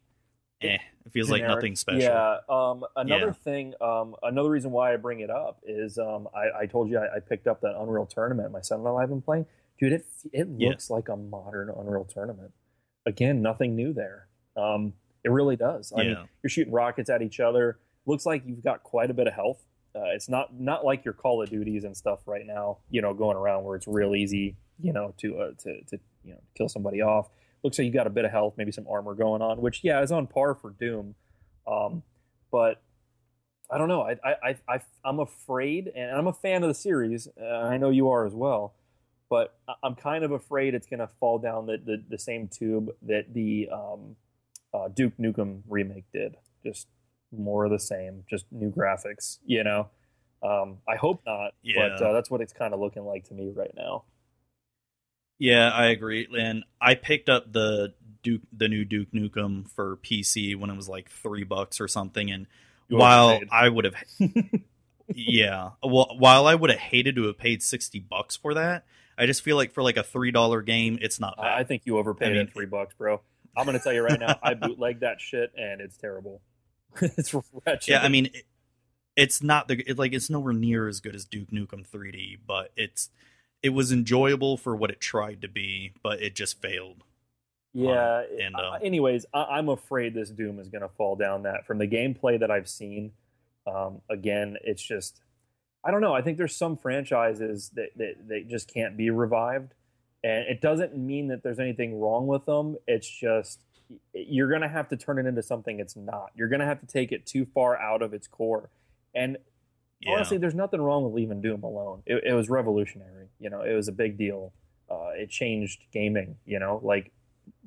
eh. 0.61 0.77
It 1.05 1.11
feels 1.11 1.29
like 1.29 1.41
nothing 1.43 1.75
special. 1.75 2.01
Yeah. 2.01 2.37
Um, 2.47 2.83
another 2.95 3.27
Yeah. 3.27 3.31
thing, 3.33 3.73
um, 3.81 4.15
another 4.23 4.49
reason 4.49 4.71
why 4.71 4.93
I 4.93 4.97
bring 4.97 5.19
it 5.19 5.29
up 5.31 5.59
is 5.65 5.97
um, 5.99 6.27
I, 6.35 6.61
I 6.61 6.65
told 6.67 6.89
you 6.89 6.97
I, 6.99 7.17
I 7.17 7.19
picked 7.19 7.47
up 7.47 7.61
that 7.61 7.75
Unreal 7.79 8.05
Tournament. 8.07 8.51
My 8.51 8.61
son 8.61 8.79
and 8.79 8.87
I 8.87 9.01
have 9.01 9.09
been 9.09 9.21
playing. 9.21 9.45
Dude, 9.79 9.93
it 9.93 10.05
it 10.31 10.47
Yeah. 10.57 10.69
looks 10.69 10.89
like 10.89 11.09
a 11.09 11.15
modern 11.15 11.69
Unreal 11.69 12.05
Tournament. 12.05 12.51
Again, 13.05 13.41
nothing 13.43 13.75
new 13.75 13.93
there. 13.93 14.27
Um, 14.57 14.93
it 15.23 15.29
really 15.31 15.55
does. 15.55 15.91
I 15.95 15.99
mean, 16.01 16.11
Yeah. 16.11 16.23
you're 16.41 16.49
shooting 16.49 16.73
rockets 16.73 17.09
at 17.09 17.21
each 17.21 17.39
other. 17.39 17.77
Looks 18.07 18.25
like 18.25 18.43
you've 18.45 18.63
got 18.63 18.81
quite 18.83 19.11
a 19.11 19.13
bit 19.13 19.27
of 19.27 19.33
health. 19.33 19.63
Uh, 19.95 20.13
it's 20.13 20.27
not 20.27 20.53
not 20.59 20.83
like 20.83 21.05
your 21.05 21.13
Call 21.13 21.41
of 21.41 21.49
Duties 21.49 21.83
and 21.83 21.95
stuff 21.95 22.19
right 22.25 22.45
now. 22.45 22.77
You 22.89 23.01
know, 23.01 23.13
going 23.13 23.37
around 23.37 23.63
where 23.63 23.75
it's 23.75 23.87
real 23.87 24.15
easy. 24.15 24.55
You 24.81 24.93
know, 24.93 25.13
to 25.17 25.37
uh, 25.37 25.51
to 25.63 25.81
to 25.85 25.99
you 26.23 26.33
know 26.33 26.41
kill 26.55 26.69
somebody 26.69 27.01
off. 27.01 27.29
Looks 27.63 27.79
like 27.79 27.85
you 27.85 27.91
got 27.91 28.07
a 28.07 28.11
bit 28.11 28.25
of 28.25 28.31
health, 28.31 28.55
maybe 28.57 28.71
some 28.71 28.87
armor 28.89 29.15
going 29.15 29.41
on, 29.41 29.61
which 29.61 29.83
yeah 29.83 30.01
is 30.01 30.11
on 30.11 30.27
par 30.27 30.55
for 30.55 30.71
Doom. 30.71 31.15
Um, 31.65 32.03
but 32.51 32.81
I 33.71 33.77
don't 33.77 33.87
know. 33.87 34.01
I 34.01 34.17
I 34.23 34.57
I 34.67 34.79
I'm 35.03 35.19
afraid, 35.19 35.91
and 35.95 36.11
I'm 36.11 36.27
a 36.27 36.33
fan 36.33 36.63
of 36.63 36.67
the 36.67 36.75
series. 36.75 37.27
Uh, 37.41 37.45
I 37.45 37.77
know 37.77 37.89
you 37.89 38.09
are 38.09 38.25
as 38.25 38.33
well. 38.33 38.73
But 39.29 39.57
I'm 39.83 39.95
kind 39.95 40.23
of 40.23 40.31
afraid 40.31 40.75
it's 40.75 40.87
going 40.87 40.99
to 40.99 41.09
fall 41.19 41.39
down 41.39 41.65
the, 41.65 41.77
the, 41.83 42.03
the 42.09 42.17
same 42.17 42.47
tube 42.47 42.91
that 43.01 43.33
the 43.33 43.69
um, 43.71 44.15
uh, 44.73 44.87
Duke 44.89 45.17
Nukem 45.17 45.61
remake 45.67 46.05
did. 46.13 46.35
Just 46.63 46.87
more 47.37 47.65
of 47.65 47.71
the 47.71 47.79
same, 47.79 48.23
just 48.29 48.45
new 48.51 48.71
graphics. 48.71 49.39
You 49.45 49.63
know, 49.63 49.89
um, 50.43 50.77
I 50.87 50.95
hope 50.95 51.21
not, 51.25 51.53
but 51.75 52.01
uh, 52.01 52.13
that's 52.13 52.29
what 52.29 52.41
it's 52.41 52.53
kind 52.53 52.73
of 52.73 52.79
looking 52.79 53.03
like 53.05 53.25
to 53.29 53.33
me 53.33 53.51
right 53.55 53.73
now. 53.75 54.03
Yeah, 55.37 55.69
I 55.69 55.87
agree. 55.87 56.27
And 56.37 56.63
I 56.79 56.95
picked 56.95 57.29
up 57.29 57.51
the 57.51 57.93
Duke, 58.23 58.41
the 58.55 58.67
new 58.69 58.85
Duke 58.85 59.11
Nukem 59.13 59.69
for 59.69 59.97
PC 59.97 60.55
when 60.55 60.69
it 60.69 60.75
was 60.75 60.87
like 60.87 61.09
three 61.09 61.43
bucks 61.43 61.81
or 61.81 61.87
something. 61.87 62.31
And 62.31 62.47
You 62.87 62.97
while. 62.97 63.39
I 63.51 63.67
would 63.67 63.85
have, 63.85 63.95
yeah, 65.13 65.71
well, 65.83 66.15
while 66.17 66.47
I 66.47 66.55
would 66.55 66.69
have 66.69 66.79
hated 66.79 67.15
to 67.17 67.23
have 67.27 67.37
paid 67.37 67.61
sixty 67.61 67.99
bucks 67.99 68.35
for 68.35 68.53
that, 68.53 68.85
I 69.17 69.25
just 69.25 69.41
feel 69.41 69.57
like 69.57 69.73
for 69.73 69.83
like 69.83 69.97
a 69.97 70.03
three 70.03 70.31
dollar 70.31 70.61
game, 70.61 70.97
it's 71.01 71.19
not 71.19 71.35
I, 71.37 71.59
I 71.59 71.63
think 71.63 71.83
you 71.85 71.97
overpaid 71.97 72.31
I 72.31 72.33
mean- 72.33 72.47
three 72.47 72.65
bucks, 72.65 72.93
bro. 72.97 73.21
I'm 73.57 73.65
to 73.67 73.79
tell 73.79 73.93
you 73.93 74.03
right 74.03 74.19
now, 74.19 74.37
I 74.43 74.53
bootlegged 74.53 74.99
that 74.99 75.21
shit 75.21 75.53
and 75.57 75.79
it's 75.79 75.95
terrible. 75.95 76.41
it's 77.17 77.33
wretched. 77.33 77.91
yeah, 77.91 78.01
I 78.01 78.09
mean, 78.09 78.27
it, 78.27 78.45
it's 79.15 79.41
not 79.41 79.67
the 79.67 79.83
it, 79.89 79.97
like 79.97 80.13
it's 80.13 80.29
nowhere 80.29 80.53
near 80.53 80.87
as 80.87 80.99
good 80.99 81.15
as 81.15 81.25
Duke 81.25 81.51
Nukem 81.51 81.87
3D, 81.87 82.39
but 82.45 82.71
it's 82.75 83.09
it 83.63 83.69
was 83.69 83.91
enjoyable 83.91 84.57
for 84.57 84.75
what 84.75 84.91
it 84.91 84.99
tried 84.99 85.41
to 85.41 85.47
be, 85.47 85.93
but 86.03 86.21
it 86.21 86.35
just 86.35 86.61
failed. 86.61 87.03
Yeah. 87.73 88.23
and, 88.39 88.55
uh, 88.55 88.77
anyways, 88.81 89.25
I, 89.33 89.43
I'm 89.43 89.67
afraid 89.67 90.13
this 90.13 90.29
Doom 90.29 90.59
is 90.59 90.69
going 90.69 90.81
to 90.81 90.87
fall 90.87 91.15
down 91.17 91.43
that. 91.43 91.65
From 91.65 91.77
the 91.77 91.87
gameplay 91.87 92.39
that 92.39 92.49
I've 92.49 92.69
seen, 92.69 93.11
um, 93.67 94.01
again, 94.09 94.57
it's 94.63 94.81
just 94.81 95.19
I 95.83 95.91
don't 95.91 96.01
know. 96.01 96.13
I 96.13 96.21
think 96.21 96.37
there's 96.37 96.55
some 96.55 96.77
franchises 96.77 97.69
that 97.75 97.89
that, 97.97 98.27
that 98.27 98.47
just 98.47 98.73
can't 98.73 98.97
be 98.97 99.09
revived, 99.09 99.73
and 100.23 100.45
it 100.47 100.61
doesn't 100.61 100.97
mean 100.97 101.27
that 101.27 101.43
there's 101.43 101.59
anything 101.59 101.99
wrong 101.99 102.27
with 102.27 102.45
them. 102.45 102.77
It's 102.87 103.07
just 103.07 103.59
you're 104.13 104.49
going 104.49 104.61
to 104.61 104.67
have 104.67 104.89
to 104.89 104.97
turn 104.97 105.19
it 105.19 105.25
into 105.25 105.43
something 105.43 105.79
it's 105.79 105.95
not. 105.95 106.31
You're 106.35 106.47
going 106.47 106.59
to 106.61 106.65
have 106.65 106.79
to 106.81 106.87
take 106.87 107.11
it 107.11 107.25
too 107.25 107.45
far 107.45 107.77
out 107.79 108.01
of 108.01 108.13
its 108.13 108.27
core, 108.27 108.69
and 109.13 109.37
Yeah. 110.01 110.13
honestly, 110.13 110.37
there's 110.37 110.55
nothing 110.55 110.81
wrong 110.81 111.03
with 111.03 111.13
leaving 111.13 111.41
Doom 111.41 111.63
alone. 111.63 112.03
It, 112.05 112.23
it 112.25 112.33
was 112.33 112.49
revolutionary. 112.49 113.27
You 113.39 113.49
know, 113.49 113.61
it 113.61 113.73
was 113.73 113.87
a 113.87 113.91
big 113.93 114.17
deal. 114.17 114.53
Uh, 114.89 115.09
it 115.15 115.29
changed 115.29 115.85
gaming. 115.91 116.37
You 116.45 116.59
know, 116.59 116.79
like 116.83 117.11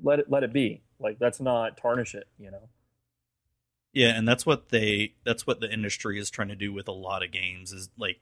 let 0.03 0.19
it 0.21 0.31
let 0.31 0.43
it 0.43 0.53
be. 0.53 0.83
Like 1.01 1.17
let's 1.21 1.41
not 1.41 1.77
tarnish 1.77 2.15
it. 2.15 2.27
You 2.39 2.51
know. 2.51 2.69
Yeah, 3.93 4.09
and 4.17 4.29
that's 4.29 4.45
what 4.47 4.69
they 4.69 5.15
that's 5.25 5.47
what 5.47 5.61
the 5.61 5.73
industry 5.73 6.19
is 6.21 6.31
trying 6.31 6.49
to 6.49 6.55
do 6.57 6.73
with 6.73 6.89
a 6.89 6.93
lot 6.93 7.23
of 7.25 7.33
games 7.33 7.73
is 7.73 7.89
like 7.99 8.21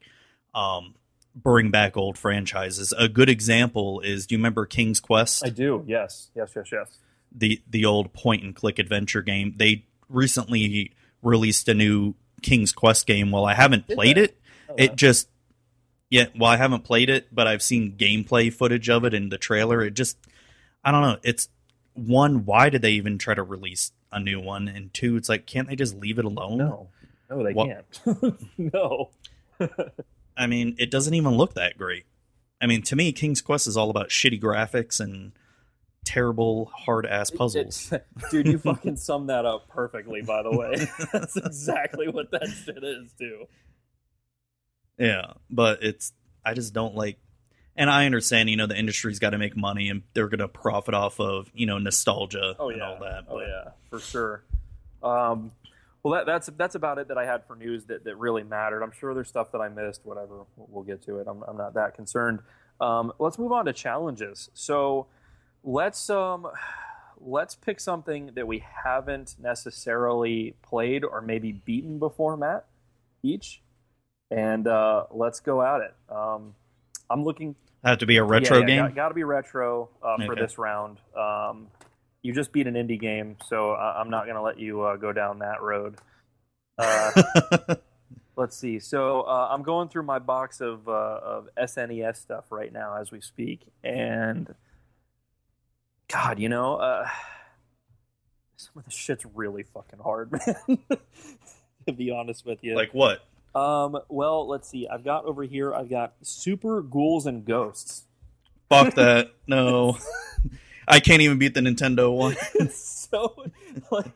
um 0.54 0.94
bring 1.34 1.70
back 1.70 1.96
old 1.96 2.16
franchises. 2.16 2.94
A 2.96 3.08
good 3.08 3.28
example 3.28 4.00
is 4.00 4.26
do 4.26 4.34
you 4.34 4.38
remember 4.38 4.64
King's 4.64 5.00
Quest? 5.00 5.44
I 5.44 5.50
do. 5.50 5.84
Yes. 5.86 6.30
Yes. 6.34 6.52
Yes. 6.56 6.68
Yes. 6.72 6.98
The 7.36 7.60
the 7.68 7.84
old 7.84 8.12
point 8.12 8.42
and 8.42 8.54
click 8.54 8.78
adventure 8.78 9.22
game. 9.22 9.54
They 9.56 9.84
recently 10.08 10.92
released 11.22 11.68
a 11.68 11.74
new 11.74 12.14
King's 12.42 12.72
Quest 12.72 13.06
game. 13.06 13.30
Well, 13.30 13.44
I 13.44 13.54
haven't 13.54 13.86
played 13.88 14.18
it. 14.18 14.38
Oh, 14.68 14.74
It 14.78 14.90
wow. 14.90 14.96
just 14.96 15.28
yeah, 16.08 16.26
well, 16.38 16.50
I 16.50 16.56
haven't 16.56 16.84
played 16.84 17.10
it, 17.10 17.34
but 17.34 17.46
I've 17.46 17.62
seen 17.62 17.96
gameplay 17.96 18.52
footage 18.52 18.88
of 18.88 19.04
it 19.04 19.12
in 19.12 19.28
the 19.28 19.38
trailer. 19.38 19.82
It 19.82 19.94
just 19.94 20.16
I 20.84 20.92
don't 20.92 21.02
know. 21.02 21.18
It's 21.22 21.48
one, 21.94 22.44
why 22.44 22.68
did 22.70 22.82
they 22.82 22.92
even 22.92 23.18
try 23.18 23.34
to 23.34 23.42
release 23.42 23.92
a 24.12 24.20
new 24.20 24.40
one? 24.40 24.68
And 24.68 24.92
two, 24.94 25.16
it's 25.16 25.28
like 25.28 25.46
can't 25.46 25.68
they 25.68 25.76
just 25.76 25.96
leave 25.96 26.18
it 26.18 26.24
alone? 26.24 26.58
no. 26.58 26.88
No, 27.28 27.42
they 27.42 27.54
can't. 27.54 28.48
no. 28.56 29.10
I 30.36 30.46
mean, 30.46 30.76
it 30.78 30.90
doesn't 30.92 31.14
even 31.14 31.32
look 31.36 31.54
that 31.54 31.76
great. 31.76 32.04
I 32.60 32.66
mean, 32.66 32.82
to 32.82 32.94
me, 32.96 33.10
King's 33.12 33.40
Quest 33.42 33.66
is 33.66 33.76
all 33.76 33.90
about 33.90 34.10
shitty 34.10 34.40
graphics 34.40 35.00
and 35.00 35.32
terrible 36.06 36.70
hard 36.74 37.04
ass 37.04 37.30
puzzles. 37.30 37.92
It's- 37.92 38.06
dude, 38.30 38.46
you 38.46 38.58
fucking 38.58 38.96
summed 38.96 39.28
that 39.28 39.44
up 39.44 39.68
perfectly. 39.68 40.22
By 40.22 40.42
the 40.42 40.50
way, 40.56 40.86
that's 41.12 41.36
exactly 41.36 42.08
what 42.08 42.30
that 42.30 42.46
shit 42.64 42.82
is, 42.82 43.12
too. 43.18 43.44
Yeah, 44.98 45.32
but 45.50 45.82
it's 45.82 46.12
I 46.44 46.54
just 46.54 46.72
don't 46.72 46.94
like 46.94 47.18
and 47.78 47.90
I 47.90 48.06
understand, 48.06 48.48
you 48.48 48.56
know, 48.56 48.66
the 48.66 48.78
industry's 48.78 49.18
got 49.18 49.30
to 49.30 49.38
make 49.38 49.54
money 49.54 49.90
and 49.90 50.02
they're 50.14 50.28
going 50.28 50.38
to 50.38 50.48
profit 50.48 50.94
off 50.94 51.20
of, 51.20 51.50
you 51.54 51.66
know, 51.66 51.76
nostalgia 51.76 52.56
Oh 52.58 52.70
and 52.70 52.78
yeah, 52.78 52.88
all 52.88 52.98
that. 53.00 53.24
oh 53.28 53.34
but- 53.36 53.46
yeah, 53.46 53.70
for 53.90 54.00
sure. 54.00 54.44
Um, 55.02 55.52
well, 56.02 56.14
that, 56.14 56.26
that's 56.26 56.48
that's 56.56 56.76
about 56.76 56.98
it 56.98 57.08
that 57.08 57.18
I 57.18 57.26
had 57.26 57.44
for 57.46 57.56
news 57.56 57.84
that, 57.86 58.04
that 58.04 58.16
really 58.16 58.44
mattered. 58.44 58.82
I'm 58.82 58.92
sure 58.92 59.12
there's 59.12 59.28
stuff 59.28 59.50
that 59.52 59.58
I 59.58 59.68
missed. 59.68 60.02
Whatever, 60.04 60.44
we'll, 60.56 60.68
we'll 60.70 60.84
get 60.84 61.02
to 61.02 61.18
it. 61.18 61.26
I'm, 61.28 61.42
I'm 61.42 61.56
not 61.56 61.74
that 61.74 61.94
concerned. 61.94 62.38
Um, 62.80 63.12
let's 63.18 63.38
move 63.38 63.50
on 63.52 63.64
to 63.66 63.72
challenges. 63.72 64.48
So 64.54 65.08
let's 65.66 66.08
um, 66.08 66.46
let's 67.20 67.54
pick 67.54 67.80
something 67.80 68.30
that 68.34 68.46
we 68.46 68.64
haven't 68.84 69.34
necessarily 69.38 70.54
played 70.62 71.04
or 71.04 71.20
maybe 71.20 71.52
beaten 71.52 71.98
before, 71.98 72.36
Matt, 72.36 72.64
each, 73.22 73.60
and 74.30 74.66
uh, 74.66 75.04
let's 75.10 75.40
go 75.40 75.60
at 75.60 75.82
it. 75.82 75.94
Um, 76.08 76.54
I'm 77.10 77.24
looking 77.24 77.54
Have 77.84 77.98
to 77.98 78.06
be 78.06 78.16
a 78.16 78.24
retro 78.24 78.60
yeah, 78.60 78.66
yeah, 78.66 78.86
game. 78.86 78.94
Got, 78.94 79.08
to 79.08 79.14
be 79.14 79.24
retro 79.24 79.90
uh, 80.02 80.16
for 80.16 80.32
Okay. 80.32 80.40
this 80.40 80.56
round. 80.56 80.98
Um, 81.16 81.68
you 82.22 82.32
just 82.32 82.52
beat 82.52 82.66
an 82.66 82.74
indie 82.74 82.98
game, 82.98 83.36
so 83.46 83.72
I- 83.72 84.00
I'm 84.00 84.10
not 84.10 84.24
going 84.24 84.36
to 84.36 84.42
let 84.42 84.58
you 84.58 84.82
uh, 84.82 84.96
go 84.96 85.12
down 85.12 85.40
that 85.40 85.60
road. 85.62 85.96
Uh, 86.78 87.74
let's 88.36 88.56
see. 88.56 88.78
So 88.80 89.22
uh, 89.22 89.48
I'm 89.50 89.62
going 89.62 89.88
through 89.88 90.02
my 90.04 90.18
box 90.18 90.60
of, 90.60 90.88
uh, 90.88 90.92
of 91.22 91.48
SNES 91.56 92.16
stuff 92.16 92.46
right 92.50 92.72
now 92.72 92.96
as 92.96 93.10
we 93.12 93.20
speak, 93.20 93.60
and 93.84 94.52
God, 96.16 96.38
you 96.38 96.48
know, 96.48 96.76
uh, 96.76 97.06
some 98.56 98.72
of 98.76 98.84
the 98.84 98.90
shit's 98.90 99.26
really 99.34 99.64
fucking 99.64 99.98
hard, 99.98 100.32
man. 100.68 100.78
to 101.86 101.92
be 101.92 102.10
honest 102.10 102.46
with 102.46 102.64
you, 102.64 102.74
like 102.74 102.94
what? 102.94 103.20
um, 103.54 103.98
well, 104.08 104.48
let's 104.48 104.68
see. 104.68 104.88
I've 104.88 105.04
got 105.04 105.26
over 105.26 105.42
here. 105.42 105.74
I've 105.74 105.90
got 105.90 106.14
Super 106.22 106.80
Ghouls 106.82 107.26
and 107.26 107.44
Ghosts. 107.44 108.04
Fuck 108.68 108.94
that. 108.96 109.32
No. 109.46 109.98
I 110.88 111.00
can't 111.00 111.20
even 111.20 111.38
beat 111.38 111.54
the 111.54 111.60
Nintendo 111.60 112.14
one. 112.14 112.36
so 112.70 113.44
like 113.90 114.06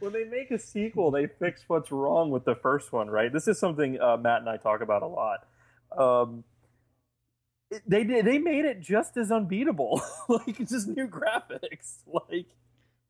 when 0.00 0.12
they 0.12 0.24
make 0.24 0.50
a 0.50 0.58
sequel, 0.58 1.10
they 1.10 1.26
fix 1.26 1.62
what's 1.66 1.90
wrong 1.90 2.30
with 2.30 2.44
the 2.44 2.56
first 2.56 2.92
one, 2.92 3.08
right? 3.08 3.32
This 3.32 3.48
is 3.48 3.58
something 3.58 4.00
uh, 4.00 4.16
Matt 4.16 4.40
and 4.40 4.48
I 4.48 4.58
talk 4.58 4.80
about 4.82 5.02
a 5.02 5.06
lot. 5.06 5.46
Um, 5.96 6.44
they 7.86 8.04
did. 8.04 8.24
They 8.24 8.38
made 8.38 8.64
it 8.64 8.80
just 8.80 9.16
as 9.16 9.30
unbeatable, 9.30 10.00
like 10.28 10.56
just 10.68 10.88
new 10.88 11.06
graphics. 11.08 11.98
Like 12.06 12.46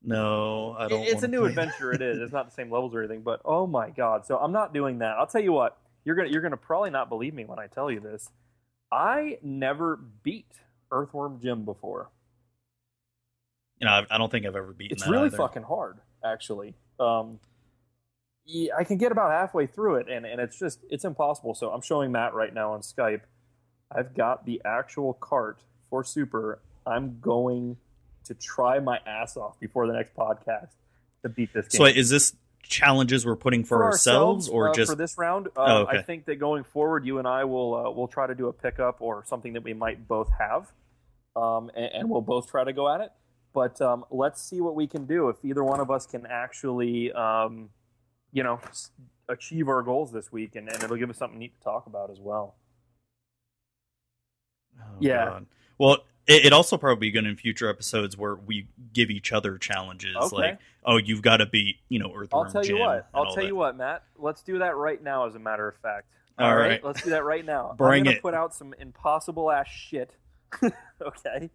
No, 0.02 0.74
I 0.78 0.88
don't. 0.88 1.02
it- 1.02 1.08
it's 1.08 1.22
a 1.22 1.28
new 1.28 1.44
adventure. 1.44 1.92
It 1.92 2.02
is. 2.02 2.18
It's 2.18 2.32
not 2.32 2.46
the 2.46 2.52
same 2.54 2.70
levels 2.70 2.94
or 2.94 3.00
anything, 3.00 3.22
but 3.22 3.40
oh 3.44 3.66
my 3.66 3.90
god! 3.90 4.26
So 4.26 4.36
I'm 4.38 4.52
not 4.52 4.72
doing 4.74 4.98
that. 4.98 5.16
I'll 5.18 5.26
tell 5.26 5.42
you 5.42 5.52
what. 5.52 5.78
You're 6.04 6.16
gonna 6.16 6.28
you're 6.30 6.42
gonna 6.42 6.56
probably 6.56 6.90
not 6.90 7.08
believe 7.08 7.34
me 7.34 7.44
when 7.44 7.58
I 7.58 7.66
tell 7.66 7.90
you 7.90 8.00
this. 8.00 8.30
I 8.90 9.38
never 9.42 9.96
beat 10.22 10.50
Earthworm 10.90 11.38
Jim 11.40 11.64
before. 11.64 12.10
You 13.80 13.86
know, 13.86 13.92
I, 13.92 14.06
I 14.10 14.18
don't 14.18 14.30
think 14.30 14.44
I've 14.46 14.56
ever 14.56 14.72
beaten 14.72 14.96
it's 14.96 15.06
really 15.06 15.26
either. 15.26 15.36
fucking 15.36 15.62
hard 15.62 15.98
actually 16.24 16.74
um 16.98 17.38
yeah, 18.44 18.72
i 18.76 18.82
can 18.82 18.96
get 18.96 19.12
about 19.12 19.30
halfway 19.30 19.68
through 19.68 19.94
it 19.96 20.08
and, 20.10 20.26
and 20.26 20.40
it's 20.40 20.58
just 20.58 20.80
it's 20.90 21.04
impossible 21.04 21.54
so 21.54 21.70
i'm 21.70 21.80
showing 21.80 22.10
matt 22.10 22.34
right 22.34 22.52
now 22.52 22.72
on 22.72 22.80
skype 22.80 23.20
i've 23.90 24.14
got 24.14 24.44
the 24.46 24.60
actual 24.64 25.14
cart 25.14 25.58
for 25.90 26.04
super. 26.04 26.60
I'm 26.86 27.18
going 27.20 27.76
to 28.24 28.34
try 28.34 28.78
my 28.78 28.98
ass 29.06 29.36
off 29.36 29.58
before 29.60 29.86
the 29.86 29.92
next 29.92 30.14
podcast 30.14 30.70
to 31.22 31.28
beat 31.28 31.52
this 31.52 31.68
game. 31.68 31.78
So, 31.78 31.84
is 31.84 32.08
this 32.10 32.34
challenges 32.62 33.24
we're 33.24 33.36
putting 33.36 33.64
for, 33.64 33.84
ourselves, 33.84 34.48
or 34.48 34.70
uh, 34.70 34.74
just 34.74 34.90
for 34.92 34.96
this 34.96 35.16
round 35.16 35.48
uh, 35.48 35.50
Oh, 35.56 35.76
okay. 35.82 35.98
i 35.98 36.02
think 36.02 36.26
that 36.26 36.36
going 36.36 36.64
forward 36.64 37.06
you 37.06 37.18
and 37.18 37.26
i 37.26 37.44
will 37.44 37.74
uh, 37.74 37.90
will 37.90 38.08
try 38.08 38.26
to 38.26 38.34
do 38.34 38.48
a 38.48 38.52
pickup 38.52 39.00
or 39.00 39.24
something 39.26 39.54
that 39.54 39.62
we 39.64 39.72
might 39.72 40.06
both 40.06 40.28
have 40.38 40.70
um, 41.34 41.70
and, 41.74 41.90
and 41.94 42.10
we'll 42.10 42.20
both 42.20 42.50
try 42.50 42.64
to 42.64 42.72
go 42.72 42.92
at 42.92 43.00
it. 43.00 43.12
But 43.54 43.80
um, 43.80 44.04
let's 44.10 44.42
see 44.42 44.60
what 44.60 44.74
we 44.74 44.86
can 44.86 45.06
do. 45.06 45.28
If 45.30 45.36
either 45.44 45.64
one 45.64 45.80
of 45.80 45.90
us 45.90 46.04
can 46.04 46.26
actually 46.26 47.10
um, 47.12 47.70
you 48.32 48.42
know 48.42 48.60
achieve 49.28 49.68
our 49.68 49.82
goals 49.82 50.12
this 50.12 50.30
week 50.32 50.56
and, 50.56 50.68
and 50.68 50.82
it'll 50.82 50.96
give 50.96 51.10
us 51.10 51.16
something 51.18 51.38
neat 51.38 51.54
to 51.58 51.64
talk 51.64 51.86
about 51.86 52.10
as 52.10 52.18
well 52.18 52.54
Oh, 54.80 54.84
Yeah. 55.00 55.24
God. 55.26 55.46
Well, 55.78 55.98
it, 56.26 56.46
it 56.46 56.52
also 56.52 56.76
probably 56.76 57.08
be 57.08 57.10
good 57.10 57.24
in 57.26 57.36
future 57.36 57.68
episodes 57.70 58.16
where 58.16 58.34
we 58.36 58.66
give 58.92 59.10
each 59.10 59.32
other 59.32 59.56
challenges, 59.58 60.14
Okay. 60.16 60.36
like, 60.36 60.58
"Oh, 60.84 60.96
you've 60.98 61.22
got 61.22 61.38
to 61.38 61.46
beat, 61.46 61.76
you 61.88 61.98
know, 61.98 62.12
Earthworm 62.14 62.46
i'll 62.46 62.52
tell 62.52 62.64
you 62.66 62.78
what 62.78 63.08
i'll 63.14 63.26
tell 63.26 63.36
that. 63.36 63.46
you 63.46 63.56
what 63.56 63.76
matt 63.76 64.02
let's 64.18 64.42
do 64.42 64.58
that 64.58 64.76
right 64.76 65.02
now 65.02 65.26
as 65.26 65.34
a 65.34 65.38
matter 65.38 65.66
of 65.68 65.76
fact 65.76 66.06
All 66.38 66.54
right. 66.54 66.82
let's 66.84 67.02
do 67.02 67.10
that 67.10 67.24
right 67.24 67.44
now 67.44 67.74
Bring 67.78 68.00
i'm 68.00 68.04
gonna 68.04 68.16
it. 68.16 68.22
put 68.22 68.34
out 68.34 68.54
some 68.54 68.74
impossible 68.78 69.50
ass 69.50 69.68
shit 69.68 70.10
okay 71.02 71.50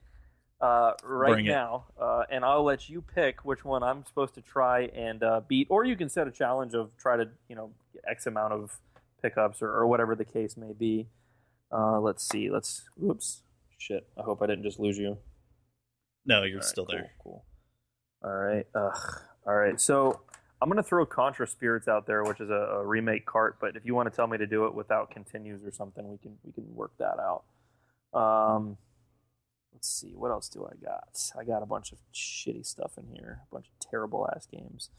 uh, 0.62 0.94
right 1.04 1.34
Bring 1.34 1.46
now 1.46 1.86
uh, 2.00 2.24
and 2.32 2.44
i'll 2.46 2.64
let 2.64 2.90
you 2.90 3.02
pick 3.02 3.44
which 3.46 3.64
one 3.66 3.84
i'm 3.84 4.06
supposed 4.06 4.34
to 4.36 4.42
try 4.42 4.84
and 4.96 5.22
uh, 5.24 5.42
beat 5.48 5.68
or 5.70 5.84
you 5.84 5.96
can 5.96 6.10
set 6.10 6.28
a 6.28 6.32
challenge 6.32 6.74
of 6.74 6.90
try 6.98 7.18
to 7.18 7.30
you 7.50 7.56
know 7.56 7.72
x 8.08 8.26
amount 8.28 8.54
of 8.54 8.80
pickups 9.22 9.62
or, 9.62 9.70
or 9.70 9.86
whatever 9.88 10.16
the 10.16 10.26
case 10.26 10.56
may 10.58 10.74
be 10.74 11.08
uh, 11.74 12.00
let's 12.00 12.28
see. 12.28 12.50
Let's. 12.50 12.84
Oops. 13.04 13.42
Shit. 13.78 14.08
I 14.18 14.22
hope 14.22 14.42
I 14.42 14.48
didn't 14.48 14.64
just 14.64 14.80
lose 14.80 14.98
you. 14.98 15.18
No, 16.26 16.44
you're 16.44 16.58
right, 16.58 16.66
still 16.66 16.86
cool, 16.86 16.96
there. 16.96 17.12
Cool. 17.22 17.46
All 18.24 18.32
right. 18.32 18.66
Ugh. 18.76 19.20
All 19.46 19.56
right. 19.56 19.80
So 19.82 20.22
I'm 20.62 20.70
gonna 20.70 20.84
throw 20.84 21.06
Contra 21.06 21.46
Spirits 21.48 21.88
out 21.90 22.08
there, 22.08 22.24
which 22.24 22.40
is 22.40 22.50
a, 22.50 22.54
a 22.54 22.86
remake 22.86 23.26
cart. 23.26 23.58
But 23.60 23.76
if 23.76 23.86
you 23.86 23.94
want 23.96 24.10
to 24.10 24.16
tell 24.16 24.28
me 24.28 24.38
to 24.38 24.48
do 24.48 24.66
it 24.66 24.74
without 24.74 25.12
continues 25.12 25.66
or 25.66 25.72
something, 25.72 26.08
we 26.10 26.18
can 26.18 26.38
we 26.44 26.54
can 26.54 26.64
work 26.74 26.94
that 27.00 27.18
out. 27.20 27.44
Um, 28.18 28.78
let's 29.74 29.90
see. 29.90 30.14
What 30.16 30.32
else 30.32 30.48
do 30.48 30.66
I 30.66 30.76
got? 30.82 31.20
I 31.38 31.44
got 31.44 31.64
a 31.64 31.66
bunch 31.66 31.92
of 31.92 31.98
shitty 32.14 32.66
stuff 32.66 32.98
in 32.98 33.08
here. 33.14 33.42
A 33.52 33.56
bunch 33.56 33.66
of 33.68 33.90
terrible 33.90 34.30
ass 34.34 34.48
games. 34.50 34.90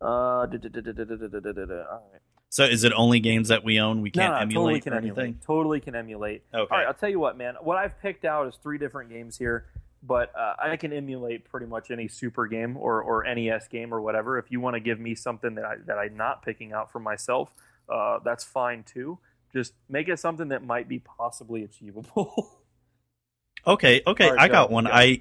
Uh, 0.00 0.46
all 0.46 0.46
right. 0.46 2.22
So, 2.50 2.64
is 2.64 2.84
it 2.84 2.92
only 2.96 3.20
games 3.20 3.48
that 3.48 3.62
we 3.62 3.78
own? 3.78 4.00
We 4.00 4.10
can't 4.10 4.32
no, 4.32 4.40
emulate 4.40 4.54
totally 4.54 4.80
can 4.80 4.92
anything. 4.94 5.10
emulate. 5.10 5.42
Totally 5.42 5.80
can 5.80 5.94
emulate. 5.94 6.42
Okay. 6.54 6.68
All 6.70 6.78
right, 6.78 6.86
I'll 6.86 6.94
tell 6.94 7.10
you 7.10 7.20
what, 7.20 7.36
man. 7.36 7.56
What 7.60 7.76
I've 7.76 8.00
picked 8.00 8.24
out 8.24 8.48
is 8.48 8.54
three 8.62 8.78
different 8.78 9.10
games 9.10 9.36
here, 9.36 9.66
but 10.02 10.32
uh, 10.34 10.54
I 10.58 10.76
can 10.76 10.92
emulate 10.92 11.44
pretty 11.44 11.66
much 11.66 11.90
any 11.90 12.08
Super 12.08 12.46
game 12.46 12.76
or, 12.76 13.02
or 13.02 13.22
NES 13.34 13.68
game 13.68 13.92
or 13.92 14.00
whatever. 14.00 14.38
If 14.38 14.50
you 14.50 14.60
want 14.60 14.74
to 14.74 14.80
give 14.80 14.98
me 14.98 15.14
something 15.14 15.56
that 15.56 15.64
I 15.64 15.74
that 15.86 15.98
I'm 15.98 16.16
not 16.16 16.42
picking 16.42 16.72
out 16.72 16.90
for 16.90 17.00
myself, 17.00 17.52
uh, 17.88 18.20
that's 18.24 18.44
fine 18.44 18.82
too. 18.82 19.18
Just 19.52 19.74
make 19.88 20.08
it 20.08 20.18
something 20.18 20.48
that 20.48 20.64
might 20.64 20.88
be 20.88 20.98
possibly 21.00 21.64
achievable. 21.64 22.54
Okay, 23.66 24.02
okay, 24.06 24.30
right, 24.30 24.38
I 24.38 24.46
go, 24.46 24.52
got 24.52 24.70
one. 24.70 24.86
I 24.86 25.20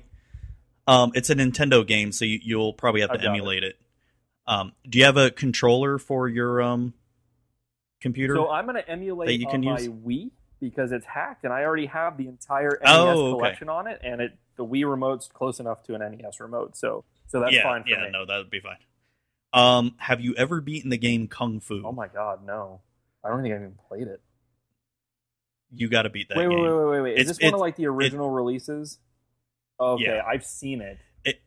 um 0.86 1.12
it's 1.16 1.30
a 1.30 1.36
Nintendo 1.36 1.86
game, 1.86 2.12
so 2.12 2.24
you, 2.24 2.40
you'll 2.42 2.72
probably 2.74 3.02
have 3.02 3.12
to 3.12 3.18
got 3.18 3.26
it. 3.26 3.30
emulate 3.30 3.64
it. 3.64 3.78
Um 4.46 4.74
do 4.88 5.00
you 5.00 5.06
have 5.06 5.18
a 5.18 5.32
controller 5.32 5.98
for 5.98 6.30
your 6.30 6.62
um 6.62 6.94
computer? 8.02 8.36
so 8.36 8.50
I'm 8.50 8.66
going 8.66 8.76
to 8.76 8.90
emulate 8.90 9.28
That 9.28 9.38
you 9.38 9.48
can 9.48 9.66
on 9.68 9.74
my 9.76 9.80
use? 9.80 9.90
Wii 9.90 10.32
because 10.60 10.92
it's 10.92 11.06
hacked, 11.06 11.44
and 11.44 11.54
I 11.54 11.64
already 11.64 11.86
have 11.86 12.18
the 12.18 12.28
entire 12.28 12.80
NES 12.82 12.90
Oh, 12.92 13.08
okay. 13.34 13.38
collection 13.38 13.70
on 13.70 13.88
it, 13.88 14.00
and 14.04 14.22
it 14.22 14.38
the 14.56 14.66
Wii 14.66 14.90
remote's 14.90 15.28
close 15.28 15.60
enough 15.60 15.84
to 15.84 15.94
an 15.96 16.02
NES 16.18 16.40
remote, 16.40 16.76
so 16.76 17.04
so 17.28 17.40
that's 17.40 17.54
yeah, 17.54 17.62
fine 17.64 17.84
for 17.84 17.90
yeah, 17.90 18.06
me. 18.06 18.10
no, 18.12 18.26
that 18.26 18.38
would 18.38 18.50
be 18.50 18.60
fine. 18.60 18.78
Um 19.54 19.96
have 19.98 20.20
you 20.20 20.34
ever 20.36 20.60
beaten 20.62 20.90
the 20.90 20.98
game 20.98 21.28
Kung 21.28 21.60
Fu? 21.60 21.84
Oh 21.86 21.92
my 21.92 22.08
god, 22.08 22.44
no! 22.46 22.82
I 23.24 23.30
don't 23.30 23.42
think 23.44 23.54
I 23.54 23.58
even 23.58 23.76
played 23.88 24.08
it. 24.08 24.22
You 25.72 25.90
got 25.90 26.04
to 26.04 26.10
beat 26.10 26.30
that 26.30 26.38
wait, 26.38 26.50
game. 26.50 26.60
wait, 26.62 26.70
wait, 26.72 26.86
wait, 26.90 27.02
wait! 27.02 27.14
Is 27.18 27.22
It's- 27.30 27.38
this 27.38 27.44
one 27.46 27.54
of 27.54 27.60
like 27.60 27.76
the 27.76 27.88
original 27.88 28.30
releases? 28.30 29.00
Okay, 29.80 30.06
Yeah. 30.06 30.24
I've 30.26 30.46
seen 30.46 30.82
it. 30.82 30.98
it. 31.24 31.42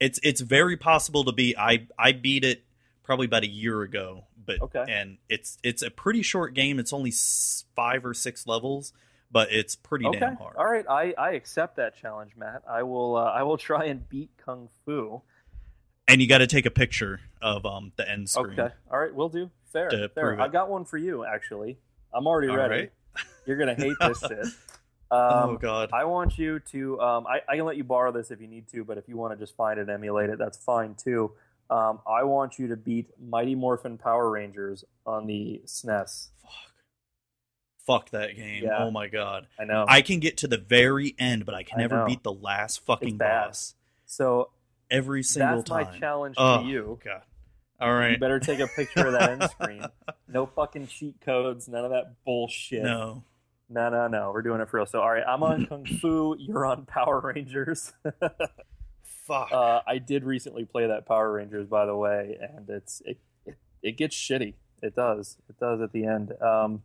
It's 0.00 0.20
it's 0.22 0.40
very 0.42 0.76
possible 0.76 1.24
to 1.24 1.32
beat. 1.32 1.56
I 1.58 1.86
I 1.98 2.12
beat 2.12 2.44
it 2.44 2.64
probably 3.04 3.26
about 3.26 3.42
a 3.44 3.48
year 3.48 3.80
ago, 3.82 4.24
but 4.48 4.60
Okay. 4.62 4.84
and 4.88 5.18
it's 5.28 5.58
it's 5.62 5.82
a 5.82 5.90
pretty 5.90 6.22
short 6.22 6.54
game. 6.54 6.78
It's 6.80 6.92
only 6.92 7.12
five 7.76 8.04
or 8.04 8.14
six 8.14 8.46
levels, 8.48 8.92
but 9.30 9.52
it's 9.52 9.76
pretty 9.76 10.06
Okay, 10.06 10.18
damn 10.18 10.36
hard. 10.36 10.56
all 10.56 10.64
right, 10.64 10.84
I, 10.88 11.14
I 11.18 11.30
accept 11.32 11.76
that 11.76 11.96
challenge, 11.96 12.32
Matt. 12.36 12.62
I 12.68 12.82
will 12.82 13.16
uh, 13.16 13.24
I 13.24 13.42
will 13.44 13.58
try 13.58 13.84
and 13.84 14.08
beat 14.08 14.30
Kung 14.44 14.70
Fu. 14.84 15.20
And 16.08 16.22
you 16.22 16.26
got 16.26 16.38
to 16.38 16.46
take 16.46 16.64
a 16.64 16.70
picture 16.70 17.20
of 17.42 17.64
um 17.66 17.92
the 17.96 18.10
end 18.10 18.28
screen. 18.30 18.58
Okay, 18.58 18.74
all 18.90 18.98
right, 18.98 19.14
we'll 19.14 19.28
do. 19.28 19.50
Fair, 19.72 20.08
fair. 20.14 20.40
I 20.40 20.48
got 20.48 20.70
one 20.70 20.86
for 20.86 20.96
you 20.96 21.24
actually. 21.26 21.76
I'm 22.12 22.26
already 22.26 22.48
All 22.48 22.56
ready. 22.56 22.74
right. 22.74 22.92
You're 23.46 23.58
gonna 23.58 23.74
hate 23.74 23.96
this 24.00 24.22
oh 25.10 25.50
Um, 25.50 25.56
god. 25.58 25.90
I 25.92 26.04
want 26.04 26.38
you 26.38 26.60
to. 26.70 26.98
Um, 27.02 27.26
I, 27.26 27.40
I 27.46 27.56
can 27.56 27.66
let 27.66 27.76
you 27.76 27.84
borrow 27.84 28.12
this 28.12 28.30
if 28.30 28.40
you 28.40 28.46
need 28.48 28.66
to, 28.68 28.82
but 28.84 28.96
if 28.96 29.08
you 29.08 29.16
want 29.18 29.32
to 29.34 29.38
just 29.38 29.54
find 29.56 29.78
it 29.78 29.82
and 29.82 29.90
emulate 29.90 30.30
it, 30.30 30.38
that's 30.38 30.56
fine 30.56 30.94
too. 30.94 31.32
Um, 31.70 32.00
I 32.06 32.24
want 32.24 32.58
you 32.58 32.68
to 32.68 32.76
beat 32.76 33.08
Mighty 33.20 33.54
Morphin 33.54 33.98
Power 33.98 34.30
Rangers 34.30 34.84
on 35.04 35.26
the 35.26 35.60
SNES. 35.66 36.28
Fuck. 36.42 36.52
Fuck 37.86 38.10
that 38.10 38.36
game. 38.36 38.64
Yeah. 38.64 38.78
Oh 38.84 38.90
my 38.90 39.08
god. 39.08 39.46
I 39.58 39.64
know. 39.64 39.84
I 39.88 40.02
can 40.02 40.18
get 40.20 40.38
to 40.38 40.48
the 40.48 40.58
very 40.58 41.14
end, 41.18 41.44
but 41.46 41.54
I 41.54 41.62
can 41.62 41.78
I 41.78 41.82
never 41.82 41.96
know. 41.96 42.06
beat 42.06 42.22
the 42.22 42.32
last 42.32 42.84
fucking 42.86 43.18
boss 43.18 43.74
so 44.06 44.50
every 44.90 45.22
single 45.22 45.58
that's 45.58 45.68
time. 45.70 45.84
my 45.92 45.98
challenge 45.98 46.34
oh 46.38 46.62
to 46.62 46.68
you. 46.68 46.98
god. 47.04 47.22
All 47.80 48.08
You 48.10 48.18
better 48.18 48.40
take 48.40 48.58
a 48.60 48.66
picture 48.66 49.06
of 49.06 49.12
that 49.12 49.30
end 49.30 49.50
screen. 49.50 49.84
No 50.30 50.44
fucking 50.44 50.88
cheat 50.88 51.22
codes, 51.22 51.68
none 51.68 51.86
of 51.86 51.90
that 51.92 52.12
bullshit. 52.26 52.82
No. 52.82 53.24
No, 53.70 53.88
no, 53.88 54.08
no. 54.08 54.30
We're 54.30 54.42
doing 54.42 54.60
it 54.60 54.68
for 54.68 54.76
real. 54.76 54.84
So, 54.84 55.00
all 55.00 55.10
right, 55.10 55.24
I'm 55.26 55.42
on 55.42 55.64
Kung 55.64 55.86
Fu. 55.86 56.36
You're 56.38 56.66
on 56.66 56.84
Power 56.84 57.20
Rangers. 57.34 57.92
Fuck. 59.28 59.52
uh, 59.52 59.82
I 59.86 59.98
did 59.98 60.24
recently 60.24 60.64
play 60.64 60.86
that 60.86 61.06
Power 61.06 61.30
Rangers, 61.32 61.68
by 61.68 61.86
the 61.86 61.94
way, 61.94 62.38
and 62.40 62.68
it's 62.68 63.02
it 63.04 63.18
it, 63.46 63.56
it 63.82 63.96
gets 63.96 64.16
shitty. 64.16 64.54
It 64.82 64.96
does. 64.96 65.36
It 65.48 65.60
does 65.60 65.80
at 65.80 65.92
the 65.92 66.04
end. 66.06 66.32
Um, 66.42 66.82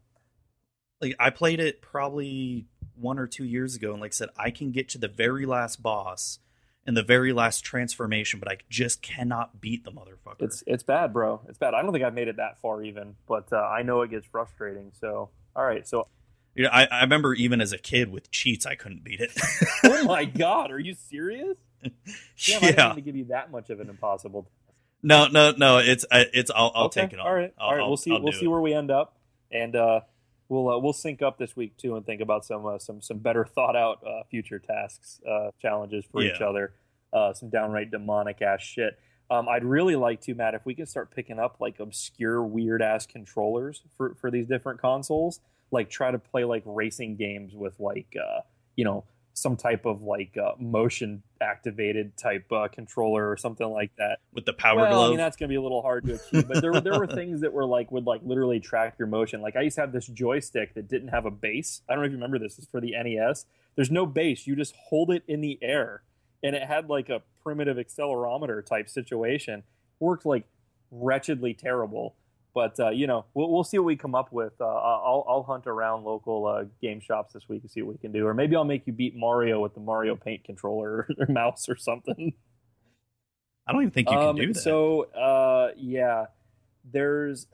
like 1.01 1.15
I 1.19 1.29
played 1.29 1.59
it 1.59 1.81
probably 1.81 2.67
one 2.95 3.17
or 3.17 3.27
two 3.27 3.45
years 3.45 3.75
ago, 3.75 3.93
and 3.93 4.01
like 4.01 4.11
I 4.11 4.13
said, 4.13 4.29
I 4.37 4.51
can 4.51 4.71
get 4.71 4.89
to 4.89 4.97
the 4.97 5.07
very 5.07 5.45
last 5.45 5.81
boss 5.81 6.39
and 6.85 6.97
the 6.97 7.03
very 7.03 7.31
last 7.31 7.61
transformation, 7.61 8.39
but 8.39 8.51
I 8.51 8.57
just 8.69 9.01
cannot 9.01 9.61
beat 9.61 9.85
the 9.85 9.91
motherfucker. 9.91 10.41
it's 10.41 10.63
it's 10.67 10.83
bad, 10.83 11.13
bro. 11.13 11.41
It's 11.47 11.57
bad. 11.57 11.73
I 11.73 11.81
don't 11.81 11.93
think 11.93 12.03
I've 12.03 12.13
made 12.13 12.27
it 12.27 12.37
that 12.37 12.59
far 12.59 12.83
even, 12.83 13.15
but 13.27 13.51
uh, 13.53 13.57
I 13.57 13.83
know 13.83 14.01
it 14.01 14.09
gets 14.11 14.25
frustrating. 14.27 14.91
So, 14.99 15.29
all 15.55 15.65
right. 15.65 15.87
So, 15.87 16.07
You 16.55 16.63
know, 16.63 16.69
I, 16.69 16.85
I 16.85 17.01
remember 17.01 17.33
even 17.33 17.61
as 17.61 17.71
a 17.71 17.77
kid 17.77 18.11
with 18.11 18.31
cheats, 18.31 18.65
I 18.65 18.75
couldn't 18.75 19.03
beat 19.03 19.21
it. 19.21 19.31
oh 19.85 20.03
my 20.05 20.25
god, 20.25 20.71
are 20.71 20.79
you 20.79 20.93
serious? 20.93 21.57
Damn, 22.45 22.57
I 22.57 22.59
didn't 22.67 22.77
yeah. 22.77 22.93
to 22.93 23.01
give 23.01 23.15
you 23.15 23.25
that 23.25 23.51
much 23.51 23.69
of 23.69 23.79
an 23.79 23.89
impossible. 23.89 24.43
Task. 24.43 24.53
No, 25.03 25.27
no, 25.27 25.51
no. 25.57 25.77
It's 25.79 26.05
I- 26.11 26.27
it's. 26.33 26.49
I'll, 26.53 26.71
I'll 26.75 26.85
Okay, 26.85 27.01
take 27.01 27.13
it 27.13 27.19
on. 27.19 27.27
All 27.27 27.33
right, 27.33 27.53
all 27.59 27.71
right. 27.71 27.81
I'll- 27.81 27.87
we'll 27.89 27.97
see. 27.97 28.11
I'll 28.11 28.21
we'll 28.21 28.31
see 28.33 28.45
it. 28.45 28.49
where 28.49 28.61
we 28.61 28.73
end 28.73 28.89
up, 28.91 29.17
and 29.51 29.75
uh, 29.75 30.01
we'll 30.49 30.69
uh, 30.69 30.77
we'll 30.79 30.93
sync 30.93 31.21
up 31.21 31.37
this 31.37 31.55
week 31.55 31.75
too, 31.77 31.95
and 31.95 32.05
think 32.05 32.21
about 32.21 32.45
some 32.45 32.65
uh, 32.65 32.77
some 32.79 33.01
some 33.01 33.17
better 33.17 33.43
thought 33.55 33.75
out 33.75 34.01
uh, 34.07 34.23
future 34.29 34.59
tasks, 34.59 35.19
uh, 35.29 35.51
challenges 35.61 36.05
for 36.11 36.21
each 36.21 36.41
other. 36.41 36.73
Uh, 37.11 37.33
some 37.33 37.49
downright 37.49 37.91
demonic 37.91 38.41
ass 38.41 38.61
shit. 38.61 38.97
Um, 39.29 39.47
I'd 39.47 39.63
really 39.63 39.95
like 39.95 40.21
to, 40.21 40.35
Matt, 40.35 40.53
if 40.53 40.65
we 40.65 40.75
can 40.75 40.85
start 40.85 41.09
picking 41.11 41.39
up 41.39 41.57
like 41.59 41.79
obscure, 41.79 42.43
weird 42.43 42.81
ass 42.81 43.05
controllers 43.05 43.81
for 43.97 44.15
for 44.15 44.31
these 44.31 44.47
different 44.47 44.79
consoles. 44.81 45.39
Like 45.71 45.89
try 45.89 46.11
to 46.11 46.19
play 46.19 46.43
like 46.43 46.63
racing 46.65 47.15
games 47.17 47.53
with 47.55 47.79
like 47.79 48.15
uh, 48.15 48.41
you 48.75 48.85
know 48.85 49.03
some 49.33 49.57
type 49.57 49.85
of 49.85 50.01
like 50.03 50.37
uh, 50.37 50.51
motion 50.59 51.23
activated 51.41 52.15
type 52.15 52.49
uh, 52.51 52.67
controller 52.67 53.29
or 53.29 53.35
something 53.35 53.67
like 53.67 53.91
that 53.97 54.19
with 54.31 54.45
the 54.45 54.53
power 54.53 54.77
well, 54.77 54.91
glove. 54.91 55.05
I 55.05 55.09
mean 55.09 55.17
that's 55.17 55.35
gonna 55.35 55.49
be 55.49 55.55
a 55.55 55.61
little 55.61 55.81
hard 55.81 56.05
to 56.05 56.13
achieve, 56.13 56.47
but 56.47 56.61
there 56.61 56.71
were 56.71 56.81
there 56.81 56.97
were 56.97 57.07
things 57.15 57.41
that 57.41 57.51
were 57.51 57.65
like 57.65 57.91
would 57.91 58.05
like 58.05 58.21
literally 58.23 58.59
track 58.59 58.95
your 58.99 59.07
motion. 59.07 59.41
Like 59.41 59.55
I 59.55 59.61
used 59.61 59.75
to 59.75 59.81
have 59.81 59.91
this 59.91 60.07
joystick 60.07 60.75
that 60.75 60.87
didn't 60.87 61.09
have 61.09 61.25
a 61.25 61.31
base. 61.31 61.81
I 61.89 61.93
don't 61.93 62.01
know 62.01 62.05
if 62.05 62.11
you 62.11 62.17
remember 62.17 62.39
this. 62.39 62.57
It's 62.57 62.67
for 62.67 62.79
the 62.79 62.91
NES. 62.91 63.45
There's 63.75 63.91
no 63.91 64.05
base. 64.05 64.45
You 64.45 64.55
just 64.55 64.75
hold 64.75 65.09
it 65.09 65.23
in 65.27 65.41
the 65.41 65.57
air, 65.61 66.03
and 66.43 66.55
it 66.55 66.63
had 66.63 66.89
like 66.89 67.09
a 67.09 67.23
primitive 67.41 67.77
accelerometer 67.77 68.63
type 68.65 68.87
situation. 68.87 69.63
Worked 69.99 70.25
like 70.25 70.45
wretchedly 70.91 71.53
terrible. 71.53 72.15
But 72.53 72.79
uh, 72.79 72.89
you 72.91 73.07
know, 73.07 73.25
we'll, 73.33 73.51
we'll 73.51 73.63
see 73.63 73.77
what 73.79 73.85
we 73.85 73.95
come 73.95 74.13
up 74.15 74.31
with. 74.31 74.53
Uh, 74.61 74.65
I'll 74.65 75.25
I'll 75.27 75.43
hunt 75.43 75.65
around 75.67 76.03
local 76.03 76.45
uh, 76.45 76.65
game 76.81 76.99
shops 76.99 77.33
this 77.33 77.49
week 77.49 77.61
and 77.63 77.71
see 77.71 77.81
what 77.81 77.93
we 77.93 77.97
can 77.97 78.11
do, 78.11 78.27
or 78.27 78.33
maybe 78.33 78.55
I'll 78.55 78.63
make 78.63 78.85
you 78.85 78.93
beat 78.93 79.15
Mario 79.15 79.59
with 79.61 79.73
the 79.73 79.79
Mario 79.79 80.15
Paint 80.15 80.43
controller 80.43 81.07
or 81.19 81.25
mouse 81.27 81.67
or 81.67 81.75
something. 81.75 82.33
I 83.65 83.71
don't 83.71 83.81
even 83.81 83.91
think 83.91 84.09
you 84.09 84.15
can 84.17 84.27
Um, 84.29 84.35
do 84.35 84.53
that. 84.53 84.59
So 84.59 85.03
uh, 85.13 85.71
yeah, 85.77 86.25
there's 86.91 87.47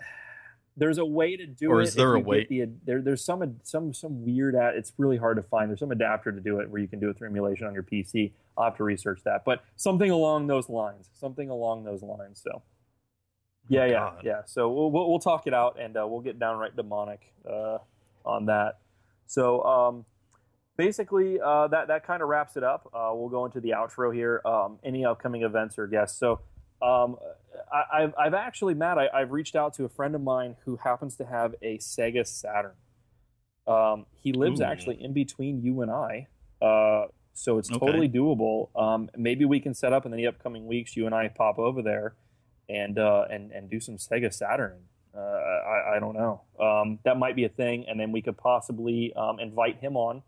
there's 0.76 0.98
a 0.98 1.06
way 1.06 1.36
to 1.38 1.46
do 1.46 1.70
it. 1.70 1.74
Or 1.74 1.82
it. 1.82 1.88
is 1.90 1.94
there 1.94 2.14
a 2.16 2.20
way- 2.20 2.46
The, 2.50 2.66
there, 2.86 3.02
there's 3.02 3.24
some 3.24 3.58
some 3.64 3.94
some 3.94 4.26
weird. 4.26 4.56
Ad, 4.56 4.76
it's 4.76 4.92
really 4.98 5.18
hard 5.18 5.38
to 5.38 5.44
find. 5.44 5.70
There's 5.70 5.80
some 5.80 5.92
adapter 5.92 6.32
to 6.32 6.42
do 6.42 6.60
it 6.60 6.70
where 6.70 6.82
you 6.82 6.88
can 6.88 7.00
do 7.00 7.10
it 7.10 7.18
through 7.18 7.30
emulation 7.30 7.68
on 7.68 7.74
your 7.74 7.84
PC. 7.84 8.32
I'll 8.58 8.66
have 8.66 8.78
to 8.78 8.84
research 8.84 9.22
that, 9.24 9.46
but 9.46 9.64
something 9.78 10.12
along 10.12 10.48
those 10.48 10.68
lines. 10.68 11.10
Something 11.14 11.50
along 11.50 11.86
those 11.86 12.02
lines. 12.04 12.42
So 12.44 12.62
yeah, 13.70 13.86
yeah, 13.86 14.06
Oh 14.08 14.10
God. 14.16 14.22
yeah. 14.24 14.42
So 14.46 14.70
we'll, 14.72 14.92
we'll 14.92 15.10
we'll 15.10 15.20
talk 15.20 15.48
it 15.48 15.54
out 15.54 15.80
and 15.80 15.96
uh, 15.96 16.06
we'll 16.08 16.22
get 16.22 16.40
downright 16.40 16.76
demonic 16.76 17.34
uh, 17.50 17.78
on 18.26 18.48
that. 18.48 18.80
So 19.28 19.64
um, 19.64 20.06
basically, 20.78 21.40
uh, 21.40 21.68
that 21.68 21.88
that 21.88 22.06
kind 22.06 22.22
of 22.22 22.30
wraps 22.30 22.58
it 22.58 22.64
up. 22.64 22.90
Uh, 22.94 23.12
we'll 23.14 23.30
go 23.30 23.46
into 23.46 23.60
the 23.62 23.70
outro 23.72 24.14
here. 24.14 24.42
Um, 24.46 24.80
any 24.84 25.06
upcoming 25.06 25.44
events 25.44 25.78
or 25.78 25.88
guests? 25.88 26.20
So 26.20 26.42
um, 26.82 27.18
I, 27.72 28.04
I've 28.04 28.14
I've 28.18 28.34
actually 28.34 28.74
Matt, 28.74 28.98
I, 28.98 29.08
I've 29.14 29.32
reached 29.32 29.56
out 29.56 29.74
to 29.76 29.86
a 29.86 29.90
friend 29.90 30.16
of 30.16 30.22
mine 30.22 30.56
who 30.66 30.78
happens 30.78 31.16
to 31.18 31.26
have 31.26 31.56
a 31.62 31.78
Sega 31.78 32.26
Saturn. 32.26 32.74
Um, 33.68 34.08
he 34.16 34.34
lives 34.34 34.62
Ooh. 34.62 34.64
actually 34.64 35.02
in 35.04 35.14
between 35.14 35.62
you 35.62 35.82
and 35.84 35.92
I. 35.92 36.28
Uh, 36.60 37.06
so 37.34 37.58
it's 37.60 37.70
Okay. 37.72 37.80
totally 37.80 38.10
doable. 38.10 38.70
Um, 38.76 39.10
maybe 39.16 39.46
we 39.46 39.60
can 39.60 39.74
set 39.76 39.94
up 39.94 40.06
in 40.06 40.12
the 40.12 40.26
upcoming 40.28 40.66
weeks. 40.66 40.98
You 40.98 41.06
and 41.06 41.14
I 41.14 41.28
pop 41.28 41.60
over 41.60 41.82
there 41.84 42.16
and 42.70 42.98
uh, 42.98 43.26
and 43.30 43.52
and 43.52 43.70
do 43.70 43.80
some 43.80 43.98
Sega 43.98 44.34
Saturn. 44.34 44.78
Uh, 45.16 45.20
I, 45.20 45.96
I 45.96 46.00
don't 46.00 46.16
know. 46.16 46.42
Um, 46.60 47.00
that 47.04 47.18
might 47.18 47.36
be 47.36 47.46
a 47.46 47.50
thing, 47.50 47.86
and 47.88 48.00
then 48.00 48.12
we 48.12 48.22
could 48.22 48.38
possibly 48.38 49.12
um, 49.14 49.40
invite 49.40 49.80
him 49.80 49.98
on 49.98 50.22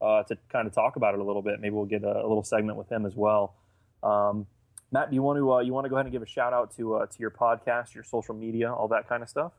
uh, 0.00 0.22
to 0.24 0.36
kind 0.52 0.66
of 0.66 0.74
talk 0.74 0.96
about 0.96 1.14
it 1.14 1.20
a 1.20 1.24
little 1.24 1.42
bit. 1.42 1.58
Maybe 1.60 1.74
we'll 1.74 1.86
get 1.86 2.04
a, 2.04 2.12
a 2.12 2.26
little 2.28 2.44
segment 2.44 2.78
with 2.78 2.90
him 2.90 3.06
as 3.06 3.14
well. 3.14 3.54
Um, 4.02 4.46
Matt, 4.92 5.10
do 5.10 5.16
you 5.16 5.22
want 5.22 5.38
to 5.38 5.52
uh, 5.54 5.60
you 5.60 5.72
want 5.72 5.86
to 5.86 5.88
go 5.88 5.96
ahead 5.96 6.06
and 6.06 6.12
give 6.12 6.22
a 6.22 6.26
shout 6.26 6.52
out 6.52 6.76
to 6.76 6.96
uh, 6.96 7.06
to 7.06 7.18
your 7.18 7.30
podcast, 7.30 7.94
your 7.94 8.04
social 8.04 8.34
media, 8.34 8.72
all 8.72 8.88
that 8.88 9.08
kind 9.08 9.22
of 9.22 9.28
stuff? 9.28 9.52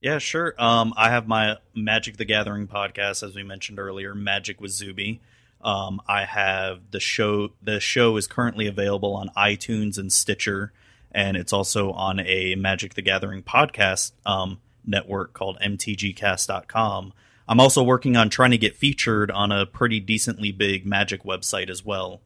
Yeah, 0.00 0.18
sure. 0.18 0.54
Um, 0.58 0.92
I 0.96 1.10
have 1.10 1.26
my 1.26 1.56
Magic 1.74 2.16
the 2.16 2.24
Gathering 2.24 2.66
podcast, 2.66 3.22
as 3.22 3.34
we 3.34 3.42
mentioned 3.42 3.78
earlier, 3.78 4.14
Magic 4.14 4.60
with 4.60 4.70
Zuby. 4.70 5.20
Um, 5.62 6.02
I 6.06 6.26
have 6.26 6.90
the 6.90 7.00
show. 7.00 7.50
The 7.62 7.80
show 7.80 8.16
is 8.16 8.26
currently 8.26 8.66
available 8.66 9.14
on 9.14 9.30
iTunes 9.36 9.96
and 9.96 10.12
Stitcher, 10.12 10.72
and 11.14 11.36
it's 11.36 11.52
also 11.52 11.92
on 11.92 12.20
a 12.20 12.56
Magic 12.56 12.94
the 12.94 13.02
Gathering 13.02 13.42
podcast 13.42 14.12
um, 14.26 14.60
network 14.84 15.32
called 15.32 15.58
MTGcast.com. 15.64 17.12
I'm 17.46 17.60
also 17.60 17.82
working 17.82 18.16
on 18.16 18.30
trying 18.30 18.50
to 18.50 18.58
get 18.58 18.76
featured 18.76 19.30
on 19.30 19.52
a 19.52 19.64
pretty 19.64 20.00
decently 20.00 20.50
big 20.50 20.84
Magic 20.84 21.22
website 21.22 21.70
as 21.70 21.84
well. 21.84 22.20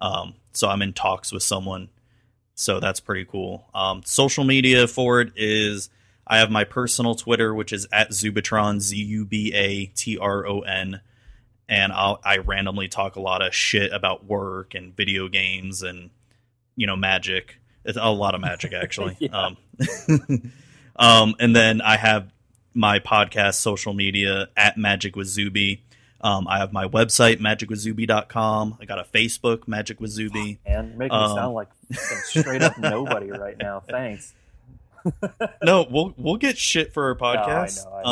Um, 0.00 0.34
so 0.52 0.68
I'm 0.68 0.82
in 0.82 0.92
talks 0.92 1.32
with 1.32 1.42
someone. 1.42 1.88
So 2.54 2.78
that's 2.78 3.00
pretty 3.00 3.24
cool. 3.24 3.68
Um, 3.74 4.02
social 4.04 4.44
media 4.44 4.86
for 4.86 5.20
it 5.20 5.32
is 5.34 5.88
I 6.26 6.38
have 6.38 6.50
my 6.50 6.64
personal 6.64 7.14
Twitter, 7.14 7.54
which 7.54 7.72
is 7.72 7.88
at 7.90 8.10
Zubatron, 8.10 8.80
Z 8.80 8.96
U 8.96 9.24
B 9.24 9.52
A 9.54 9.86
T 9.86 10.18
R 10.18 10.46
O 10.46 10.60
N, 10.60 11.00
and 11.68 11.92
I'll, 11.92 12.20
I 12.22 12.38
randomly 12.38 12.88
talk 12.88 13.16
a 13.16 13.20
lot 13.20 13.42
of 13.42 13.54
shit 13.54 13.92
about 13.92 14.26
work 14.26 14.74
and 14.74 14.94
video 14.94 15.28
games 15.28 15.82
and 15.82 16.10
you 16.76 16.86
know 16.86 16.96
magic. 16.96 17.59
It's 17.84 17.98
a 18.00 18.10
lot 18.10 18.34
of 18.34 18.40
magic 18.40 18.72
actually. 18.72 19.16
Yeah. 19.20 19.30
um, 19.46 19.56
um, 20.96 21.34
and 21.40 21.54
then 21.56 21.80
I 21.80 21.96
have 21.96 22.32
my 22.74 22.98
podcast 23.00 23.54
social 23.54 23.92
media 23.94 24.48
at 24.56 24.76
Magic 24.78 25.16
with 25.16 25.26
Zuby. 25.28 25.82
Um, 26.20 26.46
I 26.46 26.58
have 26.58 26.72
my 26.72 26.86
website 26.86 27.40
magicwithzuby.com. 27.40 28.76
I 28.80 28.84
got 28.84 28.98
a 28.98 29.04
Facebook 29.04 29.66
Magic 29.66 30.00
with 30.00 30.10
Zuby. 30.10 30.58
And 30.66 30.96
making 30.98 31.16
me 31.16 31.24
Um, 31.24 31.34
sound 31.36 31.54
like 31.54 31.68
straight 32.24 32.62
up 32.62 32.76
nobody 32.78 33.30
right 33.30 33.56
now. 33.58 33.82
Thanks. 33.88 34.34
no, 35.64 35.86
we'll 35.90 36.12
we'll 36.18 36.36
get 36.36 36.58
shit 36.58 36.92
for 36.92 37.04
our 37.08 37.14
podcast. 37.14 37.86
know, 37.86 37.94
I 37.94 38.02
know. 38.02 38.08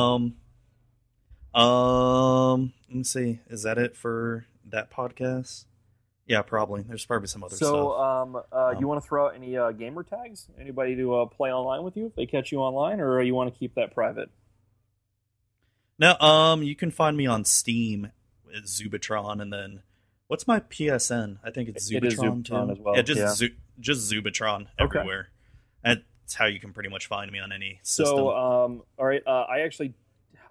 Um, 1.55 1.63
um, 1.63 2.73
let 2.89 2.97
me 2.97 3.05
see. 3.05 3.41
Is 3.51 3.63
that 3.65 3.77
it 3.79 3.95
for 3.95 4.47
that 4.71 4.91
podcast? 4.91 5.65
Yeah, 6.29 6.43
probably. 6.43 6.83
There's 6.83 7.07
probably 7.07 7.27
some 7.27 7.43
other 7.43 7.57
So, 7.57 7.67
stuff. 7.67 8.01
um, 8.01 8.37
uh, 8.53 8.67
Um, 8.75 8.81
you 8.81 8.87
want 8.87 9.03
to 9.03 9.09
throw 9.09 9.27
out 9.29 9.35
any 9.35 9.57
uh, 9.57 9.73
gamer 9.73 10.03
tags? 10.05 10.47
Anybody 10.61 10.95
to 10.97 11.15
uh, 11.17 11.27
play 11.27 11.51
online 11.53 11.83
with 11.83 11.97
you 11.97 12.07
if 12.07 12.15
they 12.15 12.27
catch 12.27 12.53
you 12.53 12.59
online, 12.59 13.01
or 13.01 13.21
you 13.23 13.35
want 13.35 13.53
to 13.53 13.59
keep 13.59 13.75
that 13.77 13.95
private? 13.95 14.29
No, 15.99 16.17
um, 16.21 16.63
you 16.63 16.77
can 16.77 16.91
find 16.91 17.17
me 17.17 17.27
on 17.27 17.45
Steam 17.45 18.13
at 18.55 18.65
Zubatron, 18.65 19.41
and 19.41 19.53
then 19.53 19.83
what's 20.29 20.47
my 20.47 20.61
PSN? 20.61 21.39
I 21.43 21.51
think 21.51 21.69
it's 21.71 21.91
It 21.91 22.05
is 22.05 22.19
Zubatron, 22.19 22.43
Zubatron 22.45 22.67
too. 22.67 22.73
as 22.73 22.79
well, 22.79 22.97
Yeah, 22.97 23.03
just 23.03 23.21
yeah. 23.21 23.33
Zu- 23.35 23.57
just 23.81 24.13
Zubatron 24.13 24.67
Okay. 24.81 24.99
everywhere. 24.99 25.29
That's 25.83 26.35
how 26.35 26.45
you 26.47 26.61
can 26.61 26.75
pretty 26.75 26.91
much 26.91 27.07
find 27.07 27.33
me 27.33 27.39
on 27.39 27.53
any 27.53 27.81
system. 27.83 28.17
So, 28.19 28.37
um, 28.37 28.83
all 28.99 29.07
right, 29.07 29.23
uh, 29.27 29.47
I 29.49 29.61
actually 29.61 29.95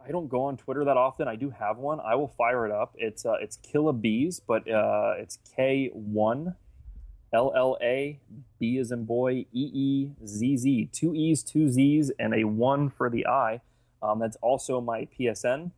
I 0.08 0.12
don't 0.12 0.30
go 0.30 0.46
on 0.46 0.56
Twitter 0.56 0.86
that 0.86 0.96
often. 0.96 1.28
I 1.28 1.36
do 1.36 1.50
have 1.50 1.78
one. 1.78 2.00
I 2.00 2.16
will 2.16 2.34
fire 2.38 2.66
it 2.66 2.72
up. 2.72 2.96
It's 2.98 3.26
uh, 3.26 3.34
it's 3.42 3.58
Killa 3.58 3.92
Bees, 3.92 4.40
but 4.40 4.70
uh, 4.70 5.16
it's 5.18 5.38
K 5.56 5.90
one 5.94 6.56
L 7.34 7.52
L 7.54 7.78
A 7.82 8.20
B 8.58 8.78
is 8.78 8.92
in 8.92 9.04
boy 9.04 9.46
E 9.52 9.72
E 9.74 10.12
Z 10.26 10.58
Z 10.58 10.90
two 10.94 11.14
E's 11.14 11.44
two 11.44 11.70
Z's 11.70 12.10
and 12.18 12.34
a 12.34 12.46
one 12.46 12.90
for 12.90 13.10
the 13.10 13.28
I. 13.28 13.60
Um, 14.02 14.20
that's 14.20 14.38
also 14.38 14.80
my 14.80 15.08
PSN 15.20 15.72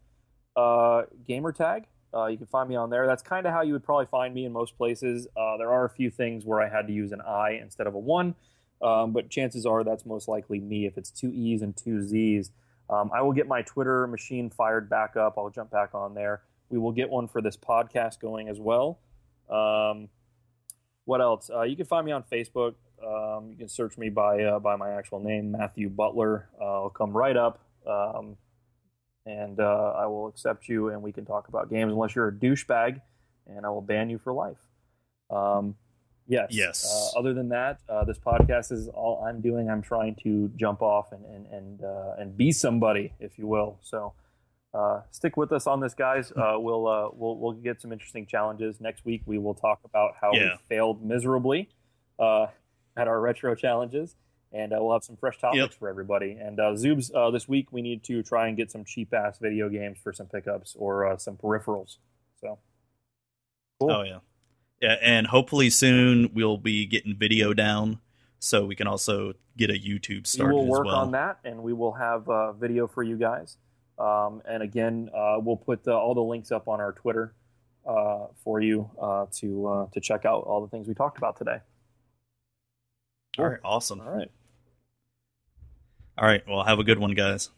uh, 0.56 1.03
gamer 1.27 1.51
tag. 1.51 1.88
Uh, 2.14 2.27
you 2.27 2.38
can 2.38 2.47
find 2.47 2.69
me 2.69 2.76
on 2.76 2.91
there. 2.91 3.07
That's 3.07 3.23
kind 3.23 3.47
of 3.47 3.53
how 3.53 3.61
you 3.61 3.73
would 3.73 3.84
probably 3.84 4.07
find 4.07 4.34
me 4.35 4.45
in 4.45 4.51
most 4.51 4.77
places. 4.77 5.27
Uh, 5.35 5.57
there 5.57 5.72
are 5.72 5.85
a 5.85 5.89
few 5.89 6.11
things 6.11 6.45
where 6.45 6.61
I 6.61 6.69
had 6.69 6.85
to 6.85 6.93
use 6.93 7.11
an 7.11 7.22
I 7.22 7.60
instead 7.61 7.88
of 7.88 7.95
a 7.95 7.99
one, 7.99 8.35
um, 8.80 9.11
but 9.11 9.30
chances 9.30 9.65
are 9.65 9.84
that's 9.84 10.06
most 10.06 10.27
likely 10.27 10.60
me 10.60 10.85
if 10.85 10.99
it's 10.99 11.10
two 11.10 11.31
E's 11.34 11.64
and 11.64 11.76
two 11.76 12.03
Z's. 12.03 12.51
Um, 12.90 13.11
I 13.14 13.22
will 13.22 13.34
get 13.34 13.48
my 13.48 13.61
Twitter 13.61 14.07
machine 14.07 14.49
fired 14.49 14.90
back 14.90 15.16
up. 15.16 15.36
I'll 15.38 15.49
jump 15.49 15.72
back 15.72 15.94
on 15.94 16.14
there. 16.14 16.41
We 16.70 16.78
will 16.78 16.91
get 16.91 17.10
one 17.10 17.28
for 17.28 17.41
this 17.41 17.57
podcast 17.57 18.20
going 18.20 18.49
as 18.49 18.60
well. 18.60 18.99
Um, 19.49 20.10
what 21.06 21.22
else? 21.22 21.49
Uh, 21.53 21.64
you 21.64 21.76
can 21.76 21.86
find 21.86 22.06
me 22.06 22.11
on 22.11 22.24
Facebook. 22.24 22.76
Um, 23.03 23.49
you 23.52 23.57
can 23.57 23.70
search 23.70 23.98
me 23.98 24.10
by 24.10 24.44
uh, 24.44 24.60
by 24.60 24.76
my 24.76 24.91
actual 24.91 25.20
name, 25.20 25.52
Matthew 25.52 25.90
Butler. 25.90 26.49
Uh, 26.60 26.84
I'll 26.84 26.90
come 26.90 27.11
right 27.11 27.38
up. 27.38 27.60
Um, 27.88 28.38
and 29.26 29.60
uh, 29.60 29.94
I 29.95 30.06
will 30.07 30.28
accept 30.28 30.68
you, 30.68 30.90
and 30.90 31.02
we 31.02 31.11
can 31.11 31.26
talk 31.26 31.48
about 31.48 31.70
games 31.70 31.91
unless 31.91 32.16
you're 32.16 32.28
a 32.28 32.32
douchebag, 32.32 33.02
and 33.48 33.66
I 33.66 33.70
will 33.70 33.82
ban 33.82 34.10
you 34.10 34.18
for 34.18 34.34
life. 34.34 34.57
Yes. 36.30 36.47
Yes. 36.51 37.11
Uh, 37.15 37.19
other 37.19 37.34
than 37.34 37.49
that, 37.49 37.80
uh, 37.89 38.06
this 38.06 38.18
podcast 38.19 38.72
is 38.72 38.88
all 38.88 39.22
I'm 39.27 39.41
doing. 39.41 39.69
I'm 39.69 39.81
trying 39.81 40.15
to 40.23 40.49
jump 40.56 40.81
off 40.81 41.11
and 41.11 41.26
and 41.26 41.47
and 41.47 41.84
uh, 41.84 42.14
and 42.19 42.38
be 42.38 42.51
somebody, 42.53 43.14
if 43.19 43.38
you 43.38 43.47
will. 43.47 43.80
So. 43.81 44.14
Uh, 44.72 45.01
stick 45.10 45.35
with 45.35 45.51
us 45.51 45.65
on 45.65 45.80
this, 45.80 45.95
guys. 45.95 46.31
Uh, 46.31 46.53
we'll 46.60 46.85
uh, 46.88 47.10
we'll 47.11 47.35
we'll 47.39 47.53
get 47.53 47.81
some 47.81 47.91
interesting 47.91 48.27
challenges 48.27 48.80
next 48.80 49.03
week. 49.03 49.23
We 49.26 49.39
will 49.39 49.56
talk 49.56 49.80
about 49.84 50.11
how 50.22 50.30
Yeah. 50.31 50.41
we 50.51 50.76
failed 50.76 51.03
miserably 51.03 51.69
uh, 52.19 52.45
at 52.95 53.07
our 53.07 53.19
retro 53.19 53.56
challenges, 53.56 54.15
and 54.53 54.72
uh, 54.72 54.77
we'll 54.80 54.93
have 54.93 55.03
some 55.03 55.18
fresh 55.18 55.39
topics 55.39 55.57
Yep. 55.57 55.73
for 55.73 55.89
everybody. 55.89 56.34
And 56.39 56.60
uh, 56.60 56.73
Zoobs, 56.76 57.10
uh, 57.15 57.31
this 57.31 57.47
week 57.49 57.72
we 57.72 57.81
need 57.81 58.03
to 58.03 58.22
try 58.22 58.47
and 58.47 58.56
get 58.56 58.69
some 58.69 58.85
cheap 58.85 59.11
ass 59.11 59.39
video 59.39 59.69
games 59.69 59.97
for 60.03 60.14
some 60.14 60.27
pickups 60.27 60.76
or 60.77 61.07
uh, 61.07 61.18
some 61.18 61.35
peripherals. 61.35 61.97
So, 62.39 62.60
cool. 63.80 63.89
Oh 63.91 64.03
yeah, 64.03 64.19
and 64.81 65.27
hopefully 65.27 65.69
soon 65.69 66.31
we'll 66.34 66.57
be 66.57 66.85
getting 66.85 67.15
video 67.15 67.53
down, 67.53 67.99
so 68.39 68.65
we 68.65 68.76
can 68.76 68.88
also 68.88 69.34
get 69.57 69.69
a 69.69 69.73
YouTube 69.73 70.26
start. 70.26 70.53
we 70.53 70.56
will 70.56 70.68
work 70.68 70.85
well. 70.85 70.95
on 70.95 71.11
that, 71.11 71.39
and 71.43 71.61
we 71.61 71.73
will 71.73 71.93
have 71.93 72.27
uh, 72.30 72.53
video 72.53 72.88
for 72.88 73.03
you 73.03 73.18
guys. 73.18 73.57
Um, 73.97 74.41
and 74.47 74.64
again, 74.64 75.10
uh, 75.14 75.38
we'll 75.41 75.57
put 75.57 75.88
uh, 75.88 75.97
all 75.97 76.15
the 76.15 76.22
links 76.22 76.51
up 76.51 76.68
on 76.68 76.80
our 76.80 76.93
Twitter 76.93 77.34
uh, 77.85 78.27
for 78.43 78.61
you 78.61 78.89
uh, 79.01 79.26
to 79.34 79.68
uh, 79.68 79.85
to 79.91 79.99
check 79.99 80.26
out 80.26 80.43
all 80.43 80.61
the 80.61 80.69
things 80.69 80.88
we 80.88 80.93
talked 80.93 81.18
about 81.18 81.38
today. 81.38 81.57
All 83.38 83.47
right, 83.47 83.60
awesome. 83.64 83.99
All 84.01 84.10
right. 84.10 84.31
All 86.18 86.27
right, 86.27 86.43
well, 86.47 86.64
have 86.64 86.80
a 86.80 86.84
good 86.84 86.99
one, 86.99 87.11
guys. 87.11 87.49